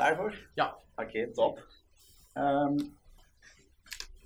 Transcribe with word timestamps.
Daarvoor? 0.00 0.48
Ja. 0.54 0.76
Oké, 0.96 1.32
top. 1.32 1.66
Ehm, 2.32 2.78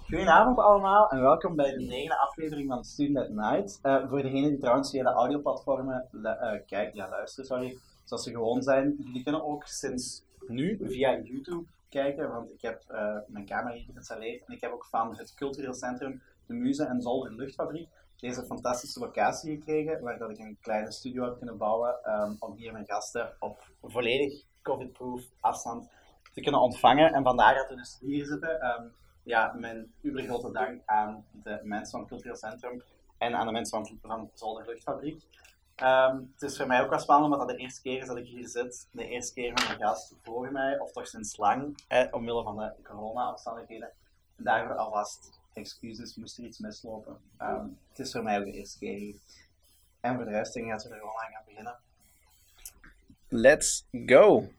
goedenavond 0.08 0.58
allemaal 0.58 1.10
en 1.10 1.20
welkom 1.20 1.56
bij 1.56 1.70
de 1.70 1.80
negende 1.80 2.18
aflevering 2.18 2.68
van 2.68 2.84
Student 2.84 3.18
at 3.18 3.28
Night. 3.28 3.78
Eh, 3.82 4.08
voor 4.08 4.22
degenen 4.22 4.50
die 4.50 4.58
trouwens 4.58 4.90
via 4.90 5.02
de 5.02 5.08
audioplatformen 5.08 6.08
uh, 6.12 6.30
kijken, 6.66 6.94
ja, 6.94 7.08
luisteren, 7.08 7.46
sorry, 7.46 7.78
zoals 8.04 8.22
ze 8.22 8.30
gewoon 8.30 8.62
zijn, 8.62 8.94
jullie 8.98 9.22
kunnen 9.22 9.44
ook 9.44 9.64
sinds 9.64 10.24
nu 10.46 10.78
via 10.82 11.20
YouTube 11.20 11.64
kijken, 11.88 12.30
want 12.30 12.50
ik 12.50 12.62
heb 12.62 12.82
uh, 12.90 13.16
mijn 13.26 13.46
camera 13.46 13.74
hier 13.74 13.84
geïnstalleerd 13.84 14.46
en 14.46 14.54
ik 14.54 14.60
heb 14.60 14.72
ook 14.72 14.86
van 14.86 15.16
het 15.16 15.34
cultureel 15.34 15.74
centrum 15.74 16.22
de 16.46 16.54
Muze 16.54 16.84
en 16.84 17.02
Zolder 17.02 17.32
Luchtfabriek 17.32 17.88
deze 18.16 18.44
fantastische 18.44 19.00
locatie 19.00 19.56
gekregen, 19.56 20.00
waar 20.00 20.18
dat 20.18 20.30
ik 20.30 20.38
een 20.38 20.58
kleine 20.60 20.92
studio 20.92 21.24
heb 21.24 21.36
kunnen 21.36 21.58
bouwen 21.58 21.94
um, 22.06 22.36
om 22.38 22.56
hier 22.56 22.72
mijn 22.72 22.86
gasten 22.86 23.36
op 23.38 23.70
volledig 23.82 24.44
covid-proof 24.64 25.22
afstand 25.40 25.88
te 26.32 26.40
kunnen 26.40 26.60
ontvangen. 26.60 27.12
En 27.12 27.22
vandaar 27.22 27.54
dat 27.54 27.68
we 27.68 27.76
dus 27.76 27.98
hier 28.00 28.24
zitten. 28.24 28.66
Um, 28.66 28.92
ja, 29.22 29.52
mijn 29.52 29.92
ubergrote 30.00 30.52
dank 30.52 30.82
aan 30.84 31.24
de 31.42 31.60
mensen 31.62 31.90
van 31.90 32.00
het 32.00 32.08
Cultureel 32.08 32.36
Centrum 32.36 32.82
en 33.18 33.34
aan 33.34 33.46
de 33.46 33.52
mensen 33.52 33.98
van, 34.02 34.30
Zolder 34.34 34.66
Luchtfabriek. 34.66 35.22
Um, 35.82 36.32
het 36.32 36.42
is 36.42 36.56
voor 36.56 36.66
mij 36.66 36.82
ook 36.82 36.90
wel 36.90 36.98
spannend, 36.98 37.32
omdat 37.32 37.48
dat 37.48 37.56
de 37.56 37.62
eerste 37.62 37.82
keer 37.82 38.00
is 38.00 38.06
dat 38.06 38.16
ik 38.16 38.26
hier 38.26 38.48
zit. 38.48 38.88
De 38.90 39.08
eerste 39.08 39.34
keer 39.34 39.52
met 39.52 39.68
een 39.68 39.86
gast 39.86 40.14
voor 40.22 40.52
mij, 40.52 40.78
of 40.78 40.92
toch 40.92 41.06
sinds 41.06 41.36
lang, 41.36 41.82
eh, 41.88 42.06
omwille 42.10 42.42
van 42.42 42.56
de 42.56 42.72
corona-omstandigheden. 42.82 43.90
Daarvoor 44.36 44.76
alvast 44.76 45.40
excuses, 45.52 46.16
moest 46.16 46.38
er 46.38 46.44
iets 46.44 46.58
mislopen. 46.58 47.20
Um, 47.40 47.78
het 47.88 47.98
is 47.98 48.12
voor 48.12 48.22
mij 48.22 48.38
ook 48.38 48.44
de 48.44 48.52
eerste 48.52 48.78
keer 48.78 48.98
hier. 48.98 49.16
En 50.00 50.14
voor 50.14 50.24
de 50.24 50.30
rest 50.30 50.52
denk 50.52 50.66
ik 50.66 50.72
dat 50.72 50.82
we 50.82 50.88
er 50.88 50.98
gewoon 50.98 51.16
aan 51.16 51.32
gaan 51.32 51.44
beginnen. 51.46 51.76
Let's 53.36 53.82
go! 54.06 54.50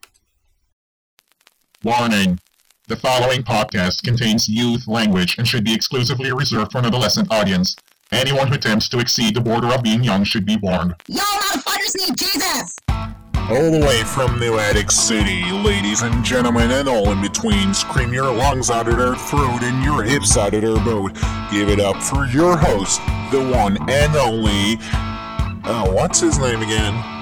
Warning. 1.81 2.41
The 2.89 2.97
following 2.97 3.41
podcast 3.41 4.03
contains 4.03 4.49
youth 4.49 4.85
language 4.85 5.37
and 5.37 5.47
should 5.47 5.63
be 5.63 5.73
exclusively 5.73 6.33
reserved 6.33 6.73
for 6.73 6.79
an 6.79 6.85
adolescent 6.85 7.31
audience. 7.31 7.77
Anyone 8.11 8.49
who 8.49 8.55
attempts 8.55 8.89
to 8.89 8.99
exceed 8.99 9.33
the 9.33 9.39
border 9.39 9.73
of 9.73 9.81
being 9.81 10.03
young 10.03 10.25
should 10.25 10.45
be 10.45 10.57
warned. 10.57 10.93
Yo, 11.07 11.21
motherfuckers 11.21 11.95
need 12.05 12.17
Jesus! 12.17 12.75
All 13.49 13.71
the 13.71 13.79
way 13.79 14.03
from 14.03 14.37
New 14.41 14.59
Attic 14.59 14.91
City, 14.91 15.49
ladies 15.53 16.01
and 16.01 16.25
gentlemen, 16.25 16.71
and 16.71 16.89
all 16.89 17.13
in 17.13 17.21
between, 17.21 17.73
scream 17.73 18.11
your 18.11 18.29
lungs 18.29 18.69
out 18.69 18.89
of 18.89 18.97
their 18.97 19.15
throat 19.15 19.63
and 19.63 19.85
your 19.85 20.03
hips 20.03 20.35
out 20.35 20.53
of 20.53 20.61
their 20.61 20.83
boat. 20.83 21.13
Give 21.49 21.69
it 21.69 21.79
up 21.79 22.03
for 22.03 22.25
your 22.25 22.57
host, 22.57 22.99
the 23.31 23.39
one 23.39 23.77
and 23.89 24.15
only. 24.17 24.75
Oh, 25.63 25.93
what's 25.93 26.19
his 26.19 26.37
name 26.39 26.61
again? 26.61 27.14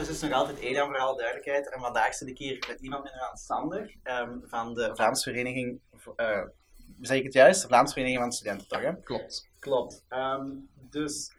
Is 0.00 0.06
dus 0.06 0.20
nog 0.20 0.32
altijd 0.32 0.58
Elian, 0.58 0.86
voor 0.86 0.98
alle 0.98 1.16
duidelijkheid. 1.16 1.72
En 1.72 1.80
vandaag 1.80 2.14
zit 2.14 2.28
ik 2.28 2.38
hier 2.38 2.64
met 2.68 2.80
iemand 2.80 3.04
met 3.04 3.14
naam 3.14 3.36
Sander 3.36 3.94
um, 4.04 4.42
van 4.46 4.74
de 4.74 4.90
Vlaamse 4.94 5.30
Vereniging. 5.30 5.80
Uh, 6.16 6.42
zeg 7.00 7.18
ik 7.18 7.24
het 7.24 7.32
juist? 7.32 7.62
De 7.62 7.68
Vlaamse 7.68 7.92
Vereniging 7.92 8.22
van 8.22 8.32
Studenten, 8.32 8.68
toch? 8.68 8.80
Hè? 8.80 9.00
Klopt. 9.00 9.48
Klopt. 9.58 10.04
Um, 10.08 10.68
dus 10.74 11.32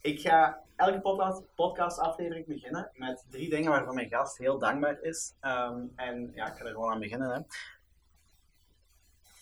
ik 0.00 0.20
ga 0.20 0.62
elke 0.76 1.00
podcast, 1.00 1.42
podcastaflevering 1.54 2.46
beginnen 2.46 2.90
met 2.94 3.24
drie 3.30 3.50
dingen 3.50 3.70
waarvoor 3.70 3.94
mijn 3.94 4.08
gast 4.08 4.38
heel 4.38 4.58
dankbaar 4.58 5.00
is. 5.02 5.34
Um, 5.40 5.92
en 5.96 6.32
ja, 6.34 6.46
ik 6.46 6.56
ga 6.56 6.64
er 6.64 6.72
gewoon 6.72 6.92
aan 6.92 7.00
beginnen. 7.00 7.30
Hè. 7.30 7.40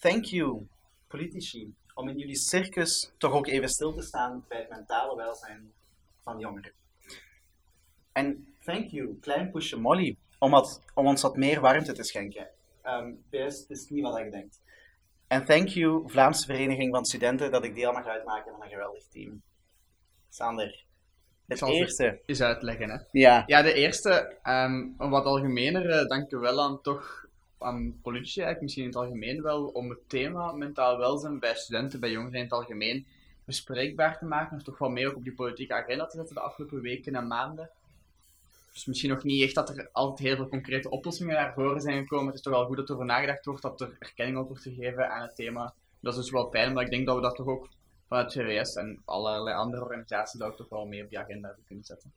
Thank 0.00 0.24
you, 0.24 0.66
politici, 1.08 1.74
om 1.94 2.08
in 2.08 2.18
jullie 2.18 2.36
circus 2.36 3.12
toch 3.18 3.32
ook 3.32 3.46
even 3.46 3.68
stil 3.68 3.94
te 3.94 4.02
staan 4.02 4.44
bij 4.48 4.58
het 4.58 4.68
mentale 4.68 5.16
welzijn 5.16 5.72
van 6.22 6.38
jongeren. 6.38 6.72
En 8.12 8.54
thank 8.64 8.90
you, 8.90 9.18
klein 9.20 9.50
pusje 9.50 9.76
Molly, 9.76 10.16
om, 10.38 10.50
wat, 10.50 10.82
om 10.94 11.06
ons 11.06 11.22
wat 11.22 11.36
meer 11.36 11.60
warmte 11.60 11.92
te 11.92 12.02
schenken. 12.02 12.48
Um, 12.84 13.22
PS, 13.30 13.58
het 13.60 13.70
is 13.70 13.88
niet 13.88 14.02
wat 14.02 14.18
je 14.18 14.30
denkt. 14.30 14.60
En 15.26 15.44
thank 15.44 15.68
you, 15.68 16.02
Vlaamse 16.06 16.46
Vereniging 16.46 16.94
van 16.94 17.04
Studenten, 17.04 17.50
dat 17.50 17.64
ik 17.64 17.74
deel 17.74 17.92
mag 17.92 18.06
uitmaken 18.06 18.52
van 18.52 18.62
een 18.62 18.68
geweldig 18.68 19.04
team. 19.08 19.42
Sander, 20.28 20.84
het 21.46 21.62
eerste. 21.62 22.20
Eens 22.26 22.42
uitleggen, 22.42 22.90
hè? 22.90 22.98
Ja. 23.10 23.42
Ja, 23.46 23.62
de 23.62 23.72
eerste, 23.72 24.36
um, 24.44 24.94
wat 24.96 25.24
algemener, 25.24 25.84
uh, 25.84 26.06
dank 26.06 26.30
wel 26.30 26.62
aan 26.62 26.82
toch 26.82 27.28
aan 27.58 27.98
politici, 28.02 28.40
eigenlijk 28.40 28.60
misschien 28.62 28.84
in 28.84 28.90
het 28.90 28.98
algemeen 28.98 29.42
wel, 29.42 29.66
om 29.66 29.90
het 29.90 30.08
thema 30.08 30.52
mentaal 30.52 30.98
welzijn 30.98 31.38
bij 31.38 31.54
studenten, 31.54 32.00
bij 32.00 32.10
jongeren 32.10 32.36
in 32.36 32.42
het 32.42 32.52
algemeen, 32.52 33.06
bespreekbaar 33.44 34.18
te 34.18 34.24
maken. 34.24 34.56
Of 34.56 34.62
toch 34.62 34.78
wel 34.78 34.88
meer 34.88 35.08
ook 35.08 35.16
op 35.16 35.24
die 35.24 35.34
politieke 35.34 35.74
agenda 35.74 36.06
te 36.06 36.16
zetten 36.16 36.34
de 36.34 36.40
afgelopen 36.40 36.80
weken 36.80 37.14
en 37.14 37.26
maanden. 37.26 37.70
Dus 38.72 38.84
misschien 38.86 39.10
nog 39.10 39.24
niet 39.24 39.42
echt 39.42 39.54
dat 39.54 39.68
er 39.68 39.88
altijd 39.92 40.28
heel 40.28 40.36
veel 40.36 40.48
concrete 40.48 40.90
oplossingen 40.90 41.34
naar 41.34 41.52
voren 41.54 41.80
zijn 41.80 41.98
gekomen. 41.98 42.26
Het 42.26 42.34
is 42.34 42.42
toch 42.42 42.52
wel 42.52 42.66
goed 42.66 42.76
dat 42.76 42.88
er 42.88 42.94
over 42.94 43.06
nagedacht 43.06 43.44
wordt, 43.44 43.62
dat 43.62 43.80
er 43.80 43.96
erkenning 43.98 44.46
wordt 44.46 44.62
gegeven 44.62 45.10
aan 45.10 45.22
het 45.22 45.34
thema. 45.34 45.74
Dat 46.00 46.12
is 46.12 46.20
dus 46.20 46.30
wel 46.30 46.50
fijn, 46.50 46.72
maar 46.72 46.84
ik 46.84 46.90
denk 46.90 47.06
dat 47.06 47.16
we 47.16 47.22
dat 47.22 47.36
toch 47.36 47.46
ook 47.46 47.68
vanuit 48.08 48.32
VWS 48.32 48.74
en 48.74 49.02
allerlei 49.04 49.56
andere 49.56 49.82
organisaties 49.82 50.38
dat 50.38 50.48
ook 50.48 50.56
toch 50.56 50.68
wel 50.68 50.86
meer 50.86 51.04
op 51.04 51.08
die 51.08 51.18
agenda 51.18 51.46
hebben 51.46 51.66
kunnen 51.66 51.84
zetten. 51.84 52.12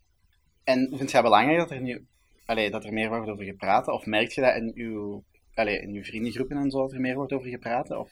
En 0.63 0.93
vind 0.97 1.11
jij 1.11 1.21
belangrijk 1.21 1.57
dat 1.57 1.71
er 1.71 1.81
nu 1.81 2.07
allee, 2.45 2.71
dat 2.71 2.83
er 2.83 2.93
meer 2.93 3.09
wordt 3.09 3.29
over 3.29 3.43
gepraat? 3.43 3.87
Of 3.87 4.05
merk 4.05 4.31
je 4.31 4.41
dat 4.41 4.55
in 4.55 4.71
uw, 4.75 5.23
allee, 5.53 5.81
in 5.81 5.93
uw 5.93 6.03
vriendengroepen 6.03 6.57
en 6.57 6.71
zo, 6.71 6.81
dat 6.81 6.93
er 6.93 6.99
meer 6.99 7.15
wordt 7.15 7.33
over 7.33 7.49
gepraat? 7.49 7.91
Of? 7.91 8.11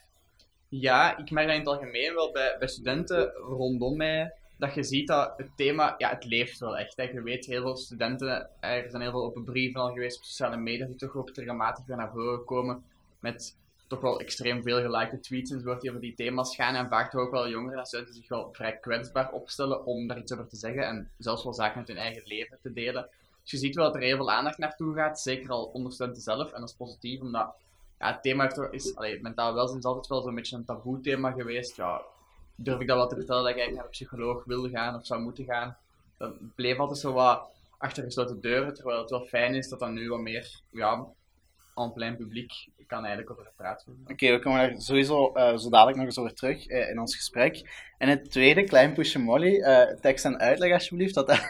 Ja, 0.68 1.18
ik 1.18 1.32
merk 1.32 1.48
dat 1.48 1.56
in 1.56 1.62
het 1.62 1.70
algemeen 1.70 2.14
wel 2.14 2.32
bij, 2.32 2.56
bij 2.60 2.68
studenten 2.68 3.32
rondom 3.32 3.98
mij, 3.98 4.34
dat 4.62 4.74
je 4.74 4.84
ziet 4.84 5.08
dat 5.08 5.34
het 5.38 5.50
thema, 5.56 5.96
ja, 5.98 6.10
het 6.10 6.26
leeft 6.26 6.60
wel 6.60 6.78
echt. 6.78 6.98
Hè. 6.98 7.04
Je 7.04 7.22
weet, 7.22 7.46
heel 7.46 7.62
veel 7.62 7.78
studenten, 7.78 8.50
er 8.60 8.90
zijn 8.90 9.02
heel 9.02 9.12
veel 9.12 9.24
open 9.24 9.44
brieven 9.44 9.82
al 9.82 9.94
geweest 9.94 10.18
op 10.18 10.24
sociale 10.24 10.58
media 10.58 10.86
die 10.86 10.96
toch 10.96 11.16
ook 11.16 11.36
regelmatig 11.36 11.86
weer 11.86 11.98
naar 11.98 12.12
voren 12.12 12.46
komen 12.46 12.84
met 13.20 13.58
toch 13.88 14.02
wel 14.02 14.20
extreem 14.20 14.64
veel 14.64 14.82
gelikte 14.82 15.20
tweets 15.20 15.52
enzovoort 15.52 15.82
die 15.82 15.90
over 15.90 16.02
die 16.02 16.14
thema's 16.14 16.56
gaan 16.56 16.76
en 16.76 16.90
vaak 16.90 17.12
toch 17.12 17.22
ook 17.22 17.32
wel 17.32 17.50
jongeren 17.50 17.80
en 17.80 17.86
studenten 17.86 18.16
zich 18.16 18.28
wel 18.28 18.50
vrij 18.52 18.78
kwetsbaar 18.78 19.32
opstellen 19.32 19.86
om 19.86 20.08
daar 20.08 20.18
iets 20.18 20.34
over 20.34 20.48
te 20.48 20.56
zeggen 20.56 20.88
en 20.88 21.12
zelfs 21.18 21.44
wel 21.44 21.54
zaken 21.54 21.78
uit 21.78 21.88
hun 21.88 21.98
eigen 21.98 22.24
leven 22.26 22.58
te 22.62 22.74
delen. 22.74 23.10
Dus 23.42 23.52
je 23.52 23.58
ziet 23.58 23.76
wel 23.76 23.86
dat 23.86 23.96
er 23.96 24.02
heel 24.02 24.18
veel 24.18 24.32
aandacht 24.32 24.58
naartoe 24.58 24.96
gaat, 24.96 25.20
zeker 25.20 25.50
al 25.50 25.64
onder 25.64 25.92
studenten 25.92 26.22
zelf. 26.22 26.52
En 26.52 26.60
dat 26.60 26.70
is 26.70 26.76
positief, 26.76 27.22
omdat 27.22 27.56
ja, 28.00 28.12
het 28.12 28.22
thema 28.22 28.44
heeft, 28.44 28.68
is, 28.72 28.96
allee, 28.96 29.22
mentaal 29.22 29.54
welzijn 29.54 29.80
is 29.80 29.86
altijd 29.86 30.08
wel 30.08 30.22
zo'n 30.22 30.36
beetje 30.36 30.56
een 30.56 30.66
taboe 30.66 31.02
thema 31.02 31.32
geweest. 31.32 31.76
Ja, 31.76 32.02
durf 32.56 32.80
ik 32.80 32.88
dat 32.88 32.98
wel 32.98 33.08
te 33.08 33.16
vertellen 33.16 33.42
dat 33.42 33.52
ik 33.52 33.58
eigenlijk 33.58 33.76
naar 33.76 33.86
een 33.86 33.98
psycholoog 34.06 34.44
wilde 34.46 34.70
gaan 34.70 34.96
of 34.96 35.06
zou 35.06 35.22
moeten 35.22 35.46
gaan. 35.46 35.78
Dat 36.18 36.56
bleef 36.56 36.78
altijd 36.78 37.00
zo 37.00 37.14
wat 37.14 37.50
achter 37.78 38.04
gesloten 38.04 38.42
deuren, 38.42 38.74
terwijl 38.74 39.00
het 39.00 39.10
wel 39.10 39.26
fijn 39.26 39.56
is 39.56 39.70
dat 39.70 39.80
dat 39.80 39.92
nu 39.92 40.10
wat 40.10 40.20
meer 40.20 40.62
ja, 40.72 41.08
en 41.76 41.94
plein 41.94 42.18
publiek 42.18 42.52
kan 42.88 43.00
eigenlijk 43.00 43.32
over 43.32 43.46
gepraat 43.46 43.84
worden. 43.86 44.04
Oké, 44.04 44.14
okay, 44.14 44.32
we 44.32 44.40
komen 44.40 44.60
daar 44.60 44.82
sowieso 44.82 45.32
uh, 45.36 45.58
zo 45.58 45.70
dadelijk 45.70 45.98
nog 45.98 46.06
eens 46.06 46.18
over 46.18 46.34
terug 46.34 46.70
uh, 46.70 46.90
in 46.90 47.00
ons 47.00 47.16
gesprek. 47.16 47.70
En 47.98 48.10
het 48.10 48.32
tweede, 48.32 48.64
klein 48.64 48.94
pusje 48.94 49.20
Molly, 49.20 49.56
uh, 49.56 49.82
tekst 50.02 50.26
en 50.26 50.40
uitleg 50.40 50.74
alsjeblieft. 50.74 51.14
Dat 51.14 51.28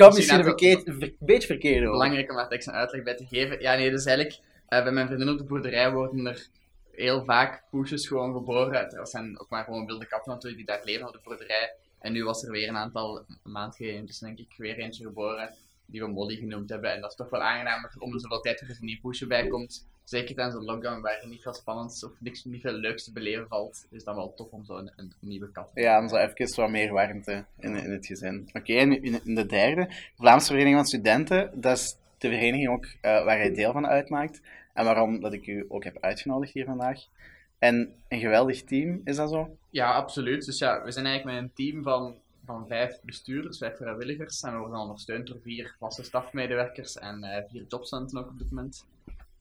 komt 0.00 0.14
misschien 0.14 0.38
een 0.38 0.44
verkeerd, 0.44 0.84
beetje 1.18 1.46
verkeerd 1.46 1.78
over. 1.78 1.90
Belangrijk 1.90 2.30
om 2.30 2.36
daar 2.36 2.48
tekst 2.48 2.68
en 2.68 2.74
uitleg 2.74 3.02
bij 3.02 3.16
te 3.16 3.26
geven. 3.26 3.60
Ja, 3.60 3.74
nee, 3.74 3.90
dus 3.90 4.04
eigenlijk, 4.04 4.40
bij 4.68 4.92
mijn 4.92 5.06
vriendin 5.06 5.28
op 5.28 5.38
de 5.38 5.44
boerderij 5.44 5.92
worden 5.92 6.26
er 6.26 6.48
heel 6.96 7.24
vaak 7.24 7.62
poesjes 7.70 8.06
gewoon 8.06 8.32
geboren. 8.32 8.90
Er 8.90 9.06
zijn 9.06 9.40
ook 9.40 9.48
maar 9.48 9.64
gewoon 9.64 9.86
wilde 9.86 10.06
katten 10.06 10.32
natuurlijk 10.32 10.66
die 10.66 10.76
daar 10.76 10.84
leven 10.84 11.06
op 11.06 11.12
de 11.12 11.20
boerderij. 11.24 11.72
En 11.98 12.12
nu 12.12 12.24
was 12.24 12.44
er 12.44 12.50
weer 12.50 12.68
een 12.68 12.76
aantal 12.76 13.24
maanden 13.42 13.76
geleden, 13.76 14.06
dus 14.06 14.18
denk 14.18 14.38
ik 14.38 14.54
weer 14.56 14.78
eentje 14.78 15.04
geboren, 15.04 15.54
die 15.86 16.00
we 16.00 16.08
Molly 16.08 16.36
genoemd 16.36 16.70
hebben. 16.70 16.92
En 16.92 17.00
dat 17.00 17.10
is 17.10 17.16
toch 17.16 17.30
wel 17.30 17.42
aangenaam 17.42 17.82
dat 17.82 17.94
er 17.94 18.00
om 18.00 18.12
de 18.12 18.20
zoveel 18.20 18.40
tijd 18.40 18.60
er 18.60 18.68
een 18.70 18.76
nieuw 18.80 19.00
poesje 19.00 19.26
bij 19.26 19.46
komt. 19.46 19.86
Zeker 20.04 20.34
tijdens 20.34 20.56
de 20.56 20.64
lockdown, 20.64 21.00
waar 21.00 21.20
er 21.22 21.28
niet 21.28 21.42
veel 21.42 21.54
spannends 21.54 22.04
of 22.04 22.12
niks, 22.18 22.44
niet 22.44 22.60
veel 22.60 22.72
leuks 22.72 23.04
te 23.04 23.12
beleven 23.12 23.48
valt, 23.48 23.86
is 23.90 24.04
dat 24.04 24.14
wel 24.14 24.34
tof 24.34 24.50
om 24.50 24.64
zo 24.64 24.76
een, 24.76 24.90
een 24.96 25.12
nieuwe 25.20 25.50
kat 25.50 25.70
te 25.74 25.80
Ja, 25.80 26.00
om 26.00 26.08
zo 26.08 26.16
even 26.16 26.56
wat 26.56 26.70
meer 26.70 26.92
warmte 26.92 27.44
in, 27.58 27.76
in 27.76 27.90
het 27.90 28.06
gezin. 28.06 28.48
Oké, 28.52 28.74
en 28.74 29.02
in, 29.02 29.34
de 29.34 29.46
derde, 29.46 29.86
de 29.86 29.94
Vlaamse 30.16 30.46
Vereniging 30.46 30.76
van 30.76 30.86
Studenten, 30.86 31.60
dat 31.60 31.76
is 31.76 31.96
de 32.18 32.28
vereniging 32.28 32.68
ook 32.68 32.84
uh, 32.84 33.00
waar 33.00 33.38
hij 33.38 33.54
deel 33.54 33.72
van 33.72 33.86
uitmaakt. 33.86 34.40
En 34.74 34.84
waarom 34.84 35.20
dat 35.20 35.32
ik 35.32 35.46
u 35.46 35.64
ook 35.68 35.84
heb 35.84 35.98
uitgenodigd 36.00 36.52
hier 36.52 36.64
vandaag. 36.64 37.00
En 37.58 37.94
een 38.08 38.20
geweldig 38.20 38.64
team, 38.64 39.00
is 39.04 39.16
dat 39.16 39.30
zo? 39.30 39.56
Ja, 39.70 39.92
absoluut. 39.92 40.44
Dus 40.44 40.58
ja, 40.58 40.82
we 40.82 40.90
zijn 40.90 41.06
eigenlijk 41.06 41.36
met 41.36 41.44
een 41.44 41.54
team 41.54 41.82
van, 41.82 42.16
van 42.44 42.66
vijf 42.66 43.00
bestuurders, 43.02 43.58
vijf 43.58 43.76
vrijwilligers. 43.76 44.40
En 44.40 44.52
we 44.52 44.58
worden 44.58 44.78
ondersteund 44.78 45.26
door 45.26 45.40
vier 45.40 45.76
vaste 45.78 46.02
stafmedewerkers 46.02 46.96
en 46.96 47.24
uh, 47.24 47.50
vier 47.50 47.64
jobcenten 47.68 48.18
ook 48.18 48.28
op 48.28 48.38
dit 48.38 48.50
moment. 48.50 48.86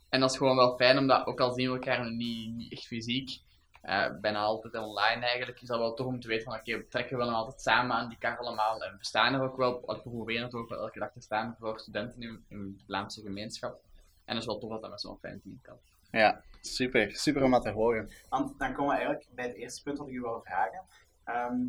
En 0.10 0.20
dat 0.20 0.32
is 0.32 0.38
gewoon 0.38 0.56
wel 0.56 0.76
fijn, 0.76 0.98
omdat 0.98 1.26
ook 1.26 1.40
al 1.40 1.54
zien 1.54 1.68
we 1.68 1.74
elkaar 1.74 2.12
niet, 2.12 2.56
niet 2.56 2.72
echt 2.72 2.88
fysiek, 2.88 3.40
uh, 3.84 4.06
bijna 4.22 4.40
altijd 4.40 4.76
online 4.76 5.26
eigenlijk, 5.26 5.62
is 5.62 5.68
dat 5.68 5.78
wel 5.78 5.94
toch 5.94 6.08
om 6.08 6.20
te 6.20 6.28
weten 6.28 6.44
van 6.44 6.60
oké, 6.60 6.78
we 6.78 6.88
trekken 6.88 7.18
wel 7.18 7.30
altijd 7.30 7.62
samen 7.62 7.96
aan 7.96 8.10
die 8.10 8.18
kar 8.18 8.38
allemaal. 8.38 8.84
En 8.84 8.96
we 8.98 9.06
staan 9.06 9.34
er 9.34 9.42
ook 9.42 9.58
wel, 9.58 9.84
we 9.86 10.00
proberen 10.02 10.44
het 10.44 10.54
ook 10.54 10.70
wel 10.70 10.80
elke 10.80 11.00
dag 11.00 11.12
te 11.12 11.22
staan 11.22 11.56
voor 11.60 11.80
studenten 11.80 12.22
in, 12.22 12.46
in 12.48 12.76
de 12.78 12.84
Vlaamse 12.86 13.22
gemeenschap. 13.22 13.82
En 14.26 14.34
dat 14.34 14.38
is 14.38 14.46
wel 14.46 14.58
tof 14.58 14.70
dat 14.70 14.82
dat 14.82 14.90
met 14.90 15.02
zo'n 15.02 15.18
fijn 15.18 15.42
team 15.42 15.60
kan. 15.62 15.78
Ja, 16.12 16.44
Super, 16.62 17.16
super 17.16 17.44
om 17.44 17.52
dat 17.52 17.62
te 17.62 17.72
horen. 17.72 18.10
Want 18.30 18.60
dan 18.60 18.74
komen 18.74 18.92
we 18.92 19.02
eigenlijk 19.02 19.28
bij 19.36 19.46
het 19.46 19.56
eerste 19.56 19.84
punt 19.84 19.98
wat 19.98 20.08
ik 20.08 20.14
u 20.14 20.22
wil 20.22 20.42
vragen. 20.44 20.84
Ehm 21.24 21.62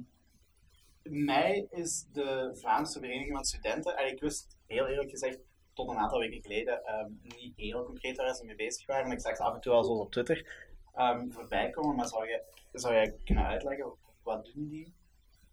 mij 1.11 1.67
is 1.71 2.07
de 2.13 2.51
Vlaamse 2.55 2.99
Vereniging 2.99 3.35
van 3.35 3.45
Studenten, 3.45 3.97
en 3.97 4.13
ik 4.13 4.21
wist 4.21 4.57
heel 4.67 4.87
eerlijk 4.87 5.11
gezegd 5.11 5.39
tot 5.73 5.91
een 5.91 5.97
aantal 5.97 6.19
weken 6.19 6.43
geleden 6.43 6.85
ehm, 6.85 7.11
niet 7.23 7.57
heel 7.57 7.85
concreet 7.85 8.17
waar 8.17 8.35
ze 8.35 8.45
mee 8.45 8.55
bezig 8.55 8.87
waren, 8.87 9.07
maar 9.07 9.17
ik 9.17 9.23
zag 9.23 9.37
ze 9.37 9.43
af 9.43 9.55
en 9.55 9.61
toe 9.61 9.73
al 9.73 9.85
zo 9.85 9.93
op 9.93 10.13
Twitter 10.13 10.69
ehm, 10.95 11.31
voorbij 11.31 11.71
komen. 11.71 11.97
Maar 11.97 12.09
zou 12.09 12.29
je, 12.29 12.43
zou 12.73 12.95
jij 12.95 13.15
kunnen 13.25 13.45
uitleggen, 13.45 13.93
wat 14.23 14.45
doen 14.45 14.69
die? 14.69 14.95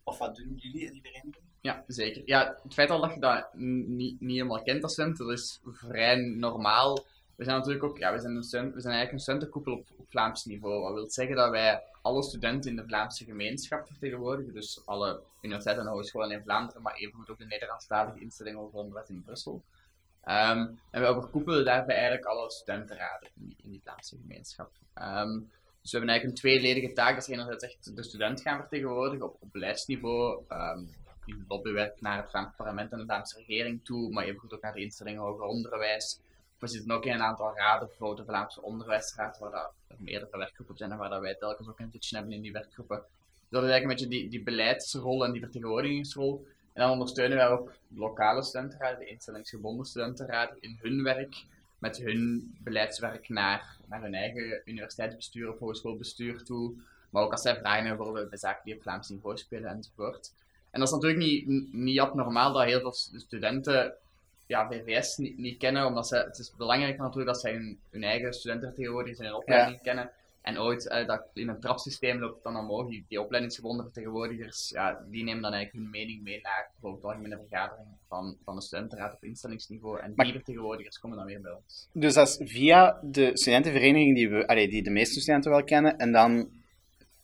Of 0.04 0.18
wat 0.18 0.36
doen 0.36 0.54
jullie 0.56 0.86
in 0.86 0.92
die 0.92 1.02
vereniging? 1.02 1.46
Ja, 1.62 1.84
zeker. 1.88 2.22
Ja, 2.26 2.58
het 2.64 2.74
feit 2.74 2.90
al 2.90 3.02
dat 3.02 3.14
je 3.14 3.20
dat 3.20 3.54
niet, 3.54 4.22
niet 4.22 4.36
helemaal 4.36 4.64
kent 4.64 4.84
als 4.84 4.92
student, 4.92 5.18
dat 5.18 5.30
is 5.30 5.60
vrij 5.66 6.16
normaal. 6.16 7.06
We 7.36 7.44
zijn 7.44 7.58
natuurlijk 7.58 7.84
ook, 7.84 7.98
ja, 7.98 8.14
we 8.14 8.20
zijn, 8.20 8.36
een 8.36 8.42
we 8.42 8.82
zijn 8.82 8.94
eigenlijk 8.94 9.12
een 9.12 9.20
studentenkoepel 9.20 9.74
op, 9.74 9.88
op 9.98 10.06
Vlaams 10.10 10.46
niveau. 10.46 10.82
Wat 10.82 10.94
wil 10.94 11.10
zeggen 11.10 11.36
dat 11.36 11.50
wij 11.50 11.84
alle 12.02 12.24
studenten 12.24 12.70
in 12.70 12.76
de 12.76 12.86
Vlaamse 12.86 13.26
gemeenschap 13.26 13.88
vertegenwoordigen. 13.88 14.54
Dus 14.54 14.82
alle 14.86 15.22
universiteiten 15.42 15.86
en 15.86 15.92
hogescholen 15.92 16.32
in 16.32 16.44
Vlaanderen, 16.44 16.82
maar 16.82 16.96
evengoed 16.96 17.30
ook 17.30 17.38
de 17.38 17.46
Nederlandstalige 17.46 18.20
instellingen 18.20 18.60
over 18.60 18.80
onderwijs 18.80 19.10
in 19.10 19.24
Brussel. 19.24 19.64
Ehm, 20.24 20.68
en 20.92 21.02
we 21.02 21.08
overkoepelen 21.08 21.66
daarbij 21.66 21.96
eigenlijk 21.96 22.26
alle 22.26 22.52
studentenraden 22.52 23.30
in 23.36 23.70
die, 23.70 23.82
Vlaamse 23.84 24.18
gemeenschap. 24.22 24.72
Ehm, 24.94 25.40
dus 25.82 25.92
we 25.92 25.98
hebben 25.98 26.10
eigenlijk 26.10 26.24
een 26.24 26.50
tweeledige 26.50 26.94
taak. 26.94 27.16
Dat 27.16 27.28
is 27.28 27.34
enerzijds 27.34 27.64
echt 27.64 27.96
de 27.96 28.04
student 28.04 28.42
gaan 28.42 28.60
vertegenwoordigen 28.60 29.26
op, 29.26 29.38
op 29.40 29.52
beleidsniveau. 29.52 30.44
In 31.26 31.46
lobbywerk 31.48 32.02
naar 32.02 32.18
het 32.18 32.30
Vlaams 32.30 32.56
parlement 32.56 32.92
en 32.92 32.98
de 32.98 33.04
Vlaamse 33.04 33.38
regering 33.38 33.86
toe, 33.86 34.12
maar 34.12 34.24
evengoed 34.24 34.54
ook 34.54 34.62
naar 34.62 34.74
de 34.74 34.82
instellingen 34.82 35.22
hoger 35.22 35.46
onderwijs. 35.46 36.20
We 36.60 36.68
zitten 36.68 36.92
ook 36.92 37.06
in 37.06 37.14
een 37.14 37.22
aantal 37.22 37.56
raden, 37.56 37.88
bijvoorbeeld 37.88 38.20
de 38.20 38.34
Vlaamse 38.34 38.62
Onderwijsraad, 38.62 39.40
waar 39.40 39.52
dat 39.52 39.74
er 39.88 39.96
meerdere 40.00 40.38
werkgroepen 40.38 40.78
zijn 40.78 40.92
en 40.92 40.98
waar 40.98 41.10
dat 41.10 41.22
wij 41.22 41.36
telkens 41.36 41.68
ook 41.68 41.80
een 41.80 41.90
pitch 41.90 42.10
hebben 42.10 42.32
in 42.32 42.42
die 42.42 42.52
werkgroepen. 42.52 42.98
Dus 42.98 43.50
dat 43.50 43.64
is 43.64 43.70
eigenlijk 43.70 44.02
een 44.02 44.08
beetje 44.08 44.22
die, 44.22 44.30
die 44.30 44.44
beleidsrol 44.44 45.26
en 45.26 45.32
die 45.32 45.42
vertegenwoordigingsrol. 45.42 46.46
En 46.74 46.82
dan 46.82 46.92
ondersteunen 46.92 47.38
wij 47.38 47.48
ook 47.48 47.72
lokale 47.88 48.44
studentenraden, 48.44 49.00
de 49.00 49.06
instellingsgebonden 49.06 49.86
studentenraden, 49.86 50.58
in 50.60 50.78
hun 50.82 51.04
werk, 51.04 51.46
met 51.80 51.98
hun 51.98 52.54
beleidswerk 52.64 53.30
naar, 53.30 53.78
naar 53.86 54.02
hun 54.02 54.14
eigen 54.14 54.62
universiteitsbestuur 54.66 55.52
of 55.52 55.60
hogeschoolbestuur 55.60 56.44
toe. 56.44 56.74
Maar 57.10 57.24
ook 57.24 57.32
als 57.32 57.42
zij 57.42 57.56
vragen 57.56 57.80
hebben 57.80 57.98
bijvoorbeeld 57.98 58.30
bij 58.30 58.38
zaken 58.38 58.62
die 58.64 58.76
op 58.76 58.82
Vlaams 58.82 59.10
niveau 59.10 59.38
spelen 59.38 59.70
enzovoort. 59.70 60.34
En 60.72 60.80
dat 60.80 60.88
is 60.88 60.94
natuurlijk 60.94 61.22
niet, 61.22 61.74
niet 61.74 62.00
abnormaal 62.00 62.54
dat 62.54 62.64
heel 62.64 62.80
veel 62.80 62.94
studenten 63.20 63.94
ja, 64.46 64.68
VVS 64.68 65.18
niet, 65.18 65.38
niet 65.38 65.58
kennen, 65.58 65.86
omdat 65.86 66.08
ze, 66.08 66.16
het 66.16 66.38
is 66.38 66.54
belangrijk 66.58 66.98
natuurlijk 66.98 67.28
dat 67.28 67.42
zij 67.42 67.52
hun, 67.52 67.80
hun 67.90 68.04
eigen 68.04 68.34
studentenvertegenwoordigers 68.34 69.20
in 69.20 69.26
hun 69.26 69.36
opleiding 69.36 69.82
kennen. 69.82 70.12
En 70.42 70.60
ooit, 70.60 70.88
eh, 70.88 71.08
dat 71.08 71.24
in 71.34 71.48
een 71.48 71.60
trapsysteem 71.60 72.20
loopt 72.20 72.34
het 72.34 72.44
dan 72.44 72.58
omhoog, 72.58 72.90
die, 72.90 73.06
die 73.08 73.22
opleidingsgebonden 73.22 73.86
vertegenwoordigers, 73.86 74.70
ja, 74.70 75.06
die 75.10 75.24
nemen 75.24 75.42
dan 75.42 75.54
eigenlijk 75.54 75.84
hun 75.84 76.02
mening 76.02 76.24
mee 76.24 76.40
naar 76.42 76.70
bijvoorbeeld 76.72 77.02
de 77.02 77.08
algemene 77.08 77.38
vergadering 77.48 77.88
van, 78.08 78.38
van 78.44 78.56
de 78.56 78.62
studentenraad 78.62 79.14
op 79.14 79.24
instellingsniveau. 79.24 80.00
En 80.00 80.14
Maar- 80.16 80.26
die 80.26 80.36
vertegenwoordigers 80.36 81.00
komen 81.00 81.18
dan 81.18 81.26
weer 81.26 81.42
bij 81.42 81.52
ons. 81.52 81.88
Dus 81.94 82.14
dat 82.14 82.28
is 82.28 82.52
via 82.52 83.00
de 83.04 83.30
studentenvereniging 83.34 84.16
die, 84.16 84.30
we, 84.30 84.48
allee, 84.48 84.68
die 84.68 84.84
de 84.84 84.90
meeste 84.90 85.20
studenten 85.20 85.52
wel 85.52 85.64
kennen, 85.64 85.98
en 85.98 86.12
dan 86.12 86.50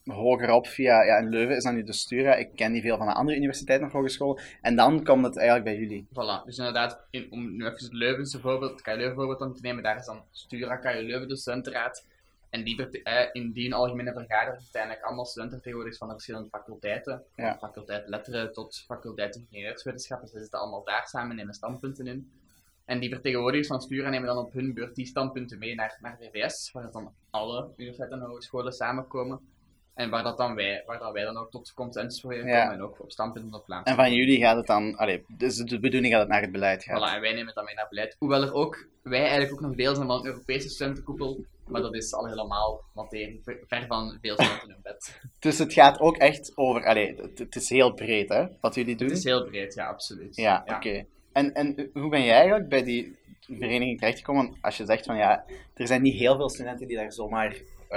hogerop 0.07 0.68
via, 0.68 1.04
ja, 1.04 1.18
in 1.18 1.30
Leuven 1.30 1.56
is 1.56 1.63
dan 1.63 1.74
nu 1.74 1.83
de 1.83 1.94
Stura, 1.94 2.36
ik 2.36 2.50
ken 2.56 2.71
niet 2.71 2.81
veel 2.81 2.98
van 2.98 3.07
de 3.07 3.13
andere 3.13 3.38
universiteiten 3.38 3.88
of 3.88 3.94
hogescholen, 3.94 4.42
en 4.62 4.75
dan 4.75 5.04
komt 5.04 5.25
het 5.25 5.38
eigenlijk 5.38 5.65
bij 5.65 5.77
jullie. 5.77 6.07
Voilà, 6.09 6.45
dus 6.45 6.57
inderdaad, 6.57 7.00
in, 7.09 7.27
om 7.30 7.56
nu 7.56 7.65
even 7.65 7.83
het 7.83 7.94
Leuvense 7.94 8.39
voorbeeld, 8.39 8.71
het 8.71 8.81
KU 8.81 8.95
Leuven 8.95 9.15
voorbeeld 9.15 9.39
dan 9.39 9.54
te 9.54 9.62
nemen, 9.62 9.83
daar 9.83 9.98
is 9.98 10.06
dan 10.06 10.21
Stura 10.31 10.75
KU 10.75 11.01
Leuven, 11.01 11.27
de 11.27 11.36
studentenraad. 11.36 12.06
En 12.50 12.63
die, 12.63 13.01
eh, 13.04 13.30
in 13.31 13.51
die 13.51 13.74
algemene 13.74 14.13
vergadering 14.13 14.62
zitten 14.62 14.80
eigenlijk 14.80 15.07
allemaal 15.07 15.25
studentenvertegenwoordigers 15.25 15.98
van 15.98 16.07
de 16.07 16.13
verschillende 16.13 16.50
faculteiten. 16.50 17.24
Ja. 17.36 17.50
Van 17.50 17.69
faculteit 17.69 18.07
letteren 18.07 18.54
tot 18.54 18.83
faculteit 18.88 19.36
ingenieurswetenschappen. 19.36 20.27
Ze 20.27 20.39
zitten 20.39 20.59
allemaal 20.59 20.83
daar 20.83 21.07
samen 21.07 21.30
en 21.30 21.36
nemen 21.36 21.54
standpunten 21.54 22.07
in. 22.07 22.31
En 22.86 23.00
die 23.00 23.09
vertegenwoordigers 23.09 23.68
van 23.68 23.81
Stura 23.81 24.09
nemen 24.09 24.27
dan 24.27 24.38
op 24.38 24.54
hun 24.54 24.74
beurt 24.74 24.95
die 24.95 25.06
standpunten 25.06 25.57
mee 25.57 25.75
naar, 25.75 25.98
naar 26.01 26.18
VVS, 26.19 26.71
waar 26.71 26.92
dan 26.92 27.13
alle 27.30 27.69
universiteiten 27.75 28.21
en 28.21 28.27
hogescholen 28.27 28.74
samenkomen. 28.74 29.39
En 29.98 30.10
waar, 30.10 30.24
dat 30.24 30.38
dan 30.38 30.56
wij, 30.56 30.84
waar 30.86 31.00
dat 31.00 31.14
wij 31.14 31.24
dan 31.24 31.38
ook 31.38 31.52
tot 31.52 31.74
consensus 31.74 32.22
voor 32.22 32.32
komen 32.34 32.48
Ja. 32.48 32.72
en 32.72 32.82
ook 32.82 33.00
op 33.00 33.12
standpunten 33.12 33.54
op 33.54 33.66
Vlaams. 33.66 33.90
En 33.90 33.96
van 33.96 34.14
jullie 34.14 34.38
gaat 34.40 34.56
het 34.56 34.68
dan, 34.68 34.96
allee, 34.96 35.24
dus 35.28 35.56
de 35.56 35.80
bedoeling 35.80 36.14
gaat 36.14 36.22
het 36.22 36.30
naar 36.32 36.42
het 36.42 36.52
beleid 36.52 36.84
gaan. 36.84 36.98
Voilà, 36.98 37.16
en 37.16 37.22
wij 37.22 37.30
nemen 37.30 37.46
het 37.46 37.56
dan 37.56 37.66
mee 37.66 37.76
naar 37.76 37.88
beleid. 37.90 38.16
Hoewel 38.20 38.42
er 38.42 38.54
ook, 38.54 38.88
wij 39.02 39.20
eigenlijk 39.20 39.52
ook 39.54 39.62
nog 39.62 39.76
deel 39.76 39.96
zijn 39.96 40.08
van 40.08 40.20
een 40.20 40.26
Europese 40.26 40.70
studentenkoepel, 40.70 41.46
maar 41.68 41.82
dat 41.82 41.96
is 41.96 42.14
al 42.14 42.28
helemaal 42.28 42.84
materie, 42.94 43.42
ver 43.68 43.86
van 43.88 44.18
veel 44.22 44.34
studenten 44.34 44.70
in 44.70 44.76
bed. 44.84 45.20
Dus 45.40 45.58
het 45.58 45.74
gaat 45.74 46.00
ook 46.00 46.18
echt 46.18 46.52
over, 46.56 46.86
allee, 46.86 47.16
het, 47.16 47.40
het 47.40 47.56
is 47.56 47.70
heel 47.70 47.94
breed 47.94 48.30
hè, 48.30 48.46
wat 48.62 48.76
jullie 48.76 48.96
doen. 48.96 49.08
Het 49.08 49.18
is 49.18 49.24
heel 49.24 49.46
breed, 49.46 49.74
ja, 49.74 49.88
absoluut. 49.88 50.36
Ja, 50.36 50.64
oké. 50.66 51.06
En, 51.32 51.54
en 51.54 51.90
hoe 51.94 52.10
ben 52.10 52.24
jij 52.24 52.36
eigenlijk 52.36 52.70
bij 52.70 52.84
die 52.84 53.16
vereniging 53.40 54.00
terechtgekomen? 54.00 54.58
Als 54.62 54.78
je 54.78 54.86
zegt 54.86 55.06
van 55.06 55.18
ja, 55.18 55.46
er 55.74 55.88
zijn 55.88 56.02
niet 56.02 56.20
heel 56.20 56.36
veel 56.36 56.50
studenten 56.50 56.88
die 56.88 56.98
daar 56.98 57.12
zomaar 57.14 57.56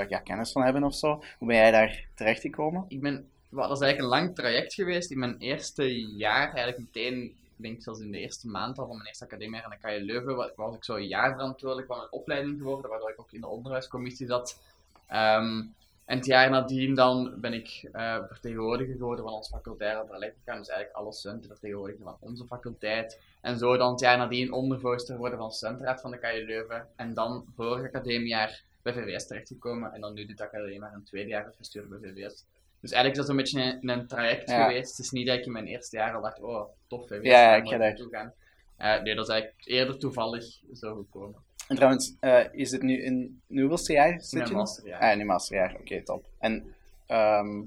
ja, 0.09 0.19
kennis 0.19 0.53
van 0.53 0.63
hebben 0.63 0.85
of 0.85 0.95
zo. 0.95 1.23
Hoe 1.39 1.49
ben 1.49 1.57
jij 1.57 1.71
daar 1.71 2.07
terechtgekomen? 2.15 2.85
Ik 2.89 3.01
ben, 3.01 3.29
wel, 3.49 3.69
dat 3.69 3.77
is 3.77 3.83
eigenlijk 3.83 4.15
een 4.15 4.21
lang 4.25 4.35
traject 4.37 4.75
geweest. 4.75 5.11
In 5.11 5.19
mijn 5.19 5.37
eerste 5.39 6.01
jaar, 6.17 6.45
eigenlijk 6.47 6.79
meteen, 6.79 7.23
ik 7.57 7.67
denk 7.67 7.83
zelfs 7.83 8.01
in 8.01 8.11
de 8.13 8.19
eerste 8.19 8.49
maand 8.49 8.79
al 8.79 8.87
van 8.87 8.95
mijn 8.97 9.09
eerste 9.09 9.25
academie 9.25 9.63
aan 9.63 9.71
de 9.71 9.79
KU 9.79 10.05
Leuven, 10.05 10.37
wa- 10.37 10.53
was 10.57 10.75
ik 10.77 10.85
zo 10.85 10.95
een 10.97 11.07
jaar 11.09 11.33
verantwoordelijk 11.33 11.89
van 11.89 12.01
een 12.01 12.13
opleiding 12.13 12.59
geworden, 12.59 12.91
waardoor 12.91 13.11
ik 13.11 13.21
ook 13.21 13.33
in 13.33 13.41
de 13.41 13.47
onderwijscommissie 13.49 14.27
zat. 14.27 14.61
Ehm, 15.07 15.63
en 16.05 16.17
het 16.17 16.27
jaar 16.27 16.51
nadien 16.51 16.95
dan 16.95 17.35
ben 17.41 17.53
ik 17.53 17.89
eh, 17.93 18.17
vertegenwoordiger 18.29 18.95
geworden 18.97 19.25
van 19.25 19.35
ons 19.35 19.49
facultaire 19.49 20.15
elektrica, 20.15 20.57
dus 20.57 20.69
eigenlijk 20.69 20.93
alle 20.99 21.13
studenten 21.13 21.51
vertegenwoordiger 21.51 22.05
van 22.05 22.17
onze 22.21 22.47
faculteit. 22.47 23.21
En 23.41 23.59
zo 23.59 23.77
dan 23.77 23.91
het 23.91 24.01
jaar 24.01 24.19
nadien 24.19 24.53
ondervoorzitter 24.53 25.15
geworden 25.15 25.39
van 25.39 25.79
de 25.79 25.99
van 26.01 26.11
de 26.11 26.19
KU 26.19 26.45
Leuven. 26.47 26.87
En 26.97 27.15
dan 27.15 27.45
vorig 27.57 27.85
academiejaar 27.85 28.63
bij 28.83 28.93
VWS 28.93 29.27
terechtgekomen. 29.27 29.93
En 29.93 30.01
dan 30.01 30.15
nu 30.15 30.27
dit 30.27 30.41
academiejaar 30.41 30.93
een 30.95 31.05
tweede 31.05 31.29
jaar 31.29 31.45
het 31.45 31.57
bestuur 31.57 31.89
bij 31.89 31.99
VWS. 31.99 32.45
Dus 32.81 32.91
eigenlijk 32.93 33.11
is 33.11 33.17
dat 33.17 33.27
zo'n 33.27 33.37
beetje 33.37 33.79
een, 33.81 33.89
een 33.89 34.07
traject 34.07 34.51
Ja. 34.51 34.67
geweest. 34.67 34.91
Het 34.97 35.07
is 35.07 35.11
niet 35.11 35.27
dat 35.27 35.39
ik 35.39 35.45
in 35.47 35.53
mijn 35.53 35.67
eerste 35.67 35.97
jaar 35.97 36.15
al 36.15 36.23
dacht, 36.23 36.41
oh, 36.41 36.69
tof, 36.87 37.07
VWS, 37.07 37.27
Ja, 37.27 37.55
ik 37.57 37.63
ga 37.65 37.71
daar- 37.71 37.79
naartoe 37.79 38.09
gaan. 38.11 38.33
Eh, 38.77 39.03
nee, 39.03 39.15
dat 39.15 39.29
is 39.29 39.33
eigenlijk 39.33 39.67
eerder 39.67 39.99
toevallig 39.99 40.45
zo 40.73 40.95
gekomen. 40.95 41.41
En 41.69 41.77
trouwens, 41.77 42.15
eh, 42.21 42.45
is 42.53 42.71
het 42.71 42.83
nu 42.83 43.03
in 43.03 43.41
in 43.49 43.59
hoeveelste 43.61 43.93
jaar? 43.93 44.13
In 44.13 44.21
Zit 44.21 44.49
je? 44.49 44.55
masterjaar. 44.55 45.01
Ah, 45.01 45.13
in 45.13 45.19
je 45.19 45.25
masterjaar. 45.25 45.75
Oké, 45.81 46.03
top. 46.03 46.27
En, 46.39 46.75
ehm 47.07 47.63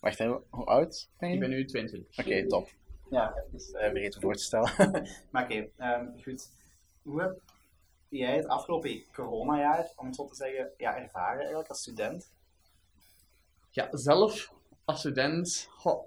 wacht 0.00 0.20
even, 0.20 0.42
hoe 0.50 0.64
oud 0.64 1.08
ben 1.18 1.28
je? 1.28 1.34
Ik 1.34 1.40
ben 1.40 1.50
nu 1.50 1.64
22. 1.64 2.18
Oké, 2.18 2.46
top. 2.46 2.68
Ja, 3.10 3.34
dus 3.52 3.68
uh, 3.72 3.78
vergeten 3.80 4.20
voor 4.20 4.34
te 4.34 4.42
stellen. 4.42 4.70
maar 5.30 5.44
oké, 5.44 5.68
ehm, 5.76 6.06
goed. 6.22 6.48
Hoe 7.02 7.20
heb 7.22 7.40
jij 8.08 8.36
het 8.36 8.46
afgelopen 8.46 9.04
coronajaar, 9.12 9.88
om 9.96 10.06
het 10.06 10.14
zo 10.14 10.26
te 10.26 10.34
zeggen, 10.34 10.70
ja, 10.76 10.96
ervaren 10.96 11.38
eigenlijk 11.38 11.68
als 11.68 11.80
student? 11.80 12.32
Ja, 13.70 13.88
zelf 13.90 14.52
als 14.84 14.98
student, 14.98 15.68
goh, 15.70 16.04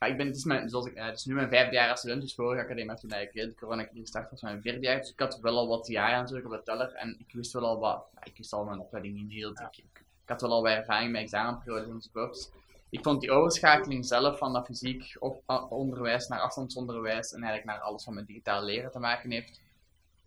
ja, 0.00 0.06
ik 0.06 0.16
ben, 0.16 0.26
het, 0.26 0.36
is 0.36 0.44
mijn, 0.44 0.68
zoals 0.68 0.86
ik, 0.86 0.94
eh, 0.94 1.06
het 1.06 1.18
is 1.18 1.24
nu 1.24 1.34
mijn 1.34 1.48
vijfde 1.48 1.74
jaar 1.74 1.90
als 1.90 1.98
student, 1.98 2.20
dus 2.20 2.34
vorige 2.34 2.62
academie 2.62 2.96
toen 2.96 3.10
eigenlijk 3.10 3.48
de 3.48 3.60
corona-crisis 3.60 4.00
gestart 4.00 4.30
was 4.30 4.42
mijn 4.42 4.62
vierde 4.62 4.80
jaar, 4.80 4.98
dus 5.00 5.10
ik 5.10 5.18
had 5.20 5.38
wel 5.40 5.56
al 5.56 5.68
wat 5.68 5.86
jaren 5.86 6.18
natuurlijk 6.18 6.46
op 6.46 6.52
de 6.52 6.62
teller 6.62 6.92
en 6.92 7.16
ik 7.18 7.34
wist 7.34 7.52
wel 7.52 7.64
al 7.64 7.78
wat, 7.78 8.06
ja, 8.14 8.24
ik 8.24 8.36
wist 8.36 8.52
al 8.52 8.64
mijn 8.64 8.80
opleiding 8.80 9.16
niet 9.16 9.32
heel 9.32 9.54
dik. 9.54 9.76
Ik, 9.76 10.04
ik 10.22 10.28
had 10.32 10.40
wel 10.40 10.50
al 10.50 10.62
wat 10.62 10.72
ervaring 10.72 11.12
met 11.12 11.22
examenperiodes 11.22 11.88
enzovoort. 11.88 12.32
Dus 12.32 12.50
ik 12.90 13.02
vond 13.02 13.20
die 13.20 13.30
overschakeling 13.30 14.06
zelf 14.06 14.38
van 14.38 14.52
dat 14.52 14.66
fysiek 14.66 15.16
op, 15.18 15.42
a- 15.50 15.66
onderwijs 15.68 16.28
naar 16.28 16.40
afstandsonderwijs 16.40 17.32
en 17.32 17.42
eigenlijk 17.42 17.64
naar 17.64 17.80
alles 17.80 18.04
wat 18.04 18.14
met 18.14 18.26
digitaal 18.26 18.62
leren 18.62 18.90
te 18.90 18.98
maken 18.98 19.30
heeft, 19.30 19.60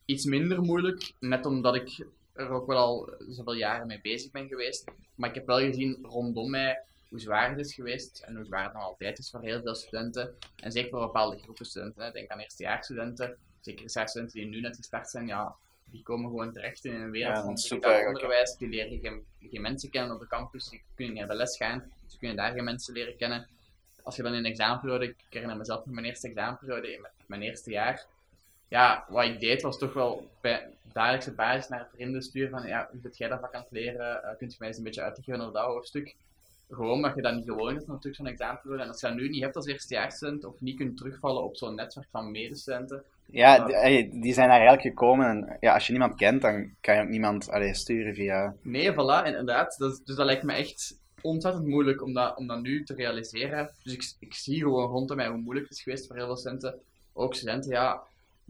iets 0.10 0.26
minder 0.26 0.62
moeilijk, 0.62 1.12
net 1.20 1.46
omdat 1.46 1.76
ik 1.76 2.06
er 2.34 2.50
ook 2.50 2.68
wel 2.68 2.78
al 2.78 3.14
zoveel 3.30 3.54
jaren 3.54 3.88
mee 3.88 4.00
bezig 4.02 4.32
ben 4.32 4.48
geweest. 4.48 4.84
Maar 5.16 5.30
ik 5.30 5.36
heb 5.36 5.46
wel 5.46 5.60
gezien 5.60 6.00
rondom 6.02 6.50
mij 6.50 6.82
hoe 7.10 7.20
zwaar 7.20 7.50
het 7.50 7.60
is 7.60 7.74
geweest 7.74 8.24
en 8.26 8.36
hoe 8.36 8.46
zwaar 8.46 8.64
het 8.64 8.74
nog 8.74 8.84
altijd 8.84 9.20
is 9.20 9.30
voor 9.30 9.42
heel 9.42 9.62
veel 9.62 9.76
studenten. 9.76 10.36
En 10.56 10.72
zeker 10.72 10.90
voor 10.90 11.00
bepaalde 11.00 11.38
groepen 11.38 11.66
studenten. 11.66 12.04
Hè. 12.04 12.12
Denk 12.12 12.30
aan 12.30 12.40
eerstejaarsstudenten, 12.40 13.38
zeker 13.60 13.82
eerstejaarsstudenten 13.82 14.40
die 14.40 14.50
nu 14.50 14.62
net 14.62 14.76
gestart 14.76 15.10
zijn, 15.10 15.28
ja, 15.28 15.56
die 15.86 16.04
komen 16.04 16.30
gewoon 16.30 16.52
terecht 16.52 16.86
in 16.86 16.94
een 16.94 17.12
wereld 17.12 17.36
Ja, 17.36 17.44
van 17.44 17.56
digitaal 17.56 18.08
onderwijs. 18.08 18.58
Die 18.58 18.70
leren 18.70 19.00
geen, 19.00 19.26
geen 19.40 19.62
mensen 19.62 19.90
kennen 19.90 20.14
op 20.14 20.20
de 20.20 20.28
campus, 20.28 20.70
die 20.70 20.82
kunnen 20.96 21.14
niet 21.14 21.24
naar 21.24 21.32
de 21.32 21.38
les 21.38 21.58
gaan, 21.58 21.92
ze 22.08 22.18
kunnen 22.18 22.38
daar 22.38 22.52
geen 22.54 22.64
mensen 22.64 22.94
leren 22.94 23.18
kennen. 23.18 23.48
Als 24.04 24.16
je 24.16 24.24
dan 24.24 24.34
in 24.34 24.38
een 24.38 24.52
examenperiode, 24.52 25.06
ik 25.06 25.16
herinner 25.30 25.58
mezelf 25.58 25.86
nog 25.86 25.94
mijn 25.94 26.06
eerste 26.06 26.28
examenperiode 26.28 26.94
in 26.94 27.08
mijn 27.26 27.42
eerste 27.42 27.72
jaar, 27.72 28.06
ja, 28.70 29.06
wat 29.10 29.26
ik 29.26 29.40
deed 29.40 29.62
was 29.62 29.78
toch 29.78 29.94
wel 29.94 30.30
bij 30.42 30.70
dagelijkse 30.94 31.34
basis 31.34 31.70
naar 31.70 31.90
vrienden 31.94 32.24
sturen 32.24 32.50
van, 32.50 32.68
ja, 32.68 32.88
hoe 32.92 33.02
zit 33.02 33.18
jij 33.18 33.28
dat 33.28 33.40
vak 33.40 33.54
aan 33.54 33.62
het 33.62 33.72
leren? 33.72 34.24
Eh, 34.24 34.38
kunt 34.38 34.52
je 34.52 34.58
mij 34.60 34.68
eens 34.68 34.78
een 34.78 34.84
beetje 34.84 35.02
uitleggen 35.02 35.42
over 35.42 35.54
dat 35.54 35.66
hoofdstuk? 35.66 36.16
gewoon 36.70 36.92
omdat 36.92 37.16
je 37.16 37.22
dat 37.22 37.36
niet 37.36 37.46
gewoon 37.46 37.76
is, 37.76 37.86
natuurlijk 37.86 38.16
zo'n 38.16 38.28
examenperiode. 38.28 38.82
En 38.82 38.88
als 38.88 39.02
je 39.02 39.08
dat 39.08 39.16
nu 39.16 39.30
niet 39.30 39.44
hebt 39.44 39.56
als 39.56 39.66
eerstejaarsstudent, 39.66 40.46
of 40.46 40.62
niet 40.62 40.78
kunt 40.78 40.98
terugvallen 40.98 41.44
op 41.44 41.56
zo'n 41.56 41.76
netwerk 41.76 42.08
van 42.12 42.32
medestudenten, 42.32 43.04
Ja, 43.26 43.66
die, 44.12 44.34
zijn 44.34 44.48
daar 44.48 44.60
eigenlijk 44.60 44.82
gekomen 44.82 45.28
en 45.28 45.58
ja, 45.60 45.74
als 45.74 45.86
je 45.86 45.92
niemand 45.92 46.16
kent, 46.16 46.42
dan 46.42 46.74
kan 46.82 46.96
je 46.96 47.02
ook 47.02 47.10
niemand 47.10 47.50
allee, 47.50 47.74
sturen 47.74 48.16
via... 48.16 48.56
Nee, 48.62 48.92
voilà, 48.92 49.26
inderdaad. 49.26 49.76
Dat, 49.78 50.02
dus 50.06 50.16
dat 50.16 50.26
lijkt 50.26 50.44
me 50.44 50.54
echt 50.54 50.98
ontzettend 51.22 51.66
moeilijk 51.66 52.04
om 52.04 52.14
dat, 52.14 52.38
om 52.38 52.48
dat 52.48 52.62
nu 52.62 52.84
te 52.84 52.94
realiseren. 52.94 53.70
Dus 53.84 53.94
ik, 53.94 54.14
ik 54.20 54.34
zie 54.34 54.60
gewoon 54.60 54.90
rondom 54.90 55.18
mij 55.18 55.28
hoe 55.28 55.38
moeilijk 55.38 55.68
het 55.68 55.78
is 55.78 55.84
geweest 55.84 56.08
voor 56.08 56.16
heel 56.16 56.26
veel 56.26 56.38
studenten. 56.38 56.80
Ook 57.14 57.36
studenten, 57.36 57.72
ja, 57.72 58.02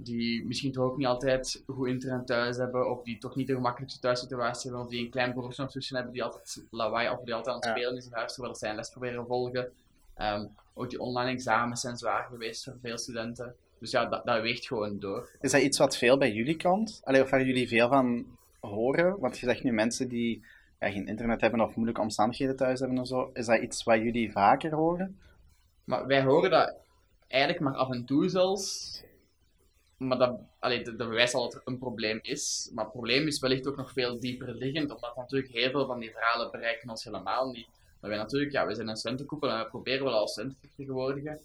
die 0.04 0.46
misschien 0.46 0.72
toch 0.72 0.84
ook 0.84 0.98
niet 0.98 1.08
altijd 1.08 1.64
goed 1.68 1.88
internet 1.88 2.28
thuis 2.28 2.58
hebben, 2.58 2.90
of 2.90 3.04
die 3.04 3.18
toch 3.18 3.36
niet 3.36 3.48
de 3.48 3.54
gemakkelijkste 3.54 4.00
thuissituatie 4.00 4.70
hebben, 4.70 4.86
of 4.86 4.92
die 4.92 5.04
een 5.06 5.12
klein 5.12 5.34
broertje 5.34 5.64
of 5.64 5.72
zusje 5.72 5.96
hebben 5.96 6.14
die 6.14 6.24
altijd 6.24 6.64
lawaai 6.72 7.10
of 7.10 7.24
die 7.24 7.34
altijd 7.34 7.56
aan 7.56 7.62
het 7.62 7.80
spelen 7.80 7.98
is 7.98 8.06
in 8.06 8.14
huis, 8.14 8.34
terwijl 8.34 8.56
zij 8.56 8.70
een 8.70 8.76
les 8.76 8.90
proberen 8.90 9.26
volgen. 9.26 9.72
Ehm, 10.16 10.46
ook 10.74 10.90
die 10.90 11.00
online 11.00 11.32
examens 11.32 11.82
zijn 11.82 11.98
zwaar 11.98 12.28
geweest 12.30 12.64
voor 12.64 12.78
veel 12.82 12.98
studenten. 12.98 13.56
Dus 13.80 13.92
ja, 13.92 14.06
dat, 14.06 14.26
dat 14.26 14.42
weegt 14.42 14.68
gewoon 14.68 15.00
door. 15.00 15.30
Is 15.42 15.52
dat 15.52 15.62
iets 15.62 15.78
wat 15.78 15.98
veel 15.98 16.18
bij 16.18 16.32
jullie 16.32 16.58
komt? 16.58 17.02
Allee, 17.04 17.22
of 17.22 17.30
waar 17.30 17.46
jullie 17.46 17.68
veel 17.68 17.88
van 17.88 18.26
horen? 18.60 19.20
Want 19.20 19.40
je 19.40 19.46
zegt 19.46 19.64
nu 19.64 19.72
mensen 19.72 20.08
die 20.08 20.44
ja, 20.80 20.90
geen 20.92 21.08
internet 21.08 21.42
hebben 21.42 21.62
of 21.62 21.76
moeilijke 21.76 22.02
omstandigheden 22.02 22.56
thuis 22.56 22.80
hebben 22.80 22.98
en 22.98 23.06
zo. 23.06 23.30
Is 23.34 23.46
dat 23.46 23.62
iets 23.62 23.84
wat 23.84 23.98
jullie 23.98 24.32
vaker 24.32 24.74
horen? 24.74 25.20
Maar 25.84 26.08
wij 26.08 26.24
horen 26.24 26.50
dat 26.50 26.76
eigenlijk 27.28 27.64
maar 27.64 27.76
af 27.76 27.92
en 27.92 28.06
toe 28.06 28.30
zelfs. 28.30 29.04
Maar 30.00 30.18
dat, 30.18 30.40
allee, 30.60 30.84
dat, 30.84 30.98
bewijst 30.98 31.34
al 31.34 31.42
dat 31.42 31.54
er 31.54 31.62
een 31.66 31.78
probleem 31.78 32.20
is. 32.22 32.70
Maar 32.74 32.84
het 32.84 32.94
probleem 32.94 33.28
is 33.28 33.40
wellicht 33.40 33.68
ook 33.68 33.78
nog 33.78 33.92
veel 33.92 34.20
dieper 34.20 34.56
liggend, 34.56 34.92
omdat 34.92 35.16
natuurlijk 35.16 35.54
heel 35.54 35.72
veel 35.72 35.86
van 35.86 36.00
die 36.00 36.12
verhalen 36.12 36.52
bereiken 36.52 36.90
ons 36.90 37.04
helemaal 37.04 37.52
niet. 37.52 37.68
Maar 38.00 38.10
wij 38.10 38.20
natuurlijk, 38.20 38.52
ja, 38.52 38.68
we 38.68 38.76
zijn 38.76 38.88
een 38.88 38.96
studentenkoepel 38.96 39.50
en 39.50 39.60
we 39.60 39.70
proberen 39.70 40.04
wel 40.04 40.14
als 40.14 40.32
studenten 40.32 40.62
te 40.62 40.68
vertegenwoordigen. 40.68 41.40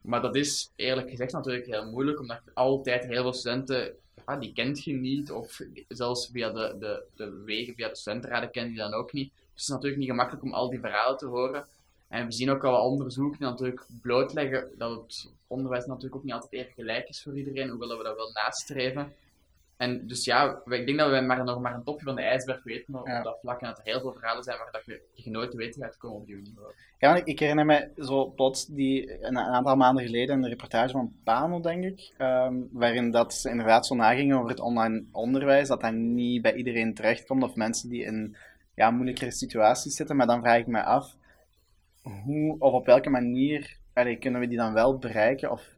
Maar 0.00 0.22
dat 0.22 0.36
is 0.36 0.70
eerlijk 0.76 1.10
gezegd 1.10 1.32
natuurlijk 1.32 1.66
heel 1.66 1.90
moeilijk, 1.90 2.20
omdat 2.20 2.40
je 2.44 2.50
altijd 2.54 3.04
heel 3.04 3.22
veel 3.22 3.32
studenten, 3.32 3.94
ja, 4.26 4.36
die 4.36 4.52
kent 4.52 4.84
je 4.84 4.92
niet, 4.92 5.30
of 5.30 5.60
zelfs 5.88 6.28
via 6.32 6.50
de, 6.50 6.76
de, 6.78 7.04
de 7.16 7.42
wegen, 7.44 7.74
via 7.74 7.88
de 7.88 7.96
studentenraden 7.96 8.50
ken 8.50 8.70
je 8.70 8.76
dan 8.76 8.94
ook 8.94 9.12
niet. 9.12 9.32
Dus 9.34 9.44
het 9.50 9.60
is 9.60 9.68
natuurlijk 9.68 10.00
niet 10.00 10.10
gemakkelijk 10.10 10.44
om 10.44 10.52
al 10.52 10.70
die 10.70 10.80
verhalen 10.80 11.18
te 11.18 11.26
horen. 11.26 11.66
En 12.12 12.26
we 12.26 12.32
zien 12.32 12.50
ook 12.50 12.64
al 12.64 12.98
die 12.98 13.36
natuurlijk 13.38 13.86
blootleggen 14.00 14.68
dat 14.78 15.02
het 15.02 15.32
onderwijs 15.46 15.86
natuurlijk 15.86 16.14
ook 16.16 16.24
niet 16.24 16.32
altijd 16.32 16.52
even 16.52 16.72
gelijk 16.72 17.08
is 17.08 17.22
voor 17.22 17.36
iedereen, 17.36 17.68
hoewel 17.68 17.98
we 17.98 18.04
dat 18.04 18.16
wel 18.16 18.30
nastreven. 18.32 19.12
En 19.76 20.06
dus 20.06 20.24
ja, 20.24 20.62
ik 20.64 20.86
denk 20.86 20.98
dat 20.98 21.10
we 21.10 21.20
maar 21.20 21.44
nog 21.44 21.60
maar 21.60 21.74
een 21.74 21.82
topje 21.82 22.04
van 22.04 22.14
de 22.16 22.22
ijsberg 22.22 22.62
weten 22.62 22.94
op 22.94 23.06
Ja. 23.06 23.22
dat 23.22 23.38
vlak 23.40 23.60
en 23.60 23.68
dat 23.68 23.78
er 23.78 23.84
heel 23.84 24.00
veel 24.00 24.12
verhalen 24.12 24.42
zijn 24.42 24.58
waar 24.58 24.72
dat 24.72 24.84
je, 24.84 25.00
je 25.14 25.30
nooit 25.30 25.50
te 25.50 25.56
weten 25.56 25.82
gaat 25.82 25.96
komen 25.96 26.20
op 26.20 26.26
die 26.26 26.34
manier. 26.34 26.74
Ja, 26.98 27.12
want 27.12 27.28
ik 27.28 27.38
herinner 27.38 27.66
me 27.66 27.90
zo 27.96 28.26
plots 28.26 28.66
die, 28.66 29.12
een, 29.12 29.36
een 29.36 29.36
aantal 29.36 29.76
maanden 29.76 30.04
geleden 30.04 30.42
een 30.42 30.48
reportage 30.48 30.92
van 30.92 31.12
Pano, 31.24 31.60
denk 31.60 31.84
ik, 31.84 32.14
ehm, 32.18 32.54
waarin 32.72 33.10
dat 33.10 33.34
ze 33.34 33.50
inderdaad 33.50 33.86
zo 33.86 33.94
nagingen 33.94 34.36
over 34.36 34.50
het 34.50 34.60
online 34.60 35.04
onderwijs, 35.12 35.68
dat 35.68 35.80
dat 35.80 35.92
niet 35.92 36.42
bij 36.42 36.54
iedereen 36.54 36.94
terechtkomt, 36.94 37.42
of 37.42 37.54
mensen 37.54 37.88
die 37.88 38.04
in 38.04 38.36
ja, 38.74 38.90
moeilijkere 38.90 39.30
situaties 39.30 39.96
zitten. 39.96 40.16
Maar 40.16 40.26
dan 40.26 40.40
vraag 40.40 40.58
ik 40.58 40.66
me 40.66 40.82
af, 40.82 41.16
hoe 42.02 42.56
of 42.58 42.72
op 42.72 42.86
welke 42.86 43.10
manier 43.10 43.76
allee, 43.92 44.16
kunnen 44.16 44.40
we 44.40 44.46
die 44.48 44.56
dan 44.58 44.72
wel 44.72 44.98
bereiken? 44.98 45.50
Of 45.50 45.68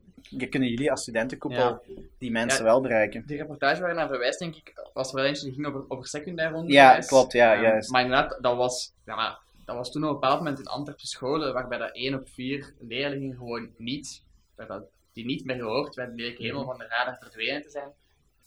kunnen 0.50 0.68
jullie 0.68 0.90
als 0.90 1.00
studentenkoepel 1.02 1.58
Ja. 1.58 1.80
die 2.18 2.30
mensen 2.30 2.58
Ja. 2.64 2.70
wel 2.70 2.80
bereiken? 2.80 3.22
Die 3.26 3.36
reportage 3.36 3.80
waar 3.80 3.90
je 3.90 3.96
naar 3.96 4.08
verwijst, 4.08 4.38
denk 4.38 4.54
ik, 4.56 4.88
was 4.92 5.08
er 5.08 5.14
wel 5.14 5.24
eentje 5.24 5.44
die 5.44 5.54
ging 5.54 5.66
over, 5.66 5.84
over 5.88 6.06
secundair 6.06 6.50
Ja, 6.50 6.56
onderwijs. 6.56 7.06
klopt, 7.06 7.32
ja, 7.32 7.52
Ehm, 7.54 7.62
juist. 7.62 7.90
Maar 7.90 8.02
inderdaad, 8.02 8.38
dat 8.40 8.56
was, 8.56 8.92
ja, 9.04 9.38
dat 9.64 9.76
was 9.76 9.92
toen 9.92 10.02
op 10.02 10.08
een 10.08 10.14
bepaald 10.14 10.38
moment 10.38 10.58
in 10.58 10.66
Antwerpse 10.66 11.06
scholen, 11.06 11.52
waarbij 11.52 11.78
dat 11.78 11.94
één 11.94 12.14
op 12.14 12.28
vier 12.28 12.74
leerlingen 12.80 13.36
gewoon 13.36 13.70
niet, 13.76 14.22
dat, 14.56 14.84
die 15.12 15.24
niet 15.24 15.44
meer 15.44 15.56
gehoord 15.56 15.94
werden, 15.94 16.16
die 16.16 16.34
helemaal 16.38 16.60
Mhm. 16.62 16.70
van 16.70 16.78
de 16.78 16.86
radar 16.88 17.16
verdwenen 17.20 17.62
te 17.62 17.70
zijn. 17.70 17.92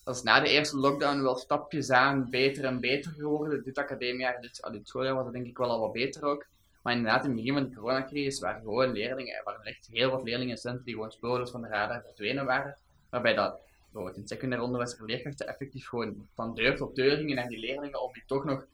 Dat 0.04 0.16
is 0.16 0.22
na 0.24 0.40
de 0.40 0.50
eerste 0.50 0.78
lockdown 0.78 1.22
wel 1.22 1.36
stapjes 1.36 1.90
aan 1.92 2.30
beter 2.30 2.64
en 2.66 2.80
beter 2.80 3.12
geworden. 3.12 3.64
Dit 3.64 3.78
academiejaar, 3.78 4.42
dit, 4.42 4.68
dit 4.72 4.88
schooljaar 4.88 5.16
was 5.16 5.24
dat 5.24 5.34
denk 5.34 5.46
ik 5.48 5.58
wel 5.58 5.70
al 5.70 5.80
wat 5.80 5.92
beter 5.92 6.24
ook. 6.24 6.46
Maar 6.88 6.96
inderdaad, 6.96 7.24
in 7.24 7.30
het 7.30 7.40
begin 7.40 7.54
van 7.54 7.64
de 7.64 7.76
coronacrisis 7.76 8.40
waren 8.40 8.62
gewoon 8.62 8.92
leerlingen, 8.92 9.36
er 9.36 9.44
waren 9.44 9.64
echt 9.64 9.88
heel 9.92 10.12
wat 10.12 10.24
leerlingen 10.24 10.52
en 10.52 10.58
studenten 10.58 10.86
die 10.86 10.94
gewoon 10.94 11.12
spoorloos 11.12 11.52
van 11.52 11.62
de 11.62 11.68
radar 11.68 12.02
verdwenen 12.02 12.46
waren. 12.46 12.78
Waarbij 13.10 13.34
dat 13.34 13.60
bijvoorbeeld 13.84 14.16
in 14.16 14.22
het 14.22 14.30
secundair 14.30 14.62
onderwijs 14.62 14.98
er 14.98 15.06
leerkrachten 15.06 15.48
effectief 15.48 15.88
gewoon 15.88 16.28
van 16.34 16.56
deur 16.56 16.76
tot 16.76 16.96
deur 16.96 17.18
gingen 17.18 17.36
naar 17.36 17.48
die 17.48 17.60
leerlingen 17.60 18.02
om 18.02 18.14
die 18.14 18.24
toch 18.26 18.44
nog 18.44 18.66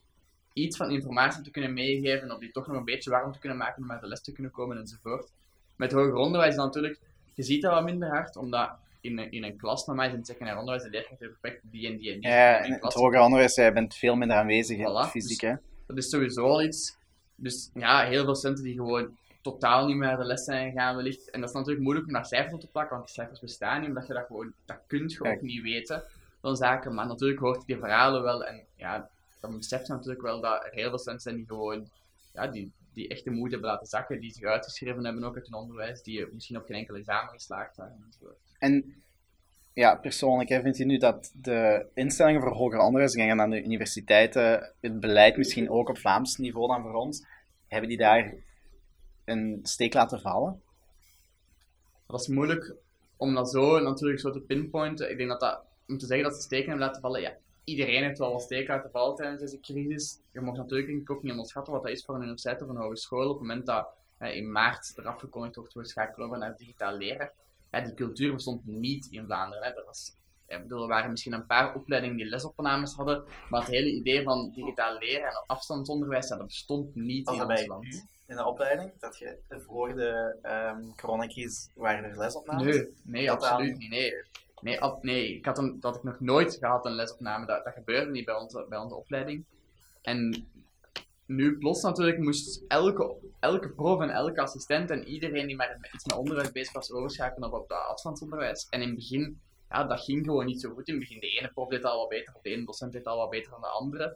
iets 0.54 0.78
van 0.78 0.92
informatie 0.92 1.44
te 1.44 1.52
kunnen 1.52 1.74
meegeven, 1.74 2.32
om 2.32 2.40
die 2.40 2.52
toch 2.52 2.68
nog 2.68 2.78
een 2.78 2.86
beetje 2.86 3.10
warm 3.10 3.32
te 3.32 3.40
kunnen 3.40 3.58
maken 3.58 3.84
om 3.84 3.92
uit 3.92 4.02
de 4.02 4.08
les 4.08 4.22
te 4.22 4.32
kunnen 4.32 4.52
komen 4.52 4.78
enzovoort. 4.78 5.32
Met 5.76 5.92
hoger 5.92 6.16
onderwijs 6.16 6.56
dan 6.56 6.66
natuurlijk, 6.66 7.00
je 7.34 7.44
ziet 7.44 7.62
dat 7.62 7.74
wat 7.74 7.84
minder 7.84 8.10
hard, 8.10 8.36
omdat 8.36 8.72
in 9.02 9.18
een, 9.18 9.32
in 9.32 9.44
een 9.44 9.58
klas, 9.58 9.86
normaal 9.86 10.06
is 10.06 10.12
in 10.12 10.18
het 10.18 10.28
secundair 10.28 10.58
onderwijs, 10.58 10.84
de 10.84 10.90
leerkracht 10.90 11.20
heeft 11.20 11.40
perfect 11.40 11.62
die 11.72 11.88
en 11.88 11.98
die 11.98 12.14
en 12.14 12.20
die 12.20 12.30
Ja, 12.30 12.64
in 12.64 12.74
het 12.74 12.94
hoger 12.94 13.20
onderwijs, 13.20 13.56
jij 13.56 13.74
bent 13.74 13.96
veel 13.96 14.16
minder 14.16 14.38
aanwezig 14.38 14.78
in 14.78 14.86
Voilà, 14.86 15.10
fysiek, 15.10 15.40
dus- 15.40 15.50
hè? 15.50 15.56
Dat 15.88 15.98
is 15.98 16.10
sowieso 16.10 16.46
al 16.46 16.64
iets. 16.64 17.02
Dus 17.44 17.70
ja, 17.74 18.06
heel 18.06 18.24
veel 18.24 18.36
studenten 18.36 18.64
die 18.64 18.76
gewoon 18.76 19.18
totaal 19.42 19.86
niet 19.86 19.96
meer 19.96 20.08
naar 20.08 20.18
de 20.18 20.24
les 20.24 20.44
zijn 20.44 20.72
gegaan 20.72 20.96
wellicht. 20.96 21.30
En 21.30 21.40
dat 21.40 21.50
is 21.50 21.56
natuurlijk 21.56 21.84
moeilijk 21.84 22.08
om 22.08 22.14
daar 22.14 22.26
cijfers 22.26 22.54
op 22.54 22.60
te 22.60 22.68
plakken, 22.68 22.96
want 22.96 23.06
die 23.06 23.16
cijfers 23.16 23.40
bestaan 23.40 23.80
niet, 23.80 23.90
omdat 23.90 24.08
je 24.08 24.14
dat 24.14 24.26
gewoon, 24.26 24.54
dat 24.66 24.80
kunt 24.88 25.14
je 25.14 25.24
ook 25.24 25.42
niet 25.42 25.62
weten 25.62 26.04
van 26.42 26.56
zaken. 26.56 26.94
Maar 26.94 27.08
natuurlijk 27.08 27.40
hoort 27.40 27.60
je 27.60 27.66
die 27.66 27.78
verhalen 27.78 28.24
wel 28.24 28.46
en 28.46 28.64
ja, 28.76 29.10
dan 29.40 29.58
beseft 29.58 29.88
je 29.88 29.94
natuurlijk 29.94 30.22
wel 30.22 30.42
dat 30.42 30.64
er 30.64 30.72
heel 30.72 30.90
veel 30.90 31.00
studenten 31.00 31.24
zijn 31.24 31.36
die 31.36 31.46
gewoon, 31.46 31.90
ja, 32.34 32.48
die, 32.48 32.72
die 32.94 33.08
echt 33.08 33.24
de 33.24 33.32
moed 33.32 33.52
hebben 33.52 33.70
laten 33.70 33.88
zakken, 33.88 34.20
die 34.20 34.34
zich 34.34 34.44
uitgeschreven 34.44 35.06
hebben 35.06 35.24
ook 35.24 35.36
uit 35.36 35.46
hun 35.46 35.60
onderwijs, 35.60 36.02
die 36.02 36.28
misschien 36.32 36.58
op 36.58 36.66
geen 36.66 36.78
enkel 36.78 36.96
examen 36.96 37.34
geslaagd 37.34 37.78
enzovoort. 37.78 38.38
En 38.60 39.04
ja, 39.74 39.96
persoonlijk 39.96 40.50
hè, 40.50 40.62
vind 40.62 40.78
je 40.78 40.86
nu 40.86 40.98
dat 40.98 41.32
de 41.36 41.86
instellingen 41.94 42.42
voor 42.42 42.52
hoger 42.52 42.80
onderwijs, 42.80 43.14
denk 43.14 43.40
aan 43.40 43.50
de 43.50 43.64
universiteiten, 43.64 44.74
het 44.82 45.00
beleid 45.00 45.38
misschien 45.38 45.70
ook 45.70 45.90
op 45.90 45.98
Vlaams 45.98 46.38
niveau 46.38 46.68
dan 46.68 46.82
voor 46.82 46.94
ons, 46.94 47.26
hebben 47.74 47.90
die 47.90 48.00
daar 48.00 48.34
een 49.26 49.60
steek 49.64 49.94
laten 49.94 50.22
vallen? 50.22 50.62
Dat 52.08 52.20
is 52.20 52.28
moeilijk 52.28 52.76
om 53.18 53.34
dat 53.34 53.50
zo 53.50 53.80
natuurlijk 53.80 54.20
zo 54.20 54.32
te 54.32 54.40
pinpointen. 54.40 55.12
Ik 55.12 55.18
denk 55.18 55.30
dat 55.30 55.40
dat, 55.40 55.62
om 55.88 55.98
te 55.98 56.06
zeggen 56.06 56.28
dat 56.28 56.36
ze 56.36 56.42
steken 56.42 56.70
hebben 56.70 56.86
laten 56.86 57.02
vallen, 57.02 57.22
ja, 57.22 57.38
iedereen 57.64 58.04
heeft 58.04 58.20
wel 58.20 58.32
wat 58.32 58.42
steken 58.42 58.76
laten 58.76 58.92
vallen 58.92 59.16
tijdens 59.16 59.42
deze 59.42 59.60
crisis. 59.60 60.20
Je 60.32 60.42
mag 60.42 60.56
natuurlijk 60.56 61.12
ook 61.12 61.22
niet 61.22 61.32
onderschatten 61.32 61.74
wat 61.74 61.84
dat 61.84 61.92
is 61.92 62.06
voor 62.06 62.16
een 62.16 62.22
universiteit 62.22 62.62
of 62.62 62.70
een 62.70 62.76
hogeschool. 62.76 63.30
Op 63.30 63.40
het 63.40 63.48
moment 63.48 63.66
dat 63.66 63.88
eh, 64.18 64.36
in 64.36 64.52
maart 64.52 64.94
er 64.98 65.08
afgekondigd 65.08 65.56
wordt, 65.56 65.74
we 65.74 65.86
schakelen 65.86 66.28
over 66.28 66.40
naar 66.40 66.58
digitaal 66.58 66.98
leren. 66.98 67.32
Ja, 67.72 67.82
die 67.82 67.94
cultuur 67.94 68.34
bestond 68.34 68.66
niet 68.66 69.08
in 69.10 69.26
Vlaanderen. 69.26 69.64
Hè. 69.64 69.84
Was, 69.86 70.16
ik 70.48 70.62
bedoel, 70.62 70.82
er 70.82 70.88
waren 70.88 71.10
misschien 71.12 71.34
een 71.34 71.46
paar 71.46 71.76
opleidingen 71.76 72.18
die 72.18 72.26
lesopnames 72.26 72.94
hadden, 72.94 73.24
maar 73.50 73.62
het 73.62 73.70
hele 73.70 73.92
idee 73.92 74.24
van 74.24 74.52
digitaal 74.56 74.98
leren 74.98 75.28
en 75.28 75.44
afstandsonderwijs, 75.48 76.28
dat 76.28 76.46
bestond 76.46 76.96
niet 76.96 77.28
in 77.32 77.42
ons 77.48 77.66
land. 77.66 78.06
in 78.28 78.36
de 78.36 78.46
opleiding, 78.46 78.92
dat 79.00 79.18
je 79.18 79.38
voor 79.50 79.96
de 79.96 80.36
um, 80.78 80.96
coronacrisis 80.96 81.70
waren 81.76 82.04
er 82.04 82.18
lesopnames? 82.18 82.76
Nee, 82.76 82.94
nee, 83.04 83.26
Dat 83.26 83.44
absoluut 83.44 83.72
aan- 83.74 83.78
niet. 83.78 83.90
Nee. 83.90 84.14
Nee, 84.62 84.82
ab- 84.82 85.04
nee, 85.04 85.36
ik 85.36 85.46
had, 85.46 85.58
een, 85.58 85.80
dat 85.80 85.96
ik 85.96 86.04
nog 86.04 86.20
nooit 86.20 86.56
gehad, 86.60 86.86
een 86.86 86.92
lesopname. 86.96 87.46
Dat, 87.46 87.64
dat 87.64 87.74
gebeurde 87.74 88.12
niet 88.12 88.26
bij 88.26 88.36
onze, 88.36 88.66
bij 88.70 88.78
onze 88.80 88.96
opleiding. 88.96 89.46
En 90.02 90.48
nu 91.26 91.58
plots 91.58 91.82
natuurlijk 91.82 92.18
moest 92.18 92.64
elke, 92.68 93.16
elke 93.40 93.70
prof 93.70 94.02
en 94.02 94.10
elke 94.10 94.42
assistent 94.42 94.90
en 94.90 95.08
iedereen 95.08 95.48
die 95.48 95.56
maar 95.56 95.90
iets 95.94 96.06
met 96.06 96.16
onderwijs 96.18 96.52
bezig 96.52 96.74
was 96.74 96.92
overschakelen 96.92 97.54
op, 97.54 97.62
op 97.62 97.70
dat 97.70 97.88
afstandsonderwijs. 97.88 98.68
En 98.70 98.82
in 98.82 98.88
het 98.88 98.96
begin, 98.96 99.42
ja, 99.74 99.84
dat 99.84 100.02
ging 100.02 100.26
gewoon 100.26 100.46
niet 100.46 100.62
zo 100.62 100.70
goed. 100.70 100.88
In 100.88 100.94
het 100.94 101.04
begin, 101.04 101.20
de 101.20 101.28
ene 101.40 101.52
prof 101.54 101.70
deed 101.70 101.84
al 101.84 101.98
wat 102.00 102.10
beter, 102.10 102.34
of 102.36 102.42
de 102.42 102.50
ene 102.50 102.66
docent 102.66 102.92
deed 102.92 103.06
al 103.06 103.18
wat 103.18 103.30
beter 103.30 103.52
dan 103.52 103.62
de 103.62 103.68
andere. 103.68 104.16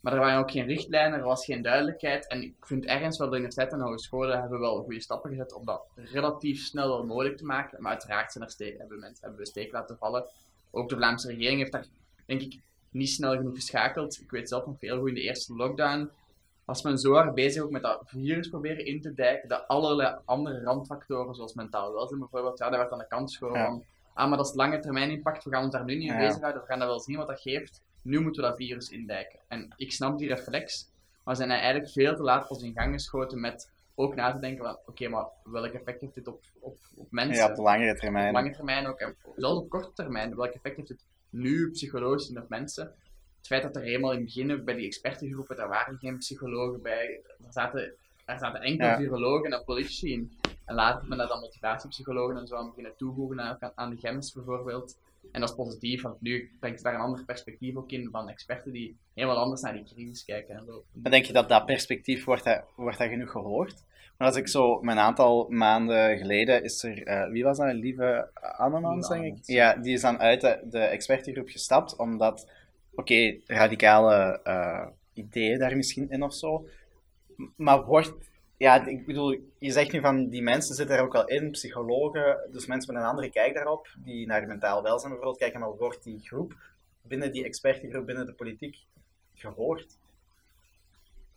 Maar 0.00 0.12
er 0.12 0.18
waren 0.18 0.38
ook 0.38 0.50
geen 0.50 0.66
richtlijnen, 0.66 1.18
er 1.18 1.24
was 1.24 1.44
geen 1.44 1.62
duidelijkheid. 1.62 2.26
En 2.26 2.42
ik 2.42 2.54
vind 2.60 2.84
ergens 2.84 3.18
wel 3.18 3.28
de 3.28 3.34
universiteiten 3.36 3.78
en 3.78 3.84
hogescholen 3.84 4.40
hebben 4.40 4.60
wel 4.60 4.82
goede 4.82 5.00
stappen 5.00 5.30
gezet 5.30 5.52
om 5.52 5.64
dat 5.64 5.82
relatief 5.94 6.60
snel 6.64 6.88
wel 6.88 7.04
mogelijk 7.04 7.36
te 7.36 7.44
maken. 7.44 7.82
Maar 7.82 7.92
uiteraard 7.92 8.32
zijn 8.32 8.44
er 8.44 8.50
ste- 8.50 8.74
hebben, 8.78 8.98
mensen, 8.98 9.20
hebben 9.24 9.40
we 9.40 9.46
steek 9.46 9.72
laten 9.72 9.96
vallen. 9.98 10.24
Ook 10.70 10.88
de 10.88 10.96
Vlaamse 10.96 11.28
regering 11.28 11.58
heeft 11.58 11.72
daar, 11.72 11.86
denk 12.26 12.40
ik, 12.40 12.60
niet 12.90 13.08
snel 13.08 13.36
genoeg 13.36 13.54
geschakeld. 13.54 14.20
Ik 14.20 14.30
weet 14.30 14.48
zelf 14.48 14.66
nog 14.66 14.76
heel 14.80 14.98
goed 14.98 15.08
in 15.08 15.14
de 15.14 15.20
eerste 15.20 15.54
lockdown. 15.54 16.10
Was 16.64 16.82
men 16.82 16.98
zo 16.98 17.12
hard 17.12 17.34
bezig 17.34 17.62
ook 17.62 17.70
met 17.70 17.82
dat 17.82 18.02
virus 18.06 18.48
proberen 18.48 18.84
in 18.86 19.00
te 19.00 19.14
dijken, 19.14 19.48
dat 19.48 19.68
allerlei 19.68 20.16
andere 20.24 20.62
randfactoren, 20.62 21.34
zoals 21.34 21.54
mentaal 21.54 21.92
welzijn 21.92 22.20
bijvoorbeeld, 22.20 22.58
ja, 22.58 22.68
daar 22.70 22.78
werd 22.78 22.92
aan 22.92 22.98
de 22.98 23.06
kant 23.08 23.28
geschoven 23.28 23.58
Ja. 23.58 23.66
van, 23.66 23.84
ah, 24.18 24.28
maar 24.28 24.36
dat 24.38 24.46
is 24.48 24.54
lange 24.54 24.78
termijn 24.78 25.10
impact, 25.10 25.44
we 25.44 25.50
gaan 25.50 25.62
ons 25.62 25.72
daar 25.72 25.84
nu 25.84 25.94
niet 25.96 26.08
mee 26.08 26.18
Ja. 26.20 26.26
bezighouden, 26.26 26.60
we 26.62 26.66
gaan 26.68 26.78
dat 26.78 26.88
wel 26.88 27.00
zien 27.00 27.16
wat 27.16 27.26
dat 27.26 27.40
geeft. 27.40 27.82
Nu 28.02 28.20
moeten 28.20 28.42
we 28.42 28.48
dat 28.48 28.56
virus 28.56 28.88
indijken. 28.90 29.38
En 29.48 29.68
ik 29.76 29.92
snap 29.92 30.18
die 30.18 30.28
reflex, 30.28 30.90
maar 31.24 31.34
we 31.34 31.40
zijn 31.40 31.50
eigenlijk 31.50 31.90
veel 31.90 32.16
te 32.16 32.22
laat 32.22 32.48
pas 32.48 32.62
in 32.62 32.72
gang 32.72 32.92
geschoten 32.94 33.40
met 33.40 33.70
ook 33.94 34.14
na 34.14 34.32
te 34.32 34.38
denken 34.40 34.64
van, 34.64 34.78
oké, 34.86 35.08
maar 35.08 35.26
welk 35.44 35.72
effect 35.72 36.00
heeft 36.00 36.14
dit 36.14 36.26
op, 36.28 36.40
op, 36.60 36.76
op 36.96 37.06
mensen? 37.10 37.44
Ja, 37.44 37.50
op 37.50 37.56
de 37.56 37.62
langere 37.62 37.90
op 37.92 37.96
termijn. 37.98 38.32
lange 38.32 38.50
termijn 38.50 38.86
ook, 38.86 38.98
en 38.98 39.16
zelfs 39.36 39.58
op 39.60 39.68
korte 39.68 39.92
termijn, 39.92 40.36
welk 40.36 40.52
effect 40.52 40.76
heeft 40.76 40.88
het 40.88 41.04
nu 41.30 41.70
psychologisch 41.70 42.36
op 42.36 42.48
mensen? 42.48 42.84
Het 43.38 43.46
feit 43.46 43.62
dat 43.62 43.76
er 43.76 43.82
eenmaal 43.82 44.10
in 44.12 44.16
het 44.16 44.24
begin 44.26 44.64
bij 44.64 44.74
die 44.74 44.86
expertengroepen, 44.86 45.56
daar 45.56 45.68
waren 45.68 45.98
geen 45.98 46.18
psychologen 46.18 46.82
bij, 46.82 47.20
er 47.46 47.52
zaten 47.52 47.92
er 48.24 48.38
zaten 48.38 48.60
enkel 48.60 48.86
Ja. 48.86 48.96
virologen 48.96 49.52
en 49.52 49.64
politici 49.64 50.12
in. 50.12 50.32
En 50.68 50.74
later 50.74 51.08
men 51.08 51.18
dat 51.18 51.28
dan 51.28 51.40
motivatiepsychologen 51.40 52.36
en 52.36 52.46
zo 52.46 52.56
aan 52.56 52.68
beginnen 52.68 52.96
toevoegen 52.96 53.40
aan, 53.40 53.58
aan 53.74 53.90
de 53.90 53.96
GEMS 53.96 54.32
bijvoorbeeld. 54.32 54.98
En 55.32 55.40
dat 55.40 55.50
is 55.50 55.56
positief, 55.56 56.02
want 56.02 56.20
nu 56.20 56.50
brengt 56.60 56.82
daar 56.82 56.94
een 56.94 57.00
ander 57.00 57.24
perspectief 57.24 57.76
ook 57.76 57.90
in 57.90 58.08
van 58.10 58.28
experten 58.28 58.72
die 58.72 58.96
helemaal 59.14 59.36
anders 59.36 59.60
naar 59.60 59.72
die 59.72 59.84
crisis 59.84 60.24
kijken. 60.24 60.56
En 60.56 60.64
zo. 60.66 60.84
Maar 60.92 61.10
denk 61.10 61.24
je 61.24 61.32
dat 61.32 61.48
dat 61.48 61.66
perspectief, 61.66 62.24
wordt 62.24 62.44
dat, 62.44 62.64
wordt 62.76 62.98
dat 62.98 63.08
genoeg 63.08 63.30
gehoord? 63.30 63.84
Maar 64.18 64.28
als 64.28 64.36
ik 64.36 64.48
zo, 64.48 64.80
een 64.82 64.98
aantal 64.98 65.46
maanden 65.48 66.18
geleden 66.18 66.62
is 66.64 66.82
er, 66.82 67.02
eh, 67.02 67.30
wie 67.30 67.44
was 67.44 67.58
dat, 67.58 67.72
Lieve 67.72 68.30
Annemans, 68.56 69.08
denk 69.08 69.24
ik? 69.24 69.46
Ja, 69.46 69.74
die 69.74 69.92
is 69.92 70.00
dan 70.00 70.18
uit 70.18 70.40
de, 70.40 70.60
de 70.70 70.78
expertengroep 70.78 71.48
gestapt, 71.48 71.96
omdat, 71.96 72.50
oké, 72.94 73.38
radicale 73.46 74.40
eh, 74.42 74.86
ideeën 75.12 75.58
daar 75.58 75.76
misschien 75.76 76.10
in 76.10 76.22
of 76.22 76.34
zo. 76.34 76.66
Maar 77.56 77.84
wordt, 77.84 78.12
ja, 78.58 78.86
ik 78.86 79.06
bedoel, 79.06 79.40
je 79.58 79.70
zegt 79.70 79.92
nu 79.92 80.00
van, 80.00 80.28
die 80.28 80.42
mensen 80.42 80.74
zitten 80.74 80.96
er 80.96 81.02
ook 81.02 81.12
wel 81.12 81.28
in, 81.28 81.50
psychologen, 81.50 82.48
dus 82.50 82.66
mensen 82.66 82.92
met 82.92 83.02
een 83.02 83.08
andere 83.08 83.30
kijk 83.30 83.54
daarop, 83.54 83.88
die 84.04 84.26
naar 84.26 84.46
mentaal 84.46 84.82
welzijn 84.82 85.12
bijvoorbeeld 85.12 85.38
kijken, 85.38 85.60
maar 85.60 85.76
wordt 85.76 86.02
die 86.02 86.20
groep, 86.20 86.54
binnen 87.02 87.32
die 87.32 87.44
expertengroep, 87.44 88.06
binnen 88.06 88.26
de 88.26 88.32
politiek, 88.32 88.76
gehoord? 89.34 89.98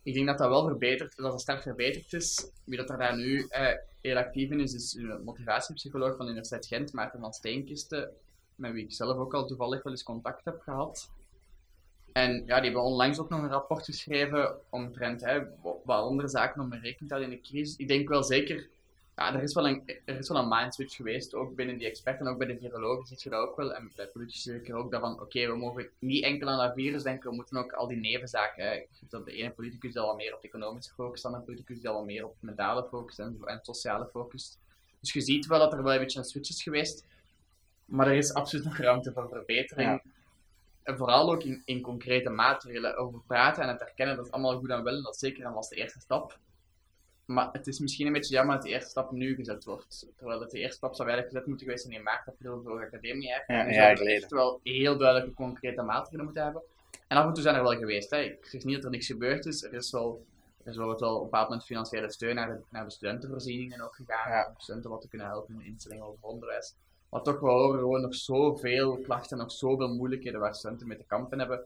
Ik 0.02 0.14
denk 0.14 0.26
dat 0.26 0.38
dat 0.38 0.48
wel 0.48 0.66
verbeterd, 0.66 1.16
dat 1.16 1.32
het 1.32 1.40
sterk 1.40 1.62
verbeterd 1.62 2.12
is. 2.12 2.50
Wie 2.64 2.76
dat 2.76 2.90
er 2.90 2.98
daar 2.98 3.16
nu 3.16 3.46
eh, 3.48 3.76
heel 4.00 4.16
actief 4.16 4.50
in 4.50 4.60
is, 4.60 4.74
is 4.74 4.94
een 4.94 5.24
motivatiepsycholoog 5.24 6.16
van 6.16 6.24
de 6.24 6.30
Universiteit 6.30 6.66
Gent, 6.66 6.92
Maarten 6.92 7.20
van 7.20 7.32
Steenkisten, 7.32 8.10
met 8.54 8.72
wie 8.72 8.84
ik 8.84 8.92
zelf 8.92 9.16
ook 9.16 9.34
al 9.34 9.46
toevallig 9.46 9.82
wel 9.82 9.92
eens 9.92 10.02
contact 10.02 10.44
heb 10.44 10.60
gehad. 10.60 11.10
En 12.12 12.32
ja, 12.46 12.56
die 12.56 12.64
hebben 12.64 12.82
onlangs 12.82 13.18
ook 13.18 13.28
nog 13.28 13.42
een 13.42 13.48
rapport 13.48 13.84
geschreven 13.84 14.56
omtrent 14.68 15.20
hè, 15.20 15.42
wat 15.62 16.02
andere 16.02 16.28
zaken 16.28 16.62
om 16.62 16.72
in 16.72 16.80
rekening 16.80 17.08
te 17.08 17.14
houden 17.14 17.30
in 17.30 17.40
de 17.42 17.48
crisis. 17.48 17.76
Ik 17.76 17.88
denk 17.88 18.08
wel 18.08 18.22
zeker, 18.22 18.68
ja, 19.16 19.34
er 19.34 19.42
is 19.42 19.54
wel 19.54 19.68
een, 19.68 19.82
er 20.04 20.18
is 20.18 20.28
wel 20.28 20.42
een 20.42 20.48
mindswitch 20.48 20.96
geweest, 20.96 21.34
ook 21.34 21.54
binnen 21.54 21.78
die 21.78 21.86
experten, 21.86 22.26
ook 22.26 22.38
bij 22.38 22.46
de 22.46 22.58
virologen 22.58 23.06
zie 23.06 23.16
je 23.22 23.30
dat 23.30 23.48
ook 23.48 23.56
wel, 23.56 23.74
en 23.74 23.90
bij 23.96 24.06
politici 24.06 24.50
zeker 24.50 24.74
ook, 24.74 24.90
dat 24.90 25.00
van, 25.00 25.20
oké, 25.20 25.46
we 25.46 25.56
mogen 25.56 25.88
niet 25.98 26.24
enkel 26.24 26.48
aan 26.48 26.66
dat 26.66 26.74
virus 26.74 27.02
denken, 27.02 27.30
we 27.30 27.36
moeten 27.36 27.56
ook 27.56 27.72
al 27.72 27.86
die 27.86 27.96
nevenzaken, 27.96 28.64
hè. 28.64 28.82
Ziet 28.92 29.10
dat 29.10 29.24
de 29.24 29.32
ene 29.32 29.50
politicus 29.50 29.96
al 29.96 30.14
meer 30.14 30.34
op 30.34 30.44
economische 30.44 30.92
focust, 30.94 31.22
dan 31.22 31.34
een 31.34 31.44
politicus 31.44 31.80
die 31.80 31.88
al 31.88 31.94
wat 31.94 32.04
meer 32.04 32.24
op 32.24 32.36
mentale 32.40 32.84
focust 32.84 33.18
en, 33.18 33.38
en 33.44 33.58
sociale 33.62 34.08
focust. 34.12 34.58
Dus 35.00 35.12
je 35.12 35.20
ziet 35.20 35.46
wel 35.46 35.58
dat 35.58 35.72
er 35.72 35.82
wel 35.82 35.92
een 35.92 36.00
beetje 36.00 36.18
een 36.18 36.24
switch 36.24 36.50
is 36.50 36.62
geweest, 36.62 37.04
maar 37.84 38.06
er 38.06 38.16
is 38.16 38.34
absoluut 38.34 38.64
nog 38.64 38.76
ruimte 38.76 39.12
voor 39.12 39.28
verbetering. 39.28 40.02
En 40.82 40.96
vooral 40.96 41.32
ook 41.32 41.42
in, 41.42 41.62
in 41.64 41.80
concrete 41.80 42.30
maatregelen 42.30 42.96
over 42.96 43.20
praten 43.26 43.62
en 43.62 43.68
het 43.68 43.80
erkennen, 43.80 44.16
dat 44.16 44.26
is 44.26 44.32
allemaal 44.32 44.58
goed 44.58 44.70
en 44.70 44.84
wel, 44.84 44.96
en 44.96 45.02
dat 45.02 45.18
zeker 45.18 45.44
en 45.44 45.52
vast 45.52 45.70
de 45.70 45.76
eerste 45.76 46.00
stap. 46.00 46.38
Maar 47.24 47.48
het 47.52 47.66
is 47.66 47.78
misschien 47.78 48.06
een 48.06 48.12
beetje 48.12 48.34
jammer 48.34 48.54
dat 48.54 48.64
die 48.64 48.72
eerste 48.72 48.90
stap 48.90 49.10
nu 49.10 49.34
gezet 49.34 49.64
wordt. 49.64 50.06
Terwijl 50.16 50.38
dat 50.38 50.50
de 50.50 50.58
eerste 50.58 50.76
stap 50.76 50.94
zou 50.94 51.08
eigenlijk 51.08 51.36
gezet 51.36 51.48
moeten 51.48 51.66
geweest 51.66 51.84
zijn 51.84 51.98
in 51.98 52.02
maart, 52.02 52.28
april 52.28 52.62
voor 52.62 52.78
de 52.78 52.86
academie. 52.86 53.28
Ja, 53.28 53.46
en 53.46 53.74
zouden 53.74 53.90
we 53.90 53.96
geleden. 53.96 54.22
echt 54.22 54.30
wel 54.30 54.60
heel 54.62 54.98
duidelijke 54.98 55.34
concrete 55.34 55.82
maatregelen 55.82 56.24
moeten 56.24 56.42
hebben. 56.42 56.62
En 57.08 57.16
af 57.16 57.26
en 57.26 57.32
toe 57.32 57.42
zijn 57.42 57.54
er 57.54 57.62
wel 57.62 57.78
geweest. 57.78 58.10
Hè. 58.10 58.18
Ik 58.18 58.46
zeg 58.46 58.64
niet 58.64 58.74
dat 58.74 58.84
er 58.84 58.90
niks 58.90 59.06
gebeurd 59.06 59.46
is. 59.46 59.62
Er 59.62 59.72
is 59.72 59.90
wel, 59.90 60.26
er 60.62 60.70
is 60.70 60.76
wel, 60.76 60.98
wel 60.98 61.14
op 61.14 61.16
een 61.16 61.24
bepaald 61.24 61.48
moment 61.48 61.66
financiële 61.66 62.12
steun 62.12 62.34
naar 62.34 62.48
de, 62.48 62.60
naar 62.70 62.84
de 62.84 62.90
studentenvoorzieningen 62.90 63.80
ook 63.80 63.94
gegaan. 63.94 64.30
Ja. 64.30 64.46
Om 64.48 64.54
studenten 64.56 64.90
wat 64.90 65.00
te 65.00 65.08
kunnen 65.08 65.26
helpen 65.26 65.54
in 65.54 65.60
de 65.60 65.66
instellingen 65.66 66.04
over 66.04 66.22
onderwijs. 66.22 66.74
Maar 67.12 67.22
toch 67.22 67.40
wel 67.40 67.72
we 67.72 67.78
gewoon 67.78 68.00
nog 68.00 68.14
zoveel 68.14 68.98
klachten, 68.98 69.38
nog 69.38 69.52
zoveel 69.52 69.88
moeilijkheden 69.88 70.40
waar 70.40 70.54
studenten 70.54 70.86
mee 70.86 70.96
te 70.96 71.04
kampen 71.04 71.38
hebben. 71.38 71.64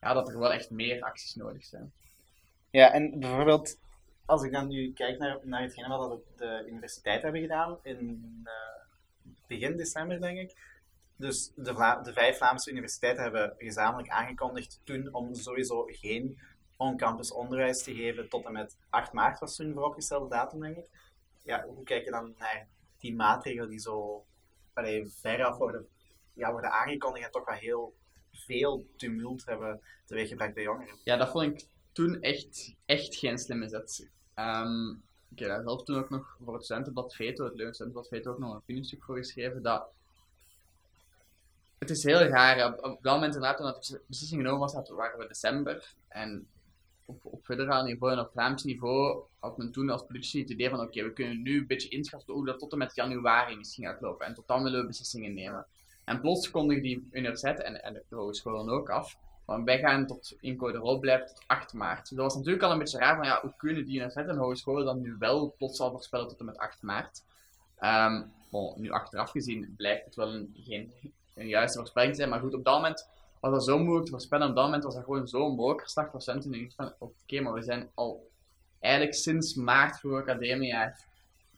Ja, 0.00 0.12
dat 0.12 0.28
er 0.28 0.38
wel 0.38 0.52
echt 0.52 0.70
meer 0.70 1.02
acties 1.02 1.34
nodig 1.34 1.64
zijn. 1.64 1.92
Ja, 2.70 2.92
en 2.92 3.20
bijvoorbeeld, 3.20 3.78
als 4.26 4.42
ik 4.42 4.52
dan 4.52 4.68
nu 4.68 4.92
kijk 4.92 5.18
naar, 5.18 5.38
naar 5.42 5.62
hetgene 5.62 5.96
wat 5.96 6.10
de, 6.10 6.20
de 6.36 6.64
universiteit 6.68 7.22
hebben 7.22 7.40
gedaan 7.40 7.78
in 7.82 8.40
eh, 8.44 9.32
begin 9.46 9.76
december, 9.76 10.20
denk 10.20 10.38
ik. 10.38 10.56
Dus 11.16 11.52
de, 11.54 11.98
de 12.02 12.12
vijf 12.12 12.36
Vlaamse 12.36 12.70
universiteiten 12.70 13.22
hebben 13.22 13.54
gezamenlijk 13.58 14.08
aangekondigd 14.08 14.80
toen 14.84 15.14
om 15.14 15.34
sowieso 15.34 15.84
geen 15.86 16.38
on-campus 16.76 17.32
onderwijs 17.32 17.82
te 17.82 17.94
geven 17.94 18.28
tot 18.28 18.44
en 18.44 18.52
met 18.52 18.76
8 18.90 19.12
maart 19.12 19.38
was 19.38 19.56
toen 19.56 19.72
vooropgestelde 19.72 20.28
datum, 20.28 20.60
denk 20.60 20.76
ik. 20.76 20.88
Ja, 21.42 21.64
hoe 21.64 21.84
kijk 21.84 22.04
je 22.04 22.10
dan 22.10 22.34
naar 22.38 22.66
die 22.98 23.14
maatregelen 23.14 23.68
die 23.68 23.80
zo 23.80 24.24
allee, 24.78 25.08
veraf 25.08 25.56
worden, 25.56 25.86
ja, 26.32 26.50
worden 26.50 26.70
aangekondigd 26.70 27.24
en 27.24 27.30
toch 27.30 27.44
wel 27.44 27.54
heel 27.54 27.94
veel 28.32 28.86
tumult 28.96 29.44
hebben 29.46 29.80
teweeggebracht 30.04 30.54
bij 30.54 30.62
jongeren? 30.62 30.94
Ja, 31.04 31.16
dat 31.16 31.30
vond 31.30 31.44
ik 31.44 31.66
toen 31.92 32.20
echt, 32.20 32.74
echt 32.86 33.16
geen 33.16 33.38
slimme 33.38 33.68
zet. 33.68 34.08
Ehm, 34.34 34.90
ik 35.28 35.38
heb 35.38 35.48
daar 35.48 35.62
zelf 35.62 35.82
toen 35.82 35.98
ook 35.98 36.10
nog 36.10 36.36
voor 36.44 36.54
het 36.54 36.64
studentenblad 36.64 37.14
Veto, 37.14 37.44
het 37.44 37.54
Leuven 37.54 37.74
Studentenblad 37.74 38.08
Veto, 38.08 38.30
ook 38.30 38.38
nog 38.38 38.50
een 38.50 38.56
opiniestuk 38.56 39.02
voor 39.02 39.16
geschreven. 39.16 39.62
Dat 39.62 39.88
het 41.78 41.90
is 41.90 42.04
heel 42.04 42.22
raar. 42.22 42.72
Op, 42.72 42.84
op 42.84 43.02
dat 43.02 43.14
moment 43.14 43.34
inderdaad, 43.34 43.56
toen 43.56 43.66
dat 43.66 43.84
de 43.84 44.00
beslissing 44.06 44.40
genomen 44.40 44.60
was, 44.60 44.72
dat 44.72 44.88
waren 44.88 45.18
we 45.18 45.26
december. 45.26 45.94
En 46.08 46.48
op, 47.08 47.40
federaal 47.42 47.84
niveau 47.84 48.12
en 48.12 48.18
op 48.18 48.30
Vlaams 48.30 48.64
niveau 48.64 49.22
had 49.38 49.58
men 49.58 49.72
toen 49.72 49.90
als 49.90 50.06
politici 50.06 50.40
het 50.40 50.50
idee 50.50 50.70
van 50.70 50.80
oké, 50.80 51.02
we 51.02 51.12
kunnen 51.12 51.42
nu 51.42 51.58
een 51.58 51.66
beetje 51.66 51.88
inschatten 51.88 52.34
hoe 52.34 52.46
dat 52.46 52.58
tot 52.58 52.72
en 52.72 52.78
met 52.78 52.94
januari 52.94 53.56
misschien 53.56 53.84
gaat 53.84 54.00
lopen. 54.00 54.26
En 54.26 54.34
tot 54.34 54.48
dan 54.48 54.62
willen 54.62 54.80
we 54.80 54.86
beslissingen 54.86 55.34
nemen. 55.34 55.66
En 56.04 56.20
plots 56.20 56.50
kondigden 56.50 56.82
die 56.82 57.08
universiteiten 57.10 57.64
en, 57.64 57.82
en 57.82 58.02
de 58.08 58.16
hogescholen 58.16 58.68
ook 58.68 58.90
af 58.90 59.18
want 59.48 59.64
wij 59.64 59.78
gaan 59.78 60.06
tot 60.06 60.36
in 60.40 60.56
code 60.56 60.78
rood 60.78 61.00
blijven 61.00 61.26
tot 61.26 61.44
8 61.46 61.72
maart. 61.72 62.08
Dus 62.08 62.08
dat 62.08 62.26
was 62.26 62.34
natuurlijk 62.34 62.62
al 62.62 62.70
een 62.72 62.78
beetje 62.78 62.98
raar, 62.98 63.16
van 63.16 63.24
ja, 63.24 63.40
hoe 63.40 63.54
kunnen 63.56 63.84
die 63.84 63.94
universiteiten 63.94 64.34
en 64.34 64.40
hogescholen 64.40 64.84
dan 64.84 65.00
nu 65.00 65.16
wel 65.18 65.54
plots 65.58 65.80
al 65.80 65.90
voorspellen 65.90 66.28
tot 66.28 66.38
en 66.38 66.44
met 66.44 66.58
8 66.58 66.82
maart? 66.82 67.24
Bon, 68.50 68.80
nu 68.80 68.90
achteraf 68.90 69.30
gezien 69.30 69.74
blijkt 69.76 70.04
het 70.04 70.14
wel 70.14 70.34
een, 70.34 70.50
geen 70.54 70.92
een 71.34 71.48
juiste 71.48 71.78
voorspelling 71.78 72.12
te 72.12 72.18
zijn, 72.18 72.30
maar 72.30 72.40
goed, 72.40 72.54
op 72.54 72.64
dat 72.64 72.74
moment 72.74 73.08
was 73.40 73.52
dat 73.52 73.64
zo 73.64 73.78
moeilijk 73.78 74.04
te 74.04 74.10
voorspellen. 74.10 74.48
Op 74.48 74.54
dat 74.54 74.64
moment 74.64 74.84
was 74.84 74.94
dat 74.94 75.04
gewoon 75.04 75.28
zo'n 75.28 75.54
mokerslag 75.54 76.10
voor 76.10 76.22
studenten. 76.22 76.52
En 76.52 76.60
ik 76.60 76.72
van, 76.76 76.92
oké, 76.98 77.40
maar 77.40 77.52
we 77.52 77.62
zijn 77.62 77.90
al 77.94 78.30
eigenlijk 78.80 79.14
sinds 79.14 79.54
maart 79.54 80.00
voor 80.00 80.20
academiejaar 80.20 81.06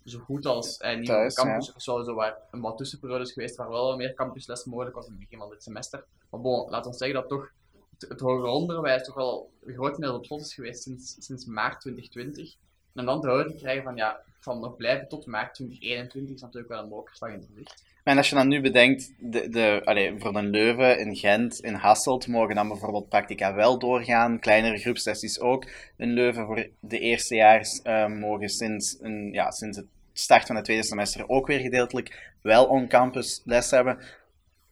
zo 0.04 0.18
goed 0.18 0.46
als 0.46 0.76
eh, 0.76 0.96
niet 0.96 1.06
Thuis, 1.06 1.38
op 1.38 1.44
campus 1.44 1.72
of 1.74 1.82
zo, 1.82 2.02
zo 2.02 2.14
waar 2.14 2.36
een 2.50 2.60
wat 2.60 2.76
tussenperiodes 2.76 3.32
geweest 3.32 3.56
waar 3.56 3.68
wel 3.68 3.86
wat 3.86 3.96
meer 3.96 4.14
campusles 4.14 4.64
mogelijk 4.64 4.96
was 4.96 5.06
in 5.06 5.10
het 5.10 5.20
begin 5.20 5.38
van 5.38 5.50
dit 5.50 5.62
semester. 5.62 6.04
Maar 6.30 6.40
bon, 6.40 6.70
laten 6.70 6.90
we 6.90 6.96
zeggen 6.96 7.20
dat 7.20 7.28
toch 7.28 7.52
het, 7.98 8.08
het 8.08 8.20
hoger 8.20 8.48
onderwijs 8.48 9.04
toch 9.04 9.14
wel 9.14 9.50
grotendeels 9.66 10.16
op 10.16 10.24
slot 10.24 10.40
is 10.40 10.54
geweest 10.54 10.82
sinds, 10.82 11.16
sinds 11.18 11.44
maart 11.44 11.80
2020. 11.80 12.54
En 12.94 13.04
dan 13.04 13.20
te 13.20 13.28
horen 13.28 13.56
krijgen 13.56 13.82
van 13.82 13.96
ja, 13.96 14.22
het 14.24 14.44
zal 14.44 14.58
nog 14.58 14.76
blijven 14.76 15.08
tot 15.08 15.26
maart 15.26 15.54
2021 15.54 16.34
is 16.34 16.40
natuurlijk 16.40 16.72
wel 16.72 16.82
een 16.82 16.88
mokerslag 16.88 17.30
in 17.30 17.36
het 17.36 17.46
gezicht. 17.46 17.84
En 18.10 18.16
als 18.16 18.28
je 18.28 18.34
dan 18.34 18.48
nu 18.48 18.60
bedenkt, 18.60 19.12
de, 19.18 19.48
de, 19.48 19.80
allee, 19.84 20.18
voor 20.18 20.36
een 20.36 20.50
Leuven, 20.50 20.98
in 20.98 21.16
Gent, 21.16 21.60
in 21.60 21.74
Hasselt 21.74 22.26
mogen 22.26 22.54
dan 22.54 22.68
bijvoorbeeld 22.68 23.08
practica 23.08 23.54
wel 23.54 23.78
doorgaan, 23.78 24.38
kleinere 24.38 24.78
groepsessies 24.78 25.40
ook. 25.40 25.66
In 25.96 26.12
Leuven 26.12 26.46
voor 26.46 26.68
de 26.80 26.98
eerstejaars 26.98 27.82
eh 27.82 28.06
mogen 28.06 28.48
sinds, 28.48 28.96
een, 29.00 29.32
ja, 29.32 29.50
sinds 29.50 29.76
het 29.76 29.86
start 30.12 30.46
van 30.46 30.56
het 30.56 30.64
tweede 30.64 30.84
semester 30.84 31.28
ook 31.28 31.46
weer 31.46 31.60
gedeeltelijk 31.60 32.32
wel 32.42 32.66
on-campus 32.66 33.42
les 33.44 33.70
hebben. 33.70 33.98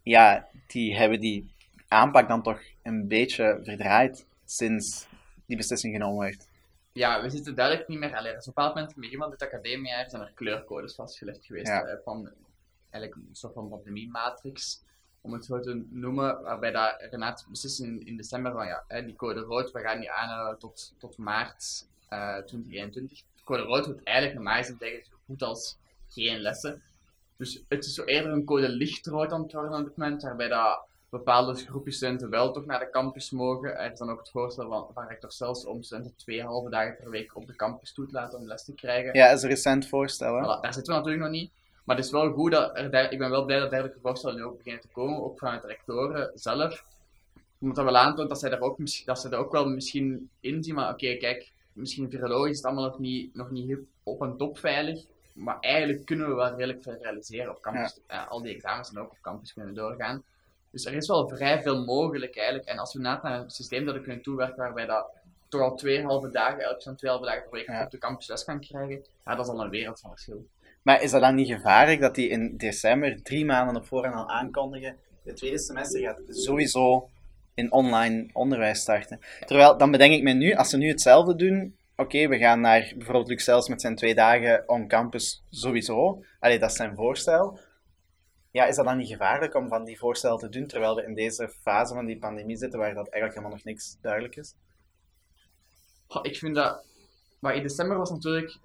Ja, 0.03 0.49
die 0.67 0.97
hebben 0.97 1.21
die 1.21 1.55
aanpak 1.89 2.29
dan 2.29 2.43
toch 2.43 2.61
een 2.83 3.09
beetje 3.09 3.61
verdraaid 3.65 4.27
sinds 4.45 5.07
die 5.47 5.57
beslissing 5.57 5.93
genomen 5.95 6.25
werd. 6.25 6.49
Ja, 6.93 7.23
we 7.23 7.31
zitten 7.31 7.55
duidelijk 7.55 7.89
niet 7.89 7.99
meer. 7.99 8.17
Allee, 8.17 8.33
er 8.33 8.39
is 8.39 8.49
op 8.49 8.57
een 8.57 8.63
bepaald 8.63 8.75
moment, 8.75 8.95
in 8.95 9.03
het 9.03 9.11
begin 9.11 9.19
van 9.19 9.31
dit 9.31 9.43
academiejaar, 9.43 10.11
zijn 10.11 10.23
er 10.23 10.33
kleurcodes 10.35 10.95
vastgelegd 10.95 11.47
geweest. 11.47 11.67
Ja. 11.67 11.83
eh, 11.83 11.97
van 12.05 12.31
eigenlijk 12.91 13.29
een 13.29 13.37
soort 13.37 13.53
van 13.53 13.69
pandemie-matrix, 13.69 14.83
om 15.21 15.33
het 15.33 15.45
zo 15.45 15.61
te 15.61 15.85
noemen. 15.91 16.43
Waarbij 16.43 16.71
dat 16.71 16.97
Renat 17.11 17.47
beslist 17.49 17.81
in, 17.81 18.07
in 18.07 18.17
december 18.17 18.53
van 18.53 18.67
ja, 18.67 18.85
hè, 18.87 19.05
die 19.05 19.17
code 19.17 19.41
rood, 19.41 19.71
we 19.71 19.81
gaan 19.81 20.01
die 20.01 20.11
aanhouden 20.11 20.59
tot, 20.59 20.95
tot 20.99 21.17
maart 21.17 21.87
eh 22.09 22.37
2021. 22.37 23.23
Code 23.45 23.63
rood 23.63 23.87
wordt 23.87 24.03
eigenlijk 24.03 24.37
normaal 24.37 24.57
gezien 24.57 24.79
tegen 24.79 25.05
zo 25.05 25.17
goed 25.27 25.43
als 25.43 25.77
geen 26.09 26.39
lessen. 26.39 26.83
Dus 27.37 27.63
het 27.69 27.85
is 27.85 27.95
zo 27.95 28.05
eerder 28.05 28.33
een 28.33 28.45
code 28.45 28.69
lichtrood 28.69 29.33
aan 29.33 29.43
het 29.43 29.53
worden 29.53 29.79
op 29.79 29.85
dit 29.85 29.97
moment, 29.97 30.23
waarbij 30.23 30.49
dat 30.49 30.87
bepaalde 31.09 31.55
groepen 31.55 31.93
studenten 31.93 32.31
wel 32.31 32.53
toch 32.53 32.67
naar 32.67 32.79
de 32.79 32.91
campus 32.91 33.31
mogen. 33.31 33.79
Er 33.79 33.93
is 33.93 33.99
dan 33.99 34.11
ook 34.11 34.19
het 34.19 34.31
voorstel 34.31 34.69
van, 34.69 34.87
van 34.95 35.07
rector 35.07 35.33
zelfs 35.33 35.65
om 35.65 35.83
studenten 35.83 36.17
twee 36.17 36.43
halve 36.43 36.71
dagen 36.71 36.97
per 36.97 37.11
week 37.11 37.37
op 37.37 37.47
de 37.47 37.57
campus 37.57 37.93
toe 37.93 38.07
te 38.07 38.13
laten 38.13 38.39
om 38.39 38.47
les 38.47 38.65
te 38.65 38.75
krijgen. 38.75 39.15
Ja, 39.15 39.31
is 39.31 39.43
een 39.43 39.49
recent 39.49 39.89
voorstel, 39.89 40.35
hè? 40.35 40.41
Voilà, 40.41 40.61
daar 40.61 40.75
zitten 40.75 40.93
we 40.93 40.99
natuurlijk 40.99 41.25
nog 41.25 41.41
niet. 41.41 41.51
Maar 41.89 41.97
het 41.97 42.05
is 42.05 42.13
wel 42.13 42.33
goed 42.33 42.51
dat 42.53 42.77
er 42.77 43.13
ik 43.13 43.19
ben 43.19 43.31
wel 43.31 43.45
blij 43.45 43.59
dat 43.59 43.71
dergelijke 43.71 44.01
voorstellen 44.01 44.37
nu 44.37 44.43
ook 44.45 44.57
beginnen 44.57 44.83
te 44.83 44.89
komen, 44.89 45.23
ook 45.23 45.39
vanuit 45.39 45.63
de 45.63 45.69
rectoren 45.69 46.31
zelf. 46.35 46.85
Omdat 47.61 47.77
dat 47.77 47.85
wel 47.85 47.97
aantoont 47.97 48.29
dat 48.29 48.39
zij 48.39 48.51
er 48.51 48.61
ook, 48.61 48.79
dat 49.05 49.21
ze 49.21 49.29
er 49.29 49.37
ook 49.37 49.53
wel 49.53 49.69
misschien 49.69 50.31
inzien, 50.41 50.75
maar 50.75 50.93
oké, 50.93 51.17
kijk, 51.17 51.53
misschien 51.73 52.11
virologisch 52.11 52.51
is 52.51 52.57
het 52.57 52.67
allemaal 52.67 52.85
nog 52.85 52.99
niet, 52.99 53.35
nog 53.35 53.51
niet 53.51 53.67
heel 53.67 53.79
op 54.03 54.21
een 54.21 54.37
top 54.37 54.59
veilig, 54.59 55.05
maar 55.33 55.59
eigenlijk 55.61 56.05
kunnen 56.05 56.29
we 56.29 56.35
wel 56.35 56.49
redelijk 56.49 56.83
veel 56.83 56.97
realiseren 57.03 57.51
op 57.51 57.61
campus. 57.63 58.01
Eh, 58.07 58.29
al 58.29 58.43
die 58.43 58.55
examens 58.55 58.89
zijn 58.89 59.05
ook 59.05 59.11
op 59.11 59.19
campus 59.21 59.53
kunnen 59.53 59.75
doorgaan. 59.75 60.23
Dus 60.71 60.85
er 60.85 60.93
is 60.95 61.09
wel 61.09 61.29
vrij 61.29 61.63
veel 61.63 61.85
mogelijk 61.85 62.37
eigenlijk. 62.37 62.69
En 62.69 62.79
als 62.79 62.93
we 62.95 63.01
naar 63.01 63.25
een 63.25 63.51
systeem 63.51 63.85
dat 63.85 63.95
we 63.95 64.01
kunnen 64.01 64.23
toewerken 64.23 64.57
waarbij 64.57 64.87
dat 64.87 65.07
toch 65.49 65.61
al 65.61 65.77
twee 65.77 66.05
halve 66.05 66.31
dagen, 66.31 66.61
elk 66.61 66.83
zo'n 66.83 66.97
twee 66.97 67.11
halve 67.11 67.27
dagen 67.27 67.43
per 67.43 67.51
week 67.51 67.67
Ja. 67.67 67.85
op 67.85 67.91
de 67.91 67.99
campus 67.99 68.29
les 68.29 68.45
kan 68.45 68.61
krijgen, 68.61 69.05
ja, 69.25 69.35
dat 69.35 69.47
is 69.47 69.53
al 69.53 69.61
een 69.61 69.71
wereld 69.71 70.01
van 70.01 70.11
verschil. 70.11 70.47
Maar 70.83 71.03
is 71.03 71.11
dat 71.11 71.21
dan 71.21 71.35
niet 71.35 71.49
gevaarlijk 71.49 72.01
dat 72.01 72.15
die 72.15 72.29
in 72.29 72.57
december 72.57 73.23
drie 73.23 73.45
maanden 73.45 73.77
op 73.77 73.87
voorhand 73.87 74.15
al 74.15 74.31
aankondigen? 74.31 74.97
Het 75.25 75.37
tweede 75.37 75.59
semester 75.59 76.01
gaat 76.01 76.21
sowieso 76.29 77.09
in 77.55 77.73
online 77.73 78.31
onderwijs 78.33 78.81
starten. 78.81 79.21
Terwijl, 79.47 79.77
dan 79.79 79.91
bedenk 79.91 80.13
ik 80.13 80.23
me 80.23 80.33
nu, 80.33 80.55
als 80.55 80.71
ze 80.71 80.77
nu 80.77 80.89
hetzelfde 80.89 81.35
doen, 81.35 81.77
oké, 81.97 82.29
we 82.29 82.39
gaan 82.39 82.61
naar 82.61 82.93
bijvoorbeeld 82.97 83.29
Luc 83.29 83.43
Sels 83.43 83.69
met 83.69 83.81
zijn 83.81 83.97
twee 83.97 84.15
dagen 84.15 84.69
on 84.69 84.89
campus 84.89 85.45
sowieso. 85.51 86.25
Allee, 86.41 86.59
dat 86.59 86.71
is 86.71 86.77
zijn 86.77 86.95
voorstel. 86.95 87.59
Ja, 88.51 88.67
is 88.67 88.77
dat 88.77 88.85
dan 88.85 88.97
niet 88.97 89.09
gevaarlijk 89.09 89.55
om 89.55 89.69
van 89.69 89.85
die 89.85 89.99
voorstellen 89.99 90.39
te 90.39 90.49
doen, 90.49 90.67
terwijl 90.67 90.95
we 90.95 91.05
in 91.05 91.15
deze 91.15 91.49
fase 91.49 91.95
van 91.95 92.07
die 92.07 92.19
pandemie 92.19 92.57
zitten, 92.57 92.79
waar 92.79 92.95
dat 92.95 93.09
eigenlijk 93.09 93.35
helemaal 93.35 93.57
nog 93.57 93.65
niks 93.65 93.99
duidelijk 94.01 94.37
is? 94.37 94.55
Ik 96.23 96.37
vind 96.37 96.55
dat... 96.55 96.85
Maar 97.39 97.55
in 97.55 97.63
december 97.63 97.97
was 97.97 98.11
natuurlijk... 98.11 98.59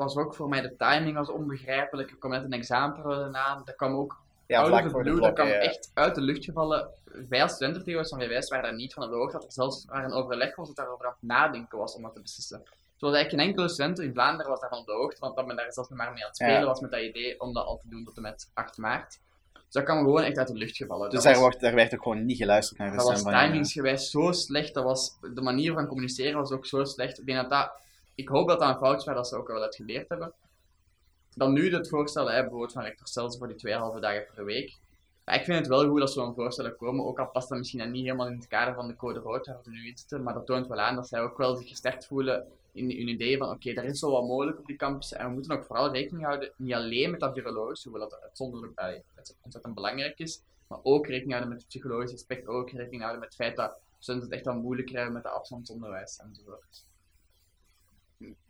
Was 0.00 0.16
ook 0.16 0.34
voor 0.34 0.48
mij 0.48 0.60
de 0.60 0.76
timing 0.76 1.16
was 1.16 1.28
onbegrijpelijk. 1.30 2.10
Er 2.10 2.16
kwam 2.16 2.30
net 2.30 2.44
een 2.44 2.52
examenperiode 2.52 3.38
aan. 3.38 3.62
Dat 3.64 3.76
kwam 3.76 3.94
ook 3.94 4.16
Ja, 4.46 4.60
out 4.60 4.84
of 4.94 5.02
blue, 5.02 5.20
dat 5.20 5.32
kwam 5.34 5.46
ja. 5.46 5.54
echt 5.54 5.90
uit 5.94 6.14
de 6.14 6.20
lucht 6.20 6.44
gevallen. 6.44 6.78
Als 6.80 7.52
studentenvertegenwoordigers 7.52 8.08
van 8.08 8.20
VWS 8.20 8.48
waren 8.48 8.64
daar 8.64 8.74
niet 8.74 8.92
van 8.94 9.02
op 9.04 9.10
de 9.10 9.16
hoogte. 9.16 9.32
Dat 9.36 9.44
er 9.46 9.52
zelfs 9.52 9.84
waar 9.84 10.04
een 10.04 10.12
overleg 10.12 10.56
was 10.56 10.66
dat 10.66 10.76
daarover 10.76 11.06
aan 11.06 11.14
het 11.20 11.28
nadenken 11.28 11.78
was 11.78 11.94
om 11.94 12.02
dat 12.02 12.14
te 12.14 12.20
beslissen. 12.20 12.62
Terwijl 12.98 13.14
eigenlijk 13.18 13.30
geen 13.30 13.48
enkele 13.48 13.68
student 13.68 13.98
in 13.98 14.12
Vlaanderen 14.12 14.50
was 14.50 14.60
daarvan 14.60 14.78
op 14.78 14.86
de 14.86 14.92
hoogte, 14.92 15.20
want 15.20 15.36
dat 15.36 15.46
men 15.46 15.56
daar 15.56 15.72
zelfs 15.72 15.88
maar 15.88 16.12
mee 16.12 16.22
aan 16.22 16.28
het 16.28 16.36
spelen 16.36 16.60
Ja. 16.60 16.64
was 16.64 16.80
met 16.80 16.90
dat 16.90 17.00
idee 17.00 17.40
om 17.40 17.52
dat 17.52 17.64
al 17.66 17.76
te 17.82 17.88
doen 17.88 18.04
tot 18.04 18.16
en 18.16 18.22
met 18.22 18.50
8 18.54 18.76
maart. 18.78 19.18
Dus 19.52 19.62
dat 19.72 19.84
kwam 19.84 19.98
gewoon 19.98 20.22
echt 20.22 20.38
uit 20.38 20.46
de 20.48 20.54
lucht 20.54 20.76
gevallen. 20.76 21.04
Dus 21.10 21.14
Dat 21.14 21.22
daar, 21.22 21.32
was- 21.32 21.42
wordt, 21.42 21.60
daar 21.60 21.74
werd 21.74 21.94
ook 21.94 22.02
gewoon 22.02 22.24
niet 22.24 22.36
geluisterd 22.36 22.78
naar 22.78 22.90
de 22.90 22.96
dat 22.96 23.06
was 23.06 23.22
timingsgewijs 23.22 24.10
zo 24.10 24.32
slecht. 24.32 24.74
Dat 24.74 24.84
was, 24.84 25.16
de 25.34 25.40
manier 25.42 25.72
van 25.72 25.86
communiceren 25.86 26.38
was 26.38 26.50
ook 26.50 26.66
zo 26.66 26.84
slecht. 26.84 27.18
Ik, 27.18 27.26
denk 27.26 27.38
dat 27.40 27.50
dat, 27.50 27.70
ik 28.20 28.28
hoop 28.28 28.48
dat 28.48 28.60
dat 28.60 28.68
een 28.68 28.76
fout 28.76 28.98
is, 28.98 29.04
maar 29.04 29.14
dat 29.14 29.28
ze 29.28 29.36
ook 29.36 29.48
wel 29.48 29.62
uit 29.62 29.74
geleerd 29.74 30.08
hebben. 30.08 30.32
Dan 31.34 31.52
nu 31.52 31.74
het 31.74 31.88
voorstel, 31.88 32.24
bijvoorbeeld 32.24 32.72
van 32.72 32.82
rector 32.82 33.06
Stels 33.06 33.38
voor 33.38 33.48
die 33.48 33.56
twee 33.56 33.74
halve 33.74 34.00
dagen 34.00 34.26
per 34.34 34.44
week. 34.44 34.78
Ja, 35.24 35.32
ik 35.32 35.44
vind 35.44 35.58
het 35.58 35.66
wel 35.66 35.88
goed 35.88 36.00
dat 36.00 36.12
zo'n 36.12 36.34
voorstellen 36.34 36.76
komen, 36.76 37.04
ook 37.04 37.18
al 37.18 37.28
past 37.28 37.48
dat 37.48 37.58
misschien 37.58 37.78
dan 37.78 37.90
niet 37.90 38.04
helemaal 38.04 38.26
in 38.26 38.36
het 38.36 38.46
kader 38.46 38.74
van 38.74 38.88
de 38.88 38.96
code 38.96 39.18
rood 39.18 39.46
waar 39.46 39.60
we 39.64 39.70
nu 39.70 39.86
in 39.86 39.96
zitten, 39.96 40.22
maar 40.22 40.34
dat 40.34 40.46
toont 40.46 40.66
wel 40.66 40.78
aan 40.78 40.94
dat 40.94 41.08
zij 41.08 41.20
ook 41.20 41.36
wel 41.36 41.56
zich 41.56 41.68
gesterkt 41.68 42.06
voelen 42.06 42.46
in 42.72 42.84
hun 42.84 43.08
idee 43.08 43.38
van 43.38 43.50
oké, 43.50 43.70
er 43.70 43.84
is 43.84 44.00
wel 44.00 44.10
wat 44.10 44.26
mogelijk 44.26 44.58
op 44.58 44.66
die 44.66 44.76
campus 44.76 45.12
en 45.12 45.26
we 45.26 45.32
moeten 45.32 45.56
ook 45.56 45.64
vooral 45.64 45.92
rekening 45.92 46.26
houden, 46.26 46.52
niet 46.56 46.74
alleen 46.74 47.10
met 47.10 47.20
dat 47.20 47.34
virologisch, 47.34 47.84
hoewel 47.84 48.08
dat 48.08 48.20
uitzonderlijk 48.22 49.02
het 49.14 49.36
ontzettend 49.42 49.74
belangrijk 49.74 50.18
is, 50.18 50.42
maar 50.66 50.78
ook 50.82 51.06
rekening 51.06 51.30
houden 51.30 51.52
met 51.52 51.58
het 51.58 51.68
psychologische 51.68 52.16
aspect, 52.16 52.46
ook 52.46 52.70
rekening 52.70 53.02
houden 53.02 53.20
met 53.20 53.28
het 53.28 53.38
feit 53.38 53.56
dat 53.56 53.76
studenten 53.98 54.30
het 54.30 54.38
echt 54.38 54.46
wel 54.46 54.62
moeilijk 54.62 54.88
krijgen 54.88 55.12
met 55.12 55.22
de 55.22 55.28
afstandsonderwijs 55.28 56.16
enzovoort. 56.16 56.84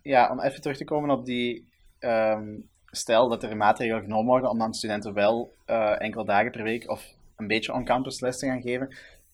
Ja, 0.02 0.30
om 0.30 0.40
even 0.40 0.60
terug 0.60 0.76
te 0.76 0.84
komen 0.84 1.10
op 1.10 1.24
die. 1.24 1.68
ehm, 1.98 2.58
stel 2.90 3.28
dat 3.28 3.42
er 3.42 3.56
maatregelen 3.56 4.02
genomen 4.02 4.26
worden 4.26 4.50
om 4.50 4.58
dan 4.58 4.74
studenten 4.74 5.14
wel 5.14 5.54
eh, 5.66 6.00
enkele 6.00 6.24
dagen 6.24 6.50
per 6.50 6.62
week 6.62 6.90
of 6.90 7.14
een 7.36 7.46
beetje 7.46 7.72
on-campus 7.72 8.20
les 8.20 8.38
te 8.38 8.46
gaan 8.46 8.62
geven. 8.62 8.88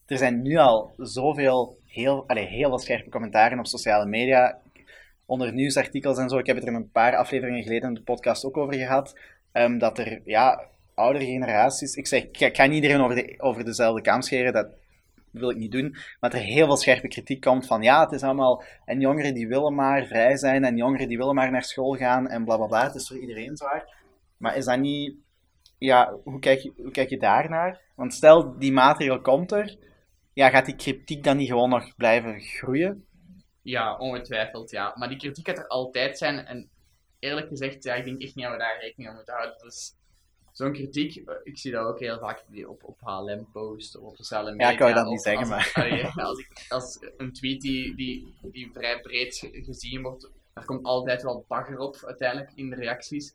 Er 0.06 0.18
zijn 0.18 0.42
nu 0.42 0.56
al 0.56 0.92
zoveel, 0.96 1.78
heel, 1.86 2.24
allee, 2.28 2.46
heel 2.46 2.78
scherpe 2.78 3.10
commentaren 3.10 3.58
op 3.58 3.66
sociale 3.66 4.06
media, 4.06 4.58
onder 5.26 5.52
nieuwsartikels 5.52 6.18
en 6.18 6.28
zo. 6.28 6.38
Ik 6.38 6.46
heb 6.46 6.56
het 6.56 6.66
er 6.66 6.74
een 6.74 6.90
paar 6.90 7.16
afleveringen 7.16 7.62
geleden 7.62 7.88
in 7.88 7.94
de 7.94 8.02
podcast 8.02 8.44
ook 8.44 8.56
over 8.56 8.74
gehad. 8.74 9.18
ehm, 9.52 9.78
dat 9.78 9.98
er, 9.98 10.20
ja, 10.24 10.64
oudere 10.94 11.24
generaties. 11.24 11.94
Ik 11.94 12.06
zeg, 12.06 12.22
ik 12.22 12.56
ga 12.56 12.66
niet 12.66 12.74
iedereen 12.82 13.00
over, 13.00 13.16
de, 13.16 13.34
over 13.38 13.64
dezelfde 13.64 14.02
kam 14.02 14.22
scheren, 14.22 14.52
dat 14.52 14.68
wil 15.38 15.50
ik 15.50 15.56
niet 15.56 15.72
doen. 15.72 15.96
Maar 16.20 16.32
er 16.32 16.38
heel 16.38 16.66
veel 16.66 16.76
scherpe 16.76 17.08
kritiek 17.08 17.40
komt 17.40 17.66
van 17.66 17.82
ja, 17.82 18.00
het 18.00 18.12
is 18.12 18.22
allemaal. 18.22 18.62
En 18.84 19.00
jongeren 19.00 19.34
die 19.34 19.48
willen 19.48 19.74
maar 19.74 20.06
vrij 20.06 20.36
zijn 20.36 20.64
en 20.64 20.76
jongeren 20.76 21.08
die 21.08 21.18
willen 21.18 21.34
maar 21.34 21.50
naar 21.50 21.62
school 21.62 21.94
gaan 21.94 22.28
en 22.28 22.44
bla 22.44 22.56
bla 22.56 22.66
bla. 22.66 22.84
Het 22.84 22.94
is 22.94 23.08
voor 23.08 23.18
iedereen 23.18 23.56
zwaar. 23.56 23.94
Maar 24.36 24.56
is 24.56 24.64
dat 24.64 24.78
niet. 24.78 25.16
Ja, 25.78 26.16
hoe 26.24 26.38
kijk 26.38 26.60
je, 26.60 26.72
hoe 26.76 26.90
kijk 26.90 27.10
je 27.10 27.18
daarnaar? 27.18 27.80
Want 27.94 28.14
stel, 28.14 28.58
die 28.58 28.72
maatregel 28.72 29.20
komt 29.20 29.52
er. 29.52 29.76
Ja, 30.32 30.50
gaat 30.50 30.66
die 30.66 30.76
kritiek 30.76 31.24
dan 31.24 31.36
niet 31.36 31.48
gewoon 31.48 31.70
nog 31.70 31.96
blijven 31.96 32.40
groeien? 32.40 33.06
Ja, 33.62 33.96
ongetwijfeld, 33.96 34.70
ja. 34.70 34.92
Maar 34.96 35.08
die 35.08 35.18
kritiek 35.18 35.48
gaat 35.48 35.58
er 35.58 35.68
altijd 35.68 36.18
zijn. 36.18 36.46
En 36.46 36.70
eerlijk 37.18 37.48
gezegd, 37.48 37.84
ja, 37.84 37.94
ik 37.94 38.04
denk 38.04 38.22
echt 38.22 38.34
niet 38.34 38.44
dat 38.44 38.54
we 38.54 38.60
daar 38.60 38.78
rekening 38.80 39.08
mee 39.08 39.16
moeten 39.16 39.34
houden. 39.34 39.58
Dus 39.58 39.94
zo'n 40.56 40.72
kritiek, 40.72 41.16
eh, 41.16 41.34
ik 41.42 41.58
zie 41.58 41.72
dat 41.72 41.86
ook 41.86 41.98
heel 42.00 42.18
vaak 42.18 42.44
op, 42.66 42.84
op 42.84 42.98
HLM-posts 43.00 43.96
of 43.96 44.08
op 44.08 44.16
sociale 44.16 44.50
media. 44.50 44.70
ik 44.70 44.78
wou 44.78 44.94
dat 44.94 45.04
of 45.04 45.10
niet 45.10 45.22
zeggen, 45.22 45.40
als, 45.40 45.48
maar- 45.48 45.72
allee, 45.84 46.04
als, 46.06 46.38
ik, 46.38 46.64
als 46.68 46.98
een 47.16 47.32
tweet 47.32 47.60
die, 47.60 47.94
die, 47.94 48.34
die 48.42 48.70
vrij 48.72 49.00
breed 49.00 49.36
ge- 49.36 49.62
gezien 49.64 50.02
wordt, 50.02 50.30
daar 50.54 50.64
komt 50.64 50.84
altijd 50.84 51.22
wel 51.22 51.44
bagger 51.48 51.78
op 51.78 52.02
uiteindelijk 52.06 52.50
in 52.54 52.70
de 52.70 52.76
reacties. 52.76 53.34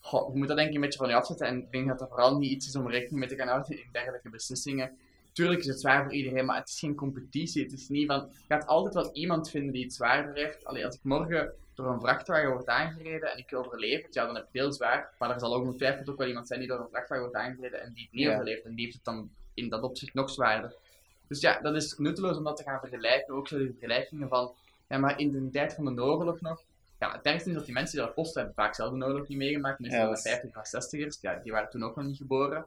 Goh, 0.00 0.32
je 0.32 0.38
moet 0.38 0.48
dat 0.48 0.56
denk 0.56 0.68
ik 0.68 0.74
een 0.74 0.80
beetje 0.80 0.98
van 0.98 1.08
je 1.08 1.14
afzetten. 1.14 1.46
En 1.46 1.58
ik 1.58 1.70
denk 1.72 1.88
dat 1.88 1.98
dat 1.98 2.08
vooral 2.08 2.38
niet 2.38 2.50
iets 2.50 2.66
is 2.66 2.76
om 2.76 2.90
rekening 2.90 3.18
mee 3.18 3.28
te 3.28 3.36
gaan 3.36 3.48
houden 3.48 3.70
in 3.78 3.88
dergelijke 3.92 4.30
beslissingen. 4.30 4.98
Tuurlijk 5.32 5.60
is 5.60 5.66
het 5.66 5.80
zwaar 5.80 6.02
voor 6.04 6.12
iedereen, 6.12 6.44
maar 6.44 6.56
het 6.58 6.68
is 6.68 6.78
geen 6.78 6.94
competitie. 6.94 7.62
Het 7.62 7.72
is 7.72 7.88
niet 7.88 8.06
van, 8.06 8.28
je 8.48 8.54
gaat 8.54 8.66
altijd 8.66 8.94
wel 8.94 9.10
iemand 9.12 9.50
vinden 9.50 9.72
die 9.72 9.82
het 9.84 9.94
zwaarder 9.94 10.34
heeft. 10.34 10.64
Allee, 10.64 10.84
als 10.84 10.94
ik 10.94 11.00
morgen 11.02 11.52
door 11.74 11.86
een 11.92 12.00
vrachtwagen 12.00 12.50
wordt 12.50 12.68
aangereden 12.68 13.30
en 13.32 13.38
ik 13.38 13.54
overleef 13.54 14.06
ja, 14.10 14.24
dan 14.26 14.34
heb 14.34 14.44
ik 14.44 14.48
het 14.52 14.62
heel 14.62 14.72
zwaar. 14.72 15.10
Maar 15.18 15.30
er 15.30 15.40
zal 15.40 15.54
ook 15.54 15.64
ongetwijfeld 15.64 16.08
ook 16.10 16.18
wel 16.18 16.26
iemand 16.28 16.46
zijn 16.46 16.58
die 16.60 16.68
door 16.68 16.78
een 16.80 16.88
vrachtwagen 16.90 17.24
wordt 17.24 17.38
aangereden 17.38 17.80
en 17.82 17.92
die 17.92 18.02
het 18.04 18.12
niet 18.12 18.24
Ja. 18.24 18.32
overleeft. 18.32 18.64
En 18.64 18.74
die 18.74 18.84
heeft 18.84 18.96
het 18.96 19.04
dan 19.04 19.30
in 19.54 19.68
dat 19.68 19.82
opzicht 19.82 20.14
nog 20.14 20.30
zwaarder. 20.30 20.74
Dus 21.28 21.40
ja, 21.40 21.60
dat 21.60 21.74
is 21.74 21.98
nutteloos 21.98 22.36
om 22.36 22.44
dat 22.44 22.56
te 22.56 22.62
gaan 22.62 22.80
vergelijken. 22.80 23.34
Ook 23.34 23.48
zo 23.48 23.56
vergelijkingen 23.56 24.28
van, 24.28 24.52
ja, 24.88 24.98
maar 24.98 25.18
in 25.18 25.32
de 25.32 25.50
tijd 25.50 25.74
van 25.74 25.94
de 25.94 26.02
oorlog 26.02 26.40
nog, 26.40 26.62
ja, 26.98 27.12
het 27.12 27.26
ergste 27.26 27.48
is 27.48 27.54
dat 27.56 27.64
die 27.64 27.74
mensen 27.74 27.96
die 27.96 28.06
dat 28.06 28.14
posten 28.14 28.42
hebben 28.42 28.64
vaak 28.64 28.74
zelf 28.74 28.98
de 28.98 29.04
oorlog 29.04 29.28
niet 29.28 29.38
meegemaakt. 29.38 29.78
Meestal 29.78 29.98
Ja, 30.00 30.04
de 30.04 30.10
dat 30.14 30.24
is- 30.24 30.30
50 30.30 30.56
of 30.56 30.66
60ers, 30.66 31.18
ja, 31.20 31.40
die 31.42 31.52
waren 31.52 31.70
toen 31.70 31.82
ook 31.84 31.96
nog 31.96 32.04
niet 32.04 32.16
geboren. 32.16 32.64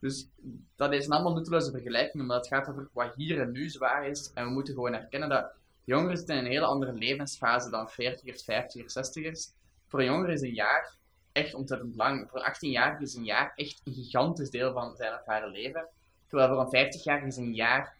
Dus 0.00 0.28
dat 0.76 0.92
is 0.92 1.06
een 1.06 1.12
allemaal 1.12 1.32
nutteloze 1.34 1.70
vergelijking, 1.70 2.22
omdat 2.22 2.36
het 2.36 2.46
gaat 2.46 2.68
over 2.68 2.88
wat 2.92 3.14
hier 3.14 3.40
en 3.40 3.50
nu 3.52 3.68
zwaar 3.68 4.06
is. 4.08 4.30
En 4.34 4.44
we 4.44 4.50
moeten 4.50 4.74
gewoon 4.74 4.94
erkennen 4.94 5.28
dat 5.28 5.50
jongeren 5.88 6.16
zitten 6.16 6.36
in 6.36 6.44
een 6.44 6.50
hele 6.50 6.66
andere 6.66 6.92
levensfase 6.92 7.70
dan 7.70 7.90
40ers, 7.90 8.42
50ers, 8.42 8.92
60ers. 8.98 9.56
Voor 9.86 10.00
een 10.00 10.06
jongere 10.06 10.32
is 10.32 10.40
een 10.40 10.54
jaar 10.54 10.94
echt 11.32 11.54
ontzettend 11.54 11.96
lang. 11.96 12.30
Voor 12.30 12.44
een 12.44 12.54
18-jarige 12.54 13.02
is 13.02 13.14
een 13.14 13.24
jaar 13.24 13.52
echt 13.54 13.80
een 13.84 13.94
gigantisch 13.94 14.50
deel 14.50 14.72
van 14.72 14.96
zijn 14.96 15.12
of 15.12 15.26
haar 15.26 15.48
leven. 15.48 15.86
Terwijl 16.26 16.48
voor 16.48 16.60
een 16.60 16.86
50-jarige 16.86 17.26
is 17.26 17.36
een 17.36 17.54
jaar 17.54 17.96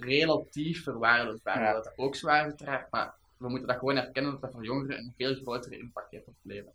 relatief 0.00 0.82
verwaarloosbaar. 0.82 1.62
Ja. 1.62 1.72
Dat 1.72 1.84
dat 1.84 1.92
ook 1.96 2.16
zwaar 2.16 2.38
is, 2.38 2.44
uiteraard, 2.44 2.90
maar 2.90 3.14
we 3.36 3.48
moeten 3.48 3.68
dat 3.68 3.78
gewoon 3.78 3.96
erkennen 3.96 4.32
dat 4.32 4.40
dat 4.40 4.52
voor 4.52 4.64
jongeren 4.64 4.98
een 4.98 5.14
veel 5.16 5.34
grotere 5.34 5.78
impact 5.78 6.10
heeft 6.10 6.26
op 6.26 6.34
het 6.42 6.52
leven. 6.52 6.72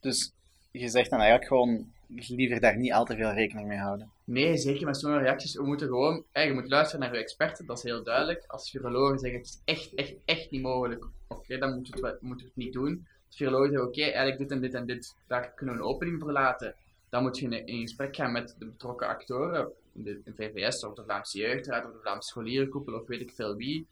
Dus 0.00 0.32
je 0.70 0.88
zegt 0.88 1.10
dan 1.10 1.18
eigenlijk 1.18 1.48
gewoon 1.48 1.92
liever 2.14 2.60
daar 2.60 2.76
niet 2.76 2.92
al 2.92 3.04
te 3.04 3.16
veel 3.16 3.32
rekening 3.32 3.68
mee 3.68 3.78
houden. 3.78 4.10
Nee, 4.24 4.56
zeker 4.56 4.86
met 4.86 4.96
zo'n 4.96 5.18
reacties. 5.18 5.54
We 5.54 5.66
moeten 5.66 5.86
gewoon, 5.86 6.24
je 6.32 6.52
moet 6.52 6.70
luisteren 6.70 7.04
naar 7.04 7.14
je 7.14 7.20
experten, 7.20 7.66
dat 7.66 7.76
is 7.76 7.82
heel 7.82 8.02
duidelijk. 8.02 8.44
Als 8.46 8.70
virologen 8.70 9.18
zeggen 9.18 9.38
het 9.38 9.48
is 9.48 9.60
echt, 9.64 9.94
echt, 9.94 10.14
echt 10.24 10.50
niet 10.50 10.62
mogelijk, 10.62 11.06
oké, 11.28 11.58
dan 11.58 11.74
moeten 11.74 12.00
we, 12.00 12.06
het, 12.06 12.20
moeten 12.20 12.46
het 12.46 12.56
niet 12.56 12.72
doen. 12.72 13.06
Als 13.26 13.36
virologen 13.36 13.70
zeggen 13.70 13.88
oké, 13.88 14.02
eigenlijk 14.02 14.38
dit 14.38 14.50
en 14.50 14.60
dit 14.60 14.74
en 14.74 14.86
dit, 14.86 15.16
daar 15.26 15.52
kunnen 15.54 15.74
we 15.74 15.80
een 15.80 15.86
opening 15.86 16.20
voor 16.20 16.32
laten. 16.32 16.74
Dan 17.10 17.22
moet 17.22 17.38
je 17.38 17.64
in, 17.64 17.80
gesprek 17.80 18.16
gaan 18.16 18.32
met 18.32 18.54
de 18.58 18.66
betrokken 18.66 19.08
actoren, 19.08 19.72
de 19.92 20.20
VVS 20.36 20.84
of 20.84 20.94
de 20.94 21.02
Vlaamse 21.02 21.38
Jeugdraad 21.38 21.84
of 21.84 21.92
de 21.92 21.98
Vlaamse 22.00 22.28
Scholierenkoepel 22.28 22.94
of 22.94 23.06
weet 23.06 23.20
ik 23.20 23.32
veel 23.32 23.56
wie. 23.56 23.86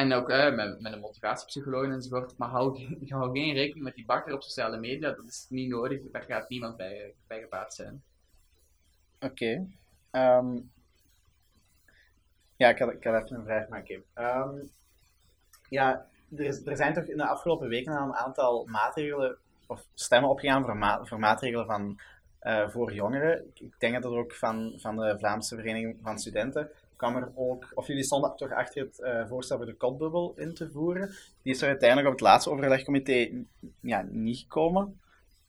En 0.00 0.12
ook 0.12 0.30
eh, 0.30 0.54
met, 0.54 0.80
met 0.80 0.92
een 0.92 1.00
motivatiepsycholoog 1.00 1.84
enzovoort. 1.84 2.38
Maar 2.38 2.48
hou, 2.48 2.80
hou 3.08 3.38
geen 3.38 3.54
rekening 3.54 3.84
met 3.84 3.94
die 3.94 4.04
bakker 4.04 4.34
op 4.34 4.42
sociale 4.42 4.78
media, 4.78 5.10
dat 5.10 5.26
is 5.26 5.46
niet 5.48 5.68
nodig, 5.68 6.00
daar 6.12 6.22
gaat 6.22 6.48
niemand 6.48 6.76
bij, 6.76 7.14
bij 7.26 7.40
gebaat 7.40 7.74
zijn. 7.74 8.02
Oké. 9.20 9.66
Ehm, 10.10 10.58
ja, 12.56 12.68
ik 12.68 12.78
had, 12.78 12.92
ik 12.92 13.04
even 13.04 13.36
een 13.36 13.44
vraag 13.44 13.68
maken. 13.68 14.04
Ehm, 14.14 14.56
ja, 15.68 16.06
er, 16.36 16.44
is, 16.44 16.66
er 16.66 16.76
zijn 16.76 16.94
toch 16.94 17.04
in 17.04 17.16
de 17.16 17.26
afgelopen 17.26 17.68
weken 17.68 17.96
al 17.96 18.06
een 18.06 18.14
aantal 18.14 18.64
maatregelen 18.64 19.36
of 19.66 19.86
stemmen 19.94 20.30
opgegaan 20.30 20.64
voor, 20.64 20.76
ma- 20.76 21.04
voor 21.04 21.18
maatregelen 21.18 21.66
van, 21.66 22.00
eh, 22.38 22.68
voor 22.68 22.92
jongeren. 22.92 23.50
Ik, 23.54 23.74
denk 23.78 23.92
dat 23.92 24.02
dat 24.02 24.12
ook 24.12 24.34
van, 24.34 24.74
van 24.76 24.96
de 24.96 25.18
Vlaamse 25.18 25.56
Vereniging 25.56 25.98
van 26.02 26.18
Studenten 26.18 26.70
ook, 27.34 27.70
of 27.74 27.86
jullie 27.86 28.04
stonden 28.04 28.36
toch 28.36 28.52
achter 28.52 28.82
het 28.82 29.00
eh, 29.00 29.26
voorstel 29.28 29.56
voor 29.56 29.66
de 29.66 29.74
kotbubbel 29.74 30.32
in 30.36 30.54
te 30.54 30.70
voeren. 30.70 31.14
Die 31.42 31.52
is 31.52 31.62
er 31.62 31.68
uiteindelijk 31.68 32.08
op 32.08 32.14
het 32.14 32.22
laatste 32.22 32.50
overlegcomité 32.50 33.44
ja, 33.80 34.06
niet 34.10 34.38
gekomen. 34.38 35.00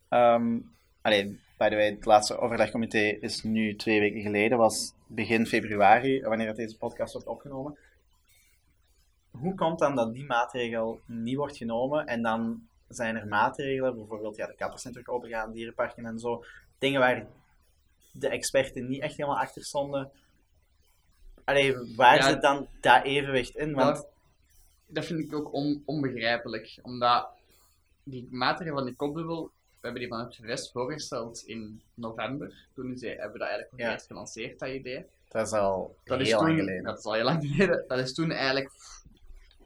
Ehm 0.09 0.57
allee, 1.01 1.39
by 1.57 1.69
the 1.69 1.75
way, 1.75 1.89
het 1.89 2.05
laatste 2.05 2.37
overlegcomité 2.37 2.99
is 2.99 3.43
nu 3.43 3.75
twee 3.75 3.99
weken 3.99 4.21
geleden, 4.21 4.57
was 4.57 4.93
begin 5.07 5.45
februari, 5.45 6.21
wanneer 6.21 6.55
deze 6.55 6.77
podcast 6.77 7.13
wordt 7.13 7.27
opgenomen. 7.27 7.77
Hoe 9.31 9.55
komt 9.55 9.79
dan 9.79 9.95
dat 9.95 10.13
die 10.13 10.25
maatregel 10.25 10.99
niet 11.05 11.35
wordt 11.35 11.57
genomen 11.57 12.05
en 12.07 12.21
dan 12.21 12.67
zijn 12.87 13.15
er 13.15 13.27
maatregelen, 13.27 13.95
bijvoorbeeld 13.95 14.35
ja, 14.35 14.47
de 14.47 14.55
kappers 14.55 14.81
zijn 14.81 14.93
terug 14.93 15.09
opengaan, 15.09 15.51
dierenparken 15.51 16.05
en 16.05 16.19
zo, 16.19 16.43
dingen 16.77 16.99
waar 16.99 17.27
de 18.11 18.29
experten 18.29 18.87
niet 18.87 19.01
echt 19.01 19.17
helemaal 19.17 19.39
achter 19.39 19.63
stonden. 19.63 20.11
Allee, 21.51 21.93
waar 21.95 22.15
Ja. 22.15 22.27
zit 22.29 22.41
dan 22.41 22.67
dat 22.81 23.03
evenwicht 23.03 23.55
in? 23.55 23.73
Want 23.73 23.95
Dat, 23.95 24.07
dat 24.85 25.05
vind 25.05 25.19
ik 25.19 25.35
ook 25.35 25.53
on- 25.53 25.83
onbegrijpelijk. 25.85 26.79
Omdat 26.81 27.27
die 28.03 28.27
maatregelen 28.31 28.77
van 28.77 28.85
die 28.87 28.95
kopdubbel, 28.95 29.43
we 29.43 29.87
hebben 29.87 30.01
die 30.01 30.09
van 30.09 30.19
het 30.19 30.35
gewest 30.35 30.71
voorgesteld 30.71 31.43
in 31.45 31.81
november. 31.93 32.53
Toen 32.73 32.91
is, 32.93 33.01
hebben 33.01 33.31
we 33.31 33.37
dat 33.37 33.47
eigenlijk 33.47 33.69
voor 33.69 33.79
Ja. 33.79 33.91
eerst 33.91 34.07
gelanceerd, 34.07 34.59
dat 34.59 34.69
idee. 34.69 35.05
dat 35.27 35.45
is 35.47 35.53
al 35.53 35.95
Dat 36.03 36.19
is 36.19 36.27
heel 36.27 36.37
toen, 36.37 36.47
lang 36.47 36.59
geleden. 36.59 36.83
Dat 36.83 36.97
is 36.99 37.03
al 37.05 37.13
heel 37.13 37.23
lang 37.23 37.45
geleden. 37.47 37.83
Dat 37.87 37.99
is 37.99 38.13
toen 38.13 38.31
eigenlijk... 38.31 38.71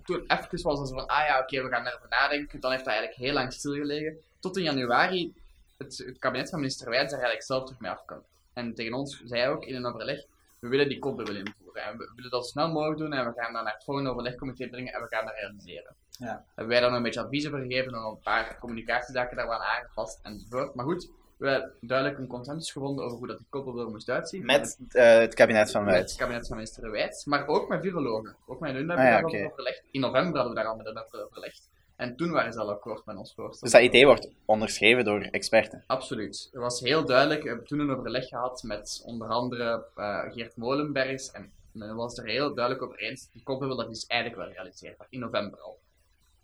Toen 0.04 0.24
even 0.28 0.62
was 0.62 0.80
het 0.80 0.90
van, 0.90 1.08
ah 1.08 1.28
ja, 1.28 1.40
oké, 1.40 1.64
we 1.64 1.70
gaan 1.70 1.86
erover 1.88 2.10
nadenken. 2.10 2.60
Dan 2.60 2.72
heeft 2.72 2.84
dat 2.86 2.94
eigenlijk 2.94 3.24
heel 3.24 3.34
lang 3.34 3.54
stilgelegen. 3.54 4.18
Tot 4.40 4.58
in 4.58 4.64
januari 4.64 5.34
het, 5.78 5.98
het 5.98 6.20
kabinet 6.20 6.50
van 6.50 6.60
minister 6.60 6.90
Wijts 6.90 7.06
er 7.12 7.18
eigenlijk 7.18 7.44
zelf 7.46 7.64
terug 7.64 7.80
mee 7.80 7.92
afkwam. 7.92 8.24
En 8.54 8.74
tegen 8.76 8.94
ons 8.94 9.22
zei 9.26 9.42
hij 9.42 9.50
ook 9.50 9.66
in 9.66 9.76
een 9.76 9.86
overleg, 9.86 10.24
we 10.60 10.68
willen 10.68 10.90
die 10.90 11.00
kopdubbel 11.00 11.36
invoeren. 11.36 11.65
En 11.84 11.98
we 11.98 12.12
willen 12.16 12.32
dat 12.32 12.46
zo 12.46 12.52
snel 12.52 12.72
mogelijk 12.72 13.00
doen 13.00 13.14
en 13.14 13.26
we 13.26 13.42
gaan 13.42 13.54
dat 13.54 13.64
naar 13.64 13.74
het 13.74 13.84
volgende 13.84 14.10
overlegcomité 14.10 14.68
brengen 14.70 14.94
en 14.94 15.02
we 15.02 15.08
gaan 15.10 15.26
dat 15.26 15.36
realiseren. 15.36 15.96
Ja. 16.10 16.46
Hebben 16.56 16.68
wij 16.78 16.80
nog 16.88 16.98
een 16.98 17.04
beetje 17.04 17.22
advies 17.22 17.48
over 17.48 17.60
gegeven, 17.60 17.92
nog 17.92 18.12
een 18.12 18.20
paar 18.24 18.58
communicatiezaken 18.60 19.38
daar 19.38 19.48
waren 19.48 19.66
aangepast 19.68 20.20
enzovoort. 20.24 20.76
Maar 20.76 20.86
goed, 20.86 21.10
we 21.38 21.50
hebben 21.50 21.72
duidelijk 21.82 22.20
een 22.20 22.28
consensus 22.28 22.72
gevonden 22.72 23.06
over 23.06 23.18
hoe 23.18 23.28
dat 23.28 23.38
die 23.38 23.48
kopdubbel 23.50 23.90
moest 23.90 24.10
uitzien. 24.10 24.46
Met 24.46 24.78
eh, 24.90 25.18
het 25.18 25.34
kabinet 25.34 25.72
van 25.72 25.84
Met 25.84 25.90
het 25.94 26.02
Wijts. 26.04 26.16
kabinet 26.18 26.48
van 26.48 26.56
minister 26.56 26.92
Wijts, 26.92 27.26
maar 27.26 27.48
ook 27.48 27.68
met 27.70 27.82
virologen. 27.82 28.36
Ook 28.46 28.60
met 28.60 28.74
hun 28.74 28.88
hebben 28.90 29.06
we 29.06 29.24
Ah, 29.24 29.30
ja, 29.32 29.46
overlegd. 29.48 29.84
In 29.92 30.02
november 30.02 30.36
hadden 30.36 30.54
we 30.54 30.60
daar 30.62 30.70
al 30.70 30.76
met 30.76 30.86
hen 30.86 31.04
over 31.06 31.26
overlegd. 31.26 31.70
En 31.96 32.16
toen 32.16 32.32
waren 32.32 32.54
ze 32.54 32.60
al 32.60 32.70
akkoord 32.70 33.06
met 33.06 33.18
ons 33.18 33.34
voorstel. 33.34 33.62
Dus 33.62 33.72
dat 33.72 33.82
idee 33.82 34.06
wordt 34.06 34.30
onderschreven 34.46 35.06
door 35.06 35.22
experten. 35.22 35.84
Absoluut. 35.88 36.50
Het 36.52 36.62
was 36.62 36.80
heel 36.80 37.06
duidelijk. 37.06 37.42
We 37.42 37.48
hebben 37.48 37.66
toen 37.68 37.80
een 37.80 37.92
overleg 37.98 38.28
gehad 38.28 38.64
met 38.64 39.02
onder 39.06 39.28
andere 39.28 39.86
eh, 39.96 40.20
Geert 40.32 40.56
Molenbergs. 40.56 41.32
En 41.32 41.52
men 41.76 41.96
was 41.96 42.18
er 42.18 42.26
heel 42.26 42.54
duidelijk 42.54 42.86
over 42.86 43.00
eens. 43.00 43.30
Die 43.32 43.44
kopdubbel 43.44 43.78
dat 43.78 43.90
is 43.90 44.06
eigenlijk 44.06 44.42
wel 44.42 44.52
realiseerbaar. 44.52 45.08
In 45.10 45.20
november 45.20 45.60
al. 45.60 45.80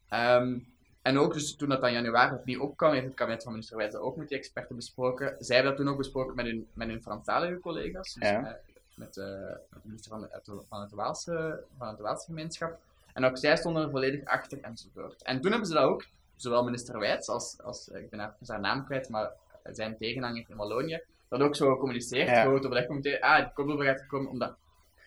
Ehm, 0.09 0.59
en 1.01 1.17
ook 1.17 1.33
dus 1.33 1.55
toen 1.55 1.69
dat 1.69 1.81
dan 1.81 1.91
januari 1.91 2.35
opnieuw 2.35 2.61
opkwam, 2.61 2.93
heeft 2.93 3.05
het 3.05 3.13
kabinet 3.13 3.43
van 3.43 3.51
minister 3.51 3.77
Wijs 3.77 3.91
dat 3.91 4.01
ook 4.01 4.15
met 4.15 4.27
die 4.27 4.37
experten 4.37 4.75
besproken. 4.75 5.35
Zij 5.39 5.55
hebben 5.55 5.73
dat 5.75 5.83
toen 5.83 5.91
ook 5.91 5.99
besproken 5.99 6.35
met 6.35 6.45
hun, 6.45 6.67
met 6.73 6.87
hun 6.87 7.01
Franstalige 7.01 7.59
collega's. 7.59 8.13
Dus, 8.13 8.29
Ja. 8.29 8.45
eh, 8.45 8.53
met, 8.95 9.17
eh, 9.17 9.25
met 9.69 9.81
de 9.81 9.87
minister 9.87 10.11
van, 10.11 10.21
de, 10.21 10.61
van, 10.69 10.81
het 10.81 10.91
Waalse, 10.91 11.63
van 11.77 11.87
het 11.87 11.99
Waalse 11.99 12.25
gemeenschap. 12.25 12.79
En 13.13 13.25
ook 13.25 13.37
zij 13.37 13.57
stonden 13.57 13.83
er 13.83 13.89
volledig 13.89 14.25
achter 14.25 14.61
enzovoort. 14.61 15.23
En 15.23 15.41
toen 15.41 15.49
hebben 15.51 15.67
ze 15.67 15.73
dat 15.73 15.83
ook, 15.83 16.05
zowel 16.35 16.63
minister 16.63 16.99
Wijts 16.99 17.27
als, 17.27 17.61
als 17.61 17.89
eh, 17.91 18.01
ik 18.01 18.09
ben 18.09 18.19
even 18.19 18.35
zijn 18.45 18.61
naam 18.61 18.85
kwijt, 18.85 19.09
maar 19.09 19.31
zijn 19.63 19.97
tegenhanger 19.97 20.45
in 20.47 20.55
Wallonië, 20.55 21.01
dat 21.27 21.41
ook 21.41 21.55
zo 21.55 21.73
gecommuniceerd. 21.73 22.27
Ja. 22.27 22.41
Groot 22.41 22.65
overlegcomité, 22.65 23.19
ah, 23.19 23.55
die 23.55 23.85
gaat 23.85 23.99
er 23.99 24.07
komen, 24.07 24.29
omdat... 24.29 24.55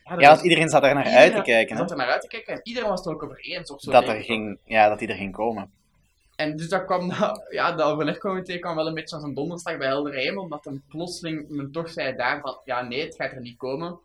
Ja, 0.05 0.17
was- 0.17 0.27
want 0.27 0.43
iedereen 0.43 0.69
zat 0.69 0.83
daar 0.83 0.95
naar 0.95 1.05
iedereen 1.05 1.23
uit 1.33 1.37
te 1.37 1.43
kijken. 1.51 1.77
Hè? 1.77 1.81
zat 1.81 1.90
er 1.90 1.97
naar 1.97 2.11
uit 2.11 2.21
te 2.21 2.29
kijken 2.29 2.55
en 2.55 2.61
iedereen 2.62 2.88
was 2.88 2.99
het 2.99 3.09
er 3.09 3.14
ook 3.14 3.23
over 3.23 3.38
eens. 3.38 3.71
Of 3.71 3.81
zo 3.81 3.90
Dat, 3.90 4.09
er 4.09 4.23
ging, 4.23 4.59
ja, 4.64 4.88
dat 4.88 4.99
die 4.99 5.09
er 5.09 5.17
ging 5.17 5.33
komen. 5.33 5.71
En 6.37 6.57
dus 6.57 6.69
dat 6.69 6.85
kwam, 6.85 7.09
dat, 7.09 7.47
ja, 7.51 7.73
dat 7.73 7.87
overlegcomité 7.93 8.59
kwam 8.59 8.77
wel 8.77 8.87
een 8.87 8.95
beetje 8.95 9.14
als 9.14 9.25
een 9.25 9.35
donderslag 9.35 9.79
bij 9.79 9.87
heldere 9.87 10.21
hemel, 10.21 10.43
omdat 10.43 10.64
dan 10.64 10.83
plotseling 10.88 11.49
men 11.49 11.73
toch 11.73 11.90
zei 11.90 12.17
daar 12.17 12.40
van, 12.40 12.59
ja 12.64 12.83
nee, 12.83 13.05
het 13.05 13.14
gaat 13.14 13.33
er 13.33 13.40
niet 13.40 13.57
komen. 13.57 13.99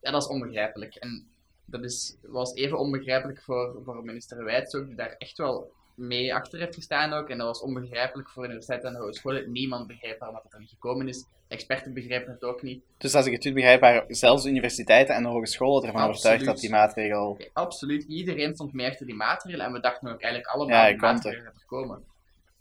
Ja, 0.00 0.10
dat 0.10 0.22
is 0.22 0.28
onbegrijpelijk. 0.28 0.94
En 0.94 1.26
dat 1.64 1.84
is, 1.84 2.16
was 2.22 2.54
even 2.54 2.78
onbegrijpelijk 2.78 3.42
voor, 3.42 3.76
voor 3.84 4.04
minister 4.04 4.44
Wijts 4.44 4.74
ook, 4.74 4.86
die 4.86 4.96
daar 4.96 5.14
echt 5.18 5.38
wel 5.38 5.72
mee 5.94 6.34
achter 6.34 6.58
heeft 6.58 6.74
gestaan 6.74 7.12
ook. 7.12 7.28
En 7.28 7.38
dat 7.38 7.46
was 7.46 7.60
onbegrijpelijk 7.60 8.28
voor 8.28 8.44
universiteiten 8.44 8.88
en 8.94 9.00
hogescholen. 9.00 9.52
Niemand 9.52 9.86
begreep 9.86 10.18
waarom 10.18 10.40
dat 10.42 10.52
er 10.52 10.58
niet 10.58 10.68
gekomen 10.68 11.08
is. 11.08 11.24
Experten 11.48 11.94
begrepen 11.94 12.32
het 12.32 12.42
ook 12.42 12.62
niet. 12.62 12.82
Dus 12.98 13.14
als 13.14 13.26
ik 13.26 13.32
het 13.32 13.44
goed 13.44 13.54
begrijp, 13.54 13.80
waren 13.80 14.14
zelfs 14.14 14.42
de 14.42 14.48
universiteiten 14.48 15.14
en 15.14 15.22
de 15.22 15.28
hogescholen 15.28 15.82
ervan 15.84 16.00
Absoluut. 16.00 16.16
overtuigd 16.16 16.44
dat 16.44 16.60
die 16.60 16.70
maatregel... 16.70 17.38
Absoluut, 17.52 18.02
iedereen 18.02 18.54
stond 18.54 18.72
mee 18.72 18.86
achter 18.86 19.06
die 19.06 19.14
maatregelen 19.14 19.66
en 19.66 19.72
we 19.72 19.80
dachten 19.80 20.12
ook 20.12 20.20
eigenlijk 20.20 20.54
allemaal 20.54 20.76
Ja, 20.76 20.90
dat 20.90 21.00
maatregelen 21.00 21.44
gaat 21.44 21.60
er 21.60 21.66
komen. 21.66 22.04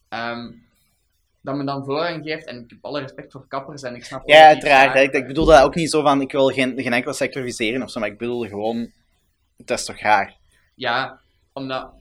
Ehm, 0.10 0.52
dat 1.42 1.56
men 1.56 1.66
dan 1.66 1.86
voorrang 1.86 2.24
geeft, 2.24 2.46
en 2.46 2.64
ik 2.64 2.70
heb 2.70 2.80
alle 2.82 3.00
respect 3.00 3.32
voor 3.32 3.48
kappers 3.48 3.82
en 3.82 3.96
ik 3.96 4.06
snap 4.06 4.22
ook 4.22 4.30
Ja, 4.30 4.46
uiteraard. 4.46 4.96
Ik, 4.96 5.14
ik 5.14 5.28
bedoel 5.28 5.46
dat 5.46 5.64
ook 5.64 5.76
niet 5.76 5.90
zo 5.90 6.02
van, 6.02 6.22
ik 6.22 6.32
wil 6.32 6.48
geen, 6.48 6.82
geen 6.82 6.94
enkele 6.94 7.14
sector 7.14 7.44
viseren 7.44 7.84
of 7.84 7.92
zo, 7.92 8.00
maar 8.00 8.10
ik 8.10 8.18
bedoel 8.18 8.48
gewoon, 8.48 8.92
het 9.58 9.70
is 9.70 9.86
toch 9.86 10.00
raar. 10.00 10.38
Ja, 10.76 11.20
omdat 11.54 11.92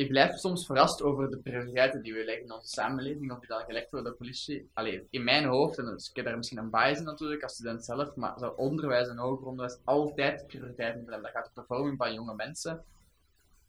ik 0.00 0.08
blijf 0.08 0.38
soms 0.38 0.66
verrast 0.66 1.02
over 1.02 1.30
de 1.30 1.38
prioriteiten 1.38 2.02
die 2.02 2.14
we 2.14 2.24
leggen 2.24 2.44
in 2.44 2.52
onze 2.52 2.68
samenleving, 2.68 3.32
of 3.32 3.38
die 3.38 3.48
dan 3.48 3.64
gelegd 3.64 3.90
worden 3.90 4.10
door 4.10 4.12
de 4.12 4.24
politie. 4.24 4.68
Allee, 4.72 5.06
in 5.10 5.24
mijn 5.24 5.44
hoofd, 5.44 5.78
en 5.78 5.84
dus 5.84 6.08
ik 6.08 6.16
heb 6.16 6.24
daar 6.24 6.36
misschien 6.36 6.58
een 6.58 6.70
bias 6.70 6.98
in 6.98 7.04
natuurlijk 7.04 7.42
als 7.42 7.52
student 7.52 7.84
zelf, 7.84 8.14
maar 8.14 8.38
zou 8.38 8.56
onderwijs 8.56 9.08
en 9.08 9.16
hoger 9.16 9.46
onderwijs 9.46 9.78
altijd 9.84 10.46
prioriteit 10.46 10.94
moeten 10.94 11.12
hebben. 11.12 11.32
Dat 11.32 11.42
gaat 11.42 11.54
de 11.54 11.74
vorming 11.74 11.96
van 11.96 12.12
jonge 12.12 12.34
mensen. 12.34 12.84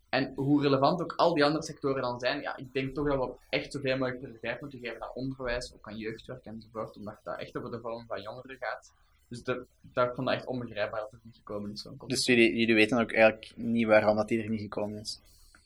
En 0.10 0.34
hoe 0.36 0.62
relevant 0.62 1.02
ook 1.02 1.14
al 1.16 1.34
die 1.34 1.46
andere 1.46 1.64
sectoren 1.64 2.02
dan 2.02 2.20
zijn, 2.20 2.42
ja, 2.42 2.58
ik 2.58 2.74
denk 2.74 2.96
toch 2.96 3.08
dat 3.08 3.28
we 3.28 3.34
echt 3.50 3.72
zoveel 3.72 3.98
mogelijk 3.98 4.22
prioriteit 4.22 4.62
moeten 4.62 4.80
geven 4.80 5.02
aan 5.02 5.14
onderwijs, 5.14 5.74
ook 5.76 5.88
aan 5.88 5.98
jeugdwerk 5.98 6.46
enzovoort, 6.46 6.98
omdat 6.98 7.20
dat 7.24 7.40
echt 7.40 7.58
over 7.58 7.72
de 7.72 7.80
vorming 7.80 8.08
van 8.08 8.22
jongeren 8.22 8.58
gaat. 8.60 8.94
Dus 9.28 9.44
dat, 9.44 9.58
ik 9.94 10.12
vond 10.16 10.28
dat 10.28 10.36
echt 10.36 10.46
onbegrijpbaar 10.46 11.00
dat 11.00 11.12
het 11.12 11.24
niet 11.24 11.36
gekomen 11.36 11.72
is. 11.72 11.88
Dus 12.08 12.26
jullie, 12.26 12.56
jullie 12.56 12.76
weten 12.76 13.00
ook 13.00 13.12
eigenlijk 13.12 13.52
niet 13.56 13.88
waarom 13.88 14.16
dat 14.16 14.28
die 14.28 14.44
er 14.44 14.50
niet 14.50 14.62
gekomen 14.62 15.00
is. 15.00 15.20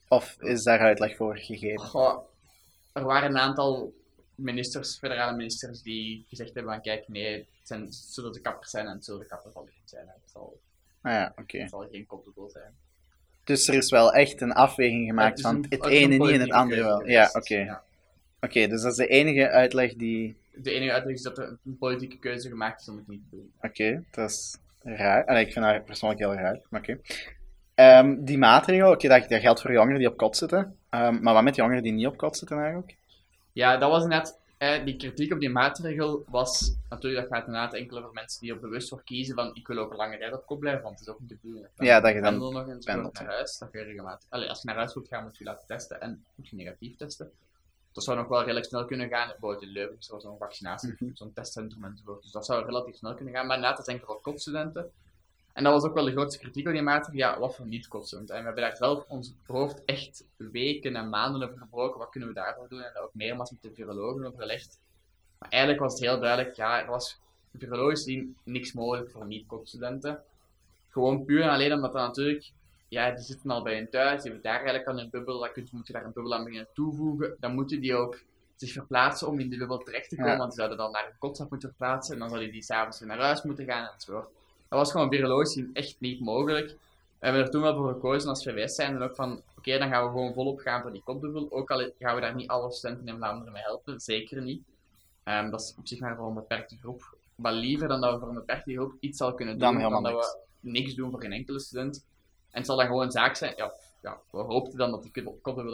Of 0.07 0.37
is 0.39 0.63
daar 0.63 0.79
uitleg 0.79 1.15
voor 1.15 1.37
gegeven? 1.37 1.79
Goh, 1.79 2.23
er 2.93 3.03
waren 3.03 3.29
een 3.29 3.37
aantal 3.37 3.93
ministers, 4.35 4.97
federale 4.97 5.35
ministers, 5.35 5.81
die 5.81 6.25
gezegd 6.29 6.53
hebben 6.53 6.73
van 6.73 6.81
kijk, 6.81 7.07
nee, 7.07 7.37
het, 7.37 7.47
zijn, 7.63 7.81
het 7.81 7.95
zullen 7.95 8.31
de 8.31 8.41
kappers 8.41 8.69
zijn 8.69 8.85
en 8.85 8.93
het 8.93 9.05
zullen 9.05 9.19
de 9.19 9.27
kappers 9.27 9.53
zal 9.53 9.63
niet 9.63 9.89
zijn. 9.89 10.07
Het 10.07 10.31
zal, 10.31 10.59
Ah 11.01 11.11
ja, 11.11 11.33
oké. 11.35 11.57
het 11.57 11.69
zal 11.69 11.87
geen 11.91 12.07
zijn. 12.47 12.73
Dus 13.43 13.67
er 13.67 13.73
is 13.73 13.89
wel 13.89 14.13
echt 14.13 14.41
een 14.41 14.53
afweging 14.53 15.07
gemaakt 15.07 15.41
van 15.41 15.65
het 15.69 15.85
ene 15.85 16.17
niet 16.17 16.29
en 16.33 16.39
het 16.39 16.51
andere 16.51 16.83
wel. 16.83 17.07
Ja, 17.07 17.29
oké. 17.33 17.55
Ja. 17.55 17.83
Oké, 18.41 18.67
dus 18.67 18.81
dat 18.81 18.91
is 18.91 18.97
de 18.97 19.07
enige 19.07 19.49
uitleg 19.49 19.95
die... 19.95 20.37
De 20.55 20.71
enige 20.71 20.91
uitleg 20.91 21.15
is 21.15 21.21
dat 21.21 21.37
er 21.37 21.57
een 21.65 21.77
politieke 21.77 22.17
keuze 22.17 22.49
gemaakt 22.49 22.81
is 22.81 22.87
om 22.87 22.97
het 22.97 23.07
niet 23.07 23.21
te 23.29 23.35
doen. 23.35 23.51
Oké, 23.61 24.03
dat 24.11 24.29
is 24.29 24.57
raar. 24.83 25.25
Allee, 25.25 25.45
ik 25.45 25.53
vind 25.53 25.65
dat 25.65 25.85
persoonlijk 25.85 26.21
heel 26.21 26.33
raar, 26.33 26.59
maar 26.69 26.79
oké. 26.79 26.99
Ehm, 27.75 28.23
die 28.23 28.37
maatregel, 28.37 28.91
oké, 28.91 29.07
dat, 29.07 29.29
dat 29.29 29.41
geldt 29.41 29.61
voor 29.61 29.71
jongeren 29.71 29.99
die 29.99 30.07
op 30.07 30.17
kot 30.17 30.37
zitten. 30.37 30.77
Ehm, 30.89 31.21
maar 31.21 31.33
wat 31.33 31.43
met 31.43 31.55
jongeren 31.55 31.83
die 31.83 31.91
niet 31.91 32.07
op 32.07 32.17
kot 32.17 32.37
zitten 32.37 32.57
eigenlijk? 32.57 32.95
Ja, 33.51 33.77
dat 33.77 33.89
was 33.89 34.05
net. 34.05 34.39
Eh, 34.57 34.85
die 34.85 34.95
kritiek 34.95 35.33
op 35.33 35.39
die 35.39 35.49
maatregel 35.49 36.23
was 36.27 36.75
natuurlijk, 36.89 37.29
dat 37.29 37.37
gaat 37.37 37.47
inderdaad 37.47 37.73
enkel 37.73 37.97
over 37.97 38.13
mensen 38.13 38.41
die 38.41 38.51
er 38.53 38.59
bewust 38.59 38.89
voor 38.89 39.03
kiezen 39.03 39.35
van 39.35 39.55
ik 39.55 39.67
wil 39.67 39.77
ook 39.77 39.91
een 39.91 39.97
lange 39.97 40.17
tijd 40.17 40.33
op 40.33 40.45
kop 40.45 40.59
blijven, 40.59 40.83
want 40.83 40.99
het 40.99 41.07
is 41.07 41.13
ook 41.13 41.19
niet 41.19 41.29
de 41.29 41.37
bedoeling. 41.41 41.67
Ja, 41.75 41.99
dat 41.99 42.13
je 42.13 42.21
dan 42.21 42.31
pendel 42.31 42.51
nog 42.51 42.67
eens 42.67 42.85
pendelt, 42.85 43.19
naar 43.19 43.27
huis, 43.27 43.57
dat 43.57 43.69
je 43.71 43.81
regelmatig... 43.83 44.29
Allee, 44.29 44.49
als 44.49 44.61
je 44.61 44.67
naar 44.67 44.75
huis 44.75 44.93
wilt 44.93 45.07
gaan, 45.07 45.23
moet 45.23 45.37
je 45.37 45.43
laten 45.43 45.67
testen 45.67 46.01
en 46.01 46.25
moet 46.35 46.47
je 46.47 46.55
negatief 46.55 46.95
testen. 46.95 47.31
Dat 47.91 48.03
zou 48.03 48.17
nog 48.17 48.27
wel 48.27 48.39
redelijk 48.39 48.65
snel 48.65 48.85
kunnen 48.85 49.09
gaan. 49.09 49.33
Leuven 49.59 49.95
is 49.99 50.09
er 50.09 50.21
zo'n 50.21 50.37
vaccinatie, 50.37 50.95
Mhm. 50.99 51.09
zo'n 51.13 51.33
testcentrum 51.33 51.83
enzovoort. 51.83 52.21
Dus 52.21 52.31
dat 52.31 52.45
zou 52.45 52.65
relatief 52.65 52.95
snel 52.95 53.15
kunnen 53.15 53.33
gaan. 53.33 53.45
Maar 53.45 53.55
inderdaad, 53.55 53.77
dat 53.77 53.87
is 53.87 53.93
enkel 53.93 54.07
voor 54.13 54.21
kopstudenten. 54.21 54.91
En 55.55 55.63
dat 55.63 55.73
was 55.73 55.83
ook 55.83 55.93
wel 55.93 56.05
de 56.05 56.11
grootste 56.11 56.39
kritiek 56.39 56.67
op 56.67 56.73
die 56.73 56.81
maatregel. 56.81 57.17
Ja, 57.17 57.39
wat 57.39 57.55
voor 57.55 57.65
niet-kopstudenten? 57.67 58.35
En 58.35 58.41
we 58.41 58.47
hebben 58.47 58.63
daar 58.63 58.75
zelf 58.75 59.05
ons 59.07 59.33
hoofd 59.45 59.85
echt 59.85 60.25
weken 60.37 60.95
en 60.95 61.09
maanden 61.09 61.43
over 61.43 61.57
gebroken. 61.57 61.99
Wat 61.99 62.09
kunnen 62.09 62.29
we 62.29 62.35
daarvoor 62.35 62.69
doen? 62.69 62.81
En 62.81 62.91
dat 62.93 63.03
ook 63.03 63.13
meermaals 63.13 63.51
met 63.51 63.61
de 63.61 63.73
virologen 63.73 64.25
overlegd. 64.25 64.79
Maar 65.39 65.49
eigenlijk 65.49 65.81
was 65.83 65.93
het 65.93 66.01
heel 66.01 66.19
duidelijk, 66.19 66.55
ja, 66.55 66.81
er 66.81 66.87
was 66.87 67.19
virologisch 67.57 68.03
gezien 68.03 68.37
niks 68.43 68.73
mogelijk 68.73 69.11
voor 69.11 69.25
niet-kopstudenten. 69.25 70.23
Gewoon 70.89 71.25
puur 71.25 71.41
en 71.41 71.49
alleen 71.49 71.73
omdat 71.73 71.93
dat 71.93 72.07
natuurlijk, 72.07 72.51
ja, 72.87 73.11
die 73.11 73.23
zitten 73.23 73.49
al 73.49 73.63
bij 73.63 73.75
hun 73.75 73.89
thuis, 73.89 74.21
die 74.21 74.31
hebben 74.31 74.51
daar 74.51 74.59
eigenlijk 74.59 74.87
al 74.87 74.99
een 74.99 75.09
bubbel, 75.09 75.39
dan 75.39 75.51
kun 75.51 75.63
je, 75.63 75.69
moet 75.71 75.87
je 75.87 75.93
daar 75.93 76.05
een 76.05 76.13
bubbel 76.13 76.33
aan 76.33 76.43
beginnen 76.43 76.67
toevoegen. 76.73 77.35
Dan 77.39 77.53
moeten 77.53 77.81
die 77.81 77.95
ook 77.95 78.19
zich 78.55 78.71
verplaatsen 78.71 79.27
om 79.27 79.39
in 79.39 79.49
die 79.49 79.59
bubbel 79.59 79.77
terecht 79.77 80.09
te 80.09 80.15
komen, 80.15 80.31
Ja. 80.31 80.37
want 80.37 80.49
die 80.49 80.59
zouden 80.59 80.77
dan 80.77 80.91
naar 80.91 81.05
een 81.05 81.17
kotsaf 81.19 81.49
moeten 81.49 81.69
verplaatsen 81.69 82.13
en 82.13 82.19
dan 82.19 82.29
zouden 82.29 82.51
die 82.51 82.61
s'avonds 82.63 82.99
weer 82.99 83.07
naar 83.07 83.19
huis 83.19 83.43
moeten 83.43 83.65
gaan 83.65 83.89
enzovoort. 83.93 84.29
Dat 84.69 84.79
was 84.79 84.91
gewoon 84.91 85.09
virologisch 85.09 85.53
gezien 85.53 85.69
echt 85.73 85.95
niet 85.99 86.19
mogelijk. 86.19 86.67
We 87.19 87.25
hebben 87.25 87.41
er 87.41 87.49
toen 87.49 87.61
wel 87.61 87.75
voor 87.75 87.87
gekozen 87.87 88.29
als 88.29 88.43
VWS 88.43 88.75
zijn 88.75 88.95
en 88.95 89.01
ook 89.01 89.15
van, 89.15 89.41
oké, 89.57 89.77
dan 89.77 89.89
gaan 89.89 90.03
we 90.03 90.09
gewoon 90.09 90.33
volop 90.33 90.59
gaan 90.59 90.81
voor 90.81 90.91
die 90.91 91.01
kopdubbel. 91.03 91.47
Ook 91.51 91.71
al 91.71 91.91
gaan 91.99 92.15
we 92.15 92.21
daar 92.21 92.35
niet 92.35 92.47
alle 92.47 92.71
studenten 92.71 93.07
in 93.07 93.15
Vlaanderen 93.15 93.53
mee 93.53 93.61
helpen, 93.61 93.99
zeker 93.99 94.41
niet. 94.41 94.63
Ehm, 95.23 95.49
dat 95.49 95.61
is 95.61 95.75
op 95.77 95.87
zich 95.87 95.99
maar 95.99 96.15
voor 96.15 96.27
een 96.27 96.33
beperkte 96.33 96.77
groep. 96.77 97.17
Maar 97.35 97.53
liever 97.53 97.87
dan 97.87 98.01
dat 98.01 98.13
we 98.13 98.19
voor 98.19 98.27
een 98.27 98.33
beperkte 98.35 98.73
groep 98.73 98.93
iets 98.99 99.17
zal 99.17 99.33
kunnen 99.33 99.59
doen, 99.59 99.79
dan 99.79 100.03
dat 100.03 100.13
we 100.61 100.69
niks 100.69 100.93
doen 100.93 101.11
voor 101.11 101.21
geen 101.21 101.31
enkele 101.31 101.59
student. 101.59 102.05
En 102.49 102.57
het 102.61 102.65
zal 102.65 102.77
dan 102.77 102.85
gewoon 102.85 103.01
een 103.01 103.11
zaak 103.11 103.35
zijn, 103.35 103.53
ja, 103.57 103.73
ja 104.01 104.19
we 104.31 104.37
hoopten 104.37 104.77
dan 104.77 104.91
dat 104.91 105.03
die 105.03 105.11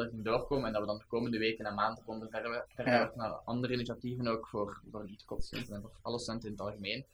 echt 0.01 0.12
niet 0.12 0.25
doorkomen 0.25 0.65
en 0.65 0.71
dat 0.71 0.82
we 0.82 0.88
dan 0.88 0.97
de 0.97 1.04
komende 1.08 1.38
weken 1.38 1.65
en 1.65 1.73
maanden 1.73 2.04
konden 2.06 2.30
verder, 2.30 2.65
verder 2.75 2.93
Ja. 2.93 3.12
naar 3.15 3.32
andere 3.32 3.73
initiatieven 3.73 4.27
ook 4.27 4.47
voor, 4.47 4.82
voor 4.91 5.06
niet-kopstudenten 5.06 5.75
en 5.75 5.82
voor 5.82 5.91
alle 6.01 6.19
studenten 6.19 6.49
in 6.49 6.56
het 6.56 6.65
algemeen. 6.65 7.06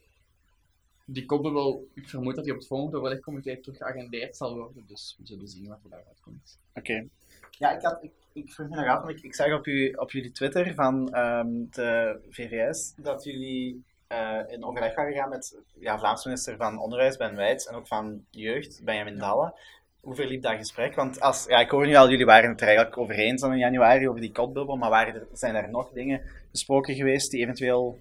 Die 1.10 1.26
kopdubbel, 1.26 1.88
ik 1.94 2.10
vermoed 2.10 2.36
dat 2.36 2.44
die 2.44 2.54
op 2.54 2.60
het 2.60 2.68
volgende 2.68 2.98
overlegcomité 2.98 3.58
terug 3.58 3.78
geagendeerd 3.78 4.38
zal 4.38 4.56
worden, 4.56 4.84
dus 4.88 5.16
we 5.20 5.28
zullen 5.28 5.48
zien 5.48 5.68
wat 5.68 5.84
er 5.84 5.90
daaruit 5.90 6.20
komt. 6.22 6.60
Oké. 6.74 7.08
Ja, 7.52 7.72
ik, 7.72 7.82
had, 7.82 8.04
ik, 8.04 8.12
ik 8.34 8.52
vroeg 8.52 8.70
me 8.70 8.76
nog 8.76 8.88
af, 8.88 9.04
want 9.04 9.18
ik, 9.18 9.24
Ik 9.24 9.36
zag 9.36 9.54
op, 9.54 9.68
u, 9.68 9.92
op 9.92 10.12
jullie 10.12 10.32
Twitter 10.32 10.74
van 10.74 11.14
ehm, 11.14 11.50
de 11.70 12.20
VVS 12.30 12.94
dat 12.96 13.24
jullie 13.24 13.84
eh, 14.08 14.40
in 14.48 14.64
overleg 14.64 14.96
waren 14.96 15.12
gegaan 15.12 15.30
met 15.30 15.58
ja, 15.80 16.00
Vlaams 16.00 16.26
minister 16.26 16.58
van 16.58 16.80
Onderwijs, 16.80 17.18
Ben 17.18 17.36
Wijts, 17.36 17.68
en 17.68 17.76
ook 17.76 17.88
van 17.88 18.26
Jeugd, 18.30 18.82
Benjamin 18.84 19.18
Dalle. 19.18 19.54
Hoe 20.02 20.16
verliep 20.16 20.42
dat 20.42 20.56
gesprek? 20.56 20.96
Want 20.96 21.20
als, 21.20 21.46
ja, 21.46 21.60
ik 21.60 21.70
hoor 21.70 21.86
nu 21.86 21.96
al, 21.96 22.10
jullie 22.10 22.26
waren 22.26 22.50
het 22.50 22.62
er 22.62 22.68
eigenlijk 22.68 22.98
over 22.98 23.16
eens 23.16 23.42
dan 23.42 23.52
in 23.52 23.58
januari 23.58 24.10
over 24.10 24.22
die 24.22 24.32
kotbubbel, 24.32 24.76
maar 24.76 24.90
waren 24.90 25.14
er, 25.14 25.28
zijn 25.34 25.56
er 25.56 25.70
nog 25.70 25.92
dingen 25.92 26.22
besproken 26.52 26.96
geweest 26.96 27.32
die 27.32 27.42
eventueel... 27.42 28.00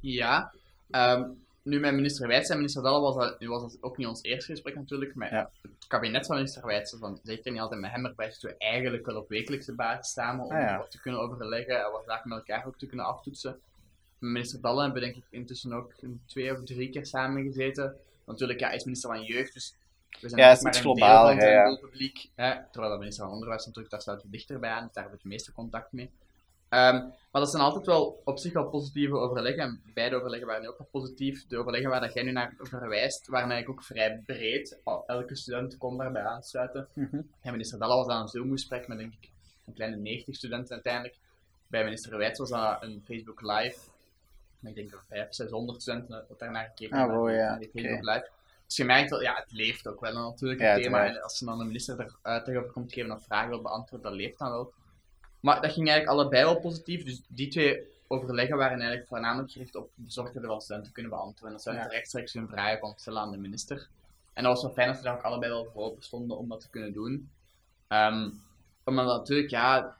Ja. 0.00 0.52
Ehm, 0.90 1.30
nu 1.66 1.80
met 1.80 1.94
minister 1.94 2.28
Wijts 2.28 2.48
en 2.48 2.56
minister 2.56 2.82
Dalle 2.82 3.00
was 3.00 3.14
dat, 3.14 3.36
was 3.44 3.62
dat 3.62 3.76
ook 3.80 3.96
niet 3.96 4.06
ons 4.06 4.22
eerste 4.22 4.50
gesprek 4.50 4.74
natuurlijk, 4.74 5.14
maar 5.14 5.32
Ja. 5.32 5.50
het 5.62 5.86
kabinet 5.86 6.26
van 6.26 6.36
minister 6.36 6.66
Wijts, 6.66 6.96
van, 6.98 7.20
zeker 7.22 7.52
niet 7.52 7.60
altijd 7.60 7.80
met 7.80 7.90
hem 7.90 8.06
erbij, 8.06 8.30
zitten 8.30 8.48
we 8.48 8.56
eigenlijk 8.58 9.06
wel 9.06 9.16
op 9.16 9.28
wekelijkse 9.28 9.74
basis 9.74 10.12
samen 10.12 10.44
om 10.44 10.52
Ah, 10.52 10.60
ja. 10.60 10.78
wat 10.78 10.90
te 10.90 11.00
kunnen 11.00 11.20
overleggen 11.20 11.84
en 11.84 11.90
wat 11.90 12.04
zaken 12.06 12.28
met 12.28 12.38
elkaar 12.38 12.66
ook 12.66 12.78
te 12.78 12.86
kunnen 12.86 13.06
aftoetsen. 13.06 13.50
Met 14.18 14.30
minister 14.30 14.60
Dalle 14.60 14.82
hebben 14.82 15.00
we 15.00 15.06
denk 15.06 15.16
ik 15.24 15.30
intussen 15.30 15.72
ook 15.72 15.92
twee 16.26 16.52
of 16.52 16.64
drie 16.64 16.90
keer 16.90 17.06
samen 17.06 17.42
gezeten. 17.42 17.96
Natuurlijk, 18.26 18.60
ja, 18.60 18.66
hij 18.66 18.76
is 18.76 18.84
minister 18.84 19.10
van 19.10 19.22
Jeugd, 19.24 19.52
dus 19.54 19.74
we 20.20 20.28
zijn 20.28 20.40
Ja, 20.40 20.50
ook 20.50 20.56
is 20.56 20.62
maar 20.62 20.72
iets 20.72 20.82
van 20.82 20.96
ja, 21.50 21.66
doelpubliek. 21.66 22.30
Hè, 22.34 22.54
terwijl 22.70 22.92
de 22.92 22.98
minister 22.98 23.24
van 23.24 23.32
Onderwijs 23.32 23.64
natuurlijk, 23.66 23.90
daar 23.90 24.02
sluit 24.02 24.22
we 24.22 24.30
dichterbij 24.30 24.70
aan, 24.70 24.84
dus 24.84 24.92
daar 24.92 25.02
hebben 25.02 25.12
we 25.22 25.28
het 25.28 25.32
meeste 25.38 25.52
contact 25.52 25.92
mee. 25.92 26.10
Ehm, 26.68 26.94
maar 27.30 27.40
dat 27.44 27.50
zijn 27.50 27.62
altijd 27.62 27.86
wel 27.86 28.20
op 28.24 28.38
zich 28.38 28.52
wel 28.52 28.68
positieve 28.68 29.14
overleggen. 29.14 29.62
En 29.62 29.82
beide 29.94 30.16
overleggen 30.16 30.46
waren 30.48 30.68
ook 30.68 30.78
wel 30.78 30.88
positief. 30.90 31.46
De 31.46 31.58
overleggen 31.58 31.90
waar 31.90 32.00
dat 32.00 32.12
jij 32.14 32.22
nu 32.22 32.32
naar 32.32 32.54
verwijst, 32.58 33.26
waren 33.26 33.50
eigenlijk 33.50 33.80
ook 33.80 33.86
vrij 33.86 34.22
breed. 34.26 34.78
Elke 35.06 35.36
student 35.36 35.78
kon 35.78 35.96
daarbij 35.98 36.22
aansluiten. 36.22 36.88
Mhm. 36.92 37.16
En 37.40 37.50
minister 37.50 37.78
Dalla 37.78 37.96
was 37.96 38.06
aan 38.06 38.22
een 38.22 38.28
Zoom-gesprek 38.28 38.88
met 38.88 38.98
denk 38.98 39.12
ik 39.20 39.30
een 39.66 39.72
kleine 39.74 39.96
90 39.96 40.34
studenten 40.34 40.72
uiteindelijk. 40.74 41.16
Bij 41.66 41.84
minister 41.84 42.16
Wijts 42.18 42.38
was 42.38 42.48
dat 42.50 42.82
een 42.82 43.02
Facebook 43.04 43.40
Live. 43.40 43.78
Ik 44.62 44.74
denk 44.74 44.90
dat 44.90 45.00
500, 45.08 45.34
600 45.34 45.82
studenten 45.82 46.24
dat 46.28 46.38
daarnaar 46.38 46.64
gekeken 46.64 46.96
Ah, 46.96 47.02
hebben, 47.08 47.26
die- 47.26 47.36
ja, 47.36 47.58
Facebook. 47.58 48.14
Live. 48.14 48.28
Dus 48.66 48.76
je 48.76 48.84
merkt 48.84 49.10
wel, 49.10 49.22
ja, 49.22 49.34
het 49.34 49.52
leeft 49.52 49.88
ook 49.88 50.00
wel 50.00 50.12
natuurlijk, 50.30 50.60
Ja, 50.60 50.66
het 50.72 50.82
thema. 50.82 51.06
En 51.06 51.22
als 51.22 51.38
ze 51.38 51.44
dan 51.44 51.58
de 51.58 51.64
minister 51.64 52.00
er 52.00 52.14
uitleg 52.22 52.56
over 52.56 52.70
komt 52.70 52.92
geven 52.92 53.10
of 53.12 53.24
vragen 53.24 53.48
wil 53.48 53.62
beantwoorden, 53.62 54.10
dat 54.10 54.20
leeft 54.20 54.38
dan 54.38 54.50
wel. 54.50 54.72
Maar 55.40 55.60
dat 55.60 55.72
ging 55.72 55.88
eigenlijk 55.88 56.18
allebei 56.18 56.44
wel 56.44 56.60
positief. 56.60 57.04
Dus 57.04 57.20
die 57.28 57.48
twee 57.48 57.82
overleggen 58.06 58.56
waren 58.56 58.78
eigenlijk 58.78 59.08
voornamelijk 59.08 59.52
gericht 59.52 59.74
op 59.74 59.90
bezorgdheden 59.94 60.48
van 60.48 60.60
studenten 60.60 60.92
kunnen 60.92 61.12
beantwoorden. 61.12 61.50
Dat 61.50 61.60
studenten 61.60 61.90
rechtstreeks 61.90 62.32
hun 62.32 62.48
vragen 62.48 62.78
konden 62.78 62.98
stellen 63.00 63.20
aan 63.20 63.30
de 63.30 63.38
minister. 63.38 63.88
En 64.32 64.42
dat 64.42 64.52
was 64.52 64.62
wel 64.62 64.72
fijn 64.72 64.86
dat 64.86 64.96
ze 64.96 65.02
daar 65.02 65.16
ook 65.16 65.22
allebei 65.22 65.52
wel 65.52 65.64
voor 65.72 65.82
open 65.82 66.02
stonden 66.02 66.38
om 66.38 66.48
dat 66.48 66.60
te 66.60 66.70
kunnen 66.70 66.92
doen. 66.92 67.30
Ehm 67.88 68.28
omdat 68.86 69.06
natuurlijk, 69.06 69.50
ja, 69.50 69.96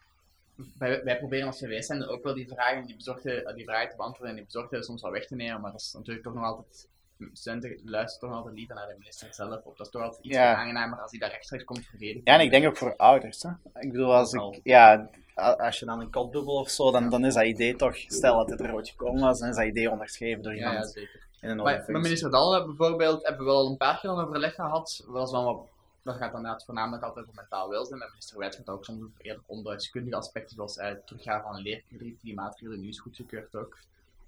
wij, 0.79 1.05
wij 1.05 1.19
proberen 1.19 1.47
als 1.47 1.59
CW 1.59 1.73
zijn 1.81 2.07
ook 2.07 2.23
wel 2.23 2.35
die 2.35 2.49
vragen, 2.49 2.87
die, 2.87 2.97
bezorgde, 2.97 3.53
die 3.55 3.65
vragen 3.65 3.91
te 3.91 3.97
beantwoorden 3.97 4.29
en 4.29 4.37
die 4.37 4.45
bezorgdheden 4.45 4.87
soms 4.87 5.03
wel 5.03 5.11
weg 5.11 5.27
te 5.27 5.35
nemen. 5.35 5.61
Maar 5.61 5.73
dat 5.73 5.81
is 5.81 5.93
natuurlijk 5.93 6.25
toch 6.25 6.35
nog 6.35 6.45
altijd, 6.45 6.89
studenten 7.33 7.81
luisteren 7.85 8.29
toch 8.29 8.39
altijd 8.39 8.55
liever 8.55 8.75
naar 8.75 8.87
de 8.87 8.95
minister 8.99 9.29
zelf. 9.35 9.65
Of 9.65 9.77
dat 9.77 9.87
is 9.87 9.93
toch 9.93 10.03
altijd 10.03 10.25
iets 10.25 10.35
Ja. 10.37 10.55
aangenamer 10.55 10.99
als 11.01 11.11
die 11.11 11.21
daar 11.21 11.31
rechtstreeks 11.31 11.65
komt 11.65 11.87
verdedigen. 11.87 12.21
Ja, 12.25 12.35
en 12.35 12.41
ik 12.41 12.51
denk 12.51 12.67
ook 12.67 12.77
voor 12.77 12.97
ouders. 12.97 13.43
Hè? 13.43 13.51
Ik 13.81 13.93
bedoel, 13.93 14.15
als 14.15 14.33
ik, 14.33 14.61
ja, 14.63 15.09
als 15.35 15.79
je 15.79 15.85
dan 15.87 16.01
een 16.01 16.11
kotbubbel 16.11 16.55
of 16.55 16.69
zo, 16.71 16.91
dan, 16.91 17.11
dan 17.11 17.25
is 17.25 17.35
dat 17.35 17.45
idee 17.45 17.77
toch, 17.77 17.97
stel 17.97 18.37
dat 18.37 18.51
het 18.51 18.61
er 18.61 18.75
ooit 18.75 18.89
gekomen 18.89 19.21
was, 19.23 19.39
dan 19.39 19.49
is 19.49 19.57
dat 19.57 19.65
idee 19.67 19.91
onderschreven 19.91 20.43
door 20.43 20.55
Ja, 20.55 20.59
iemand 20.59 20.77
ja, 20.85 20.85
zeker. 21.01 21.27
in 21.41 21.49
een 21.51 21.57
Maar 21.57 21.85
met 21.87 22.03
minister 22.03 22.31
Dalle 22.31 22.65
bijvoorbeeld 22.65 23.23
hebben 23.27 23.45
we 23.47 23.51
wel 23.53 23.61
al 23.61 23.71
een 23.71 23.77
paar 23.77 24.01
keer 24.01 24.11
een 24.11 24.27
overleg 24.27 24.55
gehad. 24.55 25.05
Dat, 25.13 25.27
is 25.27 25.33
wel 25.33 25.45
wat, 25.45 25.61
dat 26.03 26.15
gaat 26.17 26.31
dan 26.31 26.41
inderdaad 26.41 26.65
voornamelijk 26.65 27.03
altijd 27.03 27.25
over 27.27 27.37
mentaal 27.41 27.69
welzijn. 27.69 27.99
Met 27.99 28.09
minister 28.09 28.39
Wijts 28.39 28.57
gaat 28.57 28.69
ook 28.69 28.85
soms 28.85 28.99
over 29.03 29.21
eerder 29.21 29.43
onderwijskundige 29.47 30.17
aspecten, 30.17 30.55
zoals 30.57 30.77
eh, 30.77 30.89
het 30.89 31.07
teruggaan 31.07 31.43
van 31.43 31.55
een 31.55 31.63
leerkrediet. 31.63 32.21
Die 32.23 32.35
maatregelen 32.35 32.81
nu 32.81 32.89
is 32.89 33.01
goedgekeurd 33.01 33.57
ook. 33.57 33.77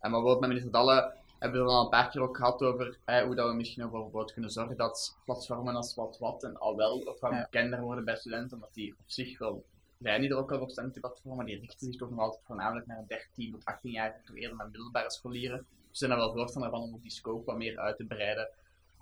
En 0.00 0.10
maar 0.10 0.20
bijvoorbeeld 0.20 0.40
met 0.40 0.48
minister 0.48 0.72
Dalle 0.72 1.12
hebben 1.38 1.60
we 1.60 1.66
er 1.66 1.72
al 1.72 1.82
een 1.82 1.90
paar 1.90 2.10
keer 2.10 2.22
ook 2.22 2.36
gehad 2.36 2.62
over 2.62 2.98
eh, 3.04 3.22
hoe 3.22 3.34
dat 3.34 3.48
we 3.48 3.54
misschien 3.54 3.84
ook 3.84 3.90
bijvoorbeeld 3.90 4.32
kunnen 4.32 4.50
zorgen 4.50 4.76
dat 4.76 5.18
platformen 5.24 5.76
als 5.76 5.94
Wat 5.94 6.18
Wat 6.18 6.42
en 6.42 6.58
al 6.58 6.76
wel 6.76 7.08
ook 7.08 7.20
wat 7.20 7.30
bekender 7.30 7.80
worden 7.80 8.04
bij 8.04 8.16
studenten, 8.16 8.56
omdat 8.56 8.74
die 8.74 8.92
op 8.92 9.10
zich 9.10 9.38
wel 9.38 9.64
zijn 9.98 10.20
die 10.20 10.30
er 10.30 10.36
ook 10.36 10.50
wel 10.50 10.60
op 10.60 10.70
studentenplatformen, 10.70 11.36
maar 11.36 11.46
die 11.46 11.60
richten 11.60 11.86
zich 11.86 11.96
toch 11.96 12.10
nog 12.10 12.18
altijd 12.18 12.42
voornamelijk 12.44 12.86
naar 12.86 13.04
13 13.06 13.52
tot 13.52 13.64
18 13.64 13.90
jaar, 13.90 14.20
toch 14.24 14.36
eerder 14.36 14.56
naar 14.56 14.68
middelbare 14.70 15.10
scholieren. 15.10 15.58
We 15.58 15.96
zijn 15.96 16.10
er 16.10 16.16
wel 16.16 16.32
voorstander 16.32 16.70
van 16.70 16.80
om 16.80 16.94
ook 16.94 17.02
die 17.02 17.10
scope 17.10 17.44
wat 17.44 17.56
meer 17.56 17.78
uit 17.78 17.96
te 17.96 18.04
breiden. 18.04 18.48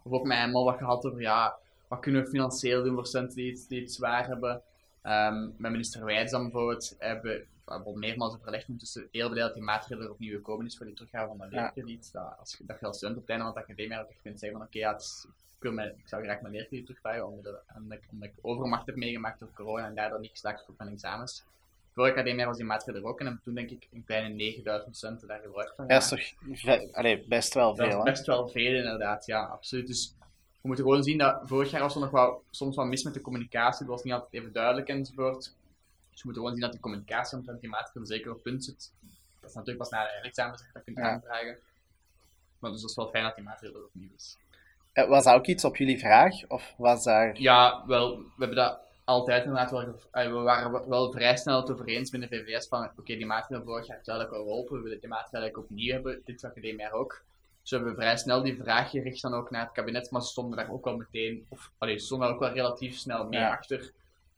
Of 0.03 0.12
ook 0.12 0.27
met 0.27 0.38
hem 0.38 0.57
al 0.57 0.64
wat 0.64 0.79
gehad 0.79 1.07
over, 1.07 1.20
ja, 1.20 1.59
wat 1.88 2.01
kunnen 2.01 2.22
we 2.22 2.29
financieel 2.29 2.85
doen 2.85 2.94
voor 2.94 3.07
studenten 3.07 3.37
die 3.37 3.51
het, 3.51 3.66
die 3.68 3.81
het 3.81 3.92
zwaar 3.92 4.27
hebben. 4.27 4.62
Ehm, 5.03 5.42
met 5.57 5.70
minister 5.70 6.05
Wijs 6.05 6.31
dan 6.31 6.42
bijvoorbeeld 6.42 6.94
hebben 6.99 7.46
hebben 7.74 7.98
meermaals 7.98 8.35
overlegd 8.35 8.64
ondertussen 8.68 9.09
heel 9.11 9.29
blij 9.29 9.42
dat 9.42 9.55
die 9.55 9.62
maatregel 9.62 10.05
er 10.05 10.11
opnieuw 10.11 10.37
gekomen 10.37 10.66
is 10.66 10.76
voor 10.76 10.87
die 10.87 10.94
teruggave 10.94 11.26
van 11.29 11.38
dat 11.38 11.50
Ja. 11.50 11.61
leerkrediet. 11.62 12.12
Dat, 12.12 12.35
als 12.38 12.57
je, 12.59 12.64
dat 12.66 12.81
je 12.81 12.87
als 12.87 12.96
student 12.96 13.16
op 13.18 13.22
het 13.22 13.31
einde 13.31 13.44
van 13.46 13.55
de 13.55 13.61
academie 13.61 13.98
ook 14.00 14.09
echt 14.09 14.22
kunt 14.22 14.38
zeggen 14.38 14.59
van 14.59 14.66
oké, 14.66 14.79
ja, 14.79 14.92
het 14.92 15.00
is- 15.00 15.26
ik, 15.57 15.62
wil 15.62 15.72
mijn, 15.72 15.88
ik 15.98 16.09
zou 16.09 16.22
graag 16.22 16.40
mijn 16.40 16.55
leerkrediet 16.55 16.87
terugvragen 16.87 17.26
omdat, 17.26 17.62
omdat, 17.76 17.98
ik, 17.98 18.09
omdat 18.12 18.29
ik 18.29 18.35
overmacht 18.42 18.87
heb 18.87 18.96
meegemaakt 18.96 19.38
door 19.38 19.48
corona 19.55 19.87
en 19.87 19.94
daardoor 19.94 20.20
niet 20.20 20.31
geslaagd 20.31 20.68
op 20.68 20.79
mijn 20.79 20.90
examens. 20.90 21.44
Vorige 21.92 22.12
academie 22.14 22.44
was 22.44 22.57
die 22.57 22.66
maatregel 22.66 23.00
er 23.02 23.09
ook 23.09 23.20
en 23.20 23.40
toen 23.44 23.55
denk 23.55 23.70
ik 23.70 23.88
een 23.92 24.05
kleine 24.05 24.35
9000 24.35 24.96
studenten 24.96 25.29
daar 25.29 25.40
gebruik 25.40 25.72
van 25.76 25.85
Ja, 25.88 25.96
is 25.96 26.09
toch 26.09 26.20
ve- 26.52 26.88
allee, 26.92 27.24
best 27.29 27.55
wel 27.55 27.74
Dat 27.74 27.87
is 27.87 27.92
veel, 27.92 28.05
hè? 28.05 28.11
best 28.11 28.26
wel 28.26 28.48
veel 28.48 28.74
inderdaad, 28.74 29.26
ja, 29.26 29.44
absoluut. 29.44 29.87
Dus 29.87 30.14
we 30.61 30.66
moeten 30.68 30.85
gewoon 30.85 31.02
zien 31.02 31.18
dat 31.18 31.40
vorig 31.44 31.70
jaar 31.70 31.81
was 31.81 31.94
er 31.94 32.00
nog 32.00 32.11
wel 32.11 32.42
soms 32.50 32.76
wat 32.76 32.87
mis 32.87 33.02
met 33.02 33.14
de 33.14 33.20
communicatie, 33.20 33.87
dat 33.87 33.94
was 33.94 34.02
niet 34.05 34.12
altijd 34.12 34.33
even 34.33 34.52
duidelijk 34.52 34.88
enzovoort. 34.88 35.55
Dus 36.16 36.24
we 36.24 36.31
moeten 36.31 36.35
gewoon 36.35 36.52
zien 36.52 36.61
dat 36.61 36.72
die 36.72 36.81
communicatie 36.81 37.38
omtrent 37.38 37.61
die 37.61 37.70
maatregelen 37.70 38.07
zeker 38.07 38.33
op 38.33 38.42
punt 38.42 38.64
zit. 38.64 38.92
Dat 39.40 39.50
is 39.50 39.57
natuurlijk 39.57 39.79
pas 39.79 39.90
na 39.90 40.02
de 40.05 40.29
examens 40.29 40.59
dat 40.59 40.66
je 40.66 40.72
dat 40.72 40.85
kunt 40.85 40.96
Ja. 40.96 41.11
aanvragen. 41.11 41.59
Maar 42.59 42.70
dus 42.70 42.81
dat 42.81 42.90
is 42.90 42.96
wel 42.96 43.09
fijn 43.09 43.24
dat 43.24 43.35
die 43.35 43.44
maatregel 43.44 43.76
er 43.79 43.85
opnieuw 43.85 44.09
is. 44.16 44.37
Eh, 44.92 45.09
Was 45.09 45.24
dat 45.24 45.35
ook 45.35 45.46
iets 45.46 45.64
op 45.64 45.76
jullie 45.76 45.98
vraag? 45.98 46.46
Of 46.48 46.74
was 46.76 47.05
daar... 47.05 47.40
Ja, 47.40 47.87
wel, 47.87 48.16
we 48.18 48.24
hebben 48.38 48.57
dat 48.57 48.81
altijd 49.05 49.44
inderdaad 49.44 49.70
wel, 49.70 49.94
eh, 50.11 50.26
we 50.26 50.38
waren 50.38 50.88
wel 50.88 51.12
vrij 51.12 51.37
snel 51.37 51.61
het 51.61 51.70
over 51.70 51.87
eens 51.87 52.11
binnen 52.11 52.29
VVS 52.29 52.68
van, 52.68 52.85
oké, 52.96 53.16
die 53.16 53.26
maatregel 53.26 53.64
vorig 53.64 53.87
jaar 53.87 53.94
heeft 53.94 54.07
duidelijk 54.09 54.37
al 54.37 54.42
geholpen, 54.44 54.76
we 54.76 54.83
willen 54.83 55.00
die 55.00 55.09
maatregel 55.09 55.38
eigenlijk 55.40 55.70
opnieuw 55.70 55.92
hebben, 55.92 56.20
dit 56.24 56.44
academiejaar 56.44 56.92
ook. 56.92 57.22
Dus 57.61 57.70
we 57.70 57.76
hebben 57.76 57.94
vrij 57.94 58.16
snel 58.16 58.42
die 58.42 58.57
vraag 58.62 58.90
gericht 58.90 59.22
dan 59.22 59.35
ook 59.35 59.50
naar 59.50 59.62
het 59.64 59.72
kabinet, 59.72 60.11
maar 60.11 60.22
ze 60.22 60.29
stonden 60.29 60.57
daar 60.59 60.70
ook 60.70 60.85
wel 60.85 60.96
meteen, 60.96 61.46
of 61.48 61.70
allee, 61.79 61.98
ze 61.98 62.05
stonden 62.05 62.26
daar 62.26 62.37
ook 62.37 62.42
wel 62.42 62.52
relatief 62.52 62.96
snel 62.96 63.24
mee 63.29 63.40
Ja. 63.40 63.50
achter. 63.52 63.92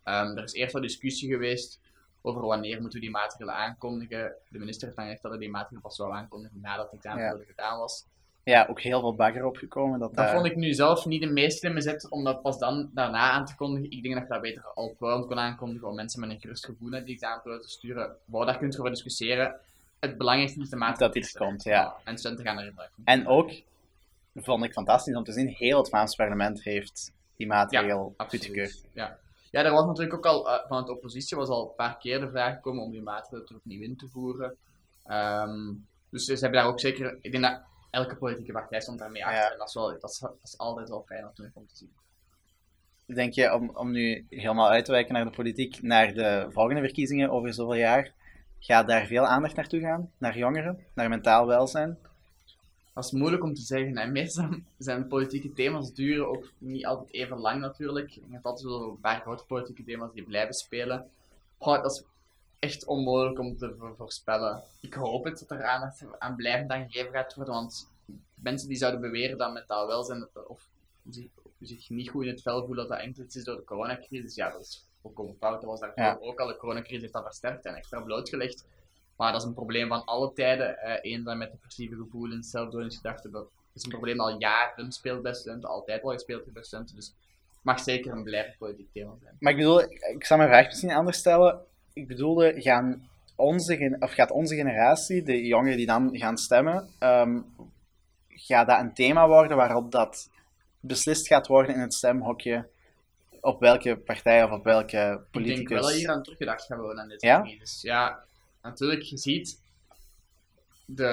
Ehm, 0.09 0.37
er 0.37 0.45
is 0.45 0.53
eerst 0.53 0.73
wel 0.73 0.83
discussie 0.83 1.29
geweest 1.29 1.81
over 2.23 2.43
wanneer 2.43 2.81
moeten 2.81 2.99
we 2.99 3.05
die 3.05 3.15
maatregelen 3.15 3.55
aankondigen. 3.55 4.33
De 4.49 4.59
minister 4.59 4.85
heeft 4.85 4.97
dan 4.97 5.05
gezegd 5.07 5.23
dat 5.23 5.33
hij 5.33 5.41
die 5.41 5.51
maatregelen 5.51 5.83
pas 5.83 5.97
zou 5.97 6.13
aankondigen 6.13 6.61
nadat 6.61 6.85
het 6.85 6.95
examenperiode 6.95 7.45
gedaan 7.45 7.79
was. 7.79 8.05
Ja, 8.43 8.67
ook 8.71 8.81
heel 8.81 9.01
veel 9.01 9.15
bagger 9.15 9.45
opgekomen. 9.45 9.99
Dat, 9.99 10.15
Dat 10.15 10.31
vond 10.31 10.47
ik 10.47 10.57
nu 10.57 10.73
zelf 10.75 11.07
niet 11.07 11.21
de 11.21 11.31
meest 11.31 11.59
slimme 11.59 11.81
zet 11.81 12.11
om 12.11 12.25
dat 12.25 12.43
pas 12.43 12.59
dan 12.59 12.91
daarna 12.95 13.31
aan 13.31 13.45
te 13.45 13.57
kondigen. 13.57 13.91
Ik 13.91 14.03
denk 14.03 14.15
dat 14.15 14.23
je 14.23 14.33
dat 14.33 14.41
beter 14.43 14.65
al 14.75 14.95
voorhand 14.99 15.27
kon 15.27 15.39
aankondigen 15.39 15.89
om 15.89 15.95
mensen 15.95 16.21
met 16.21 16.31
een 16.31 16.41
gerust 16.41 16.65
gevoel 16.65 16.89
naar 16.89 17.05
die 17.05 17.15
examenperiode 17.15 17.63
te 17.63 17.71
sturen. 17.71 18.17
Wou, 18.25 18.47
daar 18.47 18.59
kun 18.59 18.71
je 18.71 18.79
over 18.79 18.91
discussiëren. 18.91 19.55
Het 20.01 20.19
belangrijkste 20.19 20.61
is 20.61 20.69
de 20.71 20.77
maatregel. 20.77 21.07
Dat 21.07 21.17
iets 21.17 21.33
komt, 21.33 21.63
ja. 21.65 21.97
En 22.05 22.19
studenten 22.19 22.47
gaan 22.47 22.59
er 22.59 22.65
gebruik 22.65 22.91
van 22.95 23.05
En 23.05 23.27
ook, 23.27 23.51
vond 24.35 24.65
ik 24.65 24.73
fantastisch 24.73 25.17
om 25.17 25.25
te 25.25 25.33
zien, 25.33 25.49
heel 25.49 25.79
het 25.79 25.89
Vlaams 25.89 26.15
parlement 26.15 26.63
heeft 26.63 27.13
die 27.37 27.47
maatregel 27.47 28.15
Absoluut. 28.17 28.45
goedgekeurd. 28.45 28.85
Ja. 28.93 29.19
Ja, 29.51 29.65
er 29.65 29.73
was 29.73 29.87
natuurlijk 29.87 30.15
ook 30.15 30.27
al 30.27 30.51
eh, 30.51 30.69
van 30.69 30.85
de 30.85 30.93
oppositie 30.93 31.37
was 31.37 31.49
al 31.49 31.69
een 31.69 31.75
paar 31.75 31.99
keer 31.99 32.21
de 32.21 32.31
vraag 32.31 32.55
gekomen 32.55 32.83
om 32.83 32.91
die 32.91 33.03
maatregelen 33.03 33.61
opnieuw 33.61 33.83
in 33.83 33.97
te 33.97 34.09
voeren. 34.09 34.57
Ehm, 35.05 35.75
dus 36.11 36.25
ze 36.25 36.33
hebben 36.33 36.61
daar 36.61 36.69
ook 36.69 36.81
zeker, 36.81 37.19
ik 37.21 37.33
denk 37.33 37.45
dat 37.45 37.63
elke 37.91 38.17
politieke 38.17 38.53
partij 38.53 38.81
stond 38.81 38.99
daarmee 38.99 39.25
achter. 39.25 39.43
Ja. 39.43 39.53
En 39.53 39.59
dat 39.59 39.69
is, 39.69 39.75
wel, 39.75 39.99
dat, 40.01 40.11
is, 40.11 40.19
dat 40.19 40.37
is 40.43 40.59
altijd 40.59 40.89
wel 40.89 41.03
fijn 41.07 41.23
natuurlijk 41.23 41.57
om 41.57 41.67
te 41.67 41.77
zien. 41.77 41.93
Denk 43.07 43.33
je, 43.33 43.55
om, 43.55 43.71
om 43.75 43.91
nu 43.91 44.27
helemaal 44.29 44.71
uit 44.71 44.85
te 44.85 44.93
wijken 44.93 45.13
naar 45.15 45.25
de 45.25 45.31
politiek, 45.31 45.83
naar 45.83 46.15
de 46.15 46.47
volgende 46.49 46.81
verkiezingen 46.81 47.31
over 47.31 47.55
zoveel 47.55 47.75
jaar, 47.75 48.13
gaat 48.59 48.89
daar 48.89 49.07
veel 49.07 49.27
aandacht 49.27 49.57
naartoe 49.57 49.81
gaan? 49.81 50.11
Naar 50.19 50.39
jongeren, 50.39 50.85
naar 50.95 51.09
mentaal 51.09 51.47
welzijn? 51.47 51.99
Dat 52.99 53.07
is 53.07 53.13
moeilijk 53.19 53.43
om 53.43 53.55
te 53.55 53.61
zeggen. 53.61 53.97
En 53.97 54.13
meestal 54.13 54.49
zijn 54.79 55.07
politieke 55.09 55.53
thema's 55.53 55.93
duren 55.93 56.29
ook 56.29 56.53
niet 56.59 56.87
altijd 56.87 57.13
even 57.13 57.39
lang 57.39 57.61
natuurlijk. 57.61 58.11
Je 58.11 58.23
hebt 58.31 58.45
altijd 58.45 58.67
wel 58.67 58.83
een 58.91 59.01
paar 59.01 59.21
grote 59.21 59.45
politieke 59.45 59.85
thema's 59.85 60.13
die 60.13 60.23
blijven 60.23 60.55
spelen. 60.55 61.11
Goh, 61.59 61.83
dat 61.83 61.91
is 61.93 62.03
echt 62.59 62.85
onmogelijk 62.87 63.39
om 63.39 63.57
te 63.57 63.75
vo- 63.79 63.95
voorspellen. 63.97 64.63
Ik 64.81 64.95
hoop 64.95 65.25
het 65.25 65.39
dat 65.49 65.51
er 65.59 65.65
aandacht 65.65 66.03
aan 66.19 66.37
blijvend 66.37 66.71
aan 66.71 66.91
gegeven 66.91 67.13
gaat 67.13 67.35
worden, 67.35 67.55
want 67.55 67.89
mensen 68.35 68.69
die 68.69 68.77
zouden 68.77 69.01
beweren 69.01 69.39
dat 69.39 69.53
mentaal 69.53 69.87
welzijn 69.87 70.29
of 70.47 70.69
zich, 71.11 71.27
zich 71.61 71.91
niet 71.91 72.11
goed 72.11 72.23
in 72.25 72.31
het 72.31 72.43
vel 72.43 72.59
voelen 72.67 72.89
dat 72.89 72.97
dat 72.99 73.07
enkel 73.07 73.23
iets 73.25 73.37
is 73.37 73.45
door 73.45 73.57
de 73.57 73.65
coronacrisis, 73.65 74.35
ja, 74.35 74.51
dat 74.51 74.61
is 74.61 74.85
volkomen 75.01 75.37
fout. 75.39 75.61
Dat 75.61 75.71
was 75.71 75.81
daarvoor 75.81 76.03
Ja. 76.05 76.19
ook 76.21 76.41
al. 76.41 76.47
De 76.47 76.57
coronacrisis 76.57 77.01
heeft 77.01 77.13
dat 77.13 77.25
versterkt 77.25 77.65
en 77.65 77.75
extra 77.75 78.01
blootgelegd. 78.01 78.65
Maar 79.19 79.33
dat 79.33 79.41
is 79.41 79.47
een 79.47 79.55
probleem 79.55 79.89
van 79.89 80.05
alle 80.05 80.33
tijden. 80.33 80.79
Eh, 80.79 81.13
eenzaam 81.13 81.39
met 81.39 81.51
depressieve 81.53 81.97
gevoelens, 81.97 82.51
zelfdodingsgedachten. 82.51 83.31
Dat 83.31 83.49
is 83.75 83.85
een 83.85 83.91
probleem 83.91 84.17
dat 84.17 84.27
al 84.27 84.39
jaren 84.39 84.93
speelt 84.93 85.23
bij 85.23 85.35
studenten, 85.35 85.69
altijd 85.69 86.03
al 86.03 86.11
gespeeld 86.13 86.53
bij 86.53 86.63
studenten. 86.63 86.97
Dus 86.97 87.07
het 87.07 87.63
mag 87.63 87.81
zeker 87.81 88.13
een 88.13 88.23
blijvend 88.23 88.59
politiek 88.59 88.93
thema 88.93 89.13
zijn. 89.23 89.37
Maar 89.41 89.53
ik 89.53 89.59
bedoel, 89.59 89.81
ik 89.91 90.25
zal 90.25 90.37
mijn 90.37 90.49
vraag 90.49 90.67
misschien 90.67 90.91
anders 90.93 91.19
stellen. 91.19 91.61
Ik 91.93 92.07
bedoelde, 92.07 92.61
gaan 92.61 93.09
onze, 93.37 93.97
of 94.01 94.13
gaat 94.13 94.31
onze 94.31 94.55
generatie, 94.55 95.23
de 95.23 95.47
jongeren 95.47 95.77
die 95.77 95.87
dan 95.87 96.19
gaan 96.19 96.37
stemmen, 96.39 96.89
ehm, 96.99 97.41
gaat 98.29 98.67
dat 98.67 98.81
een 98.81 98.95
thema 98.95 99.29
worden 99.29 99.57
waarop 99.57 99.93
dat 99.93 100.31
beslist 100.81 101.27
gaat 101.27 101.47
worden 101.47 101.75
in 101.75 101.81
het 101.81 101.95
stemhokje 101.95 102.69
op 103.41 103.61
welke 103.61 103.97
partij 103.97 104.45
of 104.45 104.51
op 104.51 104.65
welke 104.65 104.97
Ik 104.97 105.03
denk 105.03 105.31
politicus? 105.31 105.69
wel 105.69 105.83
dat 105.83 105.93
hier 105.93 106.11
aan 106.11 106.23
teruggedacht 106.23 106.65
gaat 106.65 106.79
worden 106.79 107.03
aan 107.03 107.09
dit 107.09 107.23
Ja? 107.23 107.43
crisis. 107.43 107.83
Ja, 107.83 108.25
natuurlijk, 108.63 109.03
je 109.03 109.17
ziet 109.19 109.61
de... 110.85 111.05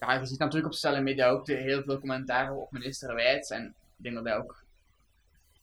Ja, 0.00 0.12
je 0.12 0.26
ziet 0.26 0.38
natuurlijk 0.38 0.66
op 0.66 0.72
sociale 0.72 1.00
media 1.00 1.28
ook 1.28 1.46
de, 1.46 1.54
heel 1.54 1.82
veel 1.82 1.98
commentaren 1.98 2.56
op 2.56 2.70
minister 2.72 3.14
Wijts. 3.14 3.50
En 3.50 3.66
ik 3.96 4.02
denk 4.04 4.14
dat 4.14 4.24
hij 4.24 4.36
ook... 4.36 4.60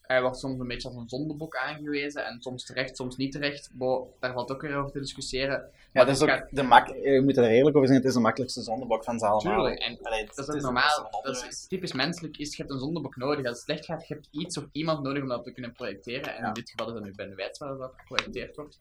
Hij 0.02 0.22
wordt 0.22 0.38
soms 0.38 0.60
een 0.60 0.68
beetje 0.68 0.88
als 0.88 0.98
een 0.98 1.10
zondebok 1.10 1.56
aangewezen. 1.56 2.26
En 2.26 2.42
soms 2.42 2.66
terecht, 2.66 2.96
soms 2.96 3.16
niet 3.18 3.32
terecht. 3.32 3.70
Bo, 3.74 4.14
daar 4.20 4.34
valt 4.34 4.52
ook 4.52 4.62
weer 4.62 4.76
over 4.76 4.92
te 4.92 5.00
discussiëren. 5.00 5.56
Ja, 5.72 5.72
Maar 5.94 6.06
dat 6.06 6.16
is 6.16 6.22
ook 6.22 6.30
gaat- 6.30 6.48
de 6.52 6.64
mak 6.64 6.88
je 6.88 7.22
moet 7.24 7.38
er 7.38 7.44
eerlijk 7.44 7.76
over 7.76 7.88
zijn, 7.88 8.00
het 8.00 8.08
is 8.10 8.14
de 8.14 8.20
makkelijkste 8.20 8.62
zondebok 8.62 9.04
van 9.04 9.20
ze 9.20 9.26
allemaal. 9.26 9.56
Tuurlijk, 9.56 9.80
en 9.80 10.00
Allee, 10.02 10.20
het- 10.26 10.36
Dat 10.36 10.48
is 10.50 10.56
ook 10.56 10.62
normaal. 10.62 11.20
Dat 11.22 11.46
is 11.50 11.66
typisch 11.68 11.94
menselijk. 11.94 12.38
Is, 12.38 12.50
je 12.56 12.62
hebt 12.62 12.74
een 12.74 12.80
zondebok 12.80 13.16
nodig. 13.16 13.46
Als 13.46 13.56
het 13.56 13.66
slecht 13.66 13.86
gaat, 13.86 14.08
je 14.08 14.14
hebt 14.14 14.28
iets 14.32 14.58
of 14.58 14.66
iemand 14.72 15.04
nodig 15.04 15.22
om 15.22 15.28
dat 15.30 15.44
te 15.44 15.52
kunnen 15.52 15.72
projecteren. 15.74 16.36
En 16.36 16.42
Ja. 16.42 16.48
in 16.48 16.54
dit 16.54 16.70
geval 16.70 16.88
is 16.88 16.94
dat 16.94 17.04
nu 17.04 17.14
bij 17.16 17.28
de 17.28 17.36
wijs 17.36 17.58
waar 17.58 17.78
dat 17.78 17.94
geprojecteerd 17.98 18.56
wordt. 18.56 18.80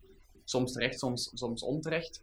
Soms 0.49 0.72
terecht, 0.72 0.99
soms, 0.99 1.30
soms 1.34 1.62
onterecht. 1.62 2.20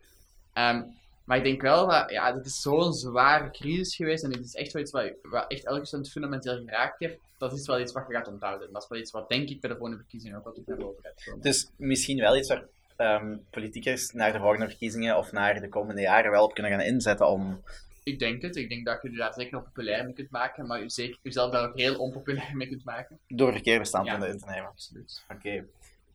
Ehm, 0.53 0.83
maar 1.23 1.37
ik 1.37 1.43
denk 1.43 1.61
wel 1.61 1.87
dat 1.87 2.09
ja, 2.11 2.31
dit 2.31 2.45
is 2.45 2.61
zo'n 2.61 2.93
zware 2.93 3.51
crisis 3.51 3.95
geweest. 3.95 4.23
En 4.23 4.29
dit 4.29 4.45
is 4.45 4.55
echt 4.55 4.71
wel 4.73 4.81
iets 4.81 4.91
wat, 4.91 5.11
wat 5.21 5.45
echt 5.47 5.65
elke 5.65 5.85
student 5.85 6.09
fundamenteel 6.11 6.63
geraakt 6.65 6.99
heeft. 6.99 7.17
Dat 7.37 7.53
is 7.53 7.67
wel 7.67 7.79
iets 7.79 7.91
wat 7.93 8.05
je 8.07 8.13
gaat 8.13 8.27
onthouden. 8.27 8.71
Dat 8.73 8.81
is 8.83 8.87
wel 8.89 8.99
iets 8.99 9.11
wat 9.11 9.29
denk 9.29 9.49
ik 9.49 9.59
bij 9.61 9.69
de 9.69 9.75
volgende 9.75 10.01
verkiezingen 10.01 10.37
ook 10.37 10.43
wat 10.43 10.57
op 10.57 10.67
naar 10.67 10.77
boven 10.77 11.03
gaat 11.03 11.23
komen. 11.23 11.41
Dus 11.41 11.69
misschien 11.75 12.19
wel 12.19 12.37
iets 12.37 12.47
waar 12.47 12.63
ehm 12.95 13.37
politicus 13.49 14.11
naar 14.11 14.31
de 14.31 14.39
volgende 14.39 14.67
verkiezingen 14.67 15.17
of 15.17 15.31
naar 15.31 15.61
de 15.61 15.69
komende 15.69 16.01
jaren 16.01 16.31
wel 16.31 16.43
op 16.43 16.53
kunnen 16.53 16.71
gaan 16.71 16.81
inzetten 16.81 17.27
om... 17.27 17.61
Ik 18.03 18.19
denk 18.19 18.41
het. 18.41 18.55
Ik 18.55 18.69
denk 18.69 18.85
dat 18.85 19.01
je 19.01 19.09
daar 19.09 19.33
zeker 19.33 19.53
nog 19.53 19.63
populair 19.63 20.03
mee 20.05 20.13
kunt 20.13 20.29
maken. 20.29 20.67
Maar 20.67 20.81
je 20.81 20.89
zeker, 20.89 21.17
jezelf 21.21 21.51
daar 21.51 21.69
ook 21.69 21.77
heel 21.77 21.99
onpopulair 21.99 22.55
mee 22.55 22.67
kunt 22.67 22.83
maken. 22.83 23.19
door 23.27 23.51
verkeerde 23.51 23.85
standpunten 23.85 24.27
Ja. 24.27 24.33
in 24.33 24.39
te 24.39 24.45
nemen. 24.45 24.67
Absoluut. 24.69 25.23
Oké. 25.33 25.65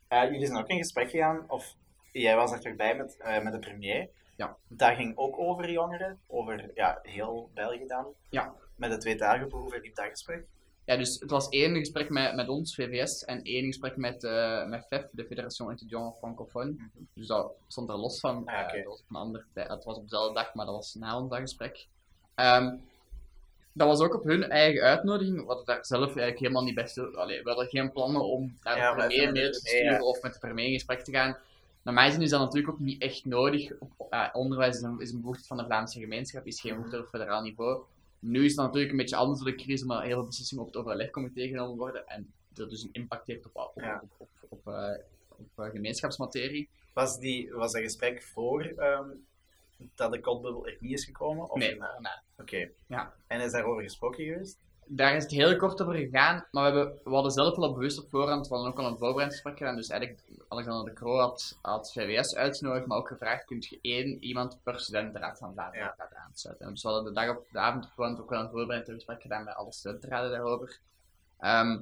Eh, 0.09 0.23
jullie 0.31 0.47
zijn 0.47 0.59
ook 0.59 0.69
in 0.69 0.77
gesprek 0.79 1.11
gegaan, 1.11 1.45
of 1.49 1.75
jij 2.13 2.37
was 2.37 2.65
er 2.65 2.77
bij 2.77 2.97
met, 2.97 3.17
eh, 3.17 3.43
met 3.43 3.53
de 3.53 3.59
premier. 3.59 4.09
Ja. 4.37 4.57
Dat 4.69 4.95
ging 4.95 5.17
ook 5.17 5.39
over 5.39 5.71
jongeren, 5.71 6.19
over 6.27 6.71
ja, 6.75 6.99
heel 7.03 7.51
België 7.55 7.87
dan. 7.87 8.07
Ja. 8.31 8.55
Met 8.77 8.91
het 8.91 9.01
tweedagen 9.01 9.51
hoe 9.51 9.81
liep 9.83 9.95
dat 9.95 10.07
gesprek? 10.09 10.47
Ja, 10.85 10.97
dus 10.97 11.21
het 11.21 11.31
was 11.31 11.49
één 11.49 11.77
gesprek 11.77 12.09
met, 12.09 12.35
met 12.35 12.49
ons, 12.49 12.75
VVS, 12.75 13.25
en 13.25 13.43
één 13.43 13.65
gesprek 13.65 13.97
met, 13.97 14.25
eh 14.25 14.67
met 14.67 14.87
FEF, 14.87 15.09
de 15.13 15.25
Fédération 15.25 15.71
Étudiant 15.71 16.17
Francophone. 16.19 16.77
Dus 17.15 17.27
dat 17.27 17.53
stond 17.69 17.89
er 17.89 17.97
los 17.97 18.21
van. 18.21 18.47
Ah, 18.47 18.65
oké. 18.65 18.77
Eh, 18.77 18.85
dat 18.85 18.85
was 18.85 19.01
op 19.01 19.11
een 19.11 19.17
ander 19.17 19.47
tijd. 19.53 19.69
Het 19.69 19.85
was 19.85 19.97
op 19.97 20.03
dezelfde 20.03 20.35
dag, 20.35 20.55
maar 20.55 20.67
dat 20.67 20.75
was 20.75 20.95
na 20.95 21.19
ons 21.21 21.31
dat 21.31 21.39
gesprek. 21.39 21.87
Ehm, 22.35 22.77
dat 23.73 23.87
was 23.87 24.01
ook 24.01 24.15
op 24.15 24.25
hun 24.25 24.43
eigen 24.43 24.83
uitnodiging. 24.83 25.41
We 25.41 25.47
hadden 25.47 25.65
daar 25.65 25.87
zelf 25.87 26.07
eigenlijk 26.07 26.39
helemaal 26.39 26.65
niet 26.65 26.75
bij 26.75 26.87
stil. 26.87 27.17
Allee, 27.17 27.43
we 27.43 27.49
hadden 27.49 27.69
geen 27.69 27.93
plannen 27.93 28.25
om 28.25 28.59
naar 28.63 28.77
Ja, 28.77 28.91
de 28.91 28.97
maar 28.97 29.07
premier 29.07 29.33
de 29.33 29.51
te 29.51 29.59
sturen 29.59 30.01
of 30.01 30.23
met 30.23 30.33
de 30.33 30.39
premier 30.39 30.67
in 30.67 30.73
gesprek 30.73 31.01
te 31.01 31.13
gaan. 31.13 31.37
Naar 31.83 31.95
mijn 31.95 32.13
zin 32.13 32.23
is 32.23 32.31
dat 32.31 32.41
natuurlijk 32.41 32.73
ook 32.73 32.79
niet 32.79 33.03
echt 33.03 33.25
nodig. 33.25 33.71
Eh, 34.11 34.29
onderwijs 34.33 34.77
is 34.77 34.83
een, 34.83 35.01
is 35.01 35.13
een 35.13 35.21
behoefte 35.21 35.47
van 35.47 35.57
de 35.57 35.65
Vlaamse 35.65 36.01
gemeenschap, 36.01 36.47
is 36.47 36.61
geen 36.61 36.75
behoefte 36.75 36.99
op 36.99 37.09
federaal 37.09 37.43
niveau. 37.43 37.83
Nu 38.19 38.45
is 38.45 38.51
het 38.51 38.61
natuurlijk 38.61 38.91
een 38.91 38.97
beetje 38.97 39.17
anders 39.17 39.41
door 39.41 39.51
de 39.51 39.57
crisis, 39.57 39.87
maar 39.87 40.03
heel 40.05 40.15
veel 40.15 40.25
beslissingen 40.27 40.65
op 40.65 40.69
het 40.73 40.79
overlegcomité 40.83 41.47
genomen 41.47 41.77
worden. 41.77 42.07
En 42.07 42.33
dat 42.49 42.71
dus 42.71 42.83
een 42.83 42.93
impact 42.93 43.27
heeft 43.27 43.47
op, 43.47 43.57
op, 43.57 43.83
Ja. 43.83 44.01
op, 44.03 44.11
op, 44.19 44.29
op, 44.49 44.67
eh, 44.67 44.99
op, 45.29 45.65
eh, 45.65 45.71
gemeenschapsmaterie. 45.71 46.69
Was, 46.93 47.19
die, 47.19 47.53
was 47.53 47.73
dat 47.73 47.83
gesprek 47.83 48.23
voor 48.23 48.63
ehm, 48.63 49.09
dat 49.95 50.13
de 50.13 50.21
kotbubbel 50.21 50.67
er 50.67 50.77
niet 50.81 50.93
is 50.93 51.05
gekomen? 51.05 51.51
Of 51.51 51.59
nee. 51.59 51.81
Oké. 52.39 52.71
Ja. 52.87 53.15
En 53.27 53.41
is 53.41 53.53
daarover 53.53 53.83
gesproken 53.83 54.25
geweest? 54.25 54.59
Daar 54.93 55.17
is 55.17 55.23
het 55.23 55.33
heel 55.33 55.57
kort 55.57 55.83
over 55.83 55.95
gegaan, 55.95 56.47
maar 56.51 56.73
we, 56.73 56.79
hebben, 56.79 56.99
we 57.05 57.11
hadden 57.11 57.33
zelf 57.33 57.57
wel 57.57 57.65
al 57.69 57.75
bewust 57.75 57.99
op 57.99 58.11
voorhand, 58.11 58.49
we 58.49 58.55
hadden 58.55 58.73
ook 58.73 58.79
al 58.79 58.85
een 58.85 58.99
voorbereidingsgesprek 58.99 59.57
gedaan, 59.59 59.77
dus 59.77 59.89
eigenlijk 59.89 60.23
Alexander 60.49 60.85
de 60.85 60.93
Croo 60.93 61.19
had, 61.19 61.59
had 61.63 61.93
VWS 61.93 62.35
uitgenodigd, 62.35 62.87
maar 62.87 62.99
ook 62.99 63.09
gevraagd, 63.09 63.45
kun 63.45 63.57
je 63.61 63.79
één 63.83 64.23
iemand 64.25 64.59
per 64.63 64.81
studentenraad 64.81 65.39
van 65.39 65.53
Vlaanderen 65.53 65.87
Ja. 65.87 65.95
laten 65.99 66.17
aansluiten. 66.17 66.67
En 66.67 66.73
dus 66.73 66.83
we 66.83 66.89
hadden 66.89 67.15
de 67.15 67.21
dag 67.21 67.37
op 67.37 67.47
de 67.53 67.59
avond 67.59 67.85
op 67.85 67.91
voorhand 67.95 68.21
ook 68.21 68.31
wel 68.31 68.41
een 68.41 68.51
voorbereidingsgesprek 68.51 69.23
gedaan 69.23 69.45
met 69.45 69.55
alle 69.55 69.73
studentenraden 69.73 70.31
daarover. 70.31 70.79
Ehm, 71.39 71.79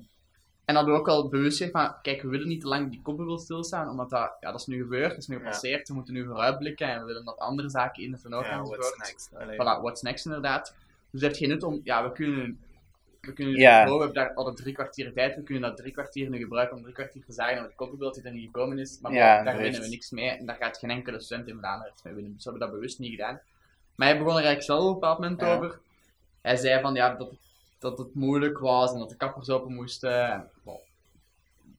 en 0.65 0.75
hadden 0.75 0.95
we 0.95 1.01
ook 1.01 1.09
al 1.09 1.29
bewust 1.29 1.57
gezegd 1.57 1.73
van, 1.73 1.95
kijk, 2.03 2.23
we 2.23 2.29
willen 2.29 2.49
niet 2.49 2.61
te 2.61 2.69
lang 2.69 2.91
die 2.91 3.03
kopbubbel 3.03 3.39
stilstaan, 3.39 3.89
omdat 3.89 4.11
dat, 4.11 4.37
ja, 4.41 4.51
dat 4.51 4.61
is 4.61 4.67
nu 4.67 4.83
gebeurd, 4.83 5.11
dat 5.11 5.19
is 5.19 5.27
nu 5.27 5.35
Ja. 5.37 5.41
gepasseerd, 5.43 5.89
we 5.89 5.95
moeten 5.95 6.15
nu 6.15 6.25
vooruitblikken 6.27 6.89
en 6.89 7.01
we 7.01 7.07
willen 7.07 7.25
dat 7.25 7.39
andere 7.39 7.69
zaken 7.69 8.03
in 8.03 8.11
de 8.11 8.19
vernoot 8.19 8.45
Ja, 8.45 8.63
what's 8.63 8.97
next? 8.99 9.31
Allee. 9.35 9.55
Voilà, 9.55 9.81
what's 9.83 10.03
next 10.03 10.27
inderdaad. 10.27 10.75
Dus 11.11 11.21
het 11.21 11.23
heeft 11.23 11.37
geen 11.39 11.49
nut 11.49 11.63
om, 11.63 11.81
ja, 11.85 12.03
we 12.05 12.13
kunnen, 12.13 12.61
we 13.29 13.35
kunnen, 13.35 13.55
Ja. 13.55 13.81
oh, 13.81 13.93
we 13.93 14.05
hebben 14.05 14.14
daar 14.14 14.35
al 14.35 14.55
drie 14.55 14.74
kwartier 14.74 15.12
tijd, 15.12 15.35
we 15.37 15.43
kunnen 15.43 15.62
dat 15.68 15.76
drie 15.76 15.93
kwartier 15.93 16.31
nu 16.31 16.39
gebruiken 16.39 16.76
om 16.76 16.83
drie 16.83 16.95
kwartier 16.95 17.24
te 17.24 17.33
zagen 17.33 17.55
dat 17.57 17.64
het 17.64 17.74
koppenbeeld 17.74 18.14
die 18.14 18.22
er 18.24 18.33
niet 18.33 18.45
gekomen 18.45 18.79
is, 18.79 18.99
maar 19.01 19.12
Ja, 19.12 19.43
daar 19.43 19.57
winnen 19.57 19.81
we 19.81 19.89
niks 19.89 20.11
mee 20.11 20.29
en 20.31 20.47
daar 20.47 20.57
gaat 20.57 20.79
geen 20.79 20.91
enkele 20.91 21.20
student 21.20 21.49
in 21.49 21.59
Vlaanderen 21.59 21.93
mee 22.03 22.14
winnen. 22.14 22.33
Dus 22.35 22.45
we 22.45 22.51
hebben 22.51 22.68
dat 22.68 22.79
bewust 22.79 22.99
niet 22.99 23.11
gedaan. 23.11 23.41
Maar 23.95 24.09
hij 24.09 24.18
begon 24.18 24.37
er 24.37 24.45
eigenlijk 24.45 24.66
zelf 24.66 24.81
op 24.83 24.89
een 24.89 24.93
bepaald 24.95 25.18
moment 25.18 25.41
Ja. 25.41 25.55
over. 25.57 25.79
Hij 26.41 26.57
zei 26.57 26.81
van, 26.81 26.95
ja, 26.95 27.14
dat, 27.14 27.31
dat 27.79 27.99
het 27.99 28.14
moeilijk 28.14 28.59
was 28.59 28.93
en 28.93 28.99
dat 28.99 29.09
de 29.11 29.16
kappers 29.16 29.49
open 29.49 29.74
moesten. 29.74 30.51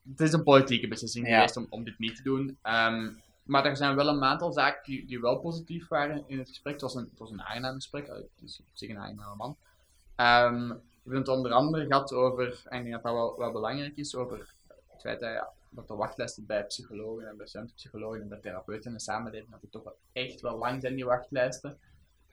Het 0.09 0.19
is 0.21 0.33
een 0.33 0.43
politieke 0.43 0.87
beslissing 0.87 1.27
Ja. 1.27 1.33
geweest 1.35 1.57
om, 1.57 1.67
om 1.69 1.83
dit 1.83 1.99
niet 1.99 2.15
te 2.15 2.23
doen. 2.23 2.57
Ehm, 2.61 3.09
maar 3.43 3.65
er 3.65 3.77
zijn 3.77 3.95
wel 3.95 4.07
een 4.07 4.23
aantal 4.23 4.51
zaken 4.51 4.81
die, 4.85 5.05
die 5.05 5.19
wel 5.19 5.37
positief 5.39 5.87
waren 5.87 6.23
in 6.27 6.37
het 6.37 6.47
gesprek. 6.49 6.73
Het 6.73 6.81
was 6.81 6.95
een, 6.95 7.07
het 7.09 7.19
was 7.19 7.31
een 7.31 7.41
aangenaam 7.41 7.73
gesprek. 7.75 8.07
Het 8.07 8.27
is 8.45 8.59
op 8.59 8.65
zich 8.73 8.89
een 8.89 8.97
aangename 8.97 9.35
man. 9.35 9.55
Ehm, 10.15 10.71
hebben 11.13 11.33
het 11.33 11.37
onder 11.37 11.51
andere 11.51 11.85
gehad 11.85 12.13
over, 12.13 12.61
en 12.65 12.77
ik 12.77 12.83
denk 12.83 12.93
dat 12.93 13.03
dat 13.03 13.13
wel, 13.13 13.37
wel 13.37 13.51
belangrijk 13.51 13.97
is, 13.97 14.15
over 14.15 14.55
het 14.87 15.01
feit 15.01 15.19
dat, 15.19 15.31
ja, 15.31 15.49
dat 15.69 15.87
de 15.87 15.95
wachtlijsten 15.95 16.45
bij 16.45 16.65
psychologen 16.65 17.27
en 17.27 17.37
bij 17.37 17.47
studentpsychologen 17.47 18.21
en 18.21 18.27
bij 18.27 18.39
therapeuten 18.39 18.91
in 18.91 18.97
de 18.97 19.03
samenleving, 19.03 19.51
dat 19.51 19.61
die 19.61 19.69
toch 19.69 19.83
wel 19.83 19.97
echt 20.13 20.41
wel 20.41 20.57
lang 20.57 20.81
zijn, 20.81 20.95
die 20.95 21.05
wachtlijsten. 21.05 21.77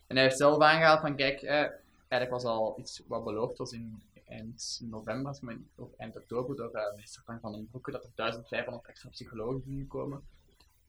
En 0.07 0.17
hij 0.17 0.25
heeft 0.25 0.37
zelf 0.37 0.63
aangehaald 0.63 1.01
van, 1.01 1.17
kijk, 1.17 1.43
eh, 1.43 1.69
eigenlijk 2.09 2.31
was 2.31 2.45
al 2.45 2.75
iets 2.79 3.03
wat 3.07 3.25
beloofd 3.25 3.59
was 3.59 3.73
in 3.73 4.03
eind 4.29 4.81
november, 4.83 5.39
of 5.75 5.89
eind 5.97 6.17
oktober, 6.17 6.57
door 6.57 6.71
eh, 6.71 6.95
minister 6.95 7.23
van 7.41 7.53
den 7.53 7.69
Broeke, 7.71 7.91
dat 7.91 8.05
er 8.05 8.11
1500 8.15 8.87
extra 8.87 9.09
psychologen 9.09 9.63
gingen 9.63 9.87
komen. 9.87 10.23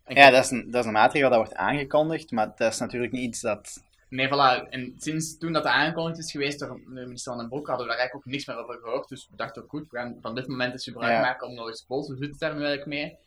En 0.04 0.16
Ja, 0.16 0.30
dat 0.30 0.44
is, 0.44 0.52
een, 0.52 0.72
dat 0.72 0.82
is 0.82 0.86
een 0.86 0.92
maatregel 0.92 1.30
dat 1.30 1.38
wordt 1.38 1.56
aangekondigd, 1.56 2.32
maar 2.32 2.54
dat 2.56 2.72
is 2.72 2.80
natuurlijk 2.80 3.12
niet 3.12 3.24
iets 3.24 3.42
dat... 3.42 3.84
Nee, 4.10 4.28
voilà. 4.28 4.70
En 4.70 4.94
sinds 4.98 5.38
toen 5.38 5.54
dat 5.54 5.64
de 5.64 5.70
aangekondigd 5.70 6.20
is 6.20 6.32
geweest 6.32 6.60
door 6.60 6.80
de 6.86 6.90
minister 6.90 7.32
van 7.32 7.42
den 7.42 7.50
Broek, 7.50 7.68
hadden 7.68 7.86
we 7.86 7.92
daar 7.92 8.02
eigenlijk 8.02 8.28
ook 8.28 8.34
niks 8.34 8.46
meer 8.46 8.58
over 8.58 8.80
gehoord. 8.82 9.10
Dus 9.10 9.28
we 9.30 9.36
dachten 9.36 9.64
ook 9.64 9.70
goed, 9.70 9.90
we 9.90 9.98
gaan 9.98 10.18
van 10.22 10.36
dit 10.36 10.48
moment 10.48 10.74
eens 10.74 10.84
gebruik 10.84 11.14
Ja. 11.14 11.22
maken 11.22 11.48
om 11.48 11.54
nog 11.54 11.68
eens 11.68 11.80
te 11.80 11.86
polsen. 11.86 12.14
Hoe 12.16 12.24
zit 12.24 12.32
het 12.32 12.40
daar 12.40 12.54
nu 12.56 12.66
eigenlijk 12.66 12.90
mee? 12.90 13.18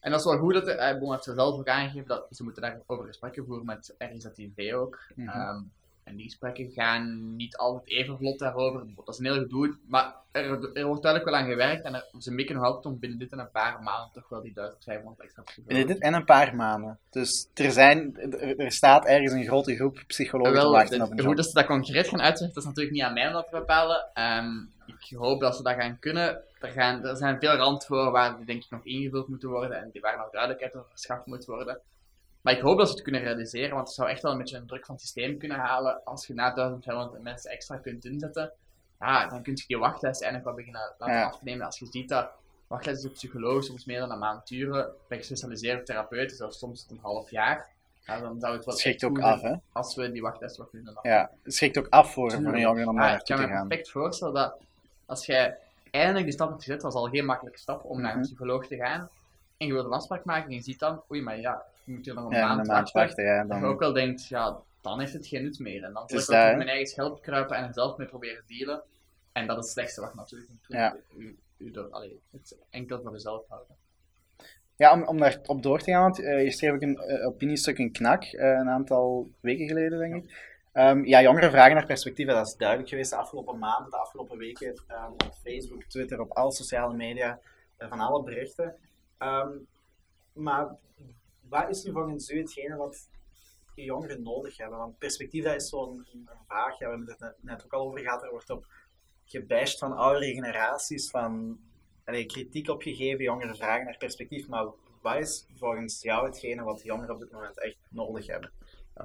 En 0.00 0.10
dat 0.10 0.20
is 0.20 0.26
wel 0.26 0.38
goed 0.38 0.54
dat 0.54 0.64
de, 0.64 1.06
heeft 1.10 1.26
er 1.26 1.34
zelf 1.34 1.58
ook 1.58 1.68
aangegeven 1.68 2.08
dat 2.08 2.26
ze 2.30 2.42
moeten 2.42 2.62
daarover 2.62 3.06
gesprekken 3.06 3.44
voeren 3.44 3.66
met 3.66 3.94
RIZTV 3.98 4.72
ook. 4.74 4.98
Mhm. 5.14 5.28
Ehm, 5.28 5.60
en 6.08 6.16
die 6.16 6.24
gesprekken 6.24 6.70
gaan 6.70 7.36
niet 7.36 7.56
altijd 7.56 7.88
even 7.88 8.16
vlot 8.18 8.38
daarover. 8.38 8.86
Dat 8.96 9.08
is 9.14 9.18
een 9.18 9.24
heel 9.24 9.42
gedoe. 9.42 9.76
Maar 9.86 10.14
er, 10.30 10.72
er 10.74 10.86
wordt 10.86 11.02
duidelijk 11.02 11.24
wel 11.24 11.40
aan 11.40 11.48
gewerkt 11.50 11.84
en 11.84 11.94
er, 11.94 12.04
ze 12.18 12.32
mikken 12.32 12.54
nog 12.54 12.64
altijd 12.64 12.84
om 12.84 12.98
binnen 12.98 13.18
dit 13.18 13.32
en 13.32 13.38
een 13.38 13.50
paar 13.50 13.82
maanden 13.82 14.10
toch 14.12 14.28
wel 14.28 14.42
die 14.42 14.52
1500 14.54 15.20
extra 15.20 15.42
psychologen. 15.42 15.76
Binnen 15.76 15.94
dit 15.94 16.04
en 16.04 16.14
een 16.14 16.24
paar 16.24 16.54
maanden. 16.56 16.98
Dus 17.10 17.48
er, 17.54 17.70
zijn, 17.72 18.16
er, 18.16 18.58
er 18.58 18.72
staat 18.72 19.06
ergens 19.06 19.32
een 19.32 19.44
grote 19.46 19.74
groep 19.76 20.04
psychologen 20.06 20.52
te 20.52 20.58
Wel, 20.58 20.70
wachten 20.72 20.98
de- 20.98 21.04
op 21.04 21.10
een 21.10 21.24
hoe 21.24 21.34
dat 21.34 21.46
ze 21.46 21.52
dat 21.52 21.66
concreet 21.66 22.08
gaan 22.08 22.20
uitzetten, 22.20 22.54
dat 22.54 22.62
is 22.62 22.68
natuurlijk 22.68 22.96
niet 22.96 23.04
aan 23.04 23.12
mij 23.12 23.26
om 23.26 23.32
dat 23.32 23.44
te 23.50 23.56
bepalen. 23.58 24.06
Ehm, 24.14 24.56
ik 24.86 25.16
hoop 25.16 25.40
dat 25.40 25.56
ze 25.56 25.62
dat 25.62 25.74
gaan 25.74 25.98
kunnen. 25.98 26.42
Er, 26.60 26.68
gaan, 26.70 27.04
er 27.04 27.16
zijn 27.16 27.38
veel 27.38 27.54
randvoorwaarden 27.54 28.36
die 28.36 28.46
denk 28.46 28.64
ik 28.64 28.70
nog 28.70 28.84
ingevuld 28.84 29.28
moeten 29.28 29.48
worden 29.48 29.80
en 29.82 29.90
die 29.92 30.00
waar 30.00 30.16
nog 30.18 30.30
duidelijkheid 30.30 30.74
over 30.74 30.88
verschaft 30.90 31.26
moet 31.26 31.44
worden. 31.44 31.80
Maar 32.40 32.52
ik 32.54 32.60
hoop 32.60 32.78
dat 32.78 32.86
ze 32.88 32.92
het 32.94 33.02
kunnen 33.02 33.20
realiseren, 33.20 33.74
want 33.74 33.86
het 33.86 33.96
zou 33.96 34.08
echt 34.08 34.22
wel 34.22 34.32
een 34.32 34.38
beetje 34.38 34.56
een 34.56 34.66
druk 34.66 34.84
van 34.84 34.94
het 34.94 35.04
systeem 35.04 35.38
kunnen 35.38 35.58
halen 35.58 36.00
als 36.04 36.26
je 36.26 36.34
na 36.34 36.54
1500 36.54 37.22
mensen 37.22 37.50
extra 37.50 37.76
kunt 37.76 38.04
inzetten. 38.04 38.52
Ja, 38.98 39.26
dan 39.26 39.42
kun 39.42 39.52
je 39.56 39.64
die 39.66 39.78
wachtlijst 39.78 40.22
eigenlijk 40.22 40.44
wel 40.44 40.54
beginnen 40.64 40.94
laten 40.98 41.14
Ja. 41.16 41.24
afnemen. 41.26 41.66
Als 41.66 41.78
je 41.78 41.86
ziet 41.86 42.08
dat 42.08 42.30
wachtlijsten 42.66 43.08
op 43.08 43.14
psycholoog 43.14 43.64
soms 43.64 43.84
meer 43.84 43.98
dan 44.00 44.10
een 44.10 44.18
maand 44.18 44.46
duren, 44.48 44.90
bij 45.08 45.18
gespecialiseerde 45.18 45.82
therapeuten, 45.82 46.36
zelfs 46.36 46.58
soms 46.58 46.86
een 46.90 46.98
half 47.02 47.30
jaar, 47.30 47.68
ja, 48.04 48.20
dan 48.20 48.40
zou 48.40 48.56
het 48.56 48.64
wel 48.64 48.74
schrikt 48.76 49.04
ook 49.04 49.20
af, 49.20 49.40
hè? 49.42 49.54
als 49.72 49.94
we 49.94 50.12
die 50.12 50.22
wachtlijst 50.22 50.56
wat 50.56 50.70
kunnen. 50.70 50.98
Ja, 51.02 51.30
het 51.42 51.54
schrikt 51.54 51.78
ook 51.78 51.86
af 51.88 52.12
voor, 52.12 52.30
voor 52.30 52.40
een 52.54 52.60
jongere 52.60 52.88
om 52.88 52.94
Ja, 52.94 53.00
daar 53.00 53.10
ik 53.10 53.16
naartoe 53.16 53.36
kan 53.36 53.44
te 53.44 53.50
me 53.50 53.56
gaan. 53.58 53.68
perfect 53.68 53.90
voorstellen 53.90 54.34
dat 54.34 54.56
als 55.06 55.26
jij 55.26 55.58
eindelijk 55.90 56.24
die 56.24 56.34
stap 56.34 56.48
hebt 56.48 56.62
gezet, 56.62 56.80
dat 56.80 56.92
is 56.92 56.98
al 56.98 57.08
geen 57.08 57.24
makkelijke 57.24 57.58
stap 57.58 57.84
om 57.84 58.00
naar 58.00 58.10
een 58.12 58.18
Mhm. 58.18 58.26
psycholoog 58.26 58.66
te 58.66 58.76
gaan, 58.76 59.08
en 59.56 59.66
je 59.66 59.72
wilt 59.72 59.86
een 59.86 59.92
afspraak 59.92 60.24
maken 60.24 60.48
en 60.48 60.54
je 60.54 60.62
ziet 60.62 60.78
dan, 60.78 61.02
oei, 61.10 61.22
maar 61.22 61.38
ja, 61.38 61.62
moet 61.88 62.04
hier 62.04 62.14
nog 62.14 62.24
een 62.24 62.36
Ja, 62.36 62.46
maand 62.46 62.60
een 62.60 62.66
maand 62.66 62.90
wachten. 62.90 63.24
ja. 63.24 63.42
Je 63.42 63.48
Dan, 63.48 63.64
ook 63.64 63.80
wel 63.80 63.92
denkt, 63.92 64.26
ja, 64.26 64.56
dan 64.80 65.00
heeft 65.00 65.12
het 65.12 65.26
geen 65.26 65.42
nut 65.42 65.58
meer. 65.58 65.82
En 65.84 65.92
dan 65.92 66.06
Dus 66.06 66.22
ik 66.22 66.28
ook 66.30 66.34
daar- 66.34 66.56
mijn 66.56 66.68
eigen 66.68 66.86
schelp 66.86 67.22
kruipen 67.22 67.56
en 67.56 67.64
er 67.64 67.72
zelf 67.74 67.96
mee 67.96 68.06
proberen 68.06 68.42
dealen. 68.46 68.82
En 69.32 69.46
dat 69.46 69.56
is 69.58 69.62
het 69.64 69.72
slechtste 69.72 70.00
wat 70.00 70.10
je 70.10 70.16
natuurlijk 70.16 70.50
moet 70.50 70.64
doen. 70.68 70.78
Ja. 70.78 70.96
U, 71.16 71.38
u 71.58 71.70
door, 71.70 71.88
allee, 71.90 72.20
het 72.30 72.56
enkel 72.70 73.00
voor 73.02 73.12
jezelf 73.12 73.44
houden. 73.48 73.76
Ja, 74.76 74.92
om, 74.92 75.02
om 75.04 75.18
daar 75.18 75.38
op 75.46 75.62
door 75.62 75.78
te 75.78 75.90
gaan, 75.90 76.02
want 76.02 76.22
eh, 76.22 76.42
je 76.44 76.50
schreef 76.50 76.72
ook 76.72 76.82
een 76.82 76.98
eh, 76.98 77.26
opiniestuk 77.26 77.78
in 77.78 77.92
Knak, 77.92 78.22
eh, 78.24 78.46
een 78.48 78.68
aantal 78.68 79.30
weken 79.40 79.66
geleden, 79.66 79.98
denk 79.98 80.14
ik. 80.24 80.46
Ehm, 80.72 81.04
ja, 81.04 81.22
jongeren 81.22 81.50
vragen 81.50 81.74
naar 81.74 81.86
perspectieven, 81.86 82.34
dat 82.34 82.46
is 82.46 82.56
duidelijk 82.56 82.88
geweest 82.88 83.10
de 83.10 83.16
afgelopen 83.16 83.58
maanden, 83.58 83.90
de 83.90 83.96
afgelopen 83.96 84.38
weken, 84.38 84.82
ehm, 84.86 85.10
op 85.12 85.32
Facebook, 85.42 85.82
Twitter, 85.84 86.20
op 86.20 86.30
alle 86.30 86.52
sociale 86.52 86.94
media, 86.94 87.38
van 87.78 88.00
alle 88.00 88.22
berichten. 88.22 88.74
Ehm, 89.18 89.48
maar 90.32 90.68
wat 91.48 91.68
is 91.68 91.82
nu 91.82 91.92
volgens 91.92 92.30
u 92.30 92.38
hetgene 92.38 92.76
wat 92.76 93.10
jongeren 93.74 94.22
nodig 94.22 94.56
hebben? 94.56 94.78
Want 94.78 94.98
perspectief, 94.98 95.44
dat 95.44 95.54
is 95.54 95.68
zo'n 95.68 96.06
vraag, 96.46 96.78
ja, 96.78 96.90
we 96.90 96.96
hebben 96.96 97.16
het 97.18 97.34
net, 97.40 97.64
ook 97.64 97.72
al 97.72 97.86
over 97.86 97.98
gehad, 97.98 98.22
er 98.22 98.30
wordt 98.30 98.50
op 98.50 98.66
gebashed 99.24 99.78
van 99.78 99.92
oudere 99.92 100.34
generaties, 100.34 101.10
van 101.10 101.58
allee, 102.04 102.26
kritiek 102.26 102.68
opgegeven, 102.68 103.24
jongeren 103.24 103.56
vragen 103.56 103.84
naar 103.84 103.96
perspectief, 103.98 104.48
maar 104.48 104.66
wat 105.02 105.16
is 105.16 105.46
volgens 105.54 106.02
jou 106.02 106.26
hetgene 106.26 106.62
wat 106.62 106.82
jongeren 106.82 107.14
op 107.14 107.20
dit 107.20 107.30
moment 107.30 107.60
echt 107.60 107.76
nodig 107.90 108.26
hebben? 108.26 108.50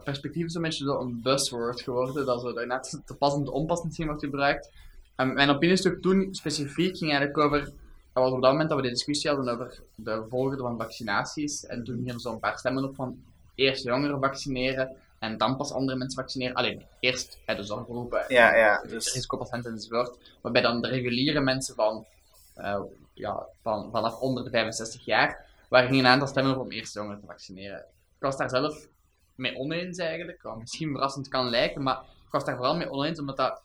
Perspectief 0.03 0.45
is 0.45 0.53
een 0.53 0.61
beetje 0.61 0.85
een 0.85 1.21
buzzword 1.21 1.81
geworden, 1.81 2.25
dat 2.25 2.41
zo 2.41 2.65
net 2.65 3.01
te 3.05 3.15
passend 3.15 3.49
onpas 3.49 3.83
misschien 3.83 4.07
wordt 4.07 4.23
gebruikt. 4.23 4.71
Mijn 5.15 5.49
opiniestuk 5.49 6.01
toen 6.01 6.33
specifiek 6.33 6.97
ging 6.97 7.11
eigenlijk 7.11 7.37
over, 7.37 7.73
was 8.22 8.32
op 8.32 8.41
dat 8.41 8.51
moment 8.51 8.70
dat 8.70 8.78
we 8.78 8.84
de 8.84 8.93
discussie 8.93 9.30
hadden 9.30 9.53
over 9.53 9.82
de 9.95 10.26
volgorde 10.30 10.57
van 10.57 10.78
vaccinaties. 10.78 11.66
En 11.66 11.84
toen 11.84 11.95
gingen 11.95 12.14
er 12.14 12.20
zo'n 12.20 12.39
paar 12.39 12.57
stemmen 12.57 12.84
op 12.84 12.95
van 12.95 13.24
eerst 13.55 13.84
jongeren 13.84 14.20
vaccineren 14.20 14.95
en 15.20 15.38
dan 15.38 15.57
pas 15.57 15.72
andere 15.72 15.97
mensen 15.97 16.20
vaccineren. 16.20 16.55
Alleen 16.55 16.86
eerst 16.99 17.39
bij 17.45 17.55
de 17.55 17.64
zorggroepen, 17.64 18.26
Ja, 18.28 18.55
ja, 18.55 18.82
dus 18.82 19.14
risicopatiënten 19.14 19.72
enzovoort. 19.72 20.18
Waarbij 20.41 20.61
dan 20.61 20.82
de 20.82 20.88
reguliere 20.88 21.39
mensen 21.39 21.76
van, 21.76 22.05
eh, 22.53 22.82
ja, 23.14 23.45
van 23.61 23.91
vanaf 23.91 24.20
onder 24.20 24.43
de 24.43 24.49
65 24.49 25.05
jaar, 25.05 25.45
waar 25.70 25.84
gingen 25.84 26.05
een 26.05 26.11
aantal 26.11 26.28
stemmen 26.28 26.55
op 26.55 26.61
om 26.61 26.72
eerst 26.72 26.93
jongeren 26.93 27.20
te 27.20 27.26
vaccineren. 27.26 27.80
Ik 28.16 28.30
was 28.30 28.38
daar 28.38 28.49
zelf 28.49 28.88
mee 29.36 29.57
oneens 29.57 29.97
eigenlijk, 29.97 30.41
wat 30.41 30.57
misschien 30.57 30.91
verrassend 30.91 31.28
kan 31.28 31.49
lijken, 31.49 31.84
maar 31.84 31.99
ik 31.99 32.32
was 32.32 32.45
daar 32.45 32.55
vooral 32.55 32.76
mee 32.76 32.91
oneens 32.91 33.20
omdat 33.20 33.38
dat, 33.38 33.61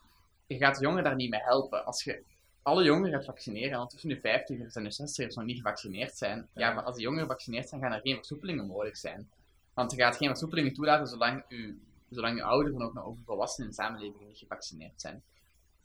je 0.46 0.56
gaat 0.56 0.74
de 0.74 0.82
jongeren 0.82 1.04
daar 1.04 1.14
niet 1.14 1.30
mee 1.30 1.42
helpen. 1.42 1.84
Als 1.84 2.04
je 2.04 2.22
alle 2.68 2.84
jongeren 2.84 3.12
gaat 3.12 3.24
vaccineren, 3.24 3.80
en 3.80 3.88
tussen 3.88 4.08
de 4.08 4.18
50ers 4.18 4.72
en 4.72 4.84
de 4.84 5.26
60ers 5.26 5.34
nog 5.34 5.44
niet 5.44 5.56
gevaccineerd 5.56 6.16
zijn, 6.16 6.48
ja, 6.54 6.72
maar 6.72 6.84
als 6.84 6.94
die 6.94 7.04
jongeren 7.04 7.26
gevaccineerd 7.26 7.68
zijn, 7.68 7.80
gaan 7.80 7.92
er 7.92 8.00
geen 8.00 8.16
versoepelingen 8.16 8.66
mogelijk 8.66 8.96
zijn. 8.96 9.28
Want 9.74 9.90
je 9.90 9.96
gaat 9.96 10.16
geen 10.16 10.28
versoepelingen 10.28 10.72
toelaten 10.72 11.06
zolang 11.06 11.44
u, 11.48 11.80
zolang 12.10 12.38
uw 12.38 12.44
ouderen 12.44 12.82
ook 12.82 12.94
nog 12.94 13.04
over 13.04 13.22
volwassenen 13.24 13.70
in 13.70 13.76
de 13.76 13.82
samenleving 13.82 14.26
niet 14.26 14.38
gevaccineerd 14.38 15.00
zijn. 15.00 15.22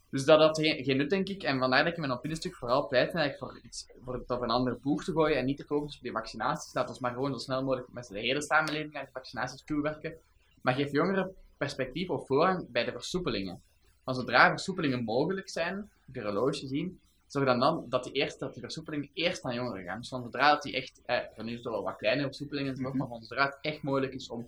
Dus 0.09 0.25
dat 0.25 0.39
had 0.39 0.57
geen, 0.57 0.83
geen 0.83 0.97
nut, 0.97 1.09
denk 1.09 1.27
ik. 1.27 1.43
En 1.43 1.59
vandaar 1.59 1.83
dat 1.83 1.93
ik 1.93 1.99
mijn 1.99 2.11
opiniestuk 2.11 2.55
vooral 2.55 2.87
pleit 2.87 3.13
eigenlijk 3.13 3.37
voor, 3.37 3.59
iets, 3.63 3.87
voor 4.03 4.13
het 4.13 4.29
op 4.29 4.41
een 4.41 4.49
andere 4.49 4.75
boeg 4.81 5.03
te 5.03 5.11
gooien 5.11 5.37
en 5.37 5.45
niet 5.45 5.57
te 5.57 5.65
focussen 5.65 5.99
op 5.99 6.05
die 6.05 6.15
vaccinaties. 6.15 6.73
Laat 6.73 6.89
ons 6.89 6.99
maar 6.99 7.13
gewoon 7.13 7.31
zo 7.31 7.37
snel 7.37 7.63
mogelijk 7.63 7.87
met 7.91 8.07
de 8.07 8.19
hele 8.19 8.41
samenleving 8.41 8.95
aan 8.95 9.03
die 9.03 9.13
vaccinaties 9.13 9.63
toewerken. 9.65 10.13
Maar 10.61 10.73
geef 10.73 10.91
jongeren 10.91 11.35
perspectief 11.57 12.09
of 12.09 12.27
voorrang 12.27 12.69
bij 12.69 12.83
de 12.83 12.91
versoepelingen. 12.91 13.61
Want 14.03 14.17
zodra 14.17 14.49
versoepelingen 14.49 15.03
mogelijk 15.03 15.49
zijn, 15.49 15.89
virologisch 16.13 16.59
gezien, 16.59 16.99
zorg 17.27 17.45
dan, 17.45 17.59
dan 17.59 17.85
dat 17.89 18.03
die, 18.03 18.13
eerst, 18.13 18.39
dat 18.39 18.53
die 18.53 18.61
versoepelingen 18.61 19.09
eerst 19.13 19.43
aan 19.43 19.53
jongeren 19.53 19.83
gaan. 19.83 19.97
Dus 19.99 20.09
van 20.09 20.23
zodra 20.23 20.51
dat 20.51 20.61
die 20.61 20.75
echt, 20.75 21.01
eh, 21.05 21.17
van 21.35 21.45
nu 21.45 21.51
is 21.51 21.57
het 21.57 21.67
wel 21.67 21.83
wat 21.83 21.95
kleine 21.95 22.23
versoepelingen 22.23 22.69
enzovoort, 22.69 22.93
maar 22.95 23.07
van 23.07 23.21
zodra 23.23 23.45
het 23.45 23.57
echt 23.61 23.81
mogelijk 23.83 24.13
is 24.13 24.29
om 24.29 24.47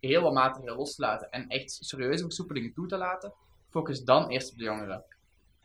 heel 0.00 0.22
wat 0.22 0.32
maatregelen 0.32 0.76
los 0.76 0.94
te 0.94 1.02
laten 1.02 1.30
en 1.30 1.48
echt 1.48 1.70
serieuze 1.80 2.22
versoepelingen 2.24 2.72
toe 2.72 2.86
te 2.86 2.96
laten, 2.96 3.32
focus 3.70 4.04
dan 4.04 4.28
eerst 4.28 4.52
op 4.52 4.58
de 4.58 4.64
jongeren. 4.64 5.04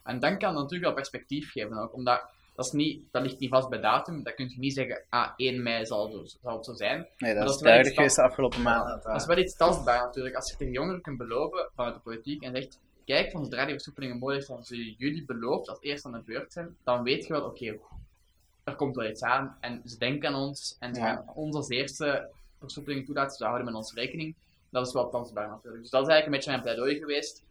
En 0.04 0.20
dan 0.20 0.30
kan 0.38 0.54
dat 0.54 0.62
natuurlijk 0.62 0.84
wel 0.84 0.94
perspectief 0.94 1.52
geven 1.52 1.78
ook, 1.78 1.94
omdat 1.94 2.30
dat, 2.56 2.66
is 2.66 2.72
niet, 2.72 3.04
dat 3.12 3.22
ligt 3.22 3.40
niet 3.40 3.50
vast 3.50 3.70
bij 3.70 3.80
datum. 3.80 4.24
Dat 4.24 4.34
kun 4.34 4.50
je 4.50 4.60
niet 4.60 4.74
zeggen, 4.74 5.04
ah, 5.10 5.32
1 5.36 5.64
mei 5.64 5.86
zal, 5.86 6.12
zo- 6.12 6.38
zal 6.42 6.56
het 6.56 6.66
zo 6.66 6.74
zijn. 6.74 7.08
nee, 7.18 7.34
dat 7.34 7.46
dat 7.46 7.56
is 7.56 7.62
duidelijk 7.62 7.96
geweest 7.96 8.16
de 8.16 8.22
afgelopen 8.22 8.62
maanden. 8.62 9.00
Dat 9.04 9.16
is 9.22 9.26
wel 9.26 9.38
iets 9.38 9.56
tastbaar 9.56 10.04
natuurlijk. 10.06 10.36
Als 10.36 10.52
je 10.52 10.58
tegen 10.58 10.74
jongeren 10.74 11.02
kunt 11.02 11.18
beloven 11.18 11.70
vanuit 11.76 11.96
de 11.96 12.02
politiek 12.02 12.44
en 12.44 12.56
zegt, 12.56 12.80
kijk, 13.08 13.32
van 13.32 13.43
zodra 13.43 13.66
die 13.66 13.74
versoepelingen 13.74 14.18
mogelijk 14.18 14.45
zijn, 14.45 14.64
zullen 14.64 14.95
jullie 14.97 15.26
beloofd 15.26 15.70
als 15.70 15.82
eerst 15.82 16.05
aan 16.05 16.12
de 16.12 16.22
beurt 16.26 16.53
zijn, 16.53 16.78
dan 16.84 17.03
weet 17.03 17.26
je 17.28 17.34
wel, 17.34 17.45
oké, 17.45 17.78
er 18.64 18.76
komt 18.76 18.95
wel 18.95 19.10
iets 19.10 19.22
aan 19.22 19.58
en 19.60 19.82
ze 19.86 19.97
denken 19.97 20.30
aan 20.30 20.36
ons 20.36 20.76
en 20.80 20.95
ze 20.95 21.01
Ja. 21.01 21.16
gaan 21.16 21.36
ons 21.36 21.55
als 21.55 21.70
eerste 21.70 22.30
versoepelingen 22.60 23.05
toelaten, 23.05 23.38
ze 23.38 23.43
houden 23.43 23.66
met 23.66 23.76
ons 23.76 23.93
rekening. 23.93 24.36
Dat 24.70 24.88
is 24.88 24.93
wel 24.93 25.10
tastbaar 25.10 25.47
natuurlijk. 25.47 25.82
Dus 25.82 25.91
dat 25.91 26.01
is 26.01 26.08
eigenlijk 26.08 26.26
een 26.26 26.32
beetje 26.32 26.49
mijn 26.49 26.62
pleidooi 26.62 26.99
geweest. 26.99 27.43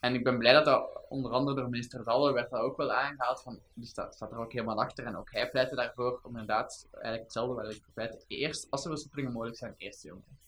En 0.00 0.14
ik 0.14 0.24
ben 0.24 0.38
blij 0.38 0.52
dat 0.52 0.64
dat 0.64 1.00
onder 1.08 1.30
andere 1.32 1.56
door 1.56 1.68
minister 1.68 2.04
Dalle 2.04 2.32
werd 2.32 2.50
dat 2.50 2.60
ook 2.60 2.76
wel 2.76 2.92
aangehaald. 2.92 3.42
Van, 3.42 3.58
die 3.74 3.86
staat, 3.86 4.14
staat 4.14 4.32
er 4.32 4.38
ook 4.38 4.52
helemaal 4.52 4.80
achter. 4.80 5.04
En 5.04 5.16
ook 5.16 5.32
hij 5.32 5.50
pleitte 5.50 5.74
daarvoor 5.74 6.20
om 6.22 6.30
inderdaad 6.30 6.86
eigenlijk 6.92 7.22
hetzelfde 7.22 7.54
wat 7.62 7.72
ik 7.72 7.82
pleit. 7.94 8.24
Eerst, 8.28 8.66
als 8.70 8.84
er 8.84 8.90
versoepelingen 8.90 9.32
mogelijk 9.32 9.56
zijn, 9.58 9.74
eerst 9.76 10.02
de 10.02 10.08
jongeren. 10.08 10.38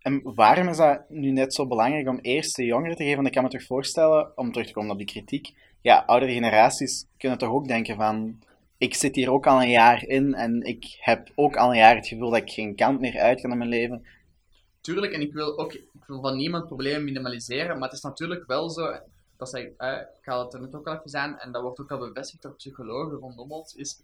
En 0.00 0.20
waarom 0.34 0.68
is 0.68 0.76
dat 0.76 1.08
nu 1.08 1.30
net 1.30 1.54
zo 1.54 1.66
belangrijk 1.66 2.08
om 2.08 2.18
eerst 2.18 2.56
de 2.56 2.64
jongeren 2.64 2.96
te 2.96 3.02
geven? 3.02 3.16
Want 3.16 3.26
ik 3.26 3.34
kan 3.34 3.42
me 3.42 3.48
toch 3.48 3.62
voorstellen, 3.62 4.32
om 4.36 4.52
terug 4.52 4.66
te 4.66 4.72
komen 4.72 4.90
op 4.90 4.98
die 4.98 5.06
kritiek, 5.06 5.52
ja, 5.80 6.02
oudere 6.06 6.32
generaties 6.32 7.06
kunnen 7.16 7.38
toch 7.38 7.50
ook 7.50 7.68
denken 7.68 7.96
van, 7.96 8.38
ik 8.78 8.94
zit 8.94 9.16
hier 9.16 9.30
ook 9.30 9.46
al 9.46 9.62
een 9.62 9.70
jaar 9.70 10.06
in 10.06 10.34
en 10.34 10.62
ik 10.62 10.96
heb 11.00 11.30
ook 11.34 11.56
al 11.56 11.70
een 11.70 11.76
jaar 11.76 11.96
het 11.96 12.08
gevoel 12.08 12.30
dat 12.30 12.38
ik 12.38 12.50
geen 12.50 12.76
kant 12.76 13.00
meer 13.00 13.18
uit 13.18 13.40
kan 13.40 13.50
in 13.50 13.58
mijn 13.58 13.70
leven. 13.70 14.06
Tuurlijk, 14.80 15.12
en 15.12 15.20
ik 15.20 15.32
wil 15.32 15.58
ook 15.58 15.80
van 16.06 16.36
niemand 16.36 16.66
problemen 16.66 17.04
minimaliseren, 17.04 17.78
maar 17.78 17.88
het 17.88 17.96
is 17.96 18.04
natuurlijk 18.04 18.46
wel 18.46 18.70
zo, 18.70 19.00
dat 19.36 19.48
zei, 19.48 19.74
eh, 19.76 19.98
ik 20.20 20.24
had 20.24 20.44
het 20.44 20.54
er 20.54 20.60
net 20.60 20.74
ook 20.74 20.86
al 20.86 21.00
even 21.04 21.20
aan, 21.20 21.38
en 21.38 21.52
dat 21.52 21.62
wordt 21.62 21.80
ook 21.80 21.90
al 21.90 21.98
bevestigd 21.98 22.42
door 22.42 22.54
psychologen 22.54 23.18
rondom 23.18 23.52
ons, 23.52 23.74
is 23.74 24.02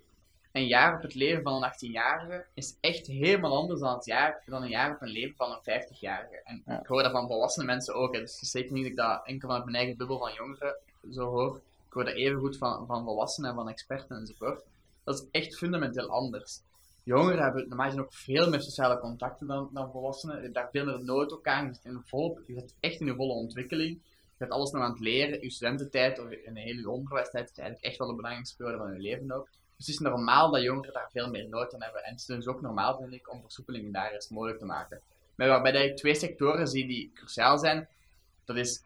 een 0.56 0.66
jaar 0.66 0.96
op 0.96 1.02
het 1.02 1.14
leven 1.14 1.42
van 1.42 1.62
een 1.62 1.72
18-jarige 1.72 2.46
is 2.54 2.76
echt 2.80 3.06
helemaal 3.06 3.56
anders 3.56 3.80
dan, 3.80 3.94
het 3.94 4.04
jaar, 4.04 4.42
dan 4.46 4.62
een 4.62 4.68
jaar 4.68 4.94
op 4.94 5.02
een 5.02 5.08
leven 5.08 5.36
van 5.36 5.50
een 5.50 5.82
50-jarige. 5.82 6.40
En 6.44 6.62
Ja. 6.66 6.80
ik 6.80 6.86
hoor 6.86 7.02
dat 7.02 7.12
van 7.12 7.26
volwassene 7.26 7.66
mensen 7.66 7.94
ook, 7.94 8.14
hè, 8.14 8.20
dus 8.20 8.32
het 8.32 8.42
is 8.42 8.50
zeker 8.50 8.72
niet 8.72 8.82
dat 8.82 8.90
ik 8.92 8.96
dat 8.96 9.26
enkel 9.26 9.48
vanuit 9.48 9.64
mijn 9.64 9.76
eigen 9.76 9.96
bubbel 9.96 10.18
van 10.18 10.32
jongeren 10.32 10.76
zo 11.10 11.24
hoor. 11.24 11.56
Ik 11.86 11.92
hoor 11.92 12.04
dat 12.04 12.14
evengoed 12.14 12.56
van, 12.56 12.86
van 12.86 13.04
volwassenen 13.04 13.50
en 13.50 13.56
van 13.56 13.68
experten 13.68 14.16
enzovoort. 14.16 14.64
Dat 15.04 15.14
is 15.14 15.40
echt 15.40 15.56
fundamenteel 15.56 16.08
anders. 16.08 16.60
Jongeren 17.02 17.42
hebben 17.42 17.68
normaal 17.68 17.86
gezien 17.86 18.02
ook 18.02 18.12
veel 18.12 18.50
meer 18.50 18.60
sociale 18.60 18.98
contacten 18.98 19.46
dan, 19.46 19.70
dan 19.72 19.90
volwassenen. 19.90 20.52
Daar 20.52 20.68
veel 20.72 20.84
meer 20.84 21.04
nood 21.04 21.32
ook 21.32 21.46
aan. 21.46 21.66
Je 21.66 21.74
zit, 21.74 21.84
in 21.84 22.02
je 22.46 22.60
zit 22.60 22.74
echt 22.80 23.00
in 23.00 23.06
je 23.06 23.14
volle 23.14 23.32
ontwikkeling. 23.32 23.90
Je 23.92 24.44
bent 24.44 24.50
alles 24.50 24.70
nog 24.70 24.82
aan 24.82 24.90
het 24.90 25.00
leren. 25.00 25.40
Je 25.40 25.50
studententijd 25.50 26.18
of 26.18 26.30
in 26.30 26.54
de 26.54 26.60
hele 26.60 26.90
onderwijstijd 26.90 27.50
is 27.50 27.56
eigenlijk 27.58 27.88
echt 27.88 27.98
wel 27.98 28.08
de 28.08 28.14
belangrijkste 28.14 28.56
periode 28.56 28.78
van 28.78 28.92
je 28.92 29.00
leven 29.00 29.32
ook. 29.32 29.48
Dus 29.76 29.86
het 29.86 29.94
is 29.94 29.98
normaal 29.98 30.50
dat 30.50 30.62
jongeren 30.62 30.92
daar 30.92 31.10
veel 31.10 31.30
meer 31.30 31.48
nood 31.48 31.74
aan 31.74 31.82
hebben. 31.82 32.04
En 32.04 32.10
het 32.10 32.20
is 32.20 32.26
dus 32.26 32.46
ook 32.46 32.60
normaal, 32.60 32.98
vind 32.98 33.12
ik, 33.12 33.32
om 33.32 33.42
versoepelingen 33.42 33.92
daar 33.92 34.12
eens 34.12 34.28
mogelijk 34.28 34.58
te 34.58 34.64
maken. 34.64 35.00
Maar 35.34 35.48
waarbij 35.48 35.72
dat 35.72 35.82
ik 35.82 35.96
twee 35.96 36.14
sectoren 36.14 36.68
zie 36.68 36.86
die 36.86 37.10
cruciaal 37.14 37.58
zijn, 37.58 37.88
dat 38.44 38.56
is 38.56 38.82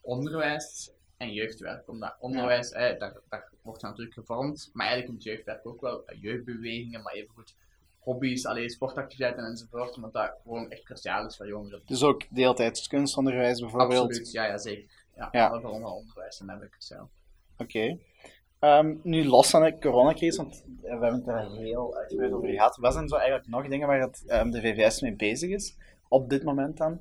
onderwijs 0.00 0.90
en 1.16 1.32
jeugdwerk. 1.32 1.88
Omdat 1.88 2.16
onderwijs, 2.18 2.70
eh, 2.70 2.98
daar, 2.98 3.16
daar 3.28 3.48
wordt 3.62 3.82
natuurlijk 3.82 4.14
gevormd, 4.14 4.70
maar 4.72 4.86
eigenlijk 4.86 5.14
het 5.18 5.24
jeugdwerk 5.32 5.66
ook 5.66 5.80
wel 5.80 6.06
eh, 6.06 6.22
jeugdbewegingen, 6.22 7.02
maar 7.02 7.12
evengoed 7.12 7.54
hobby's, 7.98 8.46
alleen 8.46 8.70
sportactiviteiten 8.70 9.44
enzovoort, 9.44 9.96
omdat 9.96 10.12
dat 10.12 10.32
gewoon 10.42 10.70
echt 10.70 10.82
cruciaal 10.82 11.26
is 11.26 11.36
voor 11.36 11.46
jongeren. 11.46 11.82
Dus 11.86 12.02
ook 12.02 12.22
deeltijds 12.30 12.88
kunstonderwijs 12.88 13.60
bijvoorbeeld. 13.60 14.04
Absoluut, 14.06 14.32
ja, 14.32 14.44
ja 14.44 14.58
zeker. 14.58 14.90
Ja, 15.16 15.28
Ja. 15.32 15.60
onderwijs 15.60 16.40
en 16.40 16.46
dat 16.46 16.56
heb 16.56 16.64
ik 16.64 16.70
cruciaal. 16.70 17.10
Oké. 17.58 17.98
Ehm, 18.66 18.94
nu 19.02 19.24
los 19.24 19.50
van 19.50 19.62
de 19.62 19.78
coronacrisis, 19.78 20.36
want 20.36 20.54
eh, 20.54 20.82
we 20.82 20.88
hebben 20.88 21.12
het 21.12 21.24
daar 21.24 21.50
heel 21.50 21.96
uitgebreid 21.96 22.32
over 22.32 22.48
gehad. 22.48 22.76
Wat 22.76 22.92
zijn 22.92 23.08
zo 23.08 23.16
eigenlijk 23.16 23.48
nog 23.48 23.68
dingen 23.68 23.86
waar 23.86 24.00
het, 24.00 24.24
ehm, 24.26 24.50
de 24.50 24.60
VVS 24.60 25.00
mee 25.00 25.16
bezig 25.16 25.50
is? 25.50 25.76
Op 26.08 26.30
dit 26.30 26.42
moment 26.44 26.76
dan? 26.76 27.00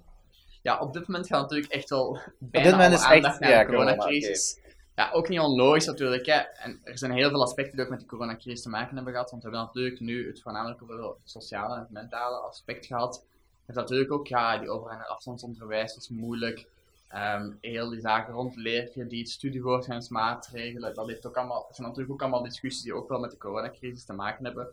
Ja, 0.62 0.80
op 0.80 0.94
dit 0.94 1.08
moment 1.08 1.28
gaat 1.28 1.42
natuurlijk 1.42 1.72
echt 1.72 1.90
wel 1.90 2.20
bijna 2.40 2.70
dit 2.70 2.78
moment 2.78 3.04
alle 3.04 3.18
is 3.18 3.24
echt- 3.24 3.40
naar 3.40 3.50
ja, 3.50 3.60
de 3.60 3.66
corona, 3.66 3.96
coronacrisis. 3.96 4.60
Ja, 4.96 5.12
ook 5.12 5.30
niet 5.30 5.40
onlogisch 5.40 5.86
natuurlijk. 5.86 6.26
Hè. 6.26 6.38
En 6.38 6.80
er 6.84 6.98
zijn 6.98 7.12
heel 7.12 7.30
veel 7.30 7.42
aspecten 7.42 7.76
die 7.76 7.86
ook 7.86 7.92
met 7.92 8.00
de 8.00 8.06
coronacrisis 8.06 8.62
te 8.62 8.70
maken 8.70 8.96
hebben 8.96 9.14
gehad. 9.14 9.32
Want 9.32 9.44
we 9.44 9.50
hebben 9.50 9.68
natuurlijk 9.68 10.00
nu 10.00 10.28
het 10.28 10.42
voornamelijk 10.42 10.82
over 10.84 11.04
het 11.04 11.16
sociale 11.24 11.76
en 11.76 11.82
het 11.82 11.92
mentale 11.92 12.38
aspect 12.38 12.86
gehad. 12.86 13.26
Er 13.66 13.70
is 13.70 13.76
natuurlijk 13.76 14.12
ook 14.12 14.28
ja, 14.28 14.58
die 14.58 14.70
overgang 14.70 15.00
naar 15.00 15.10
afstandsonderwijs 15.10 15.96
is 15.96 16.10
moeilijk. 16.10 16.68
Ehm, 17.08 17.52
heel 17.62 17.90
die 17.90 18.00
zaken 18.00 18.34
rond 18.34 18.56
leerkrediet, 18.56 19.30
studievoorgangsmaatregelen, 19.30 20.94
dat, 20.94 21.08
heeft 21.08 21.26
ook 21.26 21.38
allemaal, 21.38 21.66
dat 21.68 21.76
zijn 21.76 21.88
natuurlijk 21.88 22.14
ook 22.14 22.22
allemaal 22.22 22.44
discussies 22.44 22.84
die 22.84 22.94
ook 22.94 23.10
wel 23.10 23.20
met 23.20 23.32
de 23.32 23.38
coronacrisis 23.38 24.06
te 24.06 24.14
maken 24.14 24.46
hebben. 24.46 24.68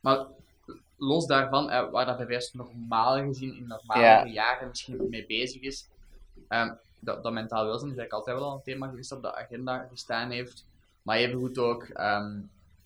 Maar 0.00 0.26
los 0.96 1.26
daarvan, 1.26 1.70
eh, 1.70 1.90
waar 1.90 2.06
dat 2.06 2.22
VS 2.26 2.52
normaal 2.52 3.16
gezien 3.18 3.56
in 3.56 3.66
normale 3.66 4.02
Ja. 4.02 4.24
jaren 4.24 4.68
misschien 4.68 5.08
mee 5.08 5.26
bezig 5.26 5.62
is, 5.62 5.88
ehm, 6.48 6.74
dat, 7.00 7.22
dat 7.22 7.32
mentaal 7.32 7.64
welzijn 7.64 7.90
is 7.90 7.96
eigenlijk 7.96 8.12
altijd 8.12 8.36
wel 8.36 8.48
al 8.48 8.54
een 8.54 8.62
thema 8.62 8.88
geweest 8.88 9.12
op 9.12 9.22
de 9.22 9.34
agenda 9.34 9.86
gestaan 9.90 10.30
heeft. 10.30 10.66
Maar 11.02 11.16
evengoed 11.16 11.58
ook 11.58 11.82
ehm, 11.82 12.40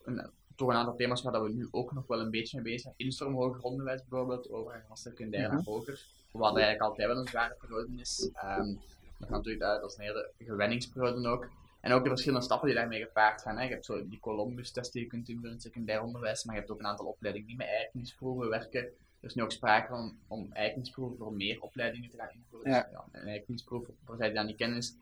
een, 0.05 0.31
toch 0.55 0.69
een 0.69 0.77
aantal 0.77 0.97
thema's 0.97 1.23
waar 1.23 1.33
dat 1.33 1.43
we 1.43 1.53
nu 1.53 1.69
ook 1.71 1.93
nog 1.93 2.07
wel 2.07 2.21
een 2.21 2.31
beetje 2.31 2.57
mee 2.57 2.65
bezig 2.65 2.81
zijn. 2.81 2.95
Instroom 2.97 3.35
hoger 3.35 3.61
onderwijs 3.61 4.05
bijvoorbeeld, 4.09 4.51
overgang 4.51 4.85
van 4.87 4.97
secundair 4.97 5.53
naar 5.53 5.63
hoger. 5.65 6.07
Wat 6.37 6.57
eigenlijk 6.57 6.81
altijd 6.81 7.09
wel 7.09 7.17
een 7.17 7.27
zware 7.27 7.57
periode 7.61 8.01
is. 8.01 8.31
Ehm, 8.35 8.75
dat, 9.19 9.29
gaat 9.29 9.31
natuurlijk, 9.31 9.65
uit, 9.65 9.81
dat 9.81 9.91
is 9.91 9.97
een 9.97 10.05
hele 10.05 10.31
gewenningsperiode 10.39 11.29
ook. 11.29 11.49
En 11.81 11.93
ook 11.93 12.03
de 12.03 12.09
verschillende 12.09 12.45
stappen 12.45 12.69
die 12.69 12.77
daarmee 12.77 13.01
gepaard 13.01 13.43
gaan. 13.43 13.57
Hè. 13.57 13.63
Je 13.63 13.71
hebt 13.71 13.85
zo 13.85 14.09
die 14.09 14.21
Columbus-test 14.21 14.93
die 14.93 15.03
je 15.03 15.09
kunt 15.09 15.27
doen 15.27 15.41
voor 15.41 15.49
het 15.49 15.63
secundair 15.63 16.03
onderwijs, 16.03 16.45
maar 16.45 16.55
je 16.55 16.61
hebt 16.61 16.73
ook 16.73 16.79
een 16.79 16.87
aantal 16.87 17.07
opleidingen 17.07 17.49
die 17.49 17.57
met 17.57 17.67
eigeningsproeven 17.67 18.49
werken. 18.49 18.81
Er 18.81 19.29
is 19.29 19.35
nu 19.35 19.43
ook 19.43 19.53
sprake 19.53 19.89
van 19.89 20.17
om 20.29 20.53
eigeningsproeven 20.53 21.17
voor 21.17 21.33
meer 21.33 21.61
opleidingen 21.61 22.11
te 22.11 22.17
gaan 22.17 22.31
invoeren. 22.35 22.71
Ja. 22.71 22.83
Dus, 22.83 22.91
ja, 22.93 23.05
een 23.13 23.29
eigeningsproef, 23.29 23.87
voor 24.05 24.17
zij 24.17 24.27
die 24.27 24.37
dat 24.37 24.47
niet 24.47 24.57
kennen, 24.57 24.79
is 24.79 24.97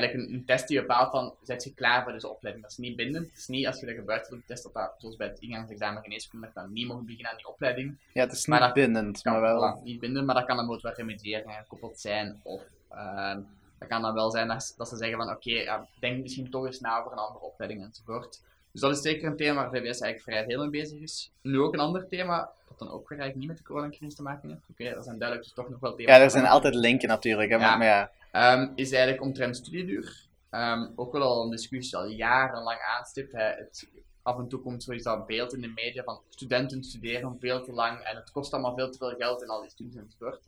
eigenlijk 0.00 0.28
een, 0.28 0.34
een 0.34 0.44
test 0.44 0.68
die 0.68 0.80
bepaalt 0.80 1.10
van, 1.10 1.34
zet 1.42 1.64
je 1.64 1.74
klaar 1.74 2.02
voor 2.02 2.12
deze 2.12 2.28
opleiding. 2.28 2.64
Dat 2.64 2.72
is 2.72 2.78
niet 2.78 2.96
bindend. 2.96 3.28
Het 3.28 3.38
is 3.38 3.46
niet 3.46 3.66
als 3.66 3.80
je 3.80 3.86
dat 3.86 3.94
gebruikt 3.94 4.28
voor 4.28 4.36
de 4.36 4.42
test, 4.46 4.62
dat 4.62 4.74
dat, 4.74 4.94
zoals 4.98 5.16
bij 5.16 5.26
het 5.26 5.38
ingangsexamen 5.40 6.02
geneeskunde, 6.02 6.46
dat 6.46 6.54
dan 6.54 6.72
niet 6.72 6.86
mag 6.86 7.00
beginnen 7.00 7.30
aan 7.30 7.36
die 7.36 7.48
opleiding. 7.48 7.96
Ja, 8.12 8.22
het 8.22 8.32
is 8.32 8.46
niet 8.46 8.58
dat 8.58 8.72
bindend, 8.72 9.22
kan 9.22 9.32
maar 9.32 9.42
wel... 9.42 9.80
niet 9.84 10.00
binden, 10.00 10.24
maar 10.24 10.34
dat 10.34 10.44
kan 10.44 10.56
dan 10.56 10.66
wel 10.66 10.80
remediëren 10.80 11.44
en 11.44 11.62
gekoppeld 11.62 12.00
zijn. 12.00 12.40
Of 12.42 12.62
ehm, 12.90 13.40
dat 13.78 13.88
kan 13.88 14.02
dan 14.02 14.14
wel 14.14 14.30
zijn 14.30 14.48
dat, 14.48 14.74
dat 14.76 14.88
ze 14.88 14.96
zeggen 14.96 15.16
van 15.16 15.30
oké, 15.30 15.50
ja, 15.50 15.86
denk 16.00 16.22
misschien 16.22 16.50
toch 16.50 16.66
eens 16.66 16.80
na 16.80 16.98
over 16.98 17.12
een 17.12 17.18
andere 17.18 17.44
opleiding 17.44 17.84
enzovoort. 17.84 18.40
Dus 18.72 18.80
dat 18.80 18.90
is 18.90 19.02
zeker 19.02 19.26
een 19.26 19.36
thema 19.36 19.54
waar 19.54 19.70
VWS 19.70 20.00
eigenlijk 20.00 20.22
vrij 20.22 20.44
veel 20.44 20.60
mee 20.60 20.70
bezig 20.70 21.00
is. 21.00 21.30
Nu 21.42 21.60
ook 21.60 21.72
een 21.72 21.80
ander 21.80 22.08
thema, 22.08 22.50
dat 22.68 22.78
dan 22.78 22.90
ook 22.90 23.08
weer 23.08 23.18
eigenlijk 23.18 23.36
niet 23.38 23.48
met 23.48 23.56
de 23.56 23.72
coronacrisis 23.72 24.14
te 24.14 24.22
maken 24.22 24.48
heeft. 24.48 24.62
Oké, 24.70 24.84
er 24.84 25.02
zijn 25.02 25.18
duidelijk 25.18 25.48
dus 25.48 25.56
toch 25.56 25.68
nog 25.68 25.80
wel 25.80 25.94
thema's. 25.94 26.16
Ja, 26.16 26.22
er 26.22 26.30
zijn 26.30 26.46
altijd 26.46 26.74
linken 26.74 27.08
natuurlijk, 27.08 27.50
hè, 27.50 27.56
Ja. 27.56 27.76
maar 27.76 27.86
ja. 27.86 28.10
Ehm, 28.34 28.72
is 28.74 28.92
eigenlijk 28.92 29.22
omtrent 29.22 29.56
studieduur. 29.56 30.26
Ehm, 30.50 30.86
ook 30.94 31.12
wel 31.12 31.22
al 31.22 31.44
een 31.44 31.50
discussie 31.50 31.98
die 31.98 32.06
al 32.06 32.16
jarenlang 32.16 32.80
aanstipt. 32.80 33.32
Hè. 33.32 33.42
Het, 33.42 33.88
af 34.22 34.38
en 34.38 34.48
toe 34.48 34.60
komt 34.60 34.82
zoiets 34.82 35.04
dat 35.04 35.26
beeld 35.26 35.54
in 35.54 35.60
de 35.60 35.72
media 35.74 36.02
van 36.02 36.20
studenten 36.28 36.84
studeren 36.84 37.36
veel 37.40 37.62
te 37.62 37.72
lang 37.72 38.00
en 38.00 38.16
het 38.16 38.30
kost 38.30 38.52
allemaal 38.52 38.74
veel 38.74 38.90
te 38.90 38.98
veel 38.98 39.14
geld 39.18 39.42
en 39.42 39.48
al 39.48 39.60
die 39.60 39.70
studies 39.70 39.96
enzovoort. 39.96 40.40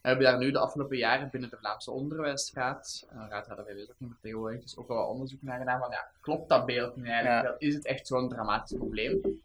We 0.00 0.08
hebben 0.12 0.24
daar 0.24 0.38
nu 0.38 0.50
de 0.50 0.58
afgelopen 0.58 0.96
jaren 0.96 1.30
binnen 1.30 1.50
de 1.50 1.56
Vlaamse 1.56 1.90
Onderwijsraad, 1.90 3.06
en 3.08 3.28
Raad 3.28 3.46
gaat 3.46 3.58
er 3.58 3.64
ook 3.64 3.76
niet 3.98 3.98
meer 3.98 4.18
tegenwoordig, 4.20 4.60
dus 4.60 4.76
ook 4.76 4.88
wel 4.88 4.96
wat 4.96 5.08
onderzoek 5.08 5.42
naar 5.42 5.58
gedaan 5.58 5.80
van 5.80 5.90
ja, 5.90 6.10
klopt 6.20 6.48
dat 6.48 6.66
beeld 6.66 6.96
nu 6.96 7.08
eigenlijk 7.08 7.46
Ja. 7.46 7.66
Is 7.66 7.74
het 7.74 7.86
echt 7.86 8.06
zo'n 8.06 8.28
dramatisch 8.28 8.78
probleem? 8.78 9.40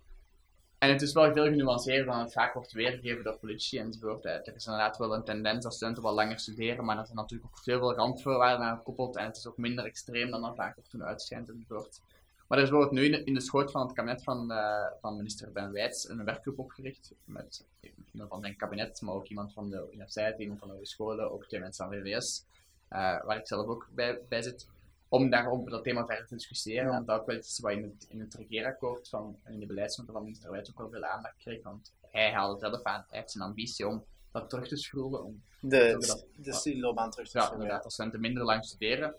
En 0.81 0.89
het 0.89 1.01
is 1.01 1.13
wel 1.13 1.33
veel 1.33 1.43
genuanceerder 1.43 2.05
dan 2.05 2.19
het 2.19 2.33
vaak 2.33 2.53
wordt 2.53 2.71
weergegeven 2.71 3.23
door 3.23 3.37
politici 3.37 3.77
enzovoort. 3.77 4.25
Er 4.25 4.55
is 4.55 4.65
inderdaad 4.65 4.97
wel 4.97 5.13
een 5.13 5.23
tendens 5.23 5.63
dat 5.63 5.73
studenten 5.73 6.03
wat 6.03 6.13
langer 6.13 6.39
studeren, 6.39 6.85
maar 6.85 6.97
er 6.97 7.05
zijn 7.05 7.17
natuurlijk 7.17 7.51
ook 7.51 7.63
veel, 7.63 7.93
randvoorwaarden 7.93 8.65
aan 8.65 8.77
gekoppeld 8.77 9.15
en 9.15 9.25
het 9.25 9.37
is 9.37 9.47
ook 9.47 9.57
minder 9.57 9.85
extreem 9.85 10.31
dan 10.31 10.41
dat 10.41 10.55
vaak 10.55 10.75
wordt 10.75 10.89
toen 10.89 11.03
uitschijnt 11.03 11.49
enzovoort. 11.49 12.01
Maar 12.47 12.57
er 12.57 12.63
is 12.63 12.69
bijvoorbeeld 12.69 12.99
nu 13.01 13.17
in 13.17 13.33
de, 13.33 13.41
schoot 13.41 13.71
van 13.71 13.81
het 13.81 13.93
kabinet 13.93 14.23
van, 14.23 14.51
eh, 14.51 14.85
van 15.01 15.15
minister 15.15 15.51
Ben 15.51 15.71
Wijts 15.71 16.09
een 16.09 16.25
werkgroep 16.25 16.59
opgericht 16.59 17.13
met 17.25 17.65
iemand 18.11 18.29
van 18.29 18.41
zijn 18.41 18.55
kabinet, 18.55 19.01
maar 19.01 19.13
ook 19.13 19.27
iemand 19.27 19.53
van 19.53 19.69
de 19.69 19.87
universiteit, 19.91 20.39
iemand 20.39 20.59
van 20.59 20.67
de 20.67 20.73
hogescholen, 20.73 21.31
ook 21.31 21.45
twee 21.45 21.59
mensen 21.61 21.85
van 21.85 21.95
VWS, 21.95 22.45
eh, 22.87 23.23
waar 23.23 23.37
ik 23.37 23.47
zelf 23.47 23.67
ook 23.67 23.87
bij, 23.93 24.19
bij 24.29 24.41
zit, 24.41 24.67
om 25.11 25.29
daarop 25.29 25.69
dat 25.69 25.83
thema 25.83 26.05
verder 26.05 26.27
te 26.27 26.35
discussiëren, 26.35 26.85
Ja. 26.85 26.91
want 26.91 27.07
dat 27.07 27.19
ook 27.19 27.25
wel 27.25 27.35
iets 27.35 27.59
wat 27.59 27.71
in 27.71 27.83
het, 27.83 28.05
in 28.09 28.19
het 28.19 28.33
regeerakkoord 28.33 29.09
van, 29.09 29.37
in 29.45 29.59
de 29.59 29.65
beleidsnoten 29.65 30.13
van 30.13 30.23
minister 30.23 30.51
Wijts 30.51 30.69
ook 30.69 30.77
wel 30.77 30.89
veel 30.89 31.03
aandacht 31.03 31.35
kreeg, 31.37 31.63
want 31.63 31.93
hij 32.11 32.31
haalde 32.31 32.59
zelf 32.59 32.83
aan, 32.83 33.05
hij 33.09 33.19
heeft 33.19 33.31
zijn 33.31 33.43
ambitie 33.43 33.87
om 33.87 34.03
dat 34.31 34.49
terug 34.49 34.67
te 34.67 34.77
schroeven, 34.77 35.23
om 35.23 35.41
De, 35.59 36.21
de 36.35 36.53
studieloopbaan 36.53 37.11
terug 37.11 37.29
te 37.29 37.37
ja, 37.37 37.43
schrijven, 37.43 37.61
inderdaad, 37.63 37.83
als 37.83 37.93
studenten 37.93 38.21
minder 38.21 38.43
lang 38.43 38.65
studeren. 38.65 39.15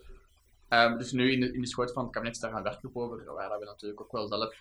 Ehm, 0.69 0.99
dus 0.99 1.13
nu 1.13 1.33
in 1.33 1.41
de, 1.41 1.53
in 1.53 1.61
de 1.61 1.67
schoot 1.67 1.93
van 1.93 2.03
het 2.05 2.13
kabinet 2.13 2.35
is 2.35 2.41
daar 2.43 2.55
een 2.55 2.63
werkgroep 2.63 2.97
over, 2.97 3.25
waar 3.35 3.49
dat 3.49 3.59
we 3.59 3.65
natuurlijk 3.65 4.01
ook 4.01 4.13
wel 4.13 4.27
zelf 4.29 4.55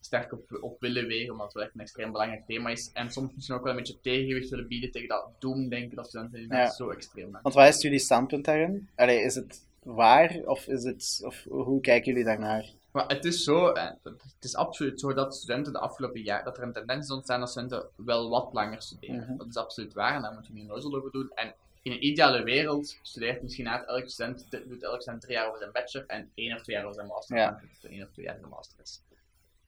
sterk 0.00 0.32
op, 0.32 0.58
op 0.60 0.80
willen 0.80 1.06
wegen, 1.06 1.32
omdat 1.32 1.52
het 1.52 1.62
echt 1.62 1.74
een 1.74 1.80
extreem 1.80 2.12
belangrijk 2.12 2.46
thema 2.46 2.70
is. 2.70 2.90
En 2.92 3.10
soms 3.10 3.34
misschien 3.34 3.56
ook 3.56 3.62
wel 3.62 3.70
een 3.72 3.78
beetje 3.78 4.00
tegengewicht 4.00 4.50
willen 4.50 4.68
bieden 4.68 4.90
tegen 4.90 5.08
dat 5.08 5.28
doemdenken 5.38 5.96
dat 5.96 6.06
studenten 6.06 6.46
Ja. 6.56 6.70
zo 6.70 6.90
extreem 6.90 7.30
zijn. 7.30 7.42
Want 7.42 7.54
wat 7.54 7.68
is 7.68 7.82
jullie 7.82 7.98
standpunt 7.98 8.44
daarin? 8.44 8.88
Allee, 8.96 9.20
is 9.22 9.34
het 9.34 9.70
waar 9.82 10.40
of, 10.44 10.66
is 10.66 10.84
het, 10.84 11.20
of 11.24 11.44
hoe 11.48 11.80
kijken 11.80 12.12
jullie 12.12 12.24
daarnaar? 12.24 12.70
Maar 12.92 13.06
het 13.06 13.24
is 13.24 13.44
zo, 13.44 13.68
eh, 13.68 13.90
het 14.02 14.44
is 14.44 14.54
absoluut 14.54 15.00
zo 15.00 15.14
dat 15.14 15.34
studenten 15.34 15.72
de 15.72 15.78
afgelopen 15.78 16.20
jaar, 16.20 16.44
dat 16.44 16.56
er 16.56 16.62
een 16.62 16.72
tendens 16.72 17.04
is 17.04 17.12
ontstaan 17.12 17.40
dat 17.40 17.50
studenten 17.50 17.88
wel 17.96 18.28
wat 18.28 18.52
langer 18.52 18.82
studeren. 18.82 19.26
Mhm. 19.28 19.36
Dat 19.36 19.46
is 19.46 19.56
absoluut 19.56 19.92
waar 19.92 20.14
en 20.14 20.22
daar 20.22 20.32
moeten 20.32 20.52
we 20.52 20.58
niet 20.58 20.68
noozel 20.68 20.96
over 20.96 21.10
doen. 21.10 21.30
En 21.34 21.54
in 21.82 21.92
een 21.92 22.06
ideale 22.06 22.42
wereld 22.42 22.98
studeert 23.02 23.42
misschien 23.42 23.68
uit 23.68 23.86
elke 23.86 24.08
student, 24.08 24.46
doet 24.50 24.82
elke 24.82 25.00
student 25.00 25.22
drie 25.22 25.34
jaar 25.34 25.46
over 25.46 25.58
zijn 25.58 25.72
bachelor 25.72 26.06
en 26.06 26.30
één 26.34 26.54
of 26.54 26.62
twee 26.62 26.76
jaar 26.76 26.84
over 26.84 26.96
zijn 26.96 27.06
master. 27.06 27.36
Ja. 27.36 27.60
of 27.82 27.90
één 27.90 28.02
of 28.02 28.10
twee 28.10 28.26
jaar 28.26 28.40
de 28.40 28.46
master 28.46 28.78
is. 28.82 29.02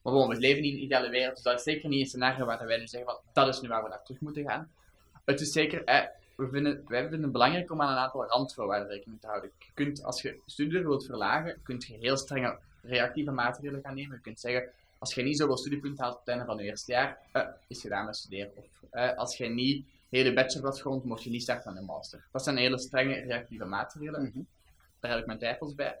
Maar 0.01 0.13
bon, 0.13 0.27
we 0.29 0.35
leven 0.35 0.61
niet 0.61 0.71
in 0.71 0.77
een 0.77 0.83
ideale 0.83 1.09
wereld, 1.09 1.35
dus 1.35 1.43
dat 1.43 1.57
is 1.57 1.63
zeker 1.63 1.89
niet 1.89 2.01
een 2.01 2.07
scenario 2.07 2.45
waar 2.45 2.65
wij 2.65 2.77
nu 2.77 2.87
zeggen 2.87 3.09
van, 3.11 3.19
dat 3.33 3.47
is 3.47 3.61
nu 3.61 3.67
waar 3.67 3.83
we 3.83 3.89
naar 3.89 4.03
terug 4.03 4.19
moeten 4.19 4.43
gaan. 4.43 4.71
Het 5.25 5.41
is 5.41 5.51
zeker, 5.51 5.83
eh, 5.83 6.05
we 6.35 6.49
vinden, 6.49 6.83
wij 6.87 7.01
vinden 7.01 7.21
het 7.21 7.31
belangrijk 7.31 7.71
om 7.71 7.81
aan 7.81 7.91
een 7.91 7.97
aantal 7.97 8.25
randvoorwaarden 8.25 8.87
rekening 8.87 9.21
te 9.21 9.27
houden. 9.27 9.51
Je 9.59 9.71
kunt, 9.73 10.03
als 10.03 10.21
je 10.21 10.39
studieduur 10.45 10.87
wilt 10.87 11.05
verlagen, 11.05 11.59
kun 11.63 11.83
je 11.87 11.97
heel 11.97 12.17
strenge 12.17 12.57
reactieve 12.81 13.31
maatregelen 13.31 13.81
gaan 13.81 13.95
nemen. 13.95 14.15
Je 14.15 14.21
kunt 14.21 14.39
zeggen, 14.39 14.69
als 14.97 15.13
je 15.13 15.21
niet 15.21 15.37
zoveel 15.37 15.57
studiepunten 15.57 16.03
haalt 16.03 16.13
op 16.13 16.19
het 16.19 16.29
einde 16.29 16.45
van 16.45 16.57
je 16.57 16.63
eerste 16.63 16.91
jaar, 16.91 17.17
eh, 17.31 17.47
is 17.67 17.81
gedaan 17.81 18.05
met 18.05 18.15
studeren. 18.15 18.51
Of 18.55 18.65
eh, 18.89 19.17
als 19.17 19.37
je 19.37 19.45
niet 19.45 19.85
hele 20.09 20.33
bachelor 20.33 20.65
had 20.65 20.81
gerond, 20.81 21.03
mocht 21.03 21.23
je 21.23 21.29
niet 21.29 21.41
starten 21.41 21.71
aan 21.71 21.77
een 21.77 21.85
master. 21.85 22.25
Dat 22.31 22.43
zijn 22.43 22.57
hele 22.57 22.79
strenge 22.79 23.13
reactieve 23.13 23.65
maatregelen. 23.65 24.21
Mhm. 24.21 24.39
Daar 24.99 25.11
heb 25.11 25.19
ik 25.19 25.25
mijn 25.25 25.39
twijfels 25.39 25.75
bij. 25.75 25.99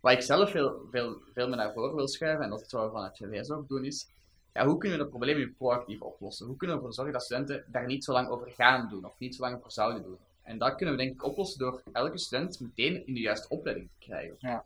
Wat 0.00 0.12
ik 0.12 0.22
zelf 0.22 0.50
veel, 0.50 0.86
veel, 0.90 1.22
veel 1.34 1.48
meer 1.48 1.56
naar 1.56 1.72
voren 1.72 1.94
wil 1.94 2.08
schuiven, 2.08 2.44
en 2.44 2.50
dat 2.50 2.60
is 2.60 2.72
wat 2.72 2.84
we 2.84 2.90
vanuit 2.90 3.16
VWS 3.16 3.50
ook 3.50 3.68
doen, 3.68 3.84
is 3.84 4.08
ja, 4.52 4.66
hoe 4.66 4.78
kunnen 4.78 4.98
we 4.98 5.04
dat 5.04 5.12
probleem 5.12 5.36
nu 5.36 5.52
proactief 5.52 6.00
oplossen? 6.00 6.46
Hoe 6.46 6.56
kunnen 6.56 6.76
we 6.76 6.82
ervoor 6.82 6.94
zorgen 6.94 7.14
dat 7.14 7.22
studenten 7.22 7.64
daar 7.66 7.86
niet 7.86 8.04
zo 8.04 8.12
lang 8.12 8.28
over 8.28 8.50
gaan 8.50 8.88
doen, 8.88 9.04
of 9.04 9.18
niet 9.18 9.34
zo 9.34 9.42
lang 9.42 9.56
over 9.56 9.72
zouden 9.72 10.02
doen? 10.02 10.18
En 10.42 10.58
dat 10.58 10.74
kunnen 10.74 10.96
we 10.96 11.02
denk 11.02 11.14
ik 11.14 11.24
oplossen 11.24 11.58
door 11.58 11.82
elke 11.92 12.18
student 12.18 12.60
meteen 12.60 13.06
in 13.06 13.14
de 13.14 13.20
juiste 13.20 13.48
opleiding 13.48 13.88
te 13.88 14.06
krijgen. 14.06 14.34
Ja. 14.38 14.64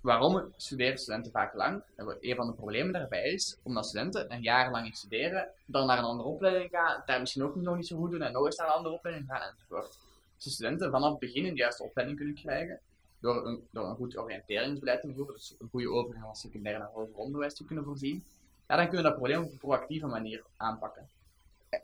Waarom 0.00 0.52
studeren 0.56 0.98
studenten 0.98 1.32
vaak 1.32 1.54
lang? 1.54 1.82
En 1.96 2.16
Een 2.20 2.36
van 2.36 2.46
de 2.46 2.52
problemen 2.52 2.92
daarbij 2.92 3.32
is, 3.32 3.58
omdat 3.62 3.86
studenten 3.86 4.32
een 4.32 4.42
jaar 4.42 4.70
lang 4.70 4.86
iets 4.86 4.98
studeren, 4.98 5.48
dan 5.66 5.86
naar 5.86 5.98
een 5.98 6.04
andere 6.04 6.28
opleiding 6.28 6.70
gaan, 6.70 7.02
daar 7.06 7.20
misschien 7.20 7.42
ook 7.42 7.54
nog 7.54 7.76
niet 7.76 7.86
zo 7.86 7.96
goed 7.96 8.10
doen, 8.10 8.22
en 8.22 8.32
nog 8.32 8.44
eens 8.44 8.56
naar 8.56 8.66
een 8.66 8.72
andere 8.72 8.94
opleiding 8.94 9.28
gaan, 9.28 9.40
enzovoort. 9.40 9.98
Dus 10.34 10.44
de 10.44 10.50
studenten 10.50 10.90
vanaf 10.90 11.10
het 11.10 11.18
begin 11.18 11.44
in 11.44 11.52
de 11.52 11.58
juiste 11.58 11.82
opleiding 11.82 12.18
kunnen 12.18 12.36
krijgen, 12.36 12.80
door 13.20 13.46
een, 13.46 13.68
door 13.70 13.88
een 13.88 13.96
goed 13.96 14.18
oriënteringsbeleid 14.18 15.00
te 15.00 15.12
voeren, 15.14 15.34
dus 15.34 15.54
een 15.58 15.68
goede 15.70 15.90
overgang 15.90 16.24
van 16.24 16.36
secundair 16.36 16.78
naar 16.78 16.90
hoger 16.92 17.14
onderwijs 17.14 17.54
te 17.54 17.64
kunnen 17.64 17.84
voorzien, 17.84 18.24
ja, 18.68 18.76
dan 18.76 18.88
kunnen 18.88 18.96
we 18.96 19.08
dat 19.08 19.18
probleem 19.18 19.42
op 19.42 19.50
een 19.52 19.58
proactieve 19.58 20.06
manier 20.06 20.44
aanpakken. 20.56 21.08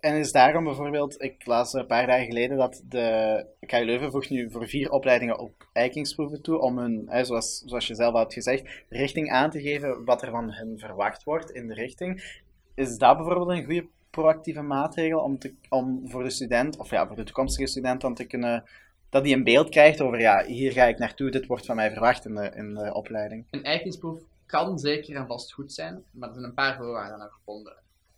En 0.00 0.14
is 0.14 0.32
daarom 0.32 0.64
bijvoorbeeld, 0.64 1.22
ik 1.22 1.46
las 1.46 1.72
een 1.72 1.86
paar 1.86 2.06
dagen 2.06 2.24
geleden 2.24 2.56
dat 2.56 2.82
de 2.88 3.46
KU 3.66 3.84
Leuven 3.84 4.10
voegt 4.10 4.30
nu 4.30 4.50
voor 4.50 4.68
vier 4.68 4.90
opleidingen 4.90 5.38
op 5.38 5.68
eikingsproeven 5.72 6.42
toe 6.42 6.58
om 6.58 6.78
hun, 6.78 7.04
hè, 7.08 7.24
zoals, 7.24 7.62
zoals 7.66 7.86
je 7.86 7.94
zelf 7.94 8.14
had 8.14 8.32
gezegd, 8.32 8.84
richting 8.88 9.30
aan 9.30 9.50
te 9.50 9.60
geven 9.60 10.04
wat 10.04 10.22
er 10.22 10.30
van 10.30 10.50
hen 10.50 10.78
verwacht 10.78 11.24
wordt 11.24 11.50
in 11.50 11.68
de 11.68 11.74
richting. 11.74 12.40
Is 12.74 12.98
dat 12.98 13.16
bijvoorbeeld 13.16 13.48
een 13.48 13.64
goede 13.64 13.86
proactieve 14.10 14.62
maatregel 14.62 15.20
om, 15.20 15.38
te, 15.38 15.54
om 15.68 16.02
voor 16.04 16.22
de 16.22 16.30
student, 16.30 16.76
of 16.78 16.90
ja, 16.90 17.06
voor 17.06 17.16
de 17.16 17.24
toekomstige 17.24 17.68
student 17.68 18.00
dan 18.00 18.14
te 18.14 18.24
kunnen, 18.24 18.64
dat 19.08 19.24
die 19.24 19.34
een 19.34 19.44
beeld 19.44 19.68
krijgt 19.68 20.00
over, 20.00 20.20
ja, 20.20 20.44
hier 20.44 20.72
ga 20.72 20.84
ik 20.84 20.98
naartoe, 20.98 21.30
dit 21.30 21.46
wordt 21.46 21.66
van 21.66 21.76
mij 21.76 21.90
verwacht 21.90 22.24
in 22.24 22.34
de, 22.34 22.50
in 22.54 22.74
de 22.74 22.94
opleiding. 22.94 23.44
Een 23.50 23.64
eikingsproef 23.64 24.18
kan 24.54 24.78
zeker 24.78 25.16
en 25.16 25.26
vast 25.26 25.52
goed 25.52 25.72
zijn, 25.72 26.04
maar 26.10 26.28
er 26.28 26.34
zijn 26.34 26.46
een 26.46 26.54
paar 26.54 26.76
voorwaarden 26.76 27.20
aan 27.20 27.30
verbonden. 27.30 27.72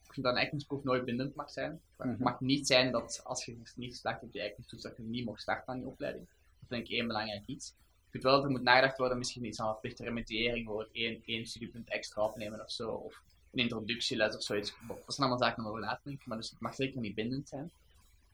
Ik 0.07 0.13
vind 0.13 0.27
dat 0.27 0.33
een 0.35 0.41
eikingsproef 0.41 0.85
nooit 0.85 1.05
bindend 1.05 1.35
mag 1.35 1.51
zijn. 1.51 1.81
Het 1.97 2.07
Mhm. 2.07 2.23
mag 2.23 2.41
niet 2.41 2.67
zijn 2.67 2.93
dat 2.93 3.21
als 3.25 3.45
je 3.45 3.57
niet 3.77 3.91
geslaagd 3.91 4.21
hebt 4.21 4.29
op 4.29 4.35
je 4.35 4.41
eikingstoets, 4.41 4.83
dat 4.83 4.97
je 4.97 5.03
niet 5.03 5.25
mag 5.25 5.41
starten 5.41 5.69
aan 5.73 5.79
die 5.79 5.87
opleiding. 5.89 6.27
Dat 6.59 6.69
vind 6.69 6.89
ik 6.89 6.93
één 6.95 7.07
belangrijk 7.07 7.43
iets. 7.47 7.69
Ik 8.05 8.11
vind 8.11 8.23
wel 8.23 8.33
dat 8.35 8.45
er 8.45 8.51
moet 8.51 8.63
nagedacht 8.63 8.99
worden, 8.99 9.19
misschien 9.19 9.45
iets 9.45 9.61
aan 9.61 9.73
verplichte 9.73 10.05
remediëring, 10.05 10.67
voor 10.67 10.89
één, 10.93 11.23
één 11.27 11.47
studiepunt 11.47 11.89
extra 11.89 12.23
opnemen 12.23 12.61
of 12.61 12.71
zo, 12.71 12.91
of 12.91 13.23
een 13.53 13.59
introductieles 13.63 14.37
of 14.37 14.43
zoiets. 14.43 14.75
Dat 14.89 15.15
zijn 15.15 15.29
allemaal 15.29 15.49
zaken 15.49 15.67
over 15.67 15.81
te 15.81 15.99
denken, 16.03 16.25
maar 16.29 16.37
dus 16.39 16.51
het 16.51 16.61
mag 16.61 16.75
zeker 16.75 17.01
niet 17.01 17.15
bindend 17.15 17.49
zijn. 17.49 17.71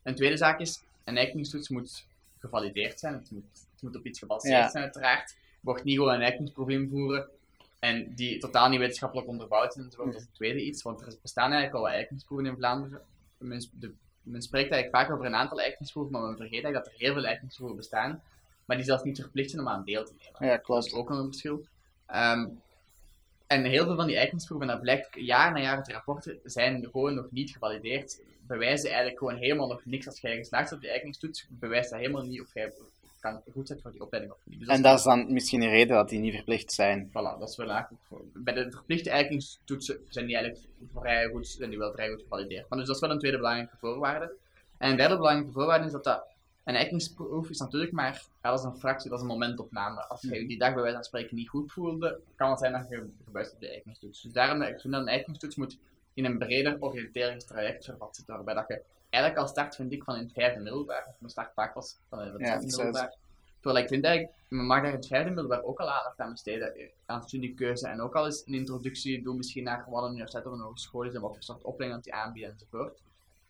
Een 0.03 0.15
tweede 0.15 0.37
zaak 0.37 0.61
is, 0.61 0.83
een 1.05 1.17
eikingstoets 1.17 1.69
moet 1.69 2.07
gevalideerd 2.39 2.99
zijn, 2.99 3.15
het 3.15 3.31
moet, 3.31 3.45
het 3.73 3.83
moet 3.83 3.97
op 3.97 4.07
iets 4.07 4.19
gebaseerd 4.19 4.55
Ja. 4.55 4.71
zijn 4.71 4.83
uiteraard. 4.85 5.31
Je 5.31 5.37
wordt 5.61 5.85
niet 5.85 5.97
gewoon 5.97 6.15
een 6.15 6.23
eikingsproef 6.23 6.69
invoeren 6.69 7.29
en 7.83 8.15
die 8.15 8.39
totaal 8.39 8.69
niet 8.69 8.79
wetenschappelijk 8.79 9.29
onderbouwd 9.29 9.73
zijn. 9.73 9.91
Dat 9.97 10.07
is 10.15 10.21
het 10.21 10.35
tweede 10.35 10.65
iets, 10.65 10.83
want 10.83 11.01
er 11.01 11.15
bestaan 11.23 11.53
eigenlijk 11.53 11.75
al 11.75 11.83
wat 11.83 11.93
eikingsproeven 11.93 12.47
in 12.47 12.57
Vlaanderen. 12.57 13.01
Men, 13.39 13.65
de, 13.73 13.93
men 14.23 14.43
spreekt 14.43 14.71
eigenlijk 14.73 15.03
vaak 15.05 15.15
over 15.15 15.27
een 15.27 15.35
aantal 15.35 15.61
eikingsproeven, 15.61 16.13
maar 16.13 16.23
men 16.23 16.37
vergeet 16.37 16.53
eigenlijk 16.53 16.85
dat 16.85 16.93
er 16.95 17.01
heel 17.01 17.15
veel 17.15 17.25
eikingsproeven 17.25 17.77
bestaan, 17.77 18.23
maar 18.65 18.77
die 18.77 18.87
zelfs 18.87 19.03
niet 19.03 19.21
verplicht 19.21 19.51
zijn 19.51 19.63
om 19.63 19.69
aan 19.69 19.85
deel 19.85 20.05
te 20.05 20.13
nemen. 20.19 20.47
Ja, 20.47 20.57
Dat 20.57 20.65
klopt. 20.65 20.87
is 20.87 20.93
ook 20.93 21.11
een 21.11 21.25
verschil. 21.25 21.67
Ehm, 22.07 22.49
en 23.47 23.65
heel 23.65 23.85
veel 23.85 23.97
van 23.97 24.07
die 24.07 24.17
eikingsproeven, 24.17 24.69
en 24.69 24.73
dat 24.75 24.83
blijkt 24.83 25.09
jaar 25.15 25.53
na 25.53 25.61
jaar 25.61 25.77
uit 25.77 25.87
de 25.87 25.93
rapporten, 25.93 26.41
zijn 26.45 26.89
gewoon 26.93 27.15
nog 27.15 27.31
niet 27.31 27.51
gevalideerd. 27.51 28.23
Bewijzen 28.47 28.89
eigenlijk 28.89 29.19
gewoon 29.19 29.37
helemaal 29.37 29.69
nog 29.69 29.85
niks. 29.85 30.07
Als 30.07 30.21
jij 30.21 30.37
geslaagd 30.37 30.65
bent 30.65 30.75
op 30.75 30.81
die 30.81 30.91
eikingstoets, 30.91 31.47
bewijst 31.51 31.91
dat 31.91 31.99
helemaal 31.99 32.23
niet 32.23 32.41
of 32.41 32.55
jij 32.55 32.73
kan 33.23 33.43
goed 33.53 33.67
zijn 33.67 33.81
voor 33.81 33.93
die 33.93 34.01
opleiding 34.01 34.35
of 34.35 34.41
niet. 34.45 34.59
Dus 34.59 34.69
En 34.69 34.83
dat 34.83 34.99
is 34.99 35.05
dan 35.05 35.33
misschien 35.33 35.63
een 35.63 35.71
reden 35.71 35.97
dat 35.97 36.09
die 36.09 36.19
niet 36.19 36.35
verplicht 36.35 36.73
zijn. 36.73 37.09
Voilà, 37.09 37.39
dat 37.39 37.49
is 37.49 37.57
wel 37.57 37.71
eigenlijk 37.71 38.03
Bij 38.33 38.55
de 38.55 38.71
verplichte 38.71 39.11
eikingstoetsen 39.11 40.01
zijn 40.09 40.27
die 40.27 40.37
eigenlijk 40.37 40.67
vrij 40.95 41.29
goed, 41.29 41.49
zijn 41.49 41.71
die 41.71 41.79
wel 41.79 41.93
vrij 41.93 42.11
goed 42.11 42.23
gevalideerd. 42.23 42.69
Maar 42.69 42.79
dus 42.79 42.87
dat 42.87 42.97
is 42.97 43.03
wel 43.03 43.11
een 43.11 43.19
tweede 43.19 43.37
belangrijke 43.37 43.77
voorwaarde. 43.77 44.35
En 44.79 44.91
een 44.91 44.97
derde 44.97 45.17
belangrijke 45.17 45.53
voorwaarde 45.53 45.87
is 45.87 45.93
dat 45.93 46.05
dat 46.05 46.27
Een 46.65 46.75
eikingsproef 46.75 47.51
is 47.51 47.59
natuurlijk 47.59 47.93
maar, 47.93 48.23
ja, 48.43 48.51
dat 48.51 48.59
is 48.59 48.65
een 48.65 48.77
fractie, 48.77 49.11
dat 49.11 49.19
is 49.19 49.25
een 49.25 49.31
momentopname. 49.31 50.07
Als 50.09 50.21
je 50.21 50.47
die 50.47 50.59
dag 50.59 50.73
bij 50.73 50.83
wijze 50.83 50.95
van 50.95 51.05
spreken 51.05 51.37
niet 51.37 51.49
goed 51.49 51.73
voelde, 51.73 52.21
kan 52.37 52.51
het 52.51 52.59
zijn 52.59 52.73
dat 52.73 52.87
je 52.89 53.11
gebuist 53.25 53.53
op 53.53 53.61
de 53.61 53.69
eikenstoets. 53.69 54.23
Dus 54.23 54.33
daarom 54.33 54.63
ik 54.63 54.81
vind 54.81 54.93
dat 54.93 55.03
een 55.03 55.09
eikenstoets 55.09 55.57
moet 55.57 55.79
in 56.15 56.25
een 56.25 56.39
breder 56.39 56.77
oriënteringstraject 56.81 57.85
vervat 57.85 58.17
zitten, 58.17 58.35
waarbij 58.35 58.55
dat 58.55 58.69
je 58.69 58.83
eigenlijk 59.13 59.43
al 59.43 59.49
start, 59.49 59.77
vind 59.77 59.93
ik, 59.93 60.05
van 60.05 60.17
in 60.17 60.23
het 60.23 60.33
vijfde 60.33 60.61
middelbaar, 60.61 61.07
of 61.09 61.15
mijn 61.19 61.31
start 61.31 61.53
vaak 61.55 61.75
was 61.75 61.97
van 62.09 62.21
in 62.21 62.33
het 62.33 62.41
Ja, 62.41 62.61
zesde 62.61 62.77
middelbaar. 62.77 63.15
Terwijl 63.61 63.83
ik 63.83 63.91
vind 63.91 64.05
eigenlijk, 64.05 64.37
men 64.49 64.67
mag 64.67 64.81
daar 64.81 64.91
in 64.91 64.97
het 64.97 65.07
vijfde 65.07 65.31
middelbaar 65.31 65.63
ook 65.63 65.81
al 65.81 65.91
aandacht 65.91 66.21
aan 66.21 66.31
besteden, 66.31 66.75
eh, 66.75 66.89
aan 67.07 67.23
studiekeuze, 67.23 67.89
en 67.89 68.01
ook 68.01 68.15
al 68.15 68.25
eens 68.25 68.43
een 68.47 68.55
introductie 68.55 69.23
doen 69.23 69.37
misschien 69.37 69.65
naar 69.65 69.85
wat 69.89 70.03
een 70.03 70.11
universiteit 70.11 70.47
of 70.47 70.53
een 70.53 70.61
hogeschool 70.61 71.03
is, 71.03 71.15
en 71.15 71.21
wat 71.21 71.33
voor 71.33 71.43
soort 71.43 71.63
opleiding 71.63 72.03
dat 72.03 72.13
die 72.13 72.23
aanbieden 72.23 72.53
enzovoort. 72.53 73.01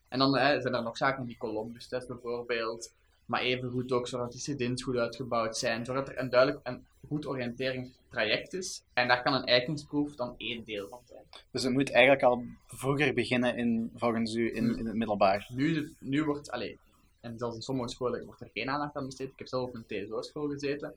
En 0.08 0.18
dan 0.18 0.36
eh, 0.36 0.60
zijn 0.60 0.74
er 0.74 0.82
nog 0.82 0.96
zaken 0.96 1.26
die 1.26 1.38
Columbus-test 1.38 2.08
bijvoorbeeld, 2.08 2.92
maar 3.26 3.40
evengoed 3.40 3.92
ook 3.92 4.08
zodat 4.08 4.30
die 4.32 4.40
studenten 4.40 4.84
goed 4.84 4.96
uitgebouwd 4.96 5.56
zijn, 5.56 5.84
zodat 5.84 6.08
er 6.08 6.18
een 6.18 6.30
duidelijk 6.30 6.60
en 6.66 6.86
goed 7.08 7.26
oriënteringstraject 7.26 8.52
is. 8.52 8.82
En 8.92 9.08
daar 9.08 9.22
kan 9.22 9.34
een 9.34 9.44
eikingsproef 9.44 10.14
dan 10.14 10.34
één 10.36 10.64
deel 10.64 10.88
van 10.88 11.00
zijn. 11.04 11.24
Dus 11.50 11.62
het 11.62 11.72
moet 11.72 11.90
eigenlijk 11.92 12.22
al 12.22 12.44
vroeger 12.66 13.14
beginnen 13.14 13.56
in, 13.56 13.90
volgens 13.94 14.34
u 14.34 14.54
in, 14.56 14.78
in 14.78 14.86
het 14.86 14.94
middelbaar. 14.96 15.46
Nu, 15.54 15.94
nu 15.98 16.24
wordt, 16.24 16.50
allee, 16.50 16.78
en 17.20 17.38
zelfs 17.38 17.56
in 17.56 17.62
sommige 17.62 17.88
scholen 17.88 18.24
wordt 18.24 18.40
er 18.40 18.50
geen 18.52 18.68
aandacht 18.70 18.96
aan 18.96 19.06
besteed. 19.06 19.28
Ik 19.28 19.38
heb 19.38 19.48
zelf 19.48 19.68
op 19.68 19.74
een 19.74 19.86
TSO-school 19.86 20.48
gezeten. 20.48 20.94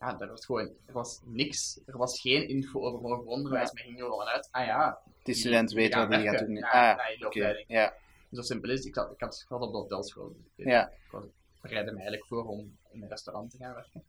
Ja, 0.00 0.14
daar 0.14 0.28
was 0.28 0.44
gewoon, 0.44 0.70
er 0.86 0.92
was 0.92 1.20
niks, 1.24 1.80
er 1.86 1.96
was 1.98 2.20
geen 2.20 2.48
info 2.48 2.80
over 2.80 3.00
hoger 3.00 3.26
onderwijs. 3.26 3.72
Men 3.72 3.84
ging 3.84 3.98
er 3.98 4.04
gewoon 4.04 4.26
uit, 4.26 4.48
ah 4.50 4.66
ja, 4.66 4.98
Die 5.22 5.34
student 5.34 5.72
weet 5.72 5.94
wat 5.94 6.08
hij 6.08 6.22
gaat 6.22 6.38
doen. 6.38 6.62
Ah, 6.62 6.72
na 7.20 7.26
opleiding. 7.26 7.64
Ja, 7.68 7.94
Zo 8.32 8.42
simpel 8.42 8.70
is. 8.70 8.84
Ik, 8.84 8.94
zat, 8.94 9.12
ik, 9.12 9.20
had, 9.20 9.40
ik 9.42 9.48
had 9.48 9.60
op 9.60 9.70
de 9.72 9.78
hotelschool. 9.78 10.36
Dus 10.56 10.66
ja. 10.66 10.88
Ik 10.88 11.10
was- 11.10 11.24
bereidde 11.68 11.90
me 11.92 11.96
eigenlijk 11.98 12.26
voor 12.26 12.44
om 12.46 12.76
in 12.90 13.02
een 13.02 13.08
restaurant 13.08 13.50
te 13.50 13.56
gaan 13.56 13.74
werken. 13.74 14.02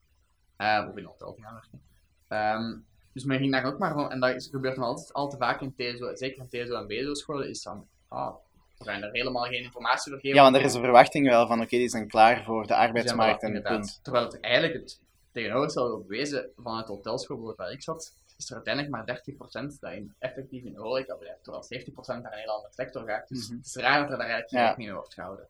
Eh, 0.58 0.86
of 0.89 0.95
in 0.97 1.03
een 1.03 1.10
hotel 1.10 1.34
te 1.34 1.41
gaan 1.41 1.53
werken. 1.53 1.82
Ehm, 2.28 2.80
dus 3.14 3.24
men 3.24 3.38
ging 3.39 3.51
daar 3.51 3.66
ook 3.66 3.78
maar 3.80 3.93
van, 3.93 4.12
en 4.12 4.20
dat 4.20 4.36
is- 4.36 4.47
gebeurt 4.47 4.76
dan 4.76 4.84
altijd 4.86 5.14
al 5.14 5.30
te 5.30 5.38
vaak 5.38 5.62
in 5.62 5.74
TSO, 5.76 6.16
zeker 6.16 6.41
in 6.41 6.47
TSO 6.49 6.76
en 6.76 6.88
BSO 6.88 7.14
scholen, 7.14 7.49
is 7.49 7.62
dan, 7.64 7.88
ah, 8.08 8.36
er 8.78 8.86
zijn 8.86 9.03
er 9.03 9.12
helemaal 9.12 9.43
geen 9.43 9.64
informatie 9.64 10.12
doorgegeven. 10.12 10.38
ja, 10.43 10.43
want 10.51 10.56
er 10.56 10.68
is 10.70 10.74
een 10.74 10.82
verwachting 10.82 11.28
wel 11.28 11.47
van, 11.47 11.62
oké, 11.62 11.78
die 11.78 11.89
zijn 11.89 12.08
klaar 12.08 12.43
voor 12.43 12.68
de 12.68 12.76
arbeidsmarkt 12.76 13.41
en 13.41 13.47
inderdaad. 13.47 13.72
punt. 13.80 13.99
Terwijl 14.03 14.26
het 14.26 14.39
eigenlijk 14.39 14.74
het 14.74 15.01
tegenovergestelde 15.32 15.93
op 15.95 16.08
bewezen 16.08 16.51
vanuit 16.56 16.88
de 16.88 16.93
hotelschool 16.93 17.53
waar 17.56 17.72
ik 17.72 17.82
zat, 17.84 18.16
is 18.38 18.49
er 18.49 18.56
uiteindelijk 18.56 18.93
maar 18.95 19.06
30% 19.06 19.80
dat 19.80 19.91
in, 19.93 20.16
effectief 20.20 20.64
in 20.64 20.74
de 20.74 20.80
horeca 20.80 21.16
blijft, 21.16 21.43
terwijl 21.43 21.64
70% 21.64 22.22
naar 22.24 22.32
een 22.32 22.38
hele 22.39 22.51
andere 22.51 22.74
sector 22.74 23.08
gaat. 23.08 23.28
Dus 23.28 23.47
Mhm. 23.47 23.58
het 23.58 23.66
is 23.66 23.76
raar 23.76 23.99
dat 24.01 24.12
er 24.12 24.18
daar 24.18 24.28
eigenlijk 24.30 24.49
Ja. 24.51 24.60
rekening 24.68 24.88
mee 24.89 24.97
wordt 24.97 25.14
gehouden. 25.14 25.47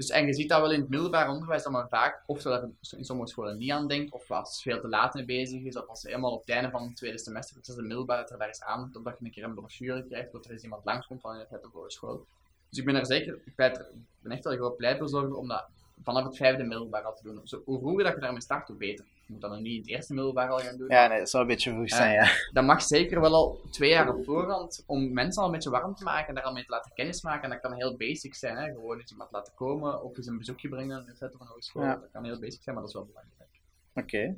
Dus, 0.00 0.10
en 0.10 0.26
je 0.26 0.34
ziet 0.34 0.48
dat 0.48 0.60
wel 0.60 0.72
in 0.72 0.80
het 0.80 0.88
middelbaar 0.88 1.30
onderwijs, 1.30 1.62
dat 1.62 1.72
men 1.72 1.88
vaak, 1.88 2.22
of 2.26 2.42
dat 2.42 2.62
er 2.62 2.98
in 2.98 3.04
sommige 3.04 3.28
scholen 3.28 3.58
niet 3.58 3.70
aan 3.70 3.88
denkt, 3.88 4.12
of 4.12 4.30
als 4.30 4.50
het 4.50 4.62
veel 4.62 4.80
te 4.80 4.88
laat 4.88 5.14
mee 5.14 5.24
bezig 5.24 5.62
is, 5.62 5.76
of 5.76 5.86
als 5.86 6.00
ze 6.00 6.08
helemaal 6.08 6.32
op 6.32 6.40
het 6.40 6.50
einde 6.50 6.70
van 6.70 6.82
het 6.82 6.96
tweede 6.96 7.18
semester, 7.18 7.56
het 7.56 7.68
is 7.68 7.74
de 7.74 7.82
middelbaar, 7.82 8.16
dat 8.16 8.30
er 8.30 8.38
daar 8.38 8.56
aan, 8.58 8.90
omdat 8.94 9.18
je 9.18 9.24
een 9.24 9.30
keer 9.30 9.44
een 9.44 9.54
brochure 9.54 10.04
krijgt, 10.04 10.32
dat 10.32 10.44
er 10.44 10.50
eens 10.50 10.62
iemand 10.62 10.84
langskomt 10.84 11.20
van 11.20 11.36
het 11.36 11.66
of 11.66 11.72
hogeschool. 11.72 12.26
Dus 12.68 12.78
ik 12.78 12.84
ben 12.84 12.94
er 12.94 13.06
zeker, 13.06 13.34
ik 13.44 13.56
ben 13.56 14.32
echt 14.32 14.44
wel 14.44 14.52
een 14.52 14.58
groot 14.58 14.76
pleitbezorger 14.76 15.34
om 15.34 15.48
dat 15.48 15.64
vanaf 16.02 16.24
het 16.24 16.36
vijfde 16.36 16.64
middelbaar 16.64 17.02
al 17.02 17.14
te 17.14 17.22
doen. 17.22 17.40
Zo, 17.44 17.62
hoe 17.64 17.78
vroeger 17.78 18.14
je 18.14 18.20
daarmee 18.20 18.40
start, 18.40 18.68
hoe 18.68 18.76
beter. 18.76 19.04
Je 19.30 19.36
moet 19.36 19.44
dat 19.44 19.54
nog 19.54 19.60
niet 19.60 19.74
in 19.74 19.80
het 19.80 19.90
eerste 19.90 20.14
middelbaar 20.14 20.48
al 20.48 20.58
gaan 20.58 20.76
doen. 20.76 20.88
Ja, 20.88 21.06
nee, 21.06 21.18
dat 21.18 21.30
zou 21.30 21.42
een 21.42 21.48
beetje 21.48 21.70
vroeg 21.70 21.88
zijn, 21.88 22.12
ja. 22.12 22.30
Dat 22.52 22.64
mag 22.64 22.82
zeker 22.82 23.20
wel 23.20 23.34
al 23.34 23.60
twee 23.70 23.90
jaar 23.90 24.14
op 24.14 24.24
voorhand, 24.24 24.84
om 24.86 25.12
mensen 25.12 25.42
al 25.42 25.48
een 25.48 25.54
beetje 25.54 25.70
warm 25.70 25.94
te 25.94 26.04
maken 26.04 26.28
en 26.28 26.34
daar 26.34 26.44
al 26.44 26.52
mee 26.52 26.64
te 26.64 26.70
laten 26.70 26.92
kennismaken. 26.94 27.42
En 27.42 27.50
dat 27.50 27.60
kan 27.60 27.72
heel 27.72 27.96
basic 27.96 28.34
zijn, 28.34 28.56
hè? 28.56 28.72
gewoon 28.72 28.98
eens 28.98 29.10
iemand 29.10 29.30
laten 29.30 29.54
komen 29.54 30.02
of 30.02 30.16
eens 30.16 30.26
een 30.26 30.38
bezoekje 30.38 30.68
brengen 30.68 30.96
aan 30.96 31.04
de 31.04 31.24
een 31.24 31.46
hogeschool. 31.46 31.82
Ja. 31.82 31.94
Dat 31.94 32.10
kan 32.12 32.24
heel 32.24 32.38
basic 32.38 32.62
zijn, 32.62 32.74
maar 32.74 32.84
dat 32.84 32.94
is 32.94 32.98
wel 32.98 33.06
belangrijk. 33.06 33.60
Oké. 33.94 34.36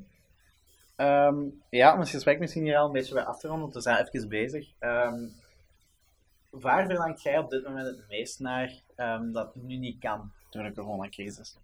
Ehm, 0.95 1.49
ja, 1.69 1.93
om 1.93 1.99
het 1.99 2.09
gesprek 2.09 2.39
misschien 2.39 2.63
hier 2.63 2.77
al 2.77 2.85
een 2.85 2.91
beetje 2.91 3.13
bij 3.13 3.23
af 3.23 3.39
te 3.39 3.47
ronden, 3.47 3.63
want 3.63 3.73
we 3.73 3.81
zijn 3.81 4.07
even 4.07 4.29
bezig. 4.29 4.67
Ehm, 4.79 5.27
waar 6.49 6.85
verlangt 6.85 7.21
jij 7.21 7.37
op 7.37 7.49
dit 7.49 7.63
moment 7.63 7.87
het 7.87 8.07
meest 8.09 8.39
naar 8.39 8.81
ehm, 8.95 9.31
dat 9.31 9.55
nu 9.55 9.75
niet 9.75 9.99
kan 9.99 10.31
door 10.49 10.63
de 10.63 10.73
coronacrisis? 10.73 11.57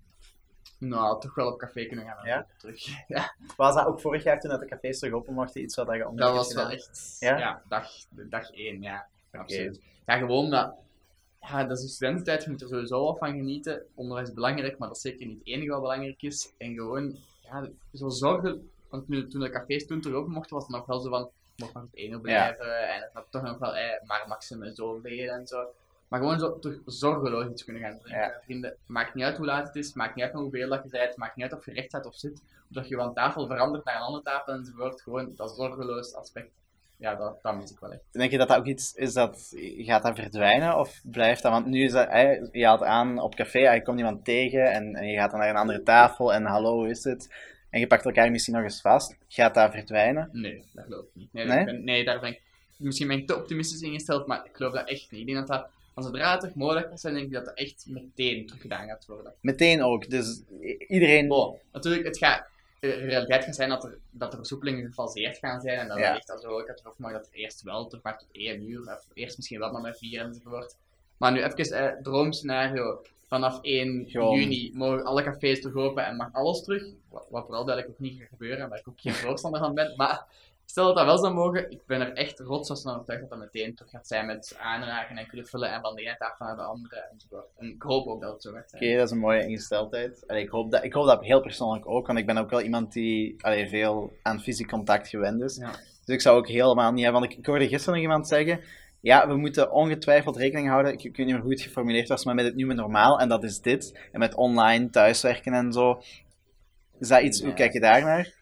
Nou, 0.79 1.21
toch 1.21 1.35
wel 1.35 1.51
op 1.51 1.59
café 1.59 1.85
kunnen 1.85 2.05
gaan. 2.05 2.25
Ja? 2.25 2.47
Terug. 2.57 2.85
Ja, 3.07 3.35
Was 3.57 3.75
dat 3.75 3.85
ook 3.85 3.99
vorig 4.01 4.23
jaar 4.23 4.39
toen 4.39 4.49
dat 4.49 4.59
de 4.59 4.65
cafés 4.65 4.99
terug 4.99 5.13
open 5.13 5.33
mochten, 5.33 5.61
iets 5.61 5.75
wat 5.75 5.85
je 5.85 6.07
onmiddellijk 6.07 6.35
dat 6.35 6.53
was 6.53 6.53
wel 6.53 6.69
echt, 6.69 7.17
Ja? 7.19 7.37
ja, 7.37 7.61
dag, 7.67 7.89
dag 8.09 8.51
één, 8.51 8.81
ja. 8.81 9.07
Absoluut. 9.31 9.81
Ja, 10.05 10.17
gewoon 10.17 10.49
dat, 10.49 10.73
ja, 11.41 11.63
dat 11.63 11.77
is 11.77 11.83
de 11.83 11.89
studententijd, 11.89 12.43
je 12.43 12.49
moet 12.49 12.61
er 12.61 12.67
sowieso 12.67 13.03
wel 13.03 13.15
van 13.15 13.29
genieten. 13.31 13.85
Onderwijs 13.95 14.27
is 14.27 14.33
belangrijk, 14.33 14.77
maar 14.77 14.87
dat 14.87 14.97
is 14.97 15.03
zeker 15.03 15.25
niet 15.27 15.37
het 15.37 15.47
enige 15.47 15.69
wat 15.69 15.81
belangrijk 15.81 16.21
is. 16.21 16.53
En 16.57 16.73
gewoon, 16.73 17.15
ja, 17.43 17.69
zo 17.93 18.09
zorgen, 18.09 18.69
want 18.89 19.07
nu, 19.07 19.27
toen 19.27 19.41
de 19.41 19.49
cafés 19.49 19.85
toen 19.85 20.01
terug 20.01 20.17
open 20.17 20.31
mochten, 20.31 20.55
was 20.55 20.63
het 20.67 20.75
nog 20.75 20.85
wel 20.85 20.99
zo 20.99 21.09
van, 21.09 21.29
mocht 21.55 21.73
nog 21.73 21.83
het 21.83 21.95
ene 21.95 22.19
blijven, 22.19 22.89
en 22.89 23.01
het 23.01 23.09
had 23.13 23.25
toch 23.29 23.41
nog 23.41 23.57
wel, 23.57 23.75
eh, 23.75 24.05
maar 24.07 24.25
maximum 24.27 24.75
zoveel 24.75 25.29
en 25.29 25.47
zo. 25.47 25.67
Maar 26.09 26.19
gewoon 26.19 26.39
zo 26.39 26.59
toch 26.59 26.73
zorgeloos 26.85 27.49
iets 27.49 27.63
kunnen 27.63 27.81
gaan 27.81 27.99
drinken. 27.99 28.21
Ja. 28.21 28.39
Vrienden, 28.43 28.75
maakt 28.85 29.13
niet 29.13 29.23
uit 29.25 29.37
hoe 29.37 29.45
laat 29.45 29.67
het 29.67 29.75
is, 29.75 29.93
maakt 29.93 30.15
niet 30.15 30.25
uit 30.25 30.33
hoeveel 30.33 30.69
dat 30.69 30.83
je 30.83 30.89
bent, 30.89 31.17
maakt 31.17 31.35
niet 31.35 31.45
uit 31.45 31.59
of 31.59 31.65
je 31.65 31.73
recht 31.73 31.87
staat 31.87 32.05
of 32.05 32.15
zit, 32.15 32.41
of 32.41 32.67
dat 32.67 32.87
je 32.87 32.95
van 32.95 33.13
tafel 33.13 33.47
verandert 33.47 33.85
naar 33.85 33.95
een 33.95 34.01
andere 34.01 34.23
tafel 34.23 34.53
enzovoort. 34.53 35.01
Gewoon 35.01 35.33
dat 35.35 35.55
zorgeloos 35.55 36.15
aspect, 36.15 36.51
ja, 36.97 37.15
dat, 37.15 37.41
dat 37.41 37.55
mis 37.55 37.71
ik 37.71 37.79
wel 37.79 37.91
echt. 37.91 38.01
Denk 38.11 38.31
je 38.31 38.37
dat 38.37 38.47
dat 38.47 38.57
ook 38.57 38.65
iets 38.65 38.93
is 38.93 39.13
dat 39.13 39.53
gaat 39.77 40.03
dat 40.03 40.15
verdwijnen 40.15 40.77
of 40.77 41.01
blijft 41.03 41.41
dat? 41.41 41.51
Want 41.51 41.65
nu 41.65 41.83
is 41.83 41.91
dat, 41.91 42.07
je 42.51 42.65
haalt 42.65 42.83
aan 42.83 43.19
op 43.19 43.35
café, 43.35 43.69
ah, 43.69 43.75
je 43.75 43.81
komt 43.81 43.97
iemand 43.97 44.25
tegen 44.25 44.71
en, 44.71 44.95
en 44.95 45.07
je 45.07 45.17
gaat 45.17 45.31
dan 45.31 45.39
naar 45.39 45.49
een 45.49 45.55
andere 45.55 45.83
tafel 45.83 46.33
en 46.33 46.45
hallo, 46.45 46.73
hoe 46.73 46.89
is 46.89 47.03
het? 47.03 47.27
En 47.69 47.79
je 47.79 47.87
pakt 47.87 48.05
elkaar 48.05 48.31
misschien 48.31 48.53
nog 48.53 48.63
eens 48.63 48.81
vast. 48.81 49.17
Gaat 49.27 49.53
dat 49.53 49.71
verdwijnen? 49.71 50.29
Nee, 50.31 50.63
dat 50.73 50.83
geloof 50.83 51.05
ik 51.05 51.09
niet. 51.13 51.33
Nee, 51.33 51.45
Nee? 51.45 51.59
Ik 51.59 51.65
ben, 51.65 51.83
nee 51.83 52.03
daar 52.03 52.19
ben 52.19 52.29
ik, 52.29 52.41
misschien 52.77 53.07
ben 53.07 53.17
ik 53.17 53.27
te 53.27 53.35
optimistisch 53.35 53.81
ingesteld, 53.81 54.27
maar 54.27 54.45
ik 54.45 54.55
geloof 54.55 54.73
dat 54.73 54.87
echt 54.89 55.11
niet. 55.11 55.21
Ik 55.21 55.27
denk 55.27 55.37
dat 55.37 55.47
dat, 55.47 55.69
als 56.03 56.11
zodra 56.11 56.31
het 56.31 56.39
terug 56.39 56.55
mogelijk 56.55 56.91
is, 56.91 57.01
dan 57.01 57.13
denk 57.13 57.25
ik 57.25 57.33
dat 57.33 57.45
dat 57.45 57.57
echt 57.57 57.85
meteen 57.87 58.45
teruggedaan 58.45 58.87
gaat 58.87 59.05
worden. 59.05 59.33
Meteen 59.41 59.83
ook. 59.83 60.09
Dus 60.09 60.41
iedereen. 60.87 61.27
Natuurlijk, 61.71 62.05
het 62.05 62.17
gaat, 62.17 62.45
de 62.79 62.89
realiteit 62.91 63.43
gaat 63.43 63.55
zijn 63.55 63.69
dat 63.69 63.83
er, 63.83 63.97
dat 64.11 64.31
er 64.31 64.37
versoepelingen 64.37 64.85
gefaseerd 64.85 65.37
gaan 65.37 65.61
zijn 65.61 65.79
en 65.79 65.87
dat 65.87 65.97
Ja. 65.97 66.03
wellicht 66.03 66.31
als 66.31 66.43
ook 66.43 66.67
het 66.67 66.79
erop 66.79 66.97
mag 66.97 67.11
dat 67.11 67.25
het 67.25 67.33
eerst 67.35 67.61
wel 67.61 67.87
terug 67.87 68.03
mag 68.03 68.17
tot 68.17 68.27
één 68.31 68.69
uur, 68.69 68.79
of 68.79 69.07
eerst 69.13 69.37
misschien 69.37 69.59
wel 69.59 69.71
maar 69.71 69.81
met 69.81 69.97
vier 69.97 70.21
enzovoort. 70.21 70.75
Maar 71.17 71.31
nu 71.31 71.43
even, 71.43 71.77
eh, 71.77 72.01
droomscenario, 72.01 73.01
vanaf 73.27 73.59
1 73.61 74.09
Gewoon. 74.09 74.39
juni 74.39 74.71
mogen 74.73 75.03
alle 75.03 75.23
cafés 75.23 75.61
terug 75.61 75.75
open 75.75 76.05
en 76.05 76.15
mag 76.15 76.33
alles 76.33 76.63
terug, 76.63 76.83
wat, 77.09 77.27
wat 77.29 77.45
vooral 77.45 77.65
duidelijk 77.65 77.95
ook 77.95 78.01
niet 78.01 78.19
gaat 78.19 78.29
gebeuren, 78.29 78.69
waar 78.69 78.79
ik 78.79 78.87
ook 78.87 78.99
geen 79.01 79.13
voorstander 79.13 79.59
van 79.59 79.73
ben, 79.73 79.93
maar 79.97 80.25
stel 80.69 80.85
dat 80.85 80.95
dat 80.95 81.05
wel 81.05 81.17
zou 81.17 81.33
mogen, 81.33 81.71
ik 81.71 81.85
ben 81.85 82.01
er 82.01 82.13
echt 82.13 82.39
rotsvast 82.39 82.81
van 82.81 82.93
overtuigd 82.93 83.21
dat 83.21 83.29
dat 83.29 83.39
meteen 83.39 83.75
terug 83.75 83.91
gaat 83.91 84.07
zijn 84.07 84.25
met 84.25 84.57
aanraken 84.59 85.17
en 85.17 85.27
knuffelen 85.27 85.71
en 85.71 85.81
van 85.81 85.95
de 85.95 86.01
ene 86.01 86.15
tafel 86.17 86.45
naar 86.45 86.55
de 86.55 86.61
andere 86.61 86.95
enzovoort. 87.11 87.47
En 87.57 87.67
ik 87.67 87.81
hoop 87.81 88.07
ook 88.07 88.21
dat 88.21 88.33
het 88.33 88.41
zo 88.41 88.51
gaat 88.51 88.69
zijn. 88.69 88.83
Oké, 88.83 88.95
dat 88.95 89.05
is 89.05 89.11
een 89.11 89.19
mooie 89.19 89.47
ingesteldheid. 89.47 90.23
Allee, 90.27 90.43
ik, 90.43 90.49
hoop 90.49 90.71
dat, 90.71 90.83
ik 90.83 90.93
hoop 90.93 91.05
dat 91.05 91.23
heel 91.23 91.41
persoonlijk 91.41 91.89
ook, 91.89 92.07
want 92.07 92.19
ik 92.19 92.25
ben 92.25 92.37
ook 92.37 92.49
wel 92.49 92.61
iemand 92.61 92.93
die 92.93 93.43
allee, 93.43 93.69
veel 93.69 94.13
aan 94.21 94.41
fysiek 94.41 94.67
contact 94.67 95.07
gewend 95.07 95.41
is. 95.41 95.55
Ja. 95.57 95.71
Dus 96.05 96.15
ik 96.15 96.21
zou 96.21 96.37
ook 96.37 96.47
helemaal 96.47 96.91
niet 96.91 97.03
hebben, 97.03 97.21
want 97.21 97.33
ik, 97.33 97.39
ik 97.39 97.45
hoorde 97.45 97.67
gisteren 97.67 97.93
nog 97.93 98.03
iemand 98.03 98.27
zeggen, 98.27 98.59
ja, 98.99 99.27
we 99.27 99.35
moeten 99.35 99.71
ongetwijfeld 99.71 100.37
rekening 100.37 100.67
houden, 100.69 100.93
ik, 100.93 101.03
ik 101.03 101.17
weet 101.17 101.25
niet 101.25 101.35
meer 101.35 101.43
hoe 101.43 101.53
het 101.53 101.61
geformuleerd 101.61 102.07
was, 102.07 102.25
maar 102.25 102.35
met 102.35 102.45
het 102.45 102.55
nieuwe 102.55 102.73
normaal, 102.73 103.19
en 103.19 103.29
dat 103.29 103.43
is 103.43 103.59
dit, 103.59 103.99
en 104.11 104.19
met 104.19 104.35
online 104.35 104.89
thuiswerken 104.89 105.53
en 105.53 105.73
zo. 105.73 106.01
Is 106.99 107.07
dat 107.07 107.21
iets, 107.21 107.41
hoe 107.41 107.53
kijk 107.53 107.73
je 107.73 107.79
daar 107.79 108.03
naar? 108.03 108.37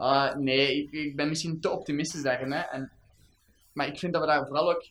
Ah, 0.00 0.36
nee, 0.36 0.82
ik, 0.82 0.92
ik 0.92 1.16
ben 1.16 1.28
misschien 1.28 1.60
te 1.60 1.70
optimistisch 1.70 2.22
daarin. 2.22 2.52
Hè. 2.52 2.60
En, 2.60 2.90
maar 3.72 3.86
ik 3.86 3.98
vind 3.98 4.12
dat 4.12 4.22
we 4.22 4.28
daar 4.28 4.46
vooral 4.46 4.70
ook. 4.70 4.88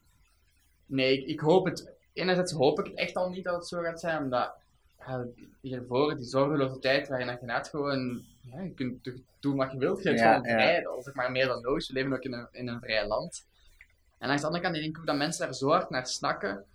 Nee, 0.85 1.17
ik, 1.17 1.27
ik 1.27 1.39
hoop 1.39 1.65
het. 1.65 1.91
Enerzijds 2.13 2.51
hoop 2.51 2.79
ik 2.79 2.85
het 2.85 2.95
echt 2.95 3.15
al 3.15 3.29
niet 3.29 3.43
dat 3.43 3.55
het 3.55 3.67
zo 3.67 3.81
gaat 3.81 3.99
zijn, 3.99 4.23
omdat 4.23 4.53
ja, 4.97 5.25
hiervoor, 5.61 6.15
die 6.15 6.25
zorgeloze 6.25 6.79
tijd 6.79 7.07
waarin 7.07 7.37
je 7.39 7.45
net 7.45 7.67
gewoon. 7.67 8.25
Ja, 8.41 8.61
je 8.61 8.73
kunt 8.73 9.11
doen 9.39 9.55
wat 9.55 9.71
je 9.71 9.77
wilt, 9.77 9.97
je 9.97 10.03
bent 10.03 10.19
Ja, 10.19 10.33
gewoon 10.33 10.43
vrij. 10.43 10.81
Dat 10.81 10.97
is 10.97 11.07
ook 11.07 11.15
maar 11.15 11.31
meer 11.31 11.47
dan 11.47 11.61
nodig. 11.61 11.87
We 11.87 11.93
leven 11.93 12.13
ook 12.13 12.23
in 12.23 12.33
een, 12.33 12.47
in 12.51 12.67
een 12.67 12.79
vrij 12.79 13.07
land. 13.07 13.45
En 14.17 14.27
langs 14.27 14.41
de 14.41 14.47
andere 14.47 14.63
kant 14.63 14.75
denk 14.75 14.95
ik 14.95 14.99
ook 14.99 15.05
dat 15.05 15.15
mensen 15.15 15.45
daar 15.45 15.55
zo 15.55 15.69
hard 15.69 15.89
naar 15.89 16.07
snakken, 16.07 16.65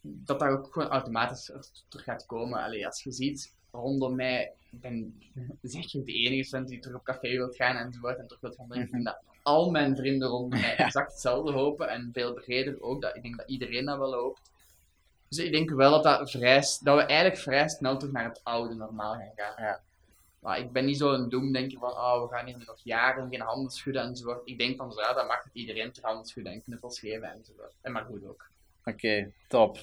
dat 0.00 0.38
dat 0.38 0.48
ook 0.48 0.72
gewoon 0.72 0.88
automatisch 0.88 1.50
er 1.50 1.66
terug 1.88 2.04
gaat 2.04 2.26
komen. 2.26 2.62
Allee, 2.62 2.86
als 2.86 3.02
je 3.02 3.12
ziet, 3.12 3.54
rondom 3.72 4.14
mij, 4.14 4.52
ik 4.70 4.80
ben 4.80 5.22
zeker 5.62 6.04
de 6.04 6.12
enige 6.12 6.44
student 6.44 6.68
die 6.68 6.78
terug 6.78 6.96
op 6.96 7.04
café 7.04 7.28
wilt 7.28 7.56
gaan 7.56 7.76
enzovoort 7.76 8.18
en 8.18 8.26
terug 8.26 8.40
wilt 8.40 8.56
gaan 8.56 8.68
drinken. 8.68 8.88
Ik 8.88 8.92
denk 8.92 9.04
dat 9.04 9.22
al 9.42 9.70
mijn 9.70 9.96
vrienden 9.96 10.28
rondom 10.28 10.60
mij 10.60 10.76
exact 10.76 11.10
hetzelfde 11.10 11.52
hopen 11.52 11.88
en 11.88 12.10
veel 12.12 12.34
breder 12.34 12.82
ook. 12.82 13.02
Dat, 13.02 13.16
ik 13.16 13.22
denk 13.22 13.36
dat 13.36 13.48
iedereen 13.48 13.84
dat 13.84 13.98
wel 13.98 14.14
hoopt. 14.14 14.50
Dus 15.28 15.38
ik 15.38 15.52
denk 15.52 15.70
wel 15.70 15.90
dat, 15.90 16.02
dat, 16.02 16.30
vrij, 16.30 16.60
dat 16.82 16.96
we 16.96 17.02
eigenlijk 17.02 17.40
vrij 17.40 17.68
snel 17.68 17.96
terug 17.96 18.14
naar 18.14 18.24
het 18.24 18.40
oude 18.42 18.74
normaal 18.74 19.14
gaan 19.14 19.32
gaan. 19.36 19.64
Ja. 19.64 19.80
Maar 20.40 20.58
ik 20.58 20.72
ben 20.72 20.84
niet 20.84 20.98
zo'n 20.98 21.28
doemdenker 21.28 21.78
van, 21.78 21.90
oh, 21.90 22.22
we 22.22 22.36
gaan 22.36 22.46
hier 22.46 22.58
nog 22.66 22.80
jaren 22.82 23.28
geen 23.28 23.40
handen 23.40 23.70
schudden 23.70 24.02
enzovoort. 24.02 24.40
Ik 24.44 24.58
denk 24.58 24.76
van, 24.76 24.92
zodra 24.92 25.12
dat 25.12 25.26
mag, 25.26 25.42
dat 25.42 25.52
iedereen 25.52 25.92
terug 25.92 26.08
handen 26.08 26.26
schudden 26.26 26.52
en 26.52 26.62
knuffels 26.62 26.98
geven 26.98 27.30
enzovoort. 27.32 27.74
En 27.80 27.92
maar 27.92 28.04
goed 28.04 28.26
ook. 28.26 28.48
Oké, 28.84 29.32
top. 29.48 29.78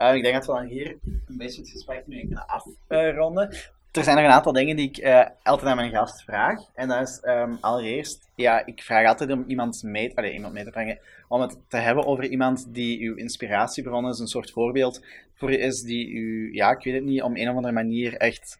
Eh, 0.00 0.14
ik 0.14 0.22
denk 0.22 0.34
dat 0.34 0.46
we 0.46 0.52
dan 0.52 0.64
hier 0.64 0.96
een 1.02 1.36
beetje 1.36 1.60
het 1.60 1.70
gesprek 1.70 2.06
mee 2.06 2.20
kunnen 2.20 2.46
afronden. 2.46 3.48
er 3.92 4.04
zijn 4.04 4.16
nog 4.16 4.24
een 4.24 4.30
aantal 4.30 4.52
dingen 4.52 4.76
die 4.76 4.88
ik 4.88 4.96
eh, 4.96 5.26
altijd 5.42 5.70
aan 5.70 5.76
mijn 5.76 5.90
gast 5.90 6.22
vraag. 6.22 6.60
En 6.74 6.88
dat 6.88 7.08
is 7.08 7.20
ehm, 7.20 7.54
allereerst, 7.60 8.28
ja, 8.34 8.66
ik 8.66 8.82
vraag 8.82 9.06
altijd 9.06 9.30
om 9.30 9.44
iemand 9.46 9.82
mee, 9.82 10.16
allee, 10.16 10.32
iemand 10.32 10.52
mee 10.52 10.64
te 10.64 10.70
brengen, 10.70 10.98
om 11.28 11.40
het 11.40 11.58
te 11.68 11.76
hebben 11.76 12.06
over 12.06 12.24
iemand 12.24 12.74
die 12.74 13.00
uw 13.00 13.14
inspiratiebron 13.14 14.08
is, 14.08 14.18
een 14.18 14.26
soort 14.26 14.50
voorbeeld 14.50 15.04
voor 15.34 15.50
je 15.50 15.58
is, 15.58 15.82
die 15.82 16.08
u, 16.10 16.54
ja, 16.54 16.70
ik 16.70 16.84
weet 16.84 16.94
het 16.94 17.04
niet, 17.04 17.22
om 17.22 17.36
een 17.36 17.48
of 17.48 17.56
andere 17.56 17.74
manier 17.74 18.16
echt 18.16 18.58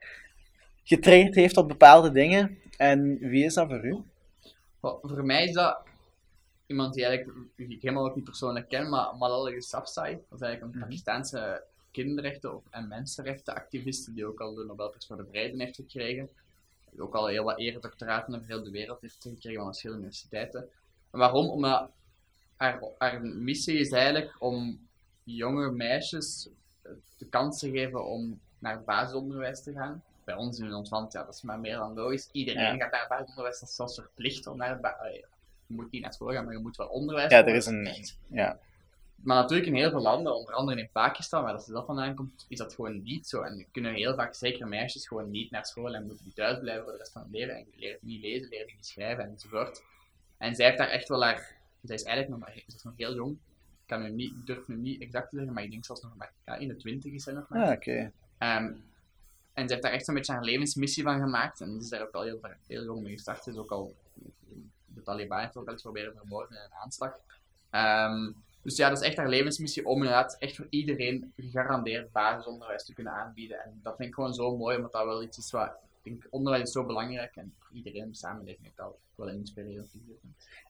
getraind 0.85 1.35
heeft 1.35 1.57
op 1.57 1.69
bepaalde 1.69 2.11
dingen. 2.11 2.59
En 2.77 3.19
wie 3.19 3.45
is 3.45 3.55
dat 3.55 3.69
voor 3.69 3.85
u? 3.85 3.97
Voor 4.81 5.25
mij 5.25 5.45
is 5.45 5.53
dat 5.53 5.83
iemand 6.71 6.95
die 6.95 7.05
eigenlijk, 7.05 7.39
die 7.57 7.69
ik 7.69 7.83
helemaal 7.83 8.05
ook 8.09 8.15
niet 8.15 8.25
persoonlijk 8.25 8.69
ken, 8.69 8.89
maar 8.89 9.17
Malala 9.17 9.49
Yousafzai. 9.51 10.13
Dat 10.29 10.41
is 10.41 10.47
eigenlijk 10.47 10.63
een 10.63 10.79
Mhm. 10.81 10.89
Pakistaanse 10.89 11.63
kinderrechten 11.91 12.55
of- 12.57 12.63
en 12.71 12.89
mensenrechtenactiviste 12.89 14.13
die 14.13 14.27
ook 14.27 14.41
al 14.41 14.55
de 14.55 14.65
Nobelprijs 14.65 15.07
voor 15.07 15.17
de 15.17 15.27
Vrede 15.31 15.57
heeft 15.63 15.77
gekregen. 15.77 16.29
Die 16.91 17.03
ook 17.03 17.15
al 17.15 17.27
heel 17.27 17.45
wat 17.45 17.59
eredoctoraten 17.59 18.35
over 18.35 18.47
heel 18.47 18.63
de 18.63 18.71
wereld 18.71 19.01
heeft 19.01 19.23
gekregen 19.23 19.59
van 19.59 19.67
verschillende 19.67 20.03
universiteiten. 20.03 20.69
En 21.11 21.19
waarom? 21.19 21.49
Omdat 21.49 21.91
haar, 22.57 22.83
haar 22.99 23.23
missie 23.23 23.79
is 23.79 23.91
eigenlijk 23.93 24.37
om 24.39 24.89
jonge 25.25 25.71
meisjes 25.71 26.49
eh, 26.83 26.93
de 27.19 27.27
kans 27.27 27.59
te 27.59 27.71
geven 27.71 28.05
om 28.07 28.41
naar 28.59 28.73
het 28.75 28.85
basisonderwijs 28.85 29.63
te 29.63 29.73
gaan. 29.73 30.03
Bij 30.25 30.35
ons 30.35 30.59
in 30.59 30.75
ons 30.75 30.91
land, 30.91 31.13
ja, 31.13 31.25
dat 31.25 31.35
is 31.35 31.43
maar 31.43 31.59
meer 31.61 31.77
dan 31.77 31.95
logisch. 31.95 32.29
Iedereen 32.33 32.63
Ja. 32.63 32.77
gaat 32.77 32.91
naar 32.91 33.01
het 33.01 33.09
basisonderwijs, 33.09 33.61
dat 33.61 33.69
is 33.69 33.75
zelfs 33.75 33.95
verplicht 33.95 34.47
om 34.47 34.57
naar 34.57 34.69
het 34.71 34.81
basisonderwijs 34.81 35.30
je 35.71 35.77
moet 35.77 35.91
niet 35.91 36.03
naar 36.03 36.13
school 36.13 36.33
gaan, 36.33 36.45
maar 36.45 36.55
je 36.55 36.61
moet 36.61 36.77
wel 36.77 36.89
onderwijs 36.89 37.31
Ja, 37.31 37.47
er 37.47 37.55
is 37.55 37.67
een... 37.67 37.89
Ja, 38.27 38.59
Maar 39.23 39.37
natuurlijk 39.37 39.69
in 39.69 39.75
heel 39.75 39.91
veel 39.91 40.01
landen, 40.01 40.37
onder 40.37 40.55
andere 40.55 40.81
in 40.81 40.89
Pakistan, 40.93 41.43
waar 41.43 41.53
dat 41.53 41.65
ze 41.65 41.73
dat 41.73 41.87
vandaan 41.87 42.15
komt, 42.15 42.47
is 42.49 42.59
dat 42.59 42.75
gewoon 42.75 43.03
niet 43.03 43.27
zo. 43.29 43.43
En 43.43 43.67
kunnen 43.73 43.95
heel 43.95 44.15
vaak, 44.15 44.35
zeker 44.35 44.69
meisjes, 44.69 45.09
gewoon 45.09 45.31
niet 45.31 45.51
naar 45.51 45.67
school 45.67 45.95
en 45.95 46.07
moeten 46.07 46.33
thuis 46.35 46.59
blijven 46.59 46.83
voor 46.83 46.93
de 46.93 46.99
rest 46.99 47.13
van 47.13 47.23
hun 47.23 47.31
leven. 47.31 47.55
En 47.55 47.67
je 47.71 47.79
leert 47.81 48.03
niet 48.03 48.21
lezen, 48.21 48.49
leert 48.49 48.67
niet 48.67 48.87
schrijven 48.87 49.25
enzovoort. 49.25 49.83
En 50.39 50.55
zij 50.55 50.67
heeft 50.67 50.79
daar 50.79 50.89
echt 50.89 51.09
wel 51.09 51.25
haar... 51.25 51.59
Zij 51.83 51.95
is 51.95 52.03
eigenlijk 52.03 52.29
nog, 52.29 52.49
maar, 52.49 52.63
is 52.67 52.83
nog 52.83 52.95
heel 52.97 53.15
jong. 53.15 53.31
Ik 53.31 53.87
kan 53.87 54.03
nu 54.03 54.11
niet, 54.11 54.33
durf 54.45 54.69
nu 54.69 54.77
niet 54.77 55.01
exact 55.01 55.31
te 55.31 55.37
zeggen, 55.37 55.55
maar 55.55 55.63
ik 55.63 55.71
denk 55.71 55.85
zelfs 55.85 56.03
nog 56.03 56.17
maar 56.17 56.33
ja, 56.47 56.57
in 56.57 56.69
de 56.69 56.77
twintig 56.77 57.13
is 57.13 57.23
zij 57.23 57.33
nog 57.33 57.49
maar. 57.49 57.67
ah, 57.67 57.73
oké. 57.73 58.13
Ehm, 58.39 58.73
en 59.53 59.67
ze 59.67 59.73
heeft 59.73 59.83
daar 59.83 59.93
echt 59.93 60.05
zo'n 60.05 60.15
beetje 60.15 60.33
haar 60.33 60.45
levensmissie 60.45 61.03
van 61.03 61.21
gemaakt. 61.21 61.61
En 61.61 61.73
ze 61.73 61.79
is 61.79 61.89
daar 61.89 62.03
ook 62.03 62.15
al 62.15 62.23
heel, 62.23 62.41
heel 62.67 62.85
jong 62.85 63.03
mee 63.03 63.13
gestart. 63.13 63.43
Ze 63.43 63.51
is 63.51 63.57
ook 63.57 63.71
al, 63.71 63.95
de 64.95 65.03
Taliban 65.03 65.39
heeft 65.39 65.57
ook 65.57 65.67
al 65.67 65.73
eens 65.73 65.83
proberen 65.83 66.15
vermoorden 66.17 66.57
in 66.57 66.63
een 66.65 66.79
aanslag. 66.83 67.13
Ehm, 67.71 68.33
dus 68.63 68.77
ja, 68.77 68.89
dat 68.89 69.01
is 69.01 69.07
echt 69.07 69.17
haar 69.17 69.29
levensmissie 69.29 69.87
om 69.87 69.97
inderdaad 69.97 70.37
echt 70.39 70.57
voor 70.57 70.67
iedereen 70.71 71.33
gegarandeerd 71.37 72.13
basisonderwijs 72.13 72.85
te 72.85 72.95
kunnen 72.95 73.13
aanbieden. 73.13 73.65
En 73.65 73.81
dat 73.83 73.97
vind 73.97 74.09
ik 74.09 74.15
gewoon 74.15 74.35
zo 74.35 74.57
mooi, 74.57 74.77
omdat 74.77 74.93
dat 74.93 75.05
wel 75.05 75.23
iets 75.23 75.39
is 75.39 75.51
wat... 75.51 75.71
Ik 76.03 76.11
denk, 76.11 76.27
onderwijs 76.31 76.63
is 76.63 76.73
zo 76.73 76.85
belangrijk 76.85 77.37
en 77.37 77.55
voor 77.59 77.77
iedereen 77.77 78.03
in 78.03 78.11
de 78.11 78.17
samenleving 78.17 78.67
is 78.67 78.75
dat 78.75 78.95
wel 79.15 79.29
een 79.29 79.35
inspirerend. 79.35 79.93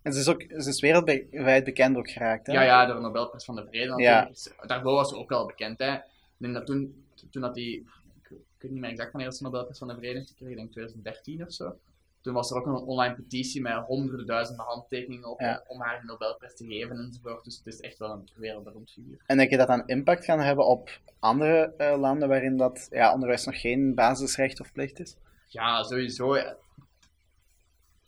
En 0.03 0.13
ze 0.13 0.21
is 0.21 0.29
ook 0.29 0.43
ze 0.43 0.69
is 0.69 0.81
wereldwijd 0.81 1.65
bekend 1.65 1.97
ook 1.97 2.11
geraakt, 2.11 2.47
hè? 2.47 2.53
Ja, 2.53 2.63
ja, 2.63 2.87
door 2.87 2.95
de 2.95 3.01
Nobelprijs 3.01 3.45
van 3.45 3.57
de 3.57 3.67
Vrede 3.67 4.03
Ja. 4.03 4.21
natuurlijk. 4.21 4.69
Daarvoor 4.69 4.93
was 4.93 5.09
ze 5.09 5.17
ook 5.17 5.29
wel 5.29 5.47
bekend, 5.47 5.79
hè. 5.79 5.95
Ik 5.95 6.03
denk 6.37 6.55
dat 6.55 6.67
toen, 6.67 7.05
toen 7.31 7.43
dat 7.43 7.55
die... 7.55 7.77
Ik, 7.77 8.31
ik 8.31 8.63
weet 8.63 8.71
niet 8.71 8.81
meer 8.81 8.91
exact 8.91 9.13
wanneer 9.13 9.33
ze 9.33 9.39
de 9.39 9.45
Nobelprijs 9.45 9.79
van 9.79 9.89
de 9.89 9.97
Vrede 9.97 10.19
heeft 10.19 10.29
gekregen, 10.29 10.53
ik 10.53 10.59
denk 10.59 10.73
2013 10.73 11.47
of 11.47 11.53
zo. 11.53 11.79
Toen 12.23 12.35
was 12.35 12.51
er 12.51 12.57
ook 12.57 12.67
een 12.67 12.75
online 12.75 13.15
petitie 13.15 13.63
met 13.63 13.85
honderden 13.87 14.27
duizenden 14.27 14.65
handtekeningen 14.65 15.29
op 15.31 15.41
Ja. 15.41 15.65
om, 15.67 15.81
haar 15.81 16.01
de 16.01 16.07
Nobelprijs 16.07 16.55
te 16.55 16.67
geven 16.67 16.97
enzovoort. 16.97 17.45
Dus 17.45 17.57
het 17.57 17.67
is 17.67 17.81
echt 17.81 17.99
wel 17.99 18.11
een 18.11 18.29
wereldberoemd 18.35 18.91
figuur. 18.91 19.23
En 19.27 19.37
denk 19.37 19.51
je 19.51 19.57
dat 19.57 19.69
dat 19.69 19.79
een 19.79 19.87
impact 19.87 20.25
kan 20.25 20.41
hebben 20.41 20.67
op 20.67 21.01
andere 21.19 21.75
eh, 21.77 21.99
landen 21.99 22.29
waarin 22.29 22.57
dat 22.57 22.89
ja, 22.91 23.13
onderwijs 23.13 23.45
nog 23.45 23.61
geen 23.61 23.95
basisrecht 23.95 24.61
of 24.61 24.73
plicht 24.73 25.01
is? 25.01 25.17
Ja, 25.47 25.83
sowieso. 25.83 26.37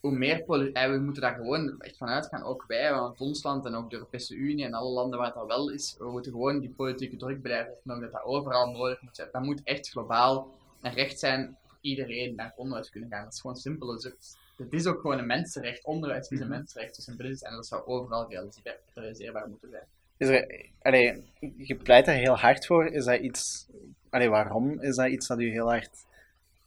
Hoe 0.01 0.13
meer 0.13 0.45
eh, 0.73 0.91
we 0.91 0.99
moeten 0.99 1.23
daar 1.23 1.35
gewoon 1.35 1.81
echt 1.81 1.97
van 1.97 2.09
uitgaan, 2.09 2.43
ook 2.43 2.65
wij, 2.67 2.93
want 2.95 3.21
ons 3.21 3.43
land 3.43 3.67
en 3.67 3.75
ook 3.75 3.91
de 3.91 3.97
Europese 3.97 4.35
Unie 4.35 4.65
en 4.65 4.75
alle 4.75 4.91
landen 4.91 5.19
waar 5.19 5.33
dat 5.33 5.47
wel 5.47 5.71
is, 5.71 5.95
we 5.99 6.11
moeten 6.11 6.33
gewoon 6.33 6.61
die 6.61 6.71
politieke 6.71 7.17
druk 7.17 7.43
blijven 7.43 7.75
dat 7.85 8.01
dat 8.13 8.25
overal 8.25 8.71
nodig 8.71 9.03
moet 9.03 9.17
zijn. 9.17 9.29
Dat 9.33 9.43
moet 9.43 9.63
echt 9.65 9.89
globaal 9.89 10.55
een 10.81 10.93
recht 10.93 11.19
zijn 11.19 11.57
iedereen 11.83 12.35
naar 12.35 12.53
onderwijs 12.57 12.91
kunnen 12.91 13.11
gaan. 13.11 13.25
Dat 13.25 13.33
is 13.33 13.41
gewoon 13.41 13.57
simpel. 13.57 13.87
Dus 13.87 14.05
het, 14.05 14.37
het 14.57 14.73
is 14.73 14.87
ook 14.87 15.01
gewoon 15.01 15.19
een 15.19 15.27
mensenrecht. 15.27 15.85
Onderwijs 15.85 16.29
is 16.29 16.41
een 16.41 16.49
mensenrecht, 16.49 16.97
dus 16.97 17.09
is 17.09 17.17
het. 17.17 17.45
En 17.45 17.55
dat 17.55 17.67
zou 17.67 17.87
overal 17.87 18.29
realiseer- 18.29 18.79
realiseerbaar 18.95 19.49
moeten 19.49 19.71
zijn. 19.71 19.87
Is 20.17 20.29
er, 20.29 20.71
allee, 20.83 21.33
je 21.57 21.75
pleit 21.77 22.07
er 22.07 22.15
heel 22.15 22.37
hard 22.37 22.67
voor. 22.67 22.87
Is 22.87 23.05
dat 23.05 23.21
iets... 23.21 23.67
Allee, 24.11 24.29
waarom 24.29 24.81
is 24.81 24.97
dat 24.97 25.09
iets 25.09 25.27
dat 25.27 25.41
u 25.41 25.51
heel 25.51 25.69
hard... 25.69 26.05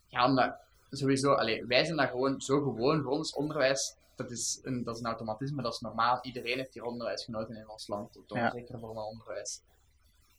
Ja, 0.07 0.25
omdat 0.25 0.55
sowieso, 0.89 1.33
allee, 1.33 1.65
wij 1.65 1.85
zijn 1.85 1.97
daar 1.97 2.07
gewoon 2.07 2.41
zo 2.41 2.61
gewoon. 2.61 3.01
Voor 3.01 3.11
ons 3.11 3.33
onderwijs, 3.33 3.95
dat 4.15 4.31
is, 4.31 4.59
een, 4.63 4.83
dat 4.83 4.95
is 4.95 5.01
een 5.01 5.07
automatisme, 5.07 5.61
dat 5.61 5.73
is 5.73 5.79
normaal. 5.79 6.19
Iedereen 6.21 6.57
heeft 6.57 6.73
hier 6.73 6.83
onderwijs 6.83 7.23
genoten 7.23 7.55
in 7.55 7.69
ons 7.69 7.87
land, 7.87 8.13
toch 8.27 8.37
Ja. 8.37 8.45
een 8.45 8.59
zekere 8.59 8.79
vorm 8.79 8.93
van 8.93 9.03
onderwijs. 9.03 9.61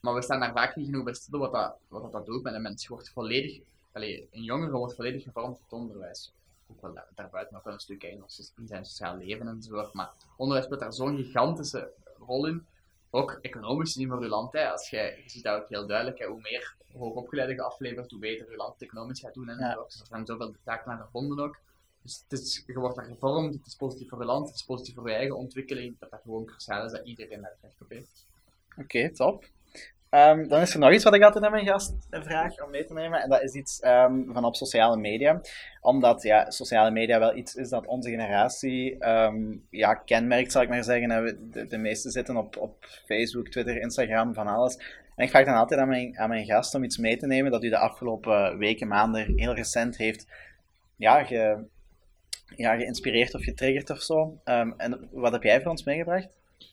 Maar 0.01 0.15
we 0.15 0.23
staan 0.23 0.41
daar 0.41 0.53
vaak 0.53 0.77
niet 0.77 0.87
genoeg 0.87 1.05
bij 1.05 1.15
stil 1.15 1.39
wat 1.39 1.53
dat, 1.53 1.77
wat 1.89 2.13
dat, 2.13 2.27
doet 2.27 2.43
met 2.43 2.55
een 2.55 2.63
mens. 2.63 2.83
Je 2.83 2.89
wordt 2.89 3.11
volledig, 3.11 3.61
allee, 3.97 4.29
een 4.33 4.43
jongere 4.43 4.77
wordt 4.77 4.95
volledig 4.95 5.23
gevormd 5.23 5.59
tot 5.59 5.73
onderwijs. 5.81 6.33
Ook 6.71 6.81
wel 6.81 6.95
daar, 6.95 7.09
daarbuiten 7.15 7.57
ook 7.57 7.65
wel 7.65 7.73
een 7.73 7.81
stuk 7.81 8.03
in, 8.03 8.25
in 8.57 8.67
zijn 8.67 8.85
sociaal 8.85 9.17
leven 9.17 9.49
enzovoort. 9.49 9.93
Maar 9.93 10.13
onderwijs 10.37 10.67
speelt 10.67 10.81
daar 10.81 10.93
zo'n 10.93 11.17
gigantische 11.17 11.93
rol 12.19 12.47
in. 12.47 12.67
Ook 13.11 13.39
economisch 13.41 13.93
gezien 13.93 14.09
voor 14.09 14.23
uw 14.23 14.29
land. 14.29 14.53
Hè. 14.53 14.71
Als 14.71 14.91
jij, 14.91 15.21
je 15.25 15.31
ziet 15.31 15.43
dat 15.43 15.63
ook 15.63 15.69
heel 15.69 15.87
duidelijk. 15.87 16.19
Hè. 16.19 16.27
Hoe 16.27 16.41
meer 16.41 16.75
hoogopgeleide 16.93 17.55
je 17.55 17.63
aflevert, 17.63 18.11
hoe 18.11 18.21
beter 18.21 18.49
uw 18.49 18.57
land 18.57 18.73
het 18.73 18.83
economisch 18.83 19.21
gaat 19.21 19.35
doen. 19.35 19.49
En 19.49 19.59
Ja. 19.59 19.73
zo. 19.73 19.85
Dus 19.85 20.01
er 20.01 20.07
zijn 20.07 20.27
zoveel 20.27 20.55
taken 20.65 20.93
aan 20.93 20.99
verbonden 20.99 21.45
ook. 21.45 21.59
Dus 22.03 22.25
het 22.29 22.41
is, 22.41 22.63
je 22.67 22.79
wordt 22.79 22.97
daar 22.97 23.05
gevormd, 23.05 23.55
het 23.55 23.67
is 23.67 23.75
positief 23.75 24.09
voor 24.09 24.19
je 24.19 24.25
land, 24.25 24.47
het 24.47 24.57
is 24.57 24.65
positief 24.65 24.95
voor 24.95 25.09
je 25.09 25.15
eigen 25.15 25.37
ontwikkeling. 25.37 25.99
Dat 25.99 26.11
dat 26.11 26.21
gewoon 26.23 26.45
cruciaal 26.45 26.85
is 26.85 26.93
dat 26.93 27.07
iedereen 27.07 27.41
daar 27.41 27.57
recht 27.63 27.81
op 27.81 27.89
heeft. 27.89 28.27
Oké, 28.77 29.13
top. 29.13 29.45
Ehm, 30.17 30.49
dan 30.49 30.61
is 30.61 30.73
er 30.75 30.79
nog 30.81 30.93
iets 30.93 31.05
wat 31.05 31.15
ik 31.15 31.23
altijd 31.23 31.45
aan 31.45 31.51
mijn 31.51 31.67
gast 31.67 31.95
vraag 32.11 32.63
om 32.65 32.71
mee 32.71 32.85
te 32.85 32.93
nemen. 32.93 33.23
En 33.23 33.29
dat 33.29 33.43
is 33.43 33.53
iets 33.53 33.81
ehm, 33.81 34.33
van 34.33 34.45
op 34.45 34.55
sociale 34.55 34.97
media. 34.97 35.41
Omdat 35.81 36.23
ja, 36.23 36.51
sociale 36.51 36.91
media 36.91 37.19
wel 37.19 37.37
iets 37.37 37.55
is 37.55 37.69
dat 37.69 37.87
onze 37.87 38.11
generatie 38.11 38.99
ehm, 38.99 39.57
ja, 39.71 39.95
kenmerkt, 39.95 40.53
zal 40.53 40.63
ik 40.63 40.69
maar 40.69 40.85
zeggen. 40.85 41.11
En 41.11 41.23
we- 41.23 41.49
De, 41.51 41.67
de 41.67 41.79
meesten 41.79 42.11
zitten 42.11 42.37
op, 42.37 42.57
op 42.57 42.85
Facebook, 43.07 43.49
Twitter, 43.49 43.81
Instagram, 43.81 44.35
van 44.35 44.47
alles. 44.47 44.77
En 45.17 45.25
ik 45.25 45.31
vraag 45.31 45.45
dan 45.45 45.55
altijd 45.55 45.81
aan 45.81 45.89
mijn, 45.89 46.19
aan 46.19 46.29
mijn 46.29 46.45
gast 46.45 46.75
om 46.75 46.85
iets 46.85 46.99
mee 46.99 47.17
te 47.17 47.27
nemen 47.27 47.51
dat 47.51 47.65
u 47.65 47.69
de 47.69 47.79
afgelopen 47.79 48.59
weken, 48.59 48.89
maanden, 48.89 49.33
heel 49.39 49.55
recent 49.55 49.97
heeft 49.97 50.27
ja, 50.97 51.19
ja, 52.57 52.77
geïnspireerd 52.77 53.35
of 53.35 53.43
getriggerd 53.43 53.91
of 53.91 54.01
zo. 54.01 54.41
En 54.45 55.09
wat 55.13 55.33
heb 55.33 55.43
jij 55.43 55.61
voor 55.61 55.71
ons 55.71 55.85
meegebracht? 55.85 56.29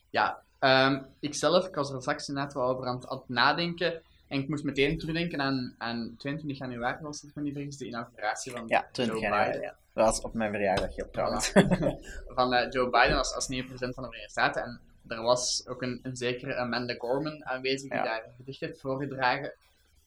Ja, 0.10 0.42
ehm 0.64 1.02
ikzelf, 1.20 1.68
ik 1.68 1.76
was 1.76 1.92
er 1.92 2.02
straks 2.02 2.28
inderdaad 2.28 2.54
wel 2.54 2.64
over 2.64 2.88
aan 2.88 2.96
het, 2.96 3.08
aan 3.08 3.18
het 3.18 3.30
nadenken. 3.30 4.02
En 4.28 4.40
ik 4.40 4.48
moest 4.48 4.64
meteen 4.64 4.98
terugdenken 4.98 5.42
aan, 5.42 5.76
aan 5.78 6.16
22 6.18 6.58
januari, 6.58 6.98
was 7.02 7.22
het 7.22 7.36
me 7.36 7.42
niet 7.42 7.54
vergis, 7.54 7.78
de 7.78 7.86
inauguratie 7.86 8.52
van 8.52 8.68
Ja, 8.68 8.88
20 8.92 9.16
Joe 9.16 9.24
jaar. 9.24 9.46
Biden. 9.46 9.62
Ja. 9.62 9.76
Dat 9.94 10.06
was 10.06 10.22
op 10.22 10.34
mijn 10.34 10.52
verjaardag, 10.52 10.96
ja, 10.96 11.06
trouwens. 11.12 11.52
van 12.38 12.54
eh, 12.54 12.72
Joe 12.72 12.90
Biden 12.90 13.18
als, 13.18 13.34
als 13.36 13.48
nieuwe 13.48 13.66
president 13.66 13.94
van 13.96 14.04
de 14.04 14.10
Verenigde 14.10 14.40
Staten. 14.42 14.64
En 14.64 14.80
er 15.08 15.22
was 15.22 15.68
ook 15.68 15.82
een, 15.82 16.00
een 16.04 16.16
zekere 16.16 16.56
Amanda 16.56 16.94
Gorman 16.98 17.46
aanwezig 17.46 17.90
die 17.90 17.98
Ja. 18.00 18.04
daar 18.04 18.24
een 18.26 18.34
gedicht 18.38 18.60
heeft 18.60 18.80
voorgedragen. 18.80 19.54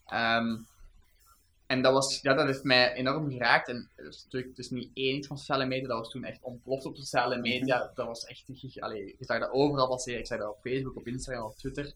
Ehm, 0.07 0.57
en 1.67 1.83
dat, 1.83 1.93
was, 1.93 2.21
ja, 2.23 2.35
dat 2.35 2.47
heeft 2.47 2.65
mij 2.65 2.93
enorm 2.93 3.31
geraakt. 3.31 3.69
En 3.69 3.91
het 3.97 4.15
is 4.15 4.23
natuurlijk 4.25 4.57
het 4.57 4.65
is 4.65 4.71
niet 4.71 4.91
één 4.95 5.17
iets 5.17 5.27
van 5.27 5.39
sociale 5.39 5.67
media, 5.67 5.89
dat 5.89 5.99
was 5.99 6.11
toen 6.11 6.25
echt 6.25 6.43
ontploft 6.43 6.85
op 6.85 6.97
sociale 6.97 7.37
media. 7.37 7.91
Dat 7.95 8.07
was 8.07 8.25
echt, 8.25 8.45
allee, 8.79 9.15
je 9.19 9.25
zag 9.25 9.41
dat 9.41 9.51
overal 9.51 9.89
passeren. 9.89 10.21
Ik 10.21 10.27
zag 10.27 10.39
dat 10.39 10.49
op 10.49 10.59
Facebook, 10.63 10.97
op 10.97 11.07
Instagram, 11.07 11.45
op 11.45 11.57
Twitter. 11.57 11.93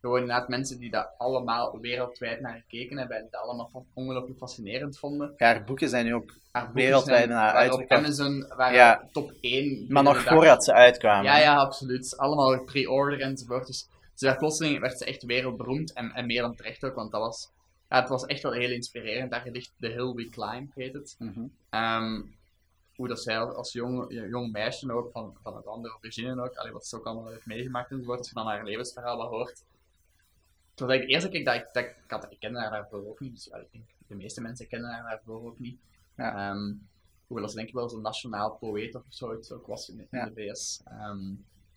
Gewoon 0.00 0.20
inderdaad 0.20 0.48
mensen 0.48 0.78
die 0.78 0.90
dat 0.90 1.10
allemaal 1.18 1.80
wereldwijd 1.80 2.40
naar 2.40 2.64
gekeken 2.68 2.98
hebben 2.98 3.16
en 3.16 3.28
dat 3.30 3.40
allemaal 3.40 3.86
ongelooflijk 3.94 4.38
fascinerend 4.38 4.98
vonden. 4.98 5.34
Ja, 5.36 5.46
haar 5.46 5.64
boeken 5.64 5.88
zijn 5.88 6.04
nu 6.04 6.14
ook 6.14 6.34
Wereldwijd 6.72 7.28
naar 7.28 7.52
waren 7.52 7.72
op. 7.72 7.90
Amazon 7.90 8.52
waren 8.56 8.74
Ja. 8.74 9.08
top 9.12 9.32
1. 9.40 9.86
Maar 9.88 10.02
nog 10.02 10.22
voordat 10.22 10.64
ze 10.64 10.72
uitkwamen. 10.72 11.24
Ja, 11.24 11.38
ja, 11.38 11.56
absoluut. 11.56 12.16
Allemaal 12.16 12.64
pre-order 12.64 13.20
enzovoort. 13.20 13.66
Dus 13.66 13.88
ze 14.14 14.26
werd 14.26 14.38
plotseling 14.38 14.80
werd 14.80 14.98
ze 14.98 15.04
echt 15.04 15.22
wereldberoemd 15.22 15.92
en, 15.92 16.10
en 16.10 16.26
meer 16.26 16.42
dan 16.42 16.56
terecht 16.56 16.84
ook, 16.84 16.94
want 16.94 17.10
dat 17.10 17.20
was, 17.20 17.50
ja, 17.92 18.00
het 18.00 18.08
was 18.08 18.24
echt 18.26 18.42
wel 18.42 18.52
heel 18.52 18.70
inspirerend. 18.70 19.30
Daar 19.30 19.40
gedicht 19.40 19.72
The 19.80 19.86
Hill 19.88 20.12
We 20.14 20.28
Climb 20.28 20.74
heet 20.74 20.92
het. 20.94 21.16
Mhm. 21.18 21.46
Ehm, 21.70 22.22
hoe 22.96 23.08
dat 23.08 23.22
zij 23.22 23.38
als 23.38 23.72
jong, 23.72 24.12
jong 24.28 24.52
meisje 24.52 24.92
ook, 24.92 25.10
van, 25.12 25.36
van 25.42 25.56
het 25.56 25.66
andere 25.66 25.94
origine 25.96 26.42
ook, 26.42 26.54
allee, 26.54 26.72
wat 26.72 26.86
ze 26.86 26.96
ook 26.96 27.06
allemaal 27.06 27.30
heeft 27.30 27.46
meegemaakt 27.46 27.90
enzovoort, 27.90 28.18
als 28.18 28.28
je 28.28 28.34
dan 28.34 28.46
haar 28.46 28.64
levensverhaal 28.64 29.16
wat 29.16 29.28
hoort. 29.30 29.64
Toen 30.74 30.86
was 30.86 30.96
ik 30.96 31.08
eerst 31.08 31.28
keer 31.28 31.44
dat 31.44 31.54
ik, 31.54 31.68
dat 31.72 31.84
ik, 31.84 31.96
ik, 32.04 32.10
had, 32.10 32.26
ik 32.30 32.38
kende 32.38 32.58
haar 32.58 32.70
daarvoor 32.70 33.06
ook 33.08 33.20
niet, 33.20 33.32
dus 33.34 33.44
ja, 33.44 33.56
ik 33.56 33.72
denk, 33.72 33.84
de 34.06 34.14
meeste 34.14 34.40
mensen 34.40 34.68
kennen 34.68 34.90
haar 34.90 35.02
daarvoor 35.10 35.44
ook 35.46 35.58
niet. 35.58 35.80
Ja. 36.16 36.50
Ehm, 36.50 36.72
hoewel 37.26 37.48
ze 37.48 37.56
denk 37.56 37.68
ik 37.68 37.74
wel 37.74 37.88
zo'n 37.88 38.02
nationaal 38.02 38.56
poëet 38.56 38.94
of 38.94 39.02
zoiets 39.08 39.52
ook 39.52 39.66
was 39.66 39.88
in, 39.88 39.98
in 39.98 40.06
Ja. 40.10 40.24
de 40.26 40.32
VS. 40.34 40.80
Ehm, 40.84 41.34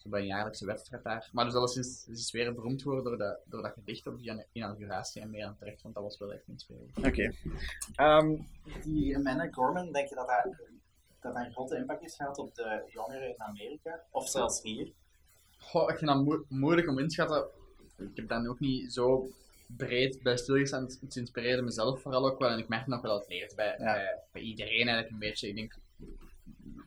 bij 0.09 0.19
een 0.19 0.25
jaarlijkse 0.27 0.65
wedstrijd 0.65 1.03
daar. 1.03 1.29
Maar 1.31 1.45
dus 1.45 1.53
dat 1.53 1.67
is 1.69 1.73
sinds, 1.73 2.07
is 2.07 2.31
weer 2.31 2.53
beroemd 2.53 2.81
geworden 2.81 3.03
door, 3.03 3.17
de, 3.17 3.37
door 3.45 3.61
dat 3.61 3.73
gedicht 3.73 4.07
op 4.07 4.17
die 4.19 4.45
inauguratie 4.51 5.21
en 5.21 5.29
meer 5.29 5.45
aan 5.45 5.55
terecht, 5.57 5.81
want 5.81 5.95
dat 5.95 6.03
was 6.03 6.17
wel 6.17 6.33
echt 6.33 6.47
inspirerend. 6.47 6.97
Oké. 6.97 7.31
Ehm, 7.95 8.35
Die 8.83 9.15
Amanda 9.17 9.47
Gorman, 9.51 9.91
denk 9.91 10.09
je 10.09 10.15
dat 10.15 10.27
dat, 11.21 11.35
een 11.35 11.51
grote 11.51 11.75
impact 11.77 12.03
is 12.03 12.15
gehad 12.15 12.37
op 12.37 12.55
de 12.55 12.83
jongeren 12.87 13.27
in 13.29 13.41
Amerika? 13.41 14.03
Of 14.11 14.29
zelfs 14.29 14.61
hier? 14.61 14.91
Goh, 15.57 15.89
ik 15.89 15.97
vind 15.97 16.11
dat 16.11 16.23
moe- 16.23 16.45
moeilijk 16.49 16.89
om 16.89 16.99
in 16.99 17.07
te 17.07 17.13
schatten. 17.13 17.45
Ik 17.97 18.09
heb 18.15 18.27
daar 18.27 18.41
nu 18.41 18.47
ook 18.49 18.59
niet 18.59 18.93
zo 18.93 19.29
breed 19.77 20.19
bij 20.23 20.37
stilgestaan. 20.37 20.83
Het 20.83 20.97
het 21.01 21.15
inspireerde 21.15 21.61
mezelf 21.61 22.01
vooral 22.01 22.25
ook 22.31 22.39
wel. 22.39 22.49
En 22.49 22.57
ik 22.59 22.67
merk 22.67 22.87
nog 22.87 23.01
wel 23.01 23.11
dat 23.11 23.21
het 23.21 23.29
leert 23.29 23.55
bij, 23.55 23.75
Ja. 23.77 23.93
bij, 23.93 24.19
bij 24.31 24.41
iedereen 24.41 24.75
eigenlijk 24.87 25.09
een 25.09 25.19
beetje. 25.19 25.47
Ik 25.47 25.55
denk 25.55 25.75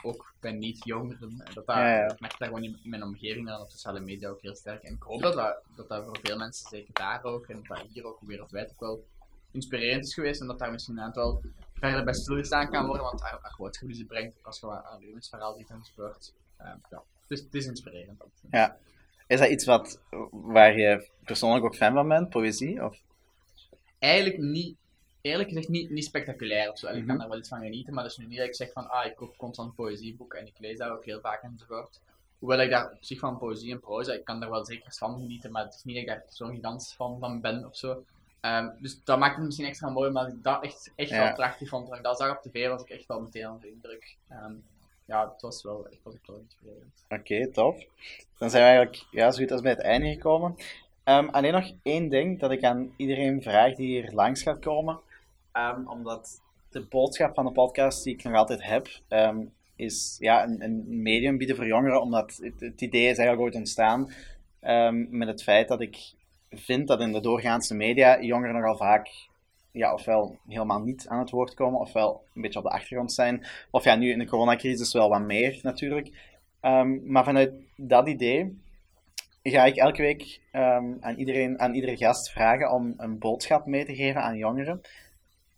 ook 0.02 0.34
bij 0.40 0.52
niet-jongeren. 0.52 1.36
Dat 1.54 1.66
dat, 1.66 1.76
Ja, 1.76 1.96
ja. 1.96 2.12
Ik 2.12 2.20
merk 2.20 2.38
dat 2.38 2.48
gewoon 2.48 2.64
in, 2.64 2.80
mijn 2.82 3.02
omgeving 3.02 3.48
en 3.48 3.60
op 3.60 3.70
sociale 3.70 4.00
media 4.00 4.28
ook 4.28 4.40
heel 4.40 4.54
sterk. 4.54 4.82
En 4.82 4.94
ik 4.94 5.02
hoop 5.02 5.22
dat 5.22 5.34
dat, 5.34 5.62
dat, 5.76 5.88
dat 5.88 6.04
voor 6.04 6.18
veel 6.22 6.36
mensen, 6.36 6.68
zeker 6.68 6.94
daar 6.94 7.24
ook, 7.24 7.46
en 7.46 7.62
dat 7.68 7.80
hier 7.92 8.04
ook 8.04 8.18
wereldwijd 8.20 8.70
ook 8.70 8.80
wel 8.80 9.06
inspirerend 9.50 10.04
is 10.04 10.14
geweest. 10.14 10.40
En 10.40 10.46
dat 10.46 10.58
daar 10.58 10.72
misschien 10.72 10.96
een 10.96 11.04
aantal 11.04 11.42
verder 11.74 12.04
bij 12.04 12.14
stilgestaan 12.14 12.70
kan 12.70 12.86
worden. 12.86 13.04
Want 13.04 13.18
dat 13.18 13.30
dat 13.42 13.52
gewoon 13.52 13.66
het 13.66 13.78
goede 13.78 14.04
brengt 14.04 14.44
als 14.44 14.60
je 14.60 14.66
aan 14.66 14.94
een 14.94 15.06
levensverhaal 15.06 15.56
die 15.56 15.66
enzovoort. 15.68 16.34
Uh, 16.60 16.66
ja. 16.90 17.02
Dus 17.26 17.40
het 17.40 17.54
is 17.54 17.66
inspirerend. 17.66 18.18
dat. 18.18 18.28
Ja. 18.50 18.76
Is 19.26 19.38
dat 19.38 19.48
iets 19.48 19.64
wat, 19.64 20.00
waar 20.30 20.78
je 20.78 21.10
persoonlijk 21.24 21.64
ook 21.64 21.76
fan 21.76 21.92
van 21.92 22.08
bent, 22.08 22.28
poëzie? 22.28 22.84
Of? 22.84 23.02
eigenlijk 23.98 24.38
niet, 24.38 24.76
eerlijk 25.20 25.48
gezegd 25.48 25.68
niet, 25.68 25.90
niet 25.90 26.04
spectaculair 26.04 26.70
of 26.70 26.78
zo. 26.78 26.86
En 26.86 26.92
Ik 26.94 26.98
Mhm. 26.98 27.08
kan 27.08 27.18
daar 27.18 27.28
wel 27.28 27.38
iets 27.38 27.48
van 27.48 27.60
genieten, 27.60 27.94
maar 27.94 28.02
dat 28.02 28.12
is 28.12 28.18
nu 28.18 28.26
niet 28.26 28.38
dat 28.38 28.46
ik 28.46 28.54
zeg 28.54 28.72
van, 28.72 28.90
ah, 28.90 29.06
ik 29.06 29.16
koop 29.16 29.36
constant 29.36 29.74
poëzieboek 29.74 30.34
en 30.34 30.46
ik 30.46 30.54
lees 30.58 30.78
dat 30.78 30.90
ook 30.90 31.04
heel 31.04 31.20
vaak 31.20 31.42
enzovoort. 31.42 32.00
Hoewel 32.38 32.60
ik 32.60 32.70
daar 32.70 32.90
op 32.92 32.96
zich 33.00 33.18
van 33.18 33.38
poëzie 33.38 33.72
en 33.72 33.80
proza, 33.80 34.12
ik 34.12 34.24
kan 34.24 34.40
daar 34.40 34.50
wel 34.50 34.64
zeker 34.64 34.92
van 34.92 35.20
genieten, 35.20 35.50
maar 35.52 35.64
het 35.64 35.74
is 35.74 35.84
niet 35.84 35.94
dat 35.94 36.02
ik 36.04 36.08
daar 36.08 36.22
zo'n 36.28 36.54
gigantisch 36.54 36.92
fan 36.92 37.18
van 37.18 37.40
ben 37.40 37.64
of 37.66 37.76
zo. 37.76 38.04
Ehm, 38.40 38.68
dus 38.78 39.00
dat 39.04 39.18
maakt 39.18 39.36
het 39.36 39.44
misschien 39.44 39.66
extra 39.66 39.88
mooi, 39.88 40.10
maar 40.10 40.28
ik 40.28 40.42
dat 40.42 40.62
echt, 40.64 40.92
echt 40.96 41.10
Ja. 41.10 41.24
wel 41.24 41.32
prachtig 41.34 41.68
vond. 41.68 41.86
Toen 41.86 41.96
ik 41.96 42.02
dat 42.02 42.18
zag 42.18 42.36
op 42.36 42.42
tv, 42.42 42.68
was 42.68 42.82
ik 42.82 42.90
echt 42.90 43.06
wel 43.06 43.20
meteen 43.20 43.46
onder 43.46 43.60
de 43.62 43.70
indruk. 43.70 44.16
Ehm, 44.28 44.52
ja, 45.04 45.30
het 45.32 45.42
was 45.42 45.62
wel 45.62 45.86
echt 45.90 46.00
was 46.02 46.14
wel 46.26 46.36
inspirerend. 46.38 47.04
Oké, 47.08 47.52
tof. 47.52 47.84
Dan 48.38 48.50
zijn 48.50 48.62
we 48.62 48.68
eigenlijk 48.68 49.04
ja, 49.10 49.30
zo 49.30 49.38
goed 49.38 49.50
als 49.52 49.60
bij 49.60 49.70
het 49.70 49.80
einde 49.80 50.08
gekomen. 50.12 50.56
Ehm, 51.04 51.28
alleen 51.28 51.52
nog 51.52 51.72
één 51.82 52.08
ding 52.08 52.38
dat 52.40 52.50
ik 52.50 52.64
aan 52.64 52.92
iedereen 52.96 53.42
vraag 53.42 53.74
die 53.74 53.86
hier 53.86 54.12
langs 54.12 54.42
gaat 54.42 54.58
komen. 54.58 55.00
Omdat 55.86 56.42
de 56.70 56.86
boodschap 56.88 57.34
van 57.34 57.44
de 57.44 57.52
podcast 57.52 58.04
die 58.04 58.14
ik 58.14 58.22
nog 58.22 58.34
altijd 58.34 58.62
heb, 58.64 58.88
ehm, 59.08 59.44
is 59.76 60.16
ja, 60.18 60.44
een, 60.44 60.62
een 60.62 61.02
medium 61.02 61.38
bieden 61.38 61.56
voor 61.56 61.66
jongeren. 61.66 62.00
Omdat 62.00 62.40
het, 62.58 62.80
idee 62.80 63.08
is 63.08 63.18
eigenlijk 63.18 63.40
ooit 63.40 63.54
ontstaan 63.54 64.10
ehm, 64.60 65.06
met 65.08 65.28
het 65.28 65.42
feit 65.42 65.68
dat 65.68 65.80
ik 65.80 66.12
vind 66.50 66.88
dat 66.88 67.00
in 67.00 67.12
de 67.12 67.20
doorgaanse 67.20 67.74
media 67.74 68.20
jongeren 68.20 68.54
nogal 68.54 68.76
vaak 68.76 69.28
ja, 69.72 69.92
ofwel 69.92 70.38
helemaal 70.48 70.80
niet 70.80 71.08
aan 71.08 71.18
het 71.18 71.30
woord 71.30 71.54
komen, 71.54 71.80
ofwel 71.80 72.24
een 72.34 72.42
beetje 72.42 72.58
op 72.58 72.64
de 72.64 72.70
achtergrond 72.70 73.12
zijn. 73.12 73.46
Of 73.70 73.84
ja, 73.84 73.94
nu 73.96 74.10
in 74.10 74.18
de 74.18 74.26
coronacrisis 74.26 74.92
wel 74.92 75.08
wat 75.08 75.20
meer 75.20 75.58
natuurlijk. 75.62 76.36
Ehm, 76.60 77.12
maar 77.12 77.24
vanuit 77.24 77.52
dat 77.76 78.08
idee 78.08 78.58
ga 79.42 79.64
ik 79.64 79.76
elke 79.76 80.02
week 80.02 80.40
aan, 81.00 81.16
iedereen, 81.16 81.60
aan 81.60 81.74
iedere 81.74 81.96
gast 81.96 82.30
vragen 82.30 82.72
om 82.72 82.94
een 82.96 83.18
boodschap 83.18 83.66
mee 83.66 83.84
te 83.84 83.94
geven 83.94 84.22
aan 84.22 84.36
jongeren. 84.36 84.80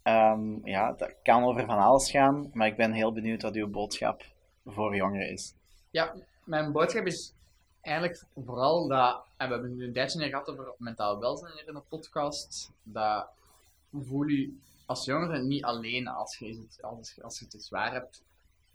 Ehm, 0.02 0.66
ja, 0.66 0.92
dat 0.92 1.14
kan 1.22 1.44
over 1.44 1.66
van 1.66 1.78
alles 1.78 2.10
gaan, 2.10 2.50
maar 2.52 2.66
ik 2.66 2.76
ben 2.76 2.92
heel 2.92 3.12
benieuwd 3.12 3.42
wat 3.42 3.54
uw 3.54 3.68
boodschap 3.68 4.24
voor 4.66 4.96
jongeren 4.96 5.30
is. 5.30 5.54
Ja, 5.90 6.14
mijn 6.44 6.72
boodschap 6.72 7.06
is 7.06 7.32
eigenlijk 7.80 8.24
vooral 8.44 8.88
dat, 8.88 9.24
en 9.36 9.46
we 9.48 9.52
hebben 9.52 9.76
nu 9.76 9.84
een 9.84 9.92
tijdje 9.92 10.28
gehad 10.28 10.48
over 10.48 10.72
mentaal 10.78 11.18
welzijn 11.18 11.52
hier 11.52 11.68
in 11.68 11.74
de 11.74 11.82
podcast, 11.88 12.70
dat 12.82 13.28
voel 13.92 14.26
je 14.26 14.56
als 14.86 15.04
jongere 15.04 15.42
niet 15.42 15.64
alleen 15.64 16.08
als 16.08 16.36
je 16.36 16.46
het, 16.46 16.82
als, 16.82 17.22
als 17.22 17.38
je 17.38 17.46
het 17.50 17.64
zwaar 17.64 17.92
hebt. 17.92 18.22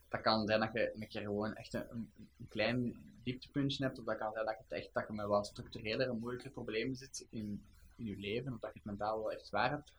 Dat 0.10 0.22
kan 0.22 0.48
zijn 0.48 0.60
dat 0.60 0.74
je 0.74 0.92
een 0.94 1.08
keer 1.08 1.22
gewoon 1.22 1.56
echt 1.56 1.74
een, 1.74 2.10
klein 2.50 2.96
dieptepuntje 3.24 3.84
hebt, 3.84 4.00
of 4.00 4.06
dat 4.06 4.18
kan 4.18 4.34
zijn 4.34 4.46
dat 4.46 4.58
je, 4.70 4.76
echt, 4.76 5.10
met 5.10 5.26
wat 5.26 5.48
structurelere, 5.48 6.14
moeilijke 6.14 6.50
problemen 6.50 6.96
zit 6.96 7.26
in, 7.30 7.64
in 7.96 8.06
je 8.06 8.18
leven, 8.18 8.54
of 8.54 8.60
dat 8.60 8.74
je 8.74 8.80
het 8.80 8.86
mentaal 8.86 9.18
wel 9.18 9.32
echt 9.32 9.48
zwaar 9.48 9.70
hebt. 9.70 9.92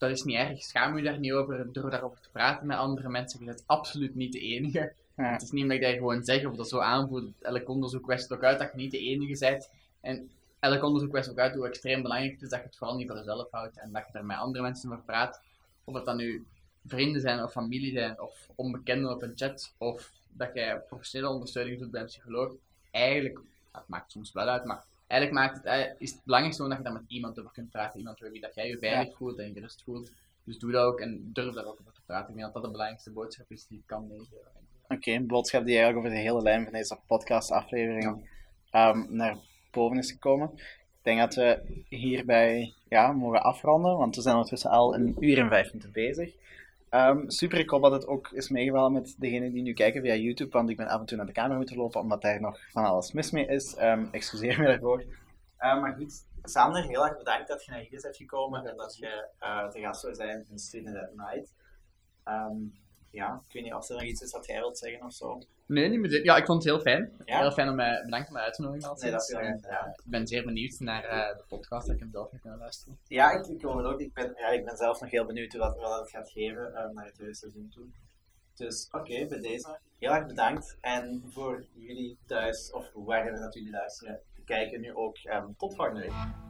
Dat 0.00 0.10
is 0.10 0.22
niet 0.22 0.36
erg, 0.36 0.62
schaam 0.62 0.96
je 0.96 1.02
daar 1.02 1.18
niet 1.18 1.32
over 1.32 1.72
door 1.72 1.90
daarover 1.90 2.20
te 2.20 2.30
praten 2.30 2.66
met 2.66 2.76
andere 2.76 3.08
mensen. 3.08 3.38
Je 3.38 3.44
bent 3.44 3.62
absoluut 3.66 4.14
niet 4.14 4.32
de 4.32 4.38
enige. 4.38 4.92
Ja. 5.16 5.32
Het 5.32 5.42
is 5.42 5.50
niet 5.50 5.62
omdat 5.62 5.76
ik 5.76 5.82
dat 5.82 5.92
gewoon 5.92 6.24
zeg 6.24 6.44
of 6.46 6.56
dat 6.56 6.68
zo 6.68 6.78
aanvoelt. 6.78 7.32
Elk 7.40 7.68
onderzoek 7.68 8.06
wijst 8.06 8.32
ook 8.32 8.44
uit 8.44 8.58
dat 8.58 8.70
je 8.70 8.76
niet 8.76 8.90
de 8.90 8.98
enige 8.98 9.38
bent. 9.38 9.70
En 10.00 10.30
elk 10.60 10.82
onderzoek 10.82 11.12
wijst 11.12 11.30
ook 11.30 11.38
uit 11.38 11.54
hoe 11.54 11.66
extreem 11.66 12.02
belangrijk 12.02 12.32
het 12.32 12.42
is 12.42 12.48
dat 12.48 12.58
je 12.58 12.66
het 12.66 12.76
vooral 12.76 12.96
niet 12.96 13.06
voor 13.08 13.16
jezelf 13.16 13.50
houdt 13.50 13.78
en 13.78 13.92
dat 13.92 14.04
je 14.12 14.18
er 14.18 14.24
met 14.24 14.36
andere 14.36 14.62
mensen 14.62 14.92
over 14.92 15.04
praat. 15.04 15.40
Of 15.84 15.94
het 15.94 16.04
dan 16.04 16.16
nu 16.16 16.46
vrienden 16.86 17.20
zijn 17.20 17.42
of 17.42 17.52
familie 17.52 17.92
zijn 17.92 18.20
of 18.20 18.48
onbekenden 18.54 19.10
op 19.10 19.22
een 19.22 19.32
chat 19.34 19.74
of 19.78 20.12
dat 20.28 20.54
jij 20.54 20.78
professionele 20.78 21.32
ondersteuning 21.32 21.78
doet 21.78 21.90
bij 21.90 22.00
een 22.00 22.06
psycholoog. 22.06 22.52
Eigenlijk, 22.90 23.40
dat 23.72 23.88
maakt 23.88 24.12
soms 24.12 24.32
wel 24.32 24.46
uit, 24.46 24.64
maar 24.64 24.84
eigenlijk 25.10 25.32
maakt 25.40 25.56
het, 25.56 25.64
eh, 25.64 25.92
is 25.98 26.10
het 26.10 26.24
belangrijkste 26.24 26.62
gewoon 26.62 26.76
dat 26.78 26.86
je 26.86 26.92
daar 26.92 27.02
met 27.02 27.12
iemand 27.12 27.38
over 27.38 27.52
kunt 27.52 27.70
praten. 27.70 27.98
Iemand 27.98 28.18
bij 28.18 28.30
wie 28.30 28.40
dat 28.40 28.54
jij 28.54 28.68
je 28.68 28.78
veilig 28.78 29.16
voelt 29.16 29.38
en 29.38 29.46
je 29.46 29.52
gerust 29.52 29.82
voelt. 29.82 30.12
Dus 30.44 30.58
doe 30.58 30.72
dat 30.72 30.84
ook 30.84 31.00
en 31.00 31.30
durf 31.32 31.54
daar 31.54 31.64
ook 31.64 31.80
over 31.80 31.92
te 31.92 32.00
praten. 32.06 32.28
Ik 32.28 32.34
denk 32.34 32.44
dat 32.44 32.54
dat 32.54 32.62
de 32.62 32.70
belangrijkste 32.70 33.12
boodschap 33.12 33.50
is 33.50 33.66
die 33.66 33.78
ik 33.78 33.86
kan 33.86 34.06
meegeven. 34.08 34.36
Oké, 34.88 35.10
een 35.10 35.26
boodschap 35.26 35.64
die 35.64 35.76
eigenlijk 35.76 36.06
over 36.06 36.18
de 36.18 36.24
hele 36.24 36.42
lijn 36.42 36.64
van 36.64 36.72
deze 36.72 36.98
podcastaflevering 37.06 38.30
ehm, 38.70 39.04
naar 39.08 39.36
boven 39.70 39.98
is 39.98 40.10
gekomen. 40.10 40.50
Ik 40.54 41.02
denk 41.02 41.18
dat 41.18 41.34
we 41.34 41.82
hierbij 41.88 42.74
ja, 42.88 43.12
mogen 43.12 43.42
afronden, 43.42 43.96
want 43.96 44.16
we 44.16 44.22
zijn 44.22 44.34
ondertussen 44.34 44.70
al 44.70 44.94
een 44.94 45.16
uur 45.20 45.38
en 45.38 45.48
vijf 45.48 45.66
minuten 45.66 45.92
bezig. 45.92 46.34
Ehm, 46.90 47.28
super, 47.28 47.58
ik 47.58 47.70
hoop 47.70 47.82
dat 47.82 47.92
het 47.92 48.06
ook 48.06 48.30
is 48.30 48.48
meegevallen 48.48 48.92
met 48.92 49.14
degenen 49.18 49.52
die 49.52 49.62
nu 49.62 49.72
kijken 49.72 50.02
via 50.02 50.14
YouTube, 50.14 50.50
want 50.50 50.70
ik 50.70 50.76
ben 50.76 50.88
af 50.88 51.00
en 51.00 51.06
toe 51.06 51.16
naar 51.16 51.26
de 51.26 51.32
camera 51.32 51.56
moeten 51.56 51.76
lopen, 51.76 52.00
omdat 52.00 52.22
daar 52.22 52.40
nog 52.40 52.58
van 52.70 52.84
alles 52.84 53.12
mis 53.12 53.30
mee 53.30 53.46
is. 53.46 53.74
Ehm, 53.74 54.06
excuseer 54.10 54.58
me 54.58 54.66
daarvoor. 54.66 55.04
Eh, 55.56 55.80
maar 55.80 55.94
goed, 55.94 56.24
Sander, 56.42 56.82
heel 56.82 57.06
erg 57.06 57.18
bedankt 57.18 57.48
dat 57.48 57.64
je 57.64 57.70
naar 57.70 57.80
hier 57.80 58.00
bent 58.02 58.16
gekomen 58.16 58.64
en 58.66 58.76
dat 58.76 58.96
je 58.96 59.28
eh 59.38 59.68
te 59.68 59.80
gast 59.80 60.00
zou 60.00 60.14
zijn 60.14 60.46
in 60.50 60.58
Student 60.58 60.96
at 60.96 61.14
Night. 61.14 61.54
Ehm, 62.24 62.56
ja, 63.10 63.42
ik 63.46 63.52
weet 63.52 63.62
niet 63.62 63.74
of 63.74 63.88
er 63.88 63.94
nog 63.94 64.04
iets 64.04 64.22
is 64.22 64.30
dat 64.30 64.46
jij 64.46 64.58
wilt 64.58 64.78
zeggen 64.78 65.04
of 65.04 65.12
zo. 65.12 65.42
Nee, 65.66 65.88
niet 65.88 66.00
meteen. 66.00 66.22
Ja, 66.24 66.36
ik 66.36 66.46
vond 66.46 66.62
het 66.64 66.72
heel 66.72 66.80
fijn. 66.82 67.12
Ja? 67.24 67.38
Heel 67.40 67.50
fijn 67.52 67.68
om 67.68 67.74
mij, 67.74 68.02
bedankt 68.04 68.24
voor 68.26 68.34
mijn 68.34 68.44
uitnodiging. 68.46 69.00
Nee, 69.00 69.10
dat 69.10 69.22
is 69.22 69.28
heel 69.28 69.38
Eh, 69.38 69.44
graag 69.46 69.60
gedaan. 69.60 69.88
ik 69.88 70.02
ben 70.10 70.26
zeer 70.26 70.44
benieuwd 70.44 70.78
naar 70.78 71.04
eh, 71.04 71.36
de 71.36 71.44
podcast, 71.48 71.86
dat 71.86 71.94
ik 71.94 72.00
hem 72.00 72.10
zelf 72.10 72.30
ga 72.30 72.36
kunnen 72.38 72.58
luisteren. 72.58 72.98
Ja, 73.06 73.30
ik, 73.30 73.46
ik 73.46 73.62
hoor 73.62 73.76
het 73.76 73.86
ook. 73.86 74.00
Ik 74.00 74.12
ben, 74.14 74.32
ja, 74.36 74.48
ik 74.48 74.64
ben 74.64 74.76
zelf 74.76 75.00
nog 75.00 75.10
heel 75.10 75.24
benieuwd 75.24 75.52
hoe 75.52 75.60
dat, 75.60 75.76
wat 75.76 75.90
dat 75.90 76.10
gaat 76.10 76.30
geven 76.30 76.74
eh, 76.74 76.90
naar 76.90 77.04
het 77.04 77.14
tweede 77.14 77.34
seizoen 77.34 77.68
toe. 77.74 77.84
Dus 78.54 78.88
oké, 78.90 79.26
bij 79.26 79.40
deze. 79.40 79.78
Heel 79.98 80.12
erg 80.12 80.26
bedankt. 80.26 80.76
En 80.80 81.22
voor 81.32 81.64
jullie 81.74 82.18
thuis, 82.26 82.72
of 82.72 82.90
waar 82.94 83.36
dat 83.40 83.54
jullie 83.54 83.70
luisteren, 83.70 84.20
kijken 84.44 84.80
nu 84.80 84.94
ook. 84.94 85.16
ehm, 85.16 85.46
tot 85.58 85.74
volgende 85.74 86.00
week. 86.00 86.49